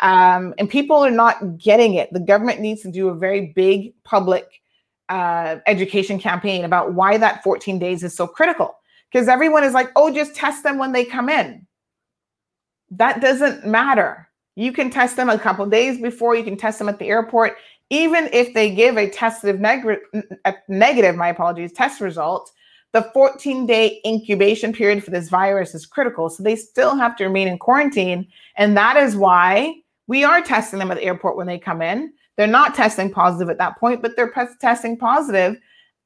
Um, 0.00 0.54
and 0.58 0.68
people 0.68 0.96
are 0.96 1.10
not 1.10 1.58
getting 1.58 1.94
it. 1.94 2.12
The 2.12 2.20
government 2.20 2.60
needs 2.60 2.82
to 2.82 2.90
do 2.90 3.08
a 3.08 3.14
very 3.14 3.52
big 3.54 3.92
public 4.04 4.62
uh, 5.08 5.56
education 5.66 6.18
campaign 6.18 6.64
about 6.64 6.94
why 6.94 7.18
that 7.18 7.42
14 7.42 7.78
days 7.78 8.02
is 8.02 8.16
so 8.16 8.26
critical 8.26 8.76
because 9.10 9.28
everyone 9.28 9.64
is 9.64 9.74
like, 9.74 9.90
oh, 9.96 10.12
just 10.12 10.34
test 10.34 10.62
them 10.62 10.78
when 10.78 10.92
they 10.92 11.04
come 11.04 11.28
in. 11.28 11.66
That 12.90 13.20
doesn't 13.20 13.66
matter. 13.66 14.28
You 14.54 14.72
can 14.72 14.90
test 14.90 15.16
them 15.16 15.28
a 15.28 15.38
couple 15.38 15.66
days 15.66 16.00
before, 16.00 16.34
you 16.34 16.44
can 16.44 16.56
test 16.56 16.78
them 16.78 16.88
at 16.88 16.98
the 16.98 17.08
airport. 17.08 17.56
Even 17.90 18.28
if 18.32 18.54
they 18.54 18.74
give 18.74 18.96
a 18.96 19.08
tested 19.10 19.60
neg- 19.60 19.98
negative, 20.68 21.14
my 21.14 21.28
apologies, 21.28 21.72
test 21.72 22.00
result, 22.00 22.50
the 22.92 23.10
14 23.14 23.66
day 23.66 24.00
incubation 24.06 24.72
period 24.72 25.02
for 25.02 25.10
this 25.10 25.28
virus 25.28 25.74
is 25.74 25.86
critical. 25.86 26.28
So 26.28 26.42
they 26.42 26.56
still 26.56 26.94
have 26.96 27.16
to 27.16 27.24
remain 27.24 27.48
in 27.48 27.58
quarantine. 27.58 28.26
And 28.56 28.76
that 28.76 28.96
is 28.96 29.16
why 29.16 29.76
we 30.06 30.24
are 30.24 30.42
testing 30.42 30.78
them 30.78 30.90
at 30.90 30.98
the 30.98 31.04
airport 31.04 31.36
when 31.36 31.46
they 31.46 31.58
come 31.58 31.82
in. 31.82 32.12
They're 32.36 32.46
not 32.46 32.74
testing 32.74 33.10
positive 33.10 33.50
at 33.50 33.58
that 33.58 33.78
point, 33.78 34.02
but 34.02 34.16
they're 34.16 34.32
testing 34.60 34.96
positive 34.96 35.56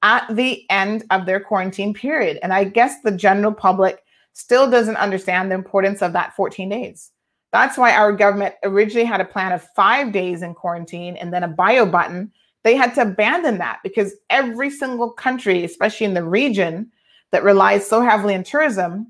at 0.02 0.26
the 0.34 0.64
end 0.70 1.04
of 1.10 1.26
their 1.26 1.40
quarantine 1.40 1.94
period. 1.94 2.38
And 2.42 2.52
I 2.52 2.64
guess 2.64 3.00
the 3.02 3.10
general 3.10 3.52
public 3.52 4.02
still 4.32 4.70
doesn't 4.70 4.96
understand 4.96 5.50
the 5.50 5.54
importance 5.54 6.02
of 6.02 6.12
that 6.12 6.36
14 6.36 6.68
days. 6.68 7.10
That's 7.52 7.78
why 7.78 7.92
our 7.92 8.12
government 8.12 8.54
originally 8.64 9.06
had 9.06 9.20
a 9.20 9.24
plan 9.24 9.52
of 9.52 9.66
five 9.74 10.12
days 10.12 10.42
in 10.42 10.54
quarantine 10.54 11.16
and 11.16 11.32
then 11.32 11.42
a 11.42 11.48
bio 11.48 11.86
button. 11.86 12.30
They 12.66 12.74
had 12.74 12.96
to 12.96 13.02
abandon 13.02 13.58
that 13.58 13.78
because 13.84 14.16
every 14.28 14.70
single 14.70 15.12
country, 15.12 15.62
especially 15.62 16.04
in 16.04 16.14
the 16.14 16.24
region 16.24 16.90
that 17.30 17.44
relies 17.44 17.86
so 17.86 18.00
heavily 18.00 18.34
on 18.34 18.42
tourism, 18.42 19.06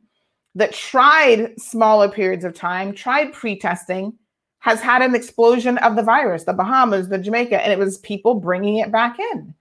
that 0.57 0.75
tried 0.75 1.59
smaller 1.59 2.11
periods 2.11 2.45
of 2.45 2.53
time, 2.53 2.93
tried 2.93 3.33
pre 3.33 3.59
testing, 3.59 4.13
has 4.59 4.83
had 4.83 5.01
an 5.01 5.15
explosion 5.15 5.79
of 5.79 5.97
the 5.97 6.03
virus, 6.03 6.45
the 6.45 6.53
Bahamas, 6.53 7.09
the 7.09 7.17
Jamaica, 7.17 7.63
and 7.63 7.73
it 7.73 7.79
was 7.79 7.97
people 8.01 8.35
bringing 8.35 8.77
it 8.77 8.93
back 8.93 9.17
in. 9.33 9.55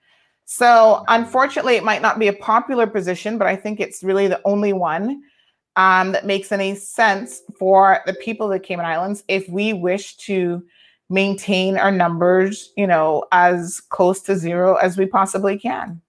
So, 0.44 1.06
unfortunately, 1.08 1.78
it 1.78 1.86
might 1.86 2.02
not 2.02 2.20
be 2.20 2.28
a 2.28 2.34
popular 2.34 2.88
position, 2.88 3.38
but 3.38 3.48
I 3.48 3.56
think 3.56 3.80
it's 3.80 4.04
really 4.04 4.28
the 4.28 4.42
only 4.44 4.74
one 4.74 5.24
um, 5.78 6.12
that 6.12 6.26
makes 6.26 6.52
any 6.52 6.76
sense 6.76 7.44
for 7.58 8.02
the 8.06 8.16
people 8.16 8.48
of 8.48 8.52
the 8.52 8.60
Cayman 8.60 8.86
Islands 8.86 9.24
if 9.30 9.48
we 9.48 9.72
wish 9.72 10.18
to 10.18 10.66
maintain 11.10 11.77
our 11.77 11.91
numbers, 11.91 12.72
you 12.76 12.88
know, 12.88 13.26
as 13.32 13.82
close 13.90 14.22
to 14.22 14.36
zero 14.36 14.76
as 14.76 14.98
we 14.98 15.06
possibly 15.06 15.57
can. 15.57 16.02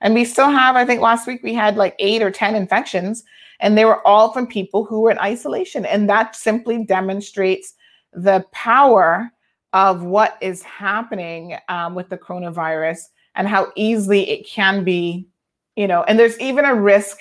And 0.00 0.14
we 0.14 0.24
still 0.24 0.50
have, 0.50 0.76
I 0.76 0.84
think 0.84 1.00
last 1.00 1.26
week 1.26 1.42
we 1.42 1.54
had 1.54 1.76
like 1.76 1.96
eight 1.98 2.22
or 2.22 2.30
10 2.30 2.54
infections, 2.54 3.24
and 3.60 3.76
they 3.76 3.84
were 3.84 4.06
all 4.06 4.32
from 4.32 4.46
people 4.46 4.84
who 4.84 5.00
were 5.00 5.10
in 5.10 5.18
isolation. 5.18 5.86
And 5.86 6.08
that 6.10 6.36
simply 6.36 6.84
demonstrates 6.84 7.74
the 8.12 8.44
power 8.52 9.30
of 9.72 10.02
what 10.02 10.38
is 10.40 10.62
happening 10.62 11.56
um, 11.68 11.94
with 11.94 12.08
the 12.08 12.18
coronavirus 12.18 12.98
and 13.34 13.48
how 13.48 13.72
easily 13.74 14.28
it 14.30 14.46
can 14.46 14.84
be, 14.84 15.26
you 15.74 15.88
know, 15.88 16.04
and 16.04 16.18
there's 16.18 16.38
even 16.38 16.64
a 16.64 16.74
risk 16.74 17.18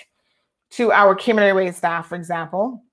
to 0.72 0.92
our 0.92 1.16
Cayman 1.16 1.44
Airways 1.44 1.78
staff, 1.78 2.08
for 2.08 2.16
example, 2.16 2.84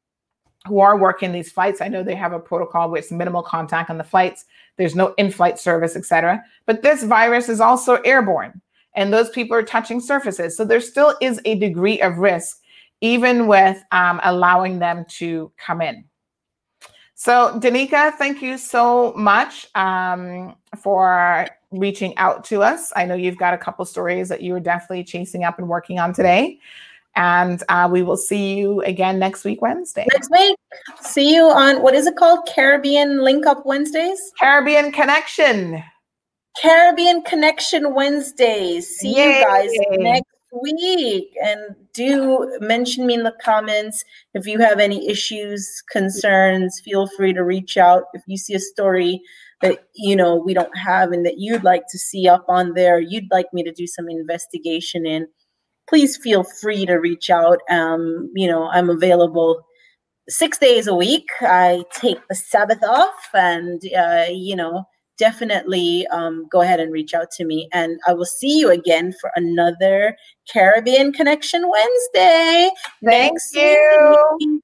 who 0.67 0.81
are 0.81 0.99
working 0.99 1.33
these 1.33 1.51
flights. 1.51 1.81
I 1.81 1.89
know 1.89 2.03
they 2.03 2.15
have 2.15 2.33
a 2.33 2.39
protocol 2.39 2.91
with 2.91 3.11
minimal 3.11 3.43
contact 3.43 3.91
on 3.91 3.99
the 3.99 4.05
flights. 4.05 4.45
There's 4.77 4.95
no 4.95 5.15
in-flight 5.19 5.59
service, 5.59 5.97
etc. 5.97 6.43
But 6.67 6.83
this 6.83 7.03
virus 7.03 7.49
is 7.49 7.61
also 7.61 7.97
airborne, 8.03 8.61
and 8.95 9.13
those 9.13 9.31
people 9.31 9.57
are 9.57 9.63
touching 9.63 10.01
surfaces. 10.01 10.57
So 10.57 10.65
there 10.65 10.81
still 10.81 11.17
is 11.21 11.41
a 11.45 11.55
degree 11.59 12.01
of 12.01 12.19
risk. 12.19 12.59
even 13.01 13.47
with 13.47 13.83
um, 13.93 14.21
allowing 14.25 14.79
them 14.79 15.05
to 15.09 15.51
come 15.57 15.81
in. 15.81 16.05
So, 17.15 17.59
Danica, 17.61 18.15
thank 18.15 18.41
you 18.41 18.57
so 18.57 19.13
much 19.15 19.69
um, 19.75 20.57
for 20.83 21.47
reaching 21.71 22.17
out 22.17 22.45
to 22.45 22.63
us. 22.63 22.93
I 22.97 23.05
know 23.05 23.15
you've 23.15 23.37
got 23.37 23.53
a 23.53 23.59
couple 23.59 23.85
stories 23.85 24.29
that 24.31 24.43
you 24.43 24.53
were 24.55 24.61
definitely 24.61 25.05
chasing 25.05 25.45
up 25.45 25.59
and 25.59 25.69
working 25.69 25.99
on 25.99 26.13
today. 26.15 26.59
And 27.17 27.63
uh, 27.69 27.89
we 27.91 28.03
will 28.03 28.17
see 28.17 28.55
you 28.55 28.81
again 28.83 29.19
next 29.19 29.45
week, 29.45 29.61
Wednesday. 29.61 30.07
Next 30.13 30.31
week. 30.31 30.57
See 31.01 31.35
you 31.35 31.45
on 31.45 31.83
what 31.83 31.95
is 31.95 32.07
it 32.07 32.17
called? 32.17 32.49
Caribbean 32.55 33.23
Link 33.23 33.47
Up 33.47 33.67
Wednesdays? 33.67 34.19
Caribbean 34.39 34.93
Connection. 34.93 35.83
Caribbean 36.61 37.23
Connection 37.23 37.95
Wednesdays. 37.95 38.89
See 38.89 39.17
Yay. 39.17 39.39
you 39.39 39.45
guys 39.45 39.71
next 39.99 40.31
week. 40.63 41.35
And 41.43 41.77
do 41.93 42.57
mention 42.61 43.07
me 43.07 43.15
in 43.15 43.23
the 43.23 43.35
comments 43.43 44.05
if 44.35 44.47
you 44.47 44.59
have 44.59 44.79
any 44.79 45.09
issues, 45.09 45.83
concerns. 45.91 46.81
Feel 46.85 47.09
free 47.17 47.33
to 47.33 47.43
reach 47.43 47.77
out. 47.77 48.05
If 48.15 48.23
you 48.27 48.37
see 48.37 48.55
a 48.55 48.61
story 48.61 49.21
that 49.63 49.87
you 49.95 50.17
know 50.17 50.37
we 50.37 50.55
don't 50.55 50.77
have 50.77 51.13
and 51.13 51.25
that 51.27 51.39
you'd 51.39 51.65
like 51.65 51.83
to 51.91 51.99
see 51.99 52.29
up 52.29 52.45
on 52.49 52.75
there, 52.75 53.01
you'd 53.01 53.31
like 53.31 53.47
me 53.53 53.63
to 53.63 53.73
do 53.73 53.87
some 53.87 54.09
investigation 54.09 55.07
in, 55.07 55.27
please 55.89 56.17
feel 56.17 56.45
free 56.45 56.87
to 56.87 56.95
reach 56.95 57.31
out. 57.31 57.59
Um, 57.69 58.31
you 58.35 58.49
know, 58.49 58.69
I'm 58.69 58.91
available 58.91 59.63
six 60.29 60.59
days 60.59 60.87
a 60.87 60.95
week. 60.95 61.27
I 61.41 61.85
take 61.93 62.19
the 62.29 62.35
Sabbath 62.35 62.83
off, 62.83 63.29
and 63.35 63.83
uh, 63.97 64.27
you 64.31 64.57
know 64.57 64.85
definitely 65.19 66.07
um, 66.09 66.47
go 66.51 66.63
ahead 66.63 66.81
and 66.81 66.91
reach 66.91 67.13
out 67.13 67.31
to 67.31 67.45
me. 67.45 67.69
And 67.73 68.01
I 68.09 68.15
will 68.15 68.25
see 68.25 68.59
you 68.59 68.71
again 68.71 69.13
for 69.21 69.31
another 69.37 70.17
Caribbean 70.51 71.13
Connection 71.13 71.71
Wednesday. 71.71 72.71
Thank 73.05 73.39
you. 73.53 74.37
Week. 74.41 74.63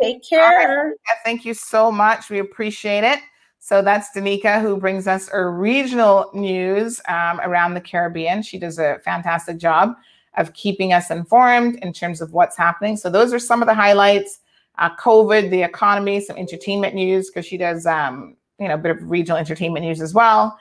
Take 0.00 0.28
care. 0.28 0.88
Right. 0.88 1.18
Thank 1.24 1.44
you 1.44 1.54
so 1.54 1.90
much. 1.90 2.30
We 2.30 2.38
appreciate 2.38 3.02
it. 3.02 3.18
So 3.58 3.82
that's 3.82 4.16
Danica, 4.16 4.60
who 4.60 4.76
brings 4.76 5.08
us 5.08 5.28
our 5.30 5.50
regional 5.50 6.30
news 6.32 7.00
um, 7.08 7.40
around 7.40 7.74
the 7.74 7.80
Caribbean. 7.80 8.42
She 8.42 8.58
does 8.60 8.78
a 8.78 9.00
fantastic 9.04 9.58
job 9.58 9.96
of 10.36 10.52
keeping 10.52 10.92
us 10.92 11.10
informed 11.10 11.76
in 11.76 11.92
terms 11.92 12.20
of 12.20 12.32
what's 12.32 12.56
happening. 12.56 12.96
So 12.96 13.10
those 13.10 13.32
are 13.32 13.38
some 13.38 13.62
of 13.62 13.68
the 13.68 13.74
highlights. 13.74 14.40
Uh, 14.78 14.94
COVID, 14.96 15.50
the 15.50 15.62
economy, 15.62 16.20
some 16.20 16.36
entertainment 16.36 16.94
news 16.94 17.30
because 17.30 17.46
she 17.46 17.56
does 17.56 17.86
um, 17.86 18.36
you 18.58 18.68
know, 18.68 18.74
a 18.74 18.78
bit 18.78 18.90
of 18.90 19.10
regional 19.10 19.38
entertainment 19.38 19.84
news 19.84 20.00
as 20.00 20.14
well. 20.14 20.58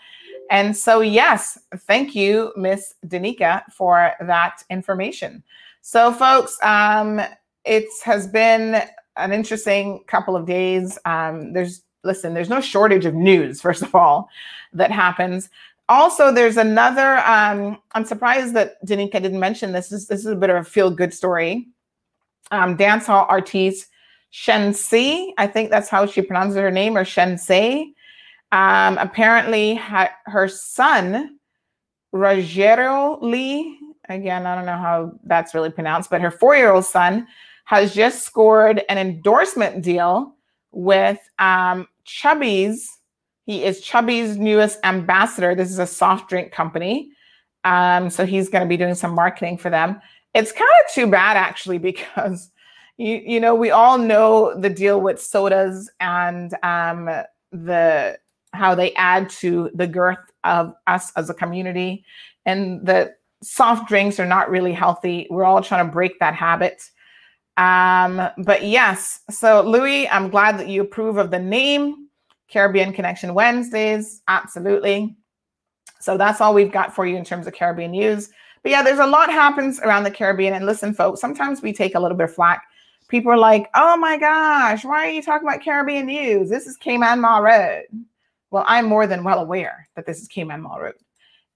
And 0.51 0.75
so, 0.75 1.01
yes, 1.01 1.57
thank 1.79 2.15
you, 2.15 2.53
Miss 2.55 2.93
Danica, 3.07 3.63
for 3.71 4.13
that 4.21 4.63
information. 4.69 5.43
So, 5.81 6.11
folks, 6.11 6.57
um, 6.61 7.21
it 7.63 7.85
has 8.03 8.27
been 8.27 8.81
an 9.17 9.33
interesting 9.33 10.03
couple 10.07 10.35
of 10.35 10.45
days. 10.45 10.99
Um, 11.05 11.53
there's, 11.53 11.81
listen, 12.03 12.33
there's 12.33 12.49
no 12.49 12.61
shortage 12.61 13.05
of 13.05 13.15
news, 13.15 13.61
first 13.67 13.81
of 13.81 13.95
all, 13.95 14.29
that 14.73 14.91
happens. 14.91 15.49
Also, 15.87 16.31
there's 16.31 16.57
another. 16.57 17.19
Um, 17.19 17.77
I'm 17.93 18.05
surprised 18.05 18.53
that 18.55 18.83
Danica 18.85 19.13
didn't 19.13 19.39
mention 19.39 19.71
this. 19.71 19.89
This, 19.89 20.07
this 20.07 20.21
is 20.21 20.27
a 20.27 20.35
bit 20.35 20.49
of 20.49 20.57
a 20.57 20.63
feel 20.63 20.89
good 20.89 21.13
story. 21.13 21.67
Um, 22.51 22.77
dancehall 22.77 23.29
artiste 23.29 23.87
Shensi, 24.35 25.31
I 25.37 25.47
think 25.47 25.69
that's 25.69 25.89
how 25.89 26.05
she 26.05 26.21
pronounces 26.21 26.57
her 26.57 26.71
name, 26.71 26.97
or 26.97 27.05
Shense. 27.05 27.93
Um, 28.51 28.97
apparently, 28.97 29.75
ha- 29.75 30.13
her 30.25 30.47
son, 30.47 31.39
Rajeiro 32.13 33.21
Lee, 33.21 33.79
again, 34.09 34.45
I 34.45 34.55
don't 34.55 34.65
know 34.65 34.77
how 34.77 35.13
that's 35.23 35.53
really 35.53 35.71
pronounced, 35.71 36.09
but 36.09 36.21
her 36.21 36.31
four 36.31 36.55
year 36.55 36.71
old 36.71 36.85
son 36.85 37.27
has 37.65 37.95
just 37.95 38.23
scored 38.23 38.83
an 38.89 38.97
endorsement 38.97 39.81
deal 39.81 40.35
with 40.71 41.19
um, 41.39 41.87
Chubby's. 42.03 42.91
He 43.45 43.63
is 43.63 43.81
Chubby's 43.81 44.37
newest 44.37 44.79
ambassador. 44.83 45.55
This 45.55 45.69
is 45.69 45.79
a 45.79 45.87
soft 45.87 46.29
drink 46.29 46.51
company. 46.51 47.11
Um, 47.63 48.09
so 48.09 48.25
he's 48.25 48.49
going 48.49 48.63
to 48.63 48.69
be 48.69 48.77
doing 48.77 48.95
some 48.95 49.13
marketing 49.13 49.57
for 49.57 49.69
them. 49.69 50.01
It's 50.33 50.51
kind 50.51 50.69
of 50.85 50.93
too 50.93 51.07
bad, 51.07 51.37
actually, 51.37 51.77
because 51.91 52.51
you 52.97 53.21
you 53.25 53.39
know 53.39 53.55
we 53.55 53.71
all 53.71 53.97
know 53.97 54.57
the 54.59 54.69
deal 54.69 55.01
with 55.01 55.21
sodas 55.21 55.89
and 55.99 56.53
um, 56.63 57.09
the 57.51 58.17
how 58.53 58.73
they 58.73 58.93
add 58.93 59.29
to 59.29 59.69
the 59.73 59.87
girth 59.87 60.31
of 60.43 60.73
us 60.87 61.11
as 61.17 61.29
a 61.29 61.33
community 61.33 62.05
and 62.45 62.85
the 62.85 63.13
soft 63.43 63.87
drinks 63.87 64.19
are 64.19 64.25
not 64.25 64.49
really 64.49 64.71
healthy 64.71 65.27
we're 65.29 65.43
all 65.43 65.61
trying 65.61 65.85
to 65.85 65.91
break 65.91 66.17
that 66.19 66.33
habit 66.33 66.89
um, 67.57 68.29
but 68.37 68.63
yes 68.63 69.19
so 69.29 69.61
louis 69.61 70.07
i'm 70.09 70.29
glad 70.29 70.57
that 70.57 70.69
you 70.69 70.81
approve 70.81 71.17
of 71.17 71.31
the 71.31 71.39
name 71.39 72.04
caribbean 72.49 72.93
connection 72.93 73.33
wednesdays 73.33 74.21
absolutely 74.27 75.15
so 75.99 76.17
that's 76.17 76.41
all 76.41 76.53
we've 76.53 76.71
got 76.71 76.93
for 76.93 77.05
you 77.05 77.15
in 77.15 77.25
terms 77.25 77.47
of 77.47 77.53
caribbean 77.53 77.91
news 77.91 78.29
but 78.63 78.71
yeah 78.71 78.83
there's 78.83 78.99
a 78.99 79.07
lot 79.07 79.29
happens 79.31 79.79
around 79.79 80.03
the 80.03 80.11
caribbean 80.11 80.53
and 80.53 80.65
listen 80.65 80.93
folks 80.93 81.21
sometimes 81.21 81.61
we 81.61 81.73
take 81.73 81.95
a 81.95 81.99
little 81.99 82.17
bit 82.17 82.29
of 82.29 82.35
flack 82.35 82.63
people 83.07 83.31
are 83.31 83.37
like, 83.37 83.69
oh 83.75 83.97
my 83.97 84.17
gosh, 84.17 84.83
why 84.83 85.05
are 85.05 85.11
you 85.11 85.21
talking 85.21 85.47
about 85.47 85.63
Caribbean 85.63 86.07
news? 86.07 86.49
This 86.49 86.67
is 86.67 86.77
Cayman 86.77 87.21
Marl 87.21 87.43
Road. 87.43 87.83
Well, 88.51 88.65
I'm 88.67 88.85
more 88.85 89.07
than 89.07 89.23
well 89.23 89.39
aware 89.39 89.87
that 89.95 90.05
this 90.05 90.21
is 90.21 90.27
Cayman 90.27 90.61
Marl 90.61 90.81
Road. 90.81 90.95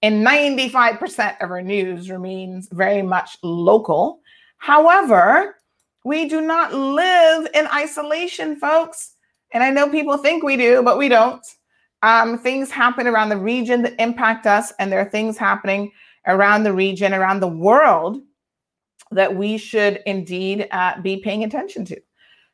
And 0.02 0.26
95% 0.26 1.42
of 1.42 1.50
our 1.50 1.62
news 1.62 2.10
remains 2.10 2.68
very 2.72 3.02
much 3.02 3.36
local. 3.42 4.20
However, 4.58 5.56
we 6.04 6.28
do 6.28 6.40
not 6.40 6.72
live 6.72 7.48
in 7.54 7.66
isolation, 7.66 8.56
folks. 8.56 9.16
And 9.52 9.62
I 9.62 9.70
know 9.70 9.88
people 9.88 10.16
think 10.16 10.42
we 10.42 10.56
do, 10.56 10.82
but 10.82 10.98
we 10.98 11.08
don't. 11.08 11.44
Um, 12.02 12.38
things 12.38 12.70
happen 12.70 13.06
around 13.06 13.28
the 13.28 13.36
region 13.36 13.82
that 13.82 14.00
impact 14.00 14.46
us, 14.46 14.72
and 14.78 14.90
there 14.90 15.00
are 15.00 15.10
things 15.10 15.36
happening 15.36 15.92
around 16.26 16.62
the 16.62 16.72
region, 16.72 17.12
around 17.12 17.40
the 17.40 17.48
world 17.48 18.22
that 19.10 19.34
we 19.34 19.58
should 19.58 20.00
indeed 20.06 20.68
uh, 20.70 21.00
be 21.00 21.18
paying 21.18 21.44
attention 21.44 21.84
to. 21.86 22.00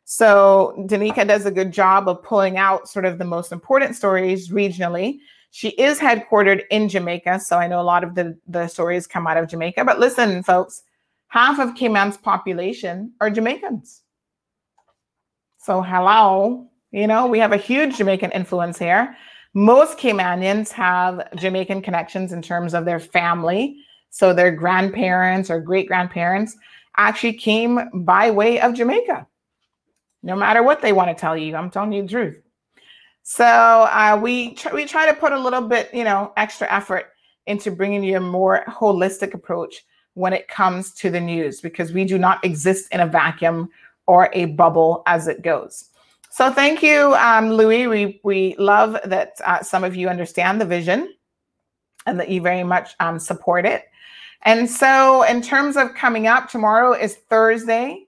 So 0.05 0.75
Danica 0.89 1.27
does 1.27 1.47
a 1.47 1.51
good 1.51 1.73
job 1.73 2.09
of 2.09 2.23
pulling 2.23 2.59
out 2.59 2.89
sort 2.89 3.05
of 3.05 3.19
the 3.19 3.25
most 3.25 3.53
important 3.53 3.97
stories 3.97 4.51
regionally. 4.51 5.19
She 5.51 5.71
is 5.71 5.99
headquartered 5.99 6.63
in 6.71 6.89
Jamaica, 6.89 7.41
so 7.41 7.59
I 7.59 7.67
know 7.67 7.81
a 7.81 7.83
lot 7.83 8.05
of 8.05 8.15
the, 8.15 8.39
the 8.47 8.69
stories 8.69 9.07
come 9.07 9.27
out 9.27 9.37
of 9.37 9.49
Jamaica. 9.49 9.85
But 9.85 9.99
listen, 9.99 10.43
folks, 10.43 10.83
half 11.29 11.59
of 11.59 11.75
Cayman's 11.75 12.17
population 12.17 13.13
are 13.21 13.31
Jamaicans. 13.31 14.03
So 15.59 15.83
hello, 15.83 16.69
you 16.97 17.07
know, 17.07 17.27
we 17.27 17.39
have 17.39 17.53
a 17.53 17.59
huge 17.59 17.99
Jamaican 17.99 18.31
influence 18.33 18.79
here. 18.79 19.15
Most 19.53 19.99
Caymanians 19.99 20.71
have 20.71 21.29
Jamaican 21.37 21.83
connections 21.83 22.33
in 22.33 22.41
terms 22.41 22.73
of 22.73 22.87
their 22.87 22.99
family 22.99 23.77
so 24.09 24.33
their 24.33 24.51
grandparents 24.51 25.51
or 25.51 25.61
great 25.61 25.89
grandparents 25.89 26.57
actually 26.97 27.35
came 27.35 27.81
by 27.93 28.31
way 28.31 28.61
of 28.61 28.73
Jamaica. 28.73 29.27
No 30.23 30.35
matter 30.35 30.63
what 30.63 30.81
they 30.81 30.95
want 30.95 31.11
to 31.11 31.21
tell 31.21 31.37
you, 31.37 31.55
I'm 31.55 31.71
telling 31.71 31.93
you 31.93 32.03
the 32.03 32.09
truth. 32.09 32.43
So 33.25 33.45
uh, 33.45 34.19
we 34.21 34.55
tr- 34.55 34.75
we 34.75 34.87
try 34.87 35.05
to 35.05 35.13
put 35.13 35.33
a 35.33 35.39
little 35.39 35.61
bit, 35.61 35.93
you 35.93 36.05
know, 36.05 36.33
extra 36.39 36.73
effort 36.73 37.09
into 37.47 37.71
bringing 37.71 38.03
you 38.03 38.17
a 38.17 38.21
more 38.21 38.65
holistic 38.69 39.35
approach 39.35 39.85
when 40.15 40.33
it 40.33 40.49
comes 40.49 40.95
to 40.95 41.11
the 41.11 41.21
news 41.21 41.61
because 41.61 41.93
we 41.93 42.07
do 42.07 42.17
not 42.17 42.43
exist 42.43 42.89
in 42.91 43.01
a 43.01 43.07
vacuum 43.07 43.69
or 44.07 44.31
a 44.33 44.47
bubble 44.47 45.03
as 45.07 45.29
it 45.29 45.43
goes. 45.43 45.91
So 46.37 46.53
thank 46.53 46.83
you, 46.83 47.15
um, 47.15 47.51
Louis. 47.51 47.87
We 47.87 48.21
we 48.23 48.55
love 48.59 48.99
that 49.07 49.41
uh, 49.43 49.63
some 49.63 49.85
of 49.85 49.97
you 49.97 50.11
understand 50.11 50.61
the 50.61 50.67
vision 50.67 51.15
and 52.05 52.21
that 52.21 52.29
you 52.29 52.43
very 52.43 52.63
much 52.63 52.91
um, 53.01 53.19
support 53.19 53.65
it. 53.65 53.87
And 54.43 54.69
so, 54.69 55.23
in 55.23 55.41
terms 55.41 55.79
of 55.79 55.95
coming 55.95 56.27
up, 56.27 56.51
tomorrow 56.51 56.93
is 56.93 57.15
Thursday. 57.31 58.05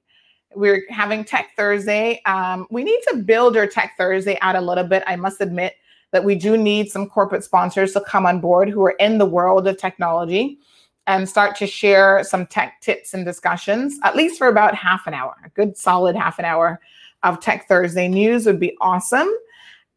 We're 0.55 0.85
having 0.91 1.25
Tech 1.25 1.53
Thursday. 1.57 2.21
Um, 2.27 2.67
we 2.71 2.85
need 2.85 3.01
to 3.09 3.17
build 3.17 3.57
our 3.57 3.67
Tech 3.67 3.95
Thursday 3.97 4.37
out 4.43 4.57
a 4.57 4.61
little 4.61 4.85
bit. 4.85 5.03
I 5.07 5.17
must 5.17 5.41
admit 5.41 5.77
that 6.11 6.23
we 6.23 6.35
do 6.35 6.59
need 6.59 6.91
some 6.91 7.09
corporate 7.09 7.45
sponsors 7.45 7.95
to 7.95 8.03
come 8.03 8.27
on 8.27 8.43
board 8.43 8.69
who 8.69 8.85
are 8.85 8.97
in 9.01 9.17
the 9.17 9.25
world 9.25 9.67
of 9.67 9.79
technology 9.79 10.59
and 11.07 11.27
start 11.27 11.57
to 11.57 11.67
share 11.67 12.23
some 12.25 12.45
tech 12.45 12.83
tips 12.83 13.15
and 13.15 13.25
discussions, 13.25 13.99
at 14.05 14.17
least 14.17 14.37
for 14.37 14.49
about 14.49 14.75
half 14.75 15.07
an 15.07 15.15
hour, 15.15 15.35
a 15.47 15.49
good 15.49 15.79
solid 15.79 16.15
half 16.15 16.39
an 16.39 16.45
hour 16.45 16.79
of 17.23 17.41
Tech 17.41 17.69
Thursday 17.69 18.09
news 18.09 18.47
would 18.47 18.61
be 18.61 18.77
awesome. 18.81 19.29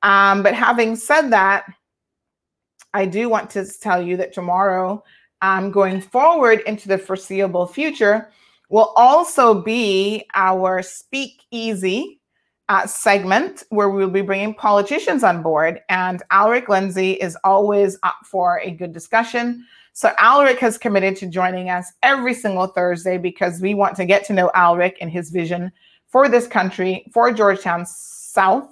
Um, 0.04 0.44
but 0.44 0.54
having 0.54 0.96
said 0.96 1.30
that, 1.30 1.66
I 2.94 3.06
do 3.06 3.30
want 3.30 3.50
to 3.52 3.66
tell 3.80 4.02
you 4.02 4.18
that 4.18 4.34
tomorrow 4.34 5.04
um, 5.42 5.72
going 5.72 6.02
forward 6.02 6.62
into 6.62 6.88
the 6.88 6.98
foreseeable 6.98 7.68
future 7.68 8.30
will 8.70 8.94
also 8.96 9.62
be 9.62 10.26
our 10.34 10.82
Speak 10.82 11.44
Easy 11.52 12.20
uh, 12.70 12.88
segment 12.88 13.64
where 13.70 13.90
we 13.90 14.02
will 14.02 14.12
be 14.12 14.22
bringing 14.22 14.54
politicians 14.54 15.24
on 15.24 15.42
board. 15.42 15.82
And 15.90 16.24
Alric 16.32 16.70
Lindsay 16.70 17.14
is 17.14 17.38
always 17.44 17.98
up 18.04 18.16
for 18.24 18.60
a 18.60 18.72
good 18.72 18.94
discussion. 18.94 19.66
So 19.94 20.14
Alric 20.20 20.60
has 20.60 20.78
committed 20.78 21.18
to 21.18 21.28
joining 21.28 21.70
us 21.70 21.92
every 22.02 22.34
single 22.34 22.68
Thursday 22.68 23.18
because 23.18 23.60
we 23.60 23.74
want 23.74 23.98
to 23.98 24.06
get 24.06 24.24
to 24.26 24.34
know 24.34 24.50
Alric 24.56 24.96
and 25.02 25.12
his 25.12 25.32
vision 25.32 25.70
for 26.12 26.30
this 26.30 26.46
country, 26.46 27.06
for 27.14 27.32
Georgetown 27.32 27.86
South. 27.86 28.70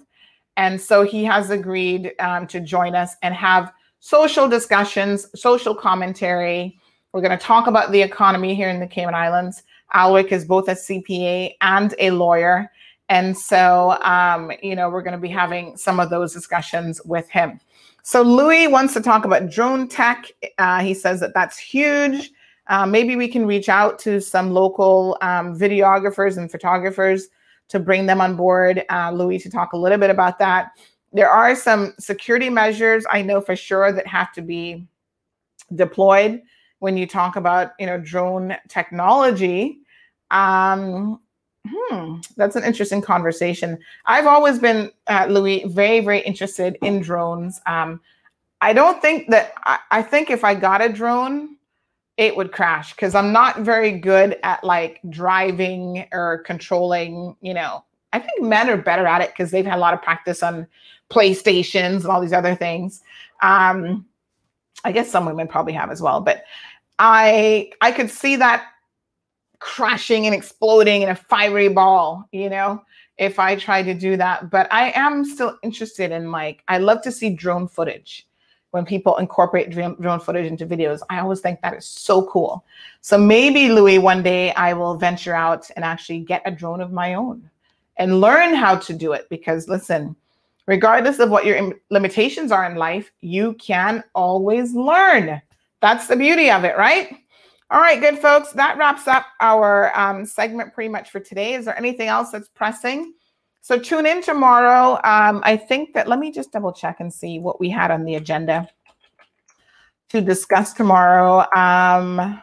And 0.58 0.80
so 0.80 1.04
he 1.04 1.24
has 1.24 1.50
agreed 1.50 2.12
um, 2.20 2.46
to 2.48 2.60
join 2.60 2.94
us 2.94 3.16
and 3.24 3.34
have 3.34 3.72
social 4.00 4.48
discussions, 4.48 5.26
social 5.40 5.74
commentary. 5.74 6.78
We're 7.14 7.22
going 7.22 7.38
to 7.38 7.44
talk 7.44 7.68
about 7.68 7.92
the 7.92 8.02
economy 8.02 8.56
here 8.56 8.70
in 8.70 8.80
the 8.80 8.88
Cayman 8.88 9.16
Islands. 9.16 9.64
Alric 9.96 10.32
is 10.32 10.46
both 10.46 10.68
a 10.68 10.74
CPA 10.74 11.54
and 11.62 11.96
a 11.98 12.12
lawyer. 12.12 12.70
And 13.08 13.36
so, 13.36 13.98
um, 14.04 14.52
you 14.62 14.76
know, 14.76 14.90
we're 14.90 15.02
going 15.02 15.14
to 15.14 15.18
be 15.18 15.30
having 15.30 15.76
some 15.78 16.00
of 16.00 16.10
those 16.10 16.34
discussions 16.34 17.02
with 17.06 17.28
him. 17.30 17.60
So, 18.04 18.22
Louis 18.22 18.68
wants 18.68 18.94
to 18.94 19.02
talk 19.02 19.26
about 19.26 19.50
drone 19.50 19.88
tech. 19.88 20.32
Uh, 20.58 20.82
he 20.82 20.94
says 20.94 21.20
that 21.22 21.34
that's 21.34 21.58
huge. 21.58 22.32
Uh, 22.70 22.86
maybe 22.86 23.16
we 23.16 23.28
can 23.28 23.46
reach 23.46 23.68
out 23.68 24.00
to 24.00 24.22
some 24.22 24.52
local 24.52 25.18
um, 25.22 25.58
videographers 25.58 26.38
and 26.38 26.50
photographers 26.50 27.28
to 27.68 27.80
bring 27.80 28.06
them 28.06 28.22
on 28.22 28.36
board. 28.36 28.84
Uh, 28.90 29.12
Louis 29.12 29.40
to 29.40 29.50
talk 29.50 29.74
a 29.74 29.78
little 29.78 29.98
bit 29.98 30.10
about 30.10 30.40
that. 30.40 30.72
There 31.12 31.30
are 31.30 31.56
some 31.56 31.94
security 32.00 32.50
measures 32.50 33.06
I 33.12 33.22
know 33.22 33.42
for 33.42 33.56
sure 33.56 33.92
that 33.92 34.08
have 34.08 34.32
to 34.34 34.42
be 34.42 34.88
deployed 35.76 36.42
when 36.80 36.96
you 36.96 37.06
talk 37.06 37.36
about 37.36 37.72
you 37.80 37.86
know 37.86 38.00
drone 38.00 38.56
technology. 38.70 39.80
Um, 40.32 41.20
Hmm, 41.68 42.16
that's 42.38 42.56
an 42.56 42.64
interesting 42.64 43.02
conversation. 43.02 43.78
I've 44.06 44.28
always 44.28 44.60
been, 44.60 44.92
uh, 45.08 45.28
Louis, 45.30 45.66
very, 45.66 46.00
very 46.00 46.20
interested 46.20 46.78
in 46.82 47.02
drones. 47.02 47.60
Um, 47.66 48.00
I 48.62 48.74
don't 48.74 49.02
think 49.02 49.30
that, 49.30 49.54
I, 49.66 49.80
I 49.92 50.02
think 50.02 50.30
if 50.30 50.44
I 50.44 50.56
got 50.56 50.82
a 50.82 50.90
drone, 50.90 51.58
it 52.20 52.36
would 52.36 52.52
crash 52.52 52.94
because 52.94 53.16
I'm 53.16 53.32
not 53.32 53.62
very 53.62 53.98
good 53.98 54.38
at 54.44 54.62
like 54.62 55.00
driving 55.08 56.06
or 56.12 56.40
controlling, 56.40 57.38
you 57.42 57.54
know. 57.54 57.86
I 58.12 58.20
think 58.20 58.42
men 58.42 58.70
are 58.70 58.76
better 58.76 59.08
at 59.08 59.22
it 59.22 59.30
because 59.30 59.52
they've 59.52 59.66
had 59.66 59.78
a 59.78 59.80
lot 59.80 59.94
of 59.94 60.02
practice 60.02 60.44
on 60.44 60.68
PlayStations 61.10 62.02
and 62.02 62.08
all 62.08 62.20
these 62.20 62.34
other 62.34 62.56
things. 62.56 63.02
Um, 63.42 64.06
I 64.84 64.92
guess 64.92 65.10
some 65.10 65.26
women 65.26 65.48
probably 65.48 65.72
have 65.74 65.92
as 65.92 66.02
well, 66.02 66.20
but 66.20 66.44
I 67.00 67.72
I 67.80 67.94
could 67.94 68.10
see 68.10 68.36
that 68.36 68.66
crashing 69.60 70.26
and 70.26 70.36
exploding 70.36 71.04
in 71.04 71.10
a 71.10 71.16
fiery 71.16 71.70
ball, 71.70 72.28
you 72.34 72.50
know, 72.50 72.84
if 73.18 73.40
I 73.40 73.56
try 73.56 73.82
to 73.82 73.94
do 73.94 74.18
that. 74.18 74.50
But 74.50 74.68
I 74.74 74.92
am 74.94 75.24
still 75.24 75.58
interested 75.64 76.12
in 76.12 76.32
like, 76.32 76.64
I 76.68 76.80
love 76.80 77.02
to 77.04 77.14
see 77.14 77.30
drone 77.30 77.70
footage 77.70 78.28
when 78.72 78.86
people 78.86 79.18
incorporate 79.18 79.72
drone 79.72 80.20
footage 80.20 80.46
into 80.46 80.66
videos. 80.66 81.02
I 81.10 81.20
always 81.20 81.40
think 81.40 81.62
that 81.62 81.76
is 81.76 81.86
so 81.86 82.28
cool. 82.28 82.64
So 83.02 83.18
maybe, 83.18 83.70
Louis, 83.70 83.98
one 83.98 84.22
day 84.22 84.54
I 84.54 84.74
will 84.74 84.96
venture 84.96 85.36
out 85.36 85.70
and 85.76 85.84
actually 85.84 86.20
get 86.20 86.44
a 86.46 86.52
drone 86.52 86.82
of 86.82 86.92
my 86.92 87.16
own 87.16 87.50
and 87.98 88.22
learn 88.22 88.54
how 88.54 88.76
to 88.78 88.94
do 88.94 89.14
it. 89.14 89.28
Because 89.30 89.68
listen, 89.68 90.16
regardless 90.68 91.20
of 91.20 91.30
what 91.30 91.46
your 91.46 91.74
limitations 91.90 92.52
are 92.52 92.70
in 92.70 92.76
life, 92.76 93.12
you 93.22 93.54
can 93.54 94.04
always 94.14 94.74
learn. 94.74 95.42
That's 95.82 96.08
the 96.08 96.16
beauty 96.16 96.52
of 96.52 96.64
it, 96.64 96.78
right? 96.78 97.18
All 97.72 97.80
right, 97.80 98.00
good 98.00 98.20
folks. 98.20 98.52
That 98.52 98.78
wraps 98.78 99.08
up 99.08 99.26
our 99.40 99.98
um, 99.98 100.26
segment 100.26 100.74
pretty 100.74 100.90
much 100.90 101.12
for 101.12 101.20
today. 101.20 101.54
Is 101.54 101.66
there 101.66 101.78
anything 101.78 102.08
else 102.08 102.32
that's 102.32 102.50
pressing? 102.50 103.14
So 103.62 103.78
tune 103.78 104.06
in 104.06 104.22
tomorrow. 104.22 104.94
Um, 105.04 105.42
I 105.44 105.58
think 105.58 105.94
that 105.94 106.08
let 106.08 106.20
me 106.20 106.32
just 106.32 106.52
double 106.52 106.74
check 106.74 107.00
and 107.00 107.14
see 107.14 107.40
what 107.40 107.60
we 107.60 107.70
had 107.70 107.92
on 107.92 108.04
the 108.04 108.16
agenda 108.16 108.68
to 110.10 110.22
discuss 110.22 110.74
tomorrow. 110.74 111.40
Um, 111.56 112.42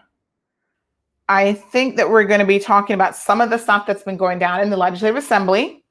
I 1.28 1.54
think 1.54 1.96
that 1.96 2.08
we're 2.08 2.24
going 2.24 2.40
to 2.40 2.46
be 2.46 2.60
talking 2.60 2.94
about 2.94 3.16
some 3.16 3.40
of 3.40 3.50
the 3.50 3.58
stuff 3.58 3.86
that's 3.86 4.04
been 4.04 4.16
going 4.16 4.38
down 4.38 4.60
in 4.60 4.70
the 4.70 4.76
Legislative 4.76 5.16
Assembly. 5.16 5.82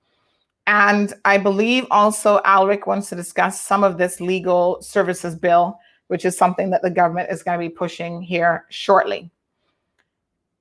And 0.67 1.13
I 1.25 1.37
believe 1.37 1.85
also 1.91 2.39
Alric 2.45 2.87
wants 2.87 3.09
to 3.09 3.15
discuss 3.15 3.61
some 3.61 3.83
of 3.83 3.97
this 3.97 4.21
legal 4.21 4.81
services 4.81 5.35
bill 5.35 5.79
which 6.07 6.25
is 6.25 6.37
something 6.37 6.69
that 6.69 6.81
the 6.81 6.89
government 6.89 7.29
is 7.31 7.43
going 7.43 7.59
to 7.59 7.65
be 7.65 7.73
pushing 7.73 8.21
here 8.21 8.65
shortly. 8.69 9.31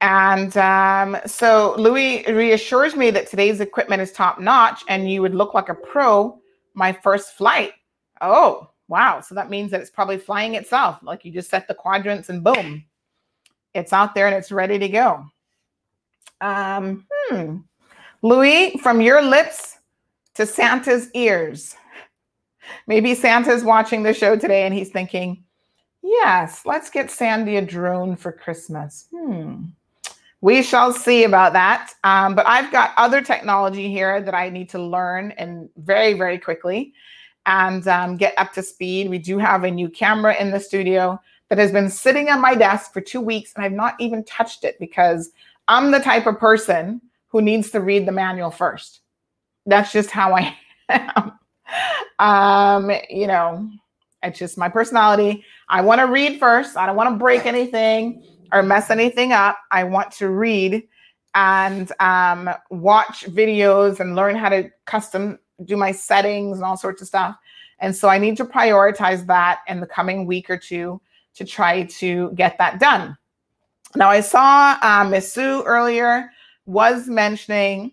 And 0.01 0.57
um, 0.57 1.17
so 1.27 1.75
Louis 1.79 2.25
reassures 2.27 2.95
me 2.95 3.11
that 3.11 3.29
today's 3.29 3.61
equipment 3.61 4.03
is 4.03 4.13
top 4.13 4.39
notch 4.39 4.83
and 4.89 5.11
you 5.11 5.23
would 5.23 5.35
look 5.35 5.55
like 5.55 5.69
a 5.69 5.75
pro 5.75 6.39
my 6.75 6.93
first 6.93 7.37
flight. 7.37 7.73
Oh, 8.21 8.69
wow. 8.89 9.21
So 9.21 9.35
that 9.35 9.51
means 9.51 9.71
that 9.71 9.81
it's 9.81 9.91
probably 9.91 10.19
flying 10.19 10.55
itself. 10.55 10.99
Like 11.03 11.25
you 11.25 11.33
just 11.33 11.51
set 11.51 11.69
the 11.69 11.75
quadrants 11.75 12.29
and 12.29 12.43
boom, 12.45 12.85
it's 13.75 13.93
out 13.93 14.15
there 14.15 14.27
and 14.27 14.35
it's 14.35 14.53
ready 14.53 14.79
to 14.79 14.89
go. 14.89 15.25
Um, 16.41 17.07
hmm. 17.11 17.59
Louis, 18.23 18.79
from 18.83 19.01
your 19.01 19.23
lips 19.23 19.79
to 20.35 20.47
Santa's 20.47 21.11
ears. 21.15 21.77
Maybe 22.87 23.15
Santa's 23.15 23.63
watching 23.63 24.03
the 24.03 24.15
show 24.15 24.37
today 24.37 24.65
and 24.65 24.75
he's 24.75 24.91
thinking, 24.91 25.45
yes, 26.03 26.63
let's 26.65 26.91
get 26.91 27.11
Sandy 27.11 27.57
a 27.57 27.63
drone 27.63 28.17
for 28.17 28.33
Christmas. 28.33 29.07
Hmm. 29.15 29.65
We 30.45 30.63
shall 30.63 30.93
see 30.93 31.25
about 31.25 31.55
that. 31.55 31.95
Um, 32.05 32.35
but 32.35 32.47
I've 32.47 32.71
got 32.71 32.93
other 32.99 33.23
technology 33.23 33.89
here 33.89 34.21
that 34.21 34.35
I 34.35 34.51
need 34.51 34.69
to 34.69 34.79
learn 34.79 35.31
and 35.39 35.71
very, 35.79 36.13
very 36.13 36.39
quickly 36.39 36.93
and 37.47 37.89
um, 37.89 38.19
get 38.19 38.35
up 38.37 38.53
to 38.53 38.63
speed. 38.63 39.09
We 39.09 39.17
do 39.17 39.39
have 39.39 39.65
a 39.65 39.71
new 39.71 39.89
camera 39.89 40.37
in 40.37 40.51
the 40.51 40.61
studio 40.61 41.19
that 41.49 41.57
has 41.57 41.73
been 41.73 41.89
sitting 41.89 42.29
on 42.29 42.43
my 42.43 42.55
desk 42.55 42.93
for 42.93 43.01
two 43.01 43.23
weeks 43.23 43.55
and 43.57 43.65
I've 43.65 43.73
not 43.73 43.95
even 43.99 44.23
touched 44.25 44.65
it 44.65 44.79
because 44.79 45.31
I'm 45.67 45.91
the 45.91 46.01
type 46.01 46.27
of 46.27 46.39
person 46.39 47.01
who 47.29 47.41
needs 47.41 47.71
to 47.71 47.81
read 47.81 48.05
the 48.07 48.13
manual 48.13 48.51
first. 48.51 49.01
That's 49.65 49.93
just 49.93 50.11
how 50.11 50.35
I 50.35 50.55
am 50.91 51.33
um, 52.19 52.91
you 53.09 53.29
know, 53.29 53.67
it's 54.23 54.39
just 54.39 54.59
my 54.59 54.69
personality. 54.69 55.43
I 55.71 55.81
want 55.81 56.03
to 56.03 56.07
read 56.07 56.39
first. 56.39 56.77
I 56.77 56.85
don't 56.85 56.97
want 56.97 57.15
to 57.15 57.17
break 57.17 57.47
anything 57.47 58.23
or 58.53 58.63
mess 58.63 58.91
anything 58.91 59.33
up. 59.33 59.59
I 59.71 59.85
want 59.85 60.11
to 60.13 60.29
read 60.29 60.87
and 61.35 61.91
um, 62.01 62.51
watch 62.71 63.25
videos 63.27 64.01
and 64.01 64.15
learn 64.15 64.37
how 64.37 64.49
to 64.49 64.71
custom 64.85 65.39
do 65.65 65.77
my 65.77 65.93
settings 65.93 66.59
and 66.59 66.65
all 66.65 66.77
sorts 66.77 67.03
of 67.03 67.09
stuff. 67.09 67.37
And 67.81 67.95
so 67.95 68.09
I 68.09 68.19
need 68.19 68.37
to 68.37 68.45
prioritize 68.45 69.27
that 69.27 69.61
in 69.69 69.81
the 69.81 69.87
coming 69.87 70.27
week 70.27 70.49
or 70.49 70.57
two 70.57 71.01
to 71.35 71.45
try 71.45 71.85
to 71.85 72.31
get 72.33 72.57
that 72.59 72.79
done. 72.79 73.17
Now, 73.97 74.11
I 74.11 74.21
saw 74.21 74.79
uh, 74.83 75.07
Miss 75.09 75.33
Sue 75.33 75.63
earlier 75.65 76.31
was 76.67 77.09
mentioning 77.09 77.93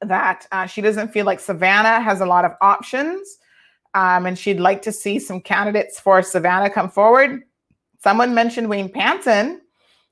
that 0.00 0.46
uh, 0.52 0.66
she 0.66 0.80
doesn't 0.80 1.12
feel 1.12 1.26
like 1.26 1.40
Savannah 1.40 2.00
has 2.00 2.20
a 2.20 2.26
lot 2.26 2.44
of 2.44 2.52
options. 2.60 3.38
Um, 3.94 4.26
and 4.26 4.38
she'd 4.38 4.60
like 4.60 4.82
to 4.82 4.92
see 4.92 5.18
some 5.18 5.40
candidates 5.40 6.00
for 6.00 6.20
Savannah 6.22 6.68
come 6.68 6.90
forward. 6.90 7.44
Someone 8.04 8.34
mentioned 8.34 8.68
Wayne 8.68 8.90
Panton. 8.90 9.62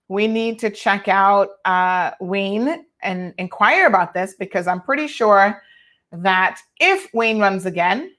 We 0.08 0.26
need 0.26 0.58
to 0.60 0.70
check 0.70 1.08
out 1.08 1.48
uh, 1.66 2.12
Wayne 2.20 2.86
and 3.02 3.34
inquire 3.36 3.86
about 3.86 4.14
this 4.14 4.32
because 4.32 4.66
I'm 4.66 4.80
pretty 4.80 5.06
sure 5.06 5.62
that 6.10 6.58
if 6.80 7.12
Wayne 7.12 7.38
runs 7.38 7.66
again, 7.66 8.10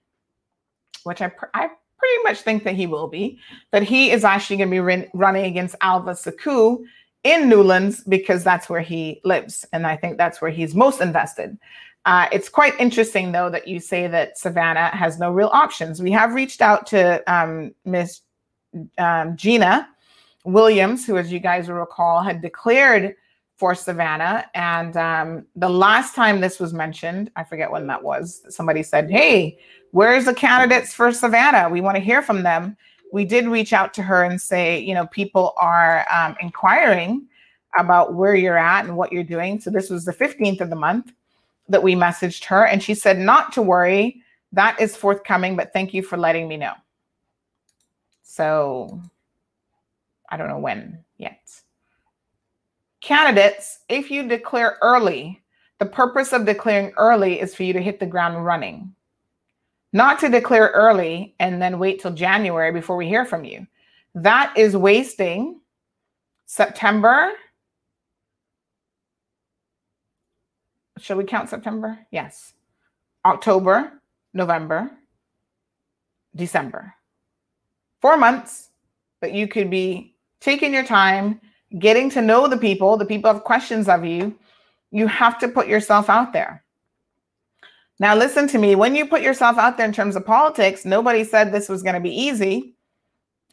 which 1.05 1.23
I, 1.23 1.29
pr- 1.29 1.45
I 1.55 1.71
pretty 1.97 2.23
much 2.23 2.41
think 2.41 2.65
that 2.65 2.75
he 2.75 2.85
will 2.85 3.07
be, 3.07 3.39
that 3.71 3.81
he 3.81 4.11
is 4.11 4.23
actually 4.23 4.57
going 4.57 4.69
to 4.69 4.79
be 4.83 5.09
running 5.15 5.45
against 5.45 5.75
Alva 5.81 6.11
Suckoo 6.11 6.83
in 7.23 7.49
Newlands 7.49 8.03
because 8.03 8.43
that's 8.43 8.69
where 8.69 8.81
he 8.81 9.21
lives. 9.23 9.65
And 9.73 9.87
I 9.87 9.95
think 9.95 10.19
that's 10.19 10.39
where 10.39 10.51
he's 10.51 10.75
most 10.75 11.01
invested. 11.01 11.57
Uh, 12.05 12.27
it's 12.31 12.47
quite 12.47 12.79
interesting, 12.79 13.31
though, 13.31 13.49
that 13.49 13.67
you 13.67 13.79
say 13.79 14.05
that 14.05 14.37
Savannah 14.37 14.89
has 14.89 15.17
no 15.17 15.31
real 15.31 15.49
options. 15.51 15.99
We 15.99 16.11
have 16.11 16.35
reached 16.35 16.61
out 16.61 16.85
to 16.87 17.23
um, 17.33 17.73
Miss 17.85 18.19
um, 18.19 18.32
Gina 19.35 19.89
Williams, 20.45 21.05
who, 21.05 21.17
as 21.17 21.31
you 21.31 21.39
guys 21.39 21.67
will 21.67 21.75
recall, 21.75 22.21
had 22.21 22.41
declared 22.41 23.15
for 23.57 23.75
Savannah. 23.75 24.45
And 24.55 24.97
um, 24.97 25.45
the 25.55 25.69
last 25.69 26.15
time 26.15 26.41
this 26.41 26.59
was 26.59 26.73
mentioned, 26.73 27.31
I 27.35 27.43
forget 27.43 27.71
when 27.71 27.87
that 27.87 28.03
was, 28.03 28.43
somebody 28.49 28.83
said, 28.83 29.09
Hey, 29.09 29.57
where's 29.91 30.25
the 30.25 30.33
candidates 30.33 30.93
for 30.93 31.11
Savannah? 31.11 31.69
We 31.69 31.81
want 31.81 31.95
to 31.95 32.01
hear 32.01 32.21
from 32.21 32.43
them 32.43 32.75
we 33.13 33.23
did 33.23 33.45
reach 33.45 33.73
out 33.73 33.93
to 33.93 34.01
her 34.01 34.23
and 34.23 34.41
say, 34.41 34.79
you 34.79 34.95
know, 34.95 35.05
people 35.05 35.53
are 35.57 36.03
um, 36.11 36.35
inquiring 36.41 37.27
about 37.77 38.15
where 38.15 38.33
you're 38.33 38.57
at 38.57 38.85
and 38.85 38.97
what 38.97 39.11
you're 39.11 39.23
doing. 39.23 39.61
So 39.61 39.69
this 39.69 39.91
was 39.91 40.03
the 40.03 40.11
15th 40.11 40.61
of 40.61 40.71
the 40.71 40.75
month 40.75 41.13
that 41.69 41.83
we 41.83 41.93
messaged 41.93 42.43
her, 42.45 42.65
and 42.65 42.81
she 42.81 42.95
said, 42.95 43.19
not 43.19 43.53
to 43.53 43.61
worry, 43.61 44.21
that 44.51 44.81
is 44.81 44.95
forthcoming, 44.95 45.55
but 45.55 45.71
thank 45.73 45.93
you 45.93 46.01
for 46.01 46.17
letting 46.17 46.47
me 46.47 46.57
know. 46.57 46.73
So 48.33 48.99
I 50.27 50.37
don't 50.37 50.47
know 50.47 50.57
when 50.57 51.03
yet. 51.17 51.51
Candidates, 53.01 53.79
if 53.89 54.09
you 54.09 54.27
declare 54.27 54.79
early, 54.81 55.43
The 55.79 55.89
purpose 55.89 56.31
of 56.31 56.45
declaring 56.45 56.93
early 56.95 57.41
is 57.41 57.53
for 57.53 57.63
you 57.63 57.73
to 57.73 57.81
hit 57.81 57.99
the 57.99 58.05
ground 58.05 58.45
running, 58.45 58.95
not 59.91 60.17
to 60.19 60.29
declare 60.29 60.71
early 60.73 61.35
and 61.39 61.61
then 61.61 61.77
wait 61.77 62.01
till 62.01 62.13
January 62.13 62.71
before 62.71 62.95
we 62.95 63.07
hear 63.07 63.25
from 63.25 63.43
you. 63.43 63.67
That 64.15 64.53
is 64.57 64.77
wasting 64.77 65.59
September. 66.45 67.33
Shall 70.99 71.17
we 71.17 71.25
count 71.25 71.49
September? 71.49 71.99
Yes. 72.11 72.53
October, 73.25 74.01
November, 74.33 74.91
December. 76.35 76.93
Four 78.03 78.17
months 78.17 78.67
that 79.21 79.33
you 79.33 79.47
could 79.47 79.69
be 79.69 80.13
taking 80.41 80.73
your 80.73 80.83
time, 80.83 81.39
getting 81.79 82.09
to 82.09 82.21
know 82.21 82.49
the 82.49 82.57
people. 82.57 82.97
The 82.97 83.05
people 83.05 83.31
have 83.31 83.45
questions 83.45 83.87
of 83.87 84.03
you. 84.03 84.37
You 84.91 85.07
have 85.07 85.39
to 85.39 85.47
put 85.47 85.69
yourself 85.69 86.09
out 86.09 86.33
there. 86.33 86.65
Now, 88.01 88.13
listen 88.13 88.45
to 88.49 88.57
me. 88.57 88.75
When 88.75 88.93
you 88.93 89.05
put 89.05 89.21
yourself 89.21 89.57
out 89.57 89.77
there 89.77 89.85
in 89.85 89.93
terms 89.93 90.17
of 90.17 90.25
politics, 90.25 90.83
nobody 90.83 91.23
said 91.23 91.53
this 91.53 91.69
was 91.69 91.81
going 91.81 91.95
to 91.95 92.01
be 92.01 92.13
easy. 92.13 92.75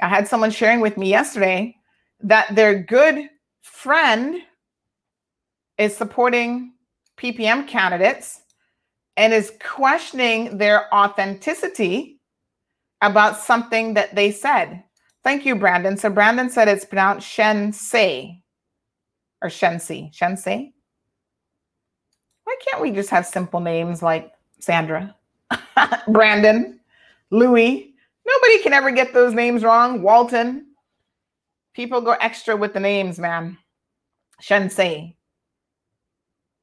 I 0.03 0.09
had 0.09 0.27
someone 0.27 0.51
sharing 0.51 0.81
with 0.81 0.97
me 0.97 1.11
yesterday 1.11 1.77
that 2.19 2.53
their 2.57 2.83
good 2.83 3.31
friend 3.61 4.43
is 5.79 5.97
supporting 5.97 6.73
PPM 7.19 7.69
candidates 7.69 8.43
and 9.17 9.33
is 9.33 9.53
questioning 9.61 10.59
their 10.59 10.93
authenticity 10.93 12.20
about 13.03 13.39
something 13.39 13.95
that 13.95 14.15
they 14.15 14.31
said. 14.31 14.83
Thank 15.23 15.45
you, 15.45 15.55
Brandon. 15.55 15.97
So 15.97 16.11
Brandon 16.11 16.49
said 16.49 16.69
it's 16.69 16.85
pronounced 16.85 17.27
Shensei 17.27 18.43
or 19.43 19.49
Shensi. 19.49 20.15
Shensei. 20.15 20.73
Why 22.45 22.57
can't 22.67 22.83
we 22.83 22.91
just 22.91 23.11
have 23.11 23.27
simple 23.27 23.61
names 23.61 24.03
like 24.03 24.33
Sandra, 24.59 25.15
Brandon, 26.09 26.81
Louis? 27.31 27.95
Nobody 28.27 28.63
can 28.63 28.73
ever 28.73 28.91
get 28.91 29.13
those 29.13 29.35
names 29.35 29.63
wrong. 29.63 30.03
Walton. 30.03 30.67
People 31.75 32.01
go 32.01 32.13
extra 32.21 32.57
with 32.57 32.75
the 32.75 32.81
names, 32.81 33.19
man. 33.19 33.57
Shensei. 34.43 35.15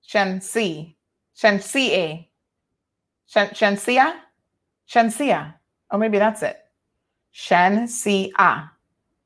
Shensi. 0.08 0.96
Shensie. 1.38 2.28
Shen 3.28 3.50
Shensia? 3.50 4.16
Shensia. 4.90 5.57
Oh, 5.92 5.98
maybe 5.98 6.18
that's 6.18 6.44
it. 6.44 6.58
Shensia. 7.34 8.70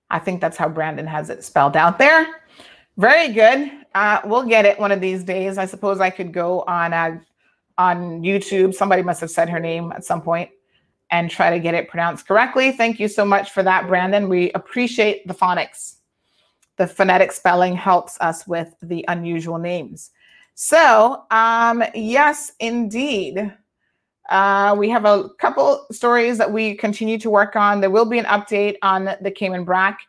I 0.09 0.19
think 0.19 0.41
that's 0.41 0.57
how 0.57 0.67
Brandon 0.67 1.07
has 1.07 1.29
it 1.29 1.43
spelled 1.43 1.77
out 1.77 1.97
there. 1.97 2.27
Very 2.97 3.33
good. 3.33 3.71
Uh, 3.95 4.19
we'll 4.25 4.45
get 4.45 4.65
it 4.65 4.79
one 4.79 4.91
of 4.91 5.01
these 5.01 5.23
days. 5.23 5.57
I 5.57 5.65
suppose 5.65 5.99
I 5.99 6.09
could 6.09 6.33
go 6.33 6.61
on 6.63 6.93
uh, 6.93 7.19
on 7.77 8.21
YouTube. 8.21 8.73
Somebody 8.73 9.01
must 9.01 9.21
have 9.21 9.31
said 9.31 9.49
her 9.49 9.59
name 9.59 9.91
at 9.93 10.03
some 10.03 10.21
point 10.21 10.49
and 11.09 11.29
try 11.29 11.49
to 11.49 11.59
get 11.59 11.73
it 11.73 11.89
pronounced 11.89 12.27
correctly. 12.27 12.71
Thank 12.71 12.99
you 12.99 13.07
so 13.07 13.25
much 13.25 13.51
for 13.51 13.63
that, 13.63 13.87
Brandon. 13.87 14.29
We 14.29 14.51
appreciate 14.53 15.27
the 15.27 15.33
phonics. 15.33 15.95
The 16.77 16.87
phonetic 16.87 17.31
spelling 17.31 17.75
helps 17.75 18.19
us 18.21 18.47
with 18.47 18.73
the 18.81 19.05
unusual 19.07 19.57
names. 19.57 20.11
So, 20.55 21.23
um, 21.31 21.83
yes, 21.93 22.53
indeed. 22.59 23.53
Uh, 24.29 24.75
we 24.77 24.89
have 24.89 25.05
a 25.05 25.29
couple 25.39 25.85
stories 25.91 26.37
that 26.37 26.51
we 26.51 26.75
continue 26.75 27.17
to 27.17 27.29
work 27.29 27.55
on. 27.55 27.81
There 27.81 27.89
will 27.89 28.05
be 28.05 28.19
an 28.19 28.25
update 28.25 28.77
on 28.81 29.15
the 29.21 29.31
Cayman 29.31 29.65
Brac 29.65 29.99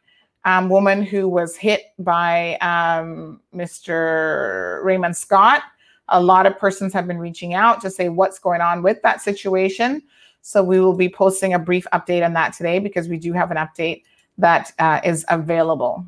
um, 0.44 0.68
woman 0.68 1.02
who 1.02 1.28
was 1.28 1.56
hit 1.56 1.92
by 1.98 2.56
um, 2.58 3.40
Mr. 3.54 4.82
Raymond 4.84 5.16
Scott. 5.16 5.62
A 6.08 6.20
lot 6.20 6.46
of 6.46 6.58
persons 6.58 6.92
have 6.92 7.06
been 7.06 7.18
reaching 7.18 7.54
out 7.54 7.80
to 7.82 7.90
say 7.90 8.08
what's 8.08 8.38
going 8.38 8.60
on 8.60 8.82
with 8.82 9.00
that 9.02 9.22
situation. 9.22 10.02
So 10.42 10.62
we 10.62 10.80
will 10.80 10.96
be 10.96 11.08
posting 11.08 11.54
a 11.54 11.58
brief 11.58 11.86
update 11.92 12.24
on 12.24 12.32
that 12.34 12.52
today 12.52 12.80
because 12.80 13.08
we 13.08 13.16
do 13.16 13.32
have 13.32 13.50
an 13.50 13.56
update 13.56 14.02
that 14.38 14.72
uh, 14.78 15.00
is 15.04 15.24
available 15.28 16.04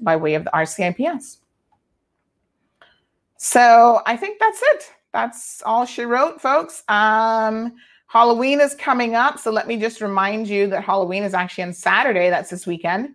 by 0.00 0.16
way 0.16 0.34
of 0.34 0.44
the 0.44 0.50
RCIPS. 0.50 1.38
So 3.38 4.02
I 4.06 4.16
think 4.16 4.38
that's 4.38 4.60
it. 4.62 4.92
That's 5.16 5.62
all 5.64 5.86
she 5.86 6.02
wrote, 6.02 6.42
folks. 6.42 6.82
Um, 6.88 7.72
Halloween 8.06 8.60
is 8.60 8.74
coming 8.74 9.14
up. 9.14 9.38
So 9.38 9.50
let 9.50 9.66
me 9.66 9.78
just 9.78 10.02
remind 10.02 10.46
you 10.46 10.66
that 10.66 10.84
Halloween 10.84 11.22
is 11.22 11.32
actually 11.32 11.64
on 11.64 11.72
Saturday. 11.72 12.28
That's 12.28 12.50
this 12.50 12.66
weekend. 12.66 13.14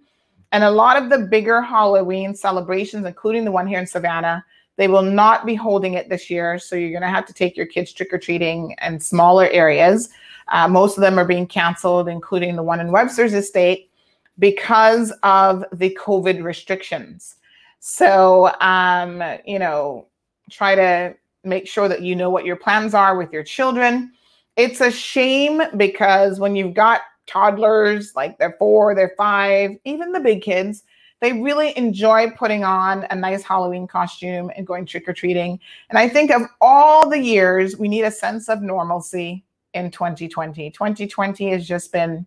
And 0.52 0.64
a 0.64 0.72
lot 0.72 0.98
of 0.98 1.12
the 1.12 1.20
bigger 1.20 1.62
Halloween 1.62 2.34
celebrations, 2.34 3.06
including 3.06 3.46
the 3.46 3.52
one 3.52 3.68
here 3.68 3.78
in 3.78 3.86
Savannah, 3.86 4.44
they 4.78 4.88
will 4.88 5.04
not 5.04 5.46
be 5.46 5.54
holding 5.54 5.94
it 5.94 6.10
this 6.10 6.28
year. 6.28 6.58
So 6.58 6.76
you're 6.76 6.90
going 6.90 7.04
to 7.04 7.08
have 7.08 7.28
to 7.28 7.34
take 7.34 7.56
your 7.56 7.68
kids 7.68 7.94
trick 7.94 8.12
or 8.12 8.18
treating 8.18 8.76
in 8.82 9.00
smaller 9.00 9.48
areas. 9.50 10.10
Uh, 10.48 10.68
most 10.68 10.98
of 10.98 11.02
them 11.02 11.20
are 11.20 11.26
being 11.26 11.46
canceled, 11.46 12.08
including 12.08 12.56
the 12.56 12.64
one 12.64 12.80
in 12.80 12.92
Webster's 12.92 13.36
estate, 13.36 13.92
because 14.40 15.14
of 15.22 15.64
the 15.72 15.96
COVID 16.02 16.44
restrictions. 16.44 17.36
So, 17.80 18.52
um, 18.60 19.22
you 19.46 19.60
know, 19.60 20.08
try 20.50 20.74
to 20.74 21.16
make 21.44 21.68
sure 21.68 21.88
that 21.88 22.02
you 22.02 22.16
know 22.16 22.30
what 22.30 22.46
your 22.46 22.56
plans 22.56 22.94
are 22.94 23.18
with 23.18 23.32
your 23.32 23.44
children. 23.44 24.12
It's 24.56 24.82
a 24.82 24.92
shame 24.92 25.62
because 25.78 26.40
when 26.40 26.56
you've 26.56 26.74
got 26.74 27.02
toddlers, 27.28 28.14
like 28.16 28.38
they're 28.38 28.56
four, 28.60 28.94
they're 28.94 29.14
five, 29.18 29.72
even 29.86 30.12
the 30.12 30.20
big 30.20 30.42
kids, 30.42 30.84
they 31.22 31.34
really 31.34 31.78
enjoy 31.78 32.32
putting 32.32 32.64
on 32.64 33.06
a 33.12 33.16
nice 33.16 33.44
Halloween 33.44 33.88
costume 33.88 34.52
and 34.56 34.66
going 34.66 34.86
trick 34.86 35.08
or 35.08 35.14
treating. 35.14 35.60
And 35.90 35.98
I 35.98 36.10
think 36.10 36.32
of 36.32 36.42
all 36.60 37.08
the 37.08 37.20
years, 37.20 37.78
we 37.78 37.88
need 37.88 38.04
a 38.04 38.12
sense 38.12 38.50
of 38.50 38.62
normalcy 38.62 39.46
in 39.74 39.92
2020. 39.92 40.72
2020 40.72 41.52
has 41.52 41.68
just 41.68 41.92
been 41.92 42.26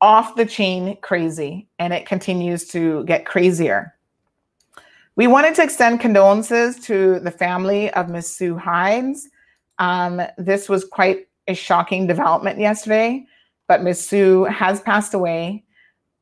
off 0.00 0.36
the 0.36 0.46
chain 0.46 0.96
crazy, 1.00 1.66
and 1.78 1.92
it 1.92 2.06
continues 2.06 2.68
to 2.68 3.04
get 3.04 3.26
crazier. 3.26 3.95
We 5.16 5.26
wanted 5.28 5.54
to 5.54 5.62
extend 5.62 6.00
condolences 6.00 6.78
to 6.80 7.20
the 7.20 7.30
family 7.30 7.90
of 7.94 8.10
Miss 8.10 8.30
Sue 8.30 8.54
Hines. 8.54 9.30
Um, 9.78 10.20
this 10.36 10.68
was 10.68 10.84
quite 10.84 11.26
a 11.48 11.54
shocking 11.54 12.06
development 12.06 12.58
yesterday, 12.58 13.24
but 13.66 13.82
Miss 13.82 14.06
Sue 14.06 14.44
has 14.44 14.82
passed 14.82 15.14
away, 15.14 15.64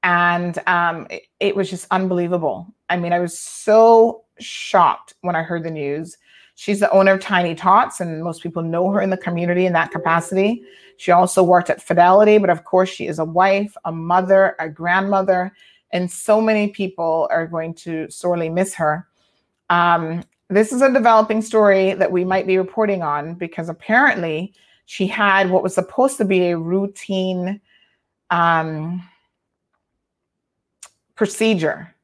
and 0.04 0.60
um, 0.68 1.08
it, 1.10 1.24
it 1.40 1.56
was 1.56 1.68
just 1.68 1.88
unbelievable. 1.90 2.72
I 2.88 2.96
mean, 2.96 3.12
I 3.12 3.18
was 3.18 3.36
so 3.36 4.22
shocked 4.38 5.14
when 5.22 5.34
I 5.34 5.42
heard 5.42 5.64
the 5.64 5.72
news. 5.72 6.16
She's 6.54 6.78
the 6.78 6.90
owner 6.92 7.14
of 7.14 7.20
Tiny 7.20 7.56
Tots, 7.56 7.98
and 8.00 8.22
most 8.22 8.44
people 8.44 8.62
know 8.62 8.90
her 8.90 9.00
in 9.00 9.10
the 9.10 9.16
community 9.16 9.66
in 9.66 9.72
that 9.72 9.90
capacity. 9.90 10.62
She 10.98 11.10
also 11.10 11.42
worked 11.42 11.68
at 11.68 11.82
Fidelity, 11.82 12.38
but 12.38 12.48
of 12.48 12.62
course, 12.62 12.90
she 12.90 13.08
is 13.08 13.18
a 13.18 13.24
wife, 13.24 13.74
a 13.84 13.90
mother, 13.90 14.54
a 14.60 14.68
grandmother, 14.68 15.52
and 15.94 16.10
so 16.10 16.40
many 16.40 16.68
people 16.68 17.28
are 17.30 17.46
going 17.46 17.72
to 17.72 18.10
sorely 18.10 18.50
miss 18.50 18.74
her. 18.74 19.06
Um, 19.70 20.24
this 20.50 20.72
is 20.72 20.82
a 20.82 20.92
developing 20.92 21.40
story 21.40 21.94
that 21.94 22.10
we 22.12 22.24
might 22.24 22.46
be 22.46 22.58
reporting 22.58 23.02
on 23.02 23.34
because 23.34 23.68
apparently 23.68 24.52
she 24.86 25.06
had 25.06 25.48
what 25.48 25.62
was 25.62 25.74
supposed 25.74 26.18
to 26.18 26.24
be 26.24 26.48
a 26.48 26.58
routine 26.58 27.60
um, 28.30 29.08
procedure 31.14 31.94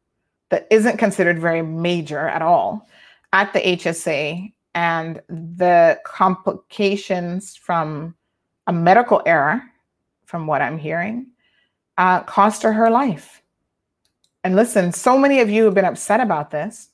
that 0.51 0.69
isn't 0.71 0.97
considered 0.97 1.41
very 1.41 1.61
major 1.61 2.29
at 2.29 2.43
all 2.43 2.89
at 3.33 3.53
the 3.53 3.61
HSA. 3.61 4.53
And 4.73 5.21
the 5.29 5.99
complications 6.05 7.57
from 7.57 8.15
a 8.69 8.73
medical 8.73 9.21
error, 9.27 9.63
from 10.27 10.47
what 10.47 10.63
I'm 10.63 10.79
hearing, 10.79 11.27
uh, 11.99 12.21
cost 12.23 12.63
her 12.63 12.73
her 12.73 12.89
life. 12.89 13.40
And 14.43 14.57
listen, 14.57 14.93
so 14.93 15.19
many 15.19 15.41
of 15.41 15.51
you 15.51 15.65
have 15.65 15.75
been 15.75 15.85
upset 15.85 16.21
about 16.21 16.51
this. 16.51 16.91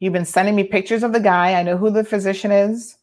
You've 0.00 0.12
been 0.12 0.24
sending 0.24 0.54
me 0.54 0.64
pictures 0.64 1.02
of 1.02 1.12
the 1.12 1.20
guy. 1.20 1.54
I 1.54 1.62
know 1.62 1.76
who 1.76 1.90
the 1.90 2.04
physician 2.04 2.52
is. 2.52 2.96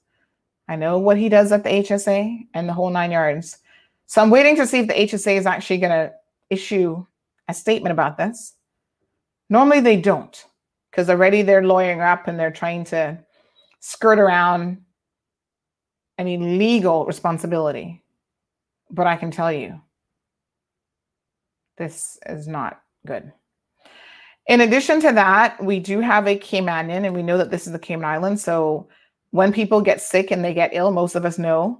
I 0.68 0.76
know 0.76 0.97
what 0.97 1.18
he 1.18 1.30
does 1.30 1.52
at 1.52 1.64
the 1.64 1.69
HSA 1.69 2.47
and 2.53 2.68
the 2.68 2.73
whole 2.73 2.89
nine 2.89 3.11
yards. 3.11 3.60
So 4.07 4.22
I'm 4.22 4.30
waiting 4.30 4.56
to 4.56 4.65
see 4.65 4.80
if 4.80 4.88
the 4.88 4.93
HSA 4.93 5.38
is 5.38 5.45
actually 5.45 5.80
going 5.80 5.91
to 5.91 6.14
issue 6.49 7.06
a 7.47 7.53
statement 7.53 7.91
about 7.91 8.18
this. 8.18 8.53
Normally 9.49 9.81
they 9.81 9.97
don't 9.97 10.45
because 10.89 11.10
already 11.10 11.41
they're 11.41 11.65
lawyering 11.65 12.02
up 12.02 12.27
and 12.27 12.39
they're 12.39 12.52
trying 12.52 12.85
to 12.85 13.19
skirt 13.80 14.18
around 14.18 14.81
any 16.18 16.38
legal 16.38 17.06
responsibility. 17.06 18.02
But 18.89 19.06
I 19.06 19.18
can 19.18 19.31
tell 19.31 19.52
you, 19.52 19.81
this 21.77 22.18
is 22.26 22.47
not 22.47 22.81
good. 23.06 23.34
In 24.48 24.62
addition 24.62 25.02
to 25.02 25.12
that, 25.14 25.64
we 25.64 25.80
do 25.80 26.00
have 26.00 26.28
a 26.28 26.38
Caymanian, 26.38 27.06
and 27.06 27.16
we 27.16 27.24
know 27.24 27.38
that 27.38 27.50
this 27.50 27.66
is 27.66 27.74
the 27.74 27.80
Cayman 27.80 28.06
Islands. 28.06 28.44
So 28.44 28.88
when 29.32 29.52
people 29.52 29.82
get 29.82 30.02
sick 30.02 30.32
and 30.32 30.46
they 30.46 30.54
get 30.54 30.70
ill, 30.74 30.92
most 30.92 31.16
of 31.16 31.26
us 31.26 31.40
know 31.40 31.80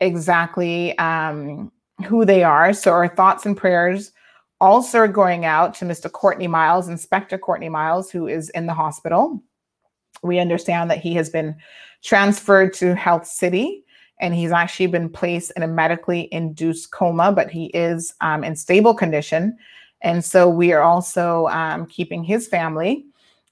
exactly 0.00 0.96
um, 0.98 1.72
who 2.06 2.24
they 2.24 2.44
are. 2.44 2.72
So 2.72 2.92
our 2.92 3.08
thoughts 3.08 3.46
and 3.46 3.56
prayers 3.56 4.12
also 4.60 4.98
are 4.98 5.08
going 5.08 5.44
out 5.44 5.74
to 5.74 5.84
Mr. 5.84 6.10
Courtney 6.10 6.46
Miles, 6.46 6.88
Inspector 6.88 7.36
Courtney 7.38 7.68
Miles, 7.68 8.10
who 8.10 8.28
is 8.28 8.50
in 8.50 8.66
the 8.66 8.74
hospital. 8.74 9.42
We 10.22 10.38
understand 10.38 10.90
that 10.90 11.00
he 11.00 11.14
has 11.14 11.30
been 11.30 11.56
transferred 12.02 12.74
to 12.74 12.94
Health 12.94 13.26
City 13.26 13.84
and 14.20 14.34
he's 14.34 14.52
actually 14.52 14.86
been 14.86 15.08
placed 15.08 15.52
in 15.56 15.64
a 15.64 15.66
medically 15.66 16.28
induced 16.30 16.92
coma, 16.92 17.32
but 17.32 17.50
he 17.50 17.66
is 17.66 18.14
um, 18.20 18.44
in 18.44 18.54
stable 18.54 18.94
condition. 18.94 19.56
And 20.02 20.24
so 20.24 20.48
we 20.48 20.72
are 20.72 20.82
also 20.82 21.46
um, 21.48 21.86
keeping 21.86 22.22
his 22.24 22.48
family 22.48 23.06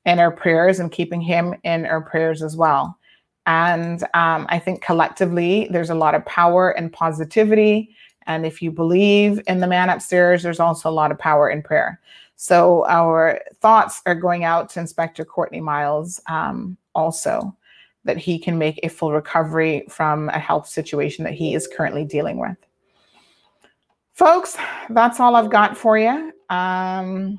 in 0.05 0.19
our 0.19 0.31
prayers 0.31 0.81
and 0.81 0.91
keeping 0.91 1.21
him 1.21 1.55
in 1.65 1.87
our 1.87 2.01
prayers 2.01 2.43
as 2.43 2.57
well. 2.57 2.99
And 3.47 4.03
um, 4.15 4.47
I 4.49 4.59
think 4.59 4.83
collectively, 4.83 5.69
there's 5.71 5.91
a 5.91 5.95
lot 5.95 6.15
of 6.15 6.25
power 6.27 6.71
and 6.71 6.93
positivity. 6.93 7.95
And 8.27 8.45
if 8.45 8.61
you 8.61 8.71
believe 8.71 9.41
in 9.47 9.61
the 9.61 9.67
man 9.67 9.89
upstairs, 9.89 10.43
there's 10.43 10.61
also 10.61 10.91
a 10.91 10.93
lot 10.93 11.11
of 11.11 11.19
power 11.19 11.49
in 11.49 11.63
prayer. 11.63 12.01
So 12.37 12.87
our 12.87 13.41
thoughts 13.61 14.03
are 14.07 14.15
going 14.15 14.45
out 14.45 14.71
to 14.71 14.81
Inspector 14.81 15.25
Courtney 15.27 15.61
Miles 15.61 16.21
um, 16.29 16.77
also 16.95 17.57
that 18.05 18.17
he 18.17 18.39
can 18.39 18.57
make 18.57 18.81
a 18.83 18.89
full 18.89 19.13
recovery 19.13 19.85
from 19.89 20.31
a 20.31 20.39
health 20.39 20.67
situation 20.67 21.25
that 21.25 21.35
he 21.35 21.55
is 21.55 21.69
currently 21.69 22.05
dealing 22.05 22.39
with. 22.39 22.57
Folks, 24.15 24.57
that's 24.91 25.21
all 25.21 25.37
I've 25.37 25.51
got 25.51 25.77
for 25.77 25.99
you. 25.99 26.33
Um, 26.51 27.39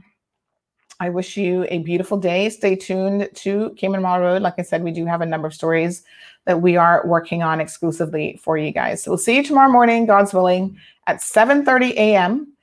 I 1.02 1.10
wish 1.10 1.36
you 1.36 1.66
a 1.70 1.80
beautiful 1.80 2.18
day. 2.18 2.50
Stay 2.50 2.76
tuned 2.76 3.30
to 3.34 3.76
Cayman 3.78 4.02
Marl 4.02 4.22
Road. 4.22 4.42
Like 4.42 4.56
I 4.58 4.62
said, 4.62 4.84
we 4.84 4.92
do 4.92 5.06
have 5.06 5.22
a 5.22 5.26
number 5.26 5.48
of 5.48 5.54
stories 5.54 6.04
that 6.46 6.62
we 6.62 6.78
are 6.78 7.02
working 7.06 7.44
on 7.44 7.60
exclusively 7.60 8.40
for 8.42 8.58
you 8.58 8.72
guys. 8.72 9.04
So 9.04 9.12
we'll 9.12 9.18
see 9.18 9.36
you 9.36 9.44
tomorrow 9.44 9.72
morning, 9.72 10.06
God's 10.06 10.34
willing, 10.34 10.78
at 11.08 11.18
7:30 11.18 11.92
a.m. 11.94 12.54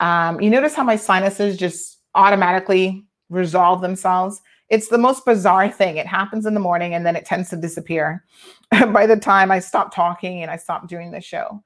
Um, 0.00 0.40
you 0.40 0.50
notice 0.50 0.74
how 0.74 0.84
my 0.84 0.96
sinuses 0.96 1.56
just 1.56 1.98
automatically 2.14 3.04
resolve 3.30 3.80
themselves. 3.80 4.42
It's 4.68 4.88
the 4.88 4.98
most 4.98 5.24
bizarre 5.24 5.70
thing. 5.80 5.96
It 5.96 6.06
happens 6.06 6.46
in 6.46 6.54
the 6.54 6.60
morning 6.60 6.94
and 6.94 7.06
then 7.06 7.16
it 7.16 7.24
tends 7.24 7.48
to 7.50 7.56
disappear 7.56 8.24
by 8.92 9.06
the 9.06 9.16
time 9.16 9.50
I 9.50 9.58
stop 9.58 9.94
talking 9.94 10.42
and 10.42 10.50
I 10.50 10.56
stop 10.56 10.86
doing 10.86 11.12
the 11.12 11.20
show. 11.20 11.62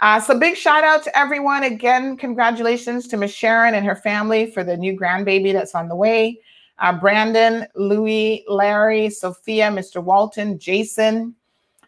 Uh, 0.00 0.20
so 0.20 0.38
big 0.38 0.56
shout 0.56 0.84
out 0.84 1.02
to 1.04 1.16
everyone. 1.16 1.62
Again, 1.62 2.16
congratulations 2.16 3.06
to 3.08 3.16
Miss 3.16 3.32
Sharon 3.32 3.74
and 3.74 3.86
her 3.86 3.96
family 3.96 4.50
for 4.50 4.64
the 4.64 4.76
new 4.76 4.98
grandbaby 4.98 5.52
that's 5.52 5.74
on 5.74 5.88
the 5.88 5.96
way. 5.96 6.40
Uh, 6.78 6.92
Brandon, 6.92 7.66
Louis, 7.76 8.44
Larry, 8.48 9.08
Sophia, 9.08 9.68
Mr. 9.70 10.02
Walton, 10.02 10.58
Jason, 10.58 11.34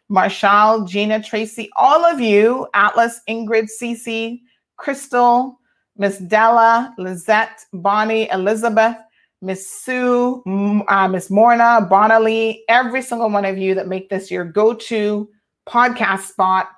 Marshall, 0.08 0.84
Gina, 0.84 1.20
Tracy, 1.20 1.68
all 1.76 2.04
of 2.04 2.20
you, 2.20 2.68
Atlas, 2.74 3.20
Ingrid, 3.28 3.68
Cece, 3.68 4.40
Crystal, 4.76 5.58
Miss 5.96 6.18
Della, 6.18 6.94
Lizette, 6.98 7.64
Bonnie, 7.72 8.30
Elizabeth, 8.30 8.96
Miss 9.42 9.68
Sue, 9.68 10.42
uh, 10.88 11.08
Miss 11.08 11.28
Morna, 11.28 11.88
Bonali, 11.90 12.60
every 12.68 13.02
single 13.02 13.30
one 13.30 13.44
of 13.44 13.58
you 13.58 13.74
that 13.74 13.88
make 13.88 14.08
this 14.08 14.30
your 14.30 14.44
go-to 14.44 15.28
podcast 15.68 16.20
spot 16.20 16.68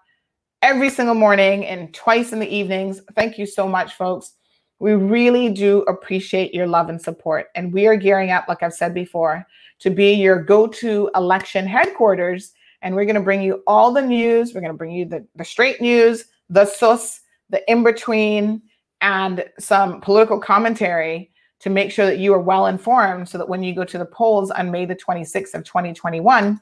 every 0.62 0.90
single 0.90 1.14
morning 1.14 1.64
and 1.66 1.92
twice 1.94 2.32
in 2.32 2.38
the 2.38 2.54
evenings. 2.54 3.00
Thank 3.14 3.38
you 3.38 3.46
so 3.46 3.68
much, 3.68 3.94
folks. 3.94 4.34
We 4.80 4.92
really 4.92 5.50
do 5.50 5.82
appreciate 5.82 6.54
your 6.54 6.66
love 6.66 6.88
and 6.88 7.00
support. 7.00 7.46
And 7.54 7.72
we 7.72 7.86
are 7.86 7.96
gearing 7.96 8.30
up, 8.30 8.46
like 8.48 8.62
I've 8.62 8.74
said 8.74 8.94
before, 8.94 9.46
to 9.80 9.90
be 9.90 10.12
your 10.12 10.42
go 10.42 10.66
to 10.66 11.10
election 11.14 11.66
headquarters. 11.66 12.52
And 12.82 12.94
we're 12.94 13.04
going 13.04 13.16
to 13.16 13.20
bring 13.20 13.42
you 13.42 13.62
all 13.66 13.92
the 13.92 14.02
news. 14.02 14.54
We're 14.54 14.60
going 14.60 14.72
to 14.72 14.78
bring 14.78 14.92
you 14.92 15.04
the, 15.04 15.26
the 15.34 15.44
straight 15.44 15.80
news, 15.80 16.26
the 16.48 16.64
sus, 16.64 17.20
the 17.50 17.68
in 17.70 17.82
between, 17.82 18.62
and 19.00 19.44
some 19.58 20.00
political 20.00 20.40
commentary 20.40 21.30
to 21.60 21.70
make 21.70 21.90
sure 21.90 22.06
that 22.06 22.18
you 22.18 22.32
are 22.34 22.40
well 22.40 22.66
informed 22.66 23.28
so 23.28 23.36
that 23.38 23.48
when 23.48 23.62
you 23.62 23.74
go 23.74 23.84
to 23.84 23.98
the 23.98 24.06
polls 24.06 24.50
on 24.52 24.70
May 24.70 24.86
the 24.86 24.94
26th 24.94 25.54
of 25.54 25.64
2021, 25.64 26.60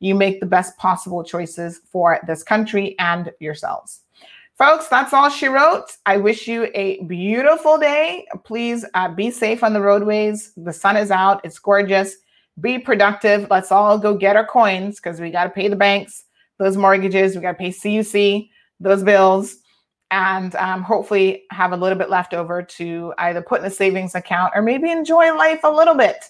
you 0.00 0.14
make 0.14 0.40
the 0.40 0.46
best 0.46 0.76
possible 0.78 1.24
choices 1.24 1.80
for 1.90 2.20
this 2.26 2.42
country 2.42 2.94
and 2.98 3.32
yourselves. 3.40 4.02
Folks, 4.58 4.88
that's 4.88 5.12
all 5.12 5.28
she 5.28 5.48
wrote. 5.48 5.84
I 6.06 6.16
wish 6.16 6.48
you 6.48 6.70
a 6.74 7.02
beautiful 7.04 7.76
day. 7.76 8.26
Please 8.44 8.86
uh, 8.94 9.08
be 9.08 9.30
safe 9.30 9.62
on 9.62 9.74
the 9.74 9.82
roadways. 9.82 10.52
The 10.56 10.72
sun 10.72 10.96
is 10.96 11.10
out, 11.10 11.44
it's 11.44 11.58
gorgeous. 11.58 12.16
Be 12.58 12.78
productive. 12.78 13.48
Let's 13.50 13.70
all 13.70 13.98
go 13.98 14.16
get 14.16 14.34
our 14.34 14.46
coins 14.46 14.96
because 14.96 15.20
we 15.20 15.30
got 15.30 15.44
to 15.44 15.50
pay 15.50 15.68
the 15.68 15.76
banks, 15.76 16.24
those 16.58 16.76
mortgages, 16.78 17.36
we 17.36 17.42
got 17.42 17.58
to 17.58 17.70
pay 17.70 17.70
CUC, 17.70 18.48
those 18.80 19.02
bills, 19.02 19.56
and 20.10 20.54
um, 20.56 20.82
hopefully 20.82 21.42
have 21.50 21.72
a 21.72 21.76
little 21.76 21.98
bit 21.98 22.08
left 22.08 22.32
over 22.32 22.62
to 22.62 23.12
either 23.18 23.42
put 23.42 23.60
in 23.60 23.66
a 23.66 23.70
savings 23.70 24.14
account 24.14 24.54
or 24.54 24.62
maybe 24.62 24.90
enjoy 24.90 25.34
life 25.36 25.60
a 25.64 25.70
little 25.70 25.94
bit. 25.94 26.24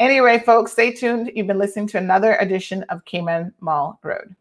Anyway, 0.00 0.38
folks, 0.38 0.72
stay 0.72 0.90
tuned. 0.90 1.30
You've 1.36 1.46
been 1.46 1.58
listening 1.58 1.86
to 1.88 1.98
another 1.98 2.36
edition 2.36 2.84
of 2.84 3.04
Cayman 3.04 3.52
Marl 3.60 4.00
Road. 4.02 4.34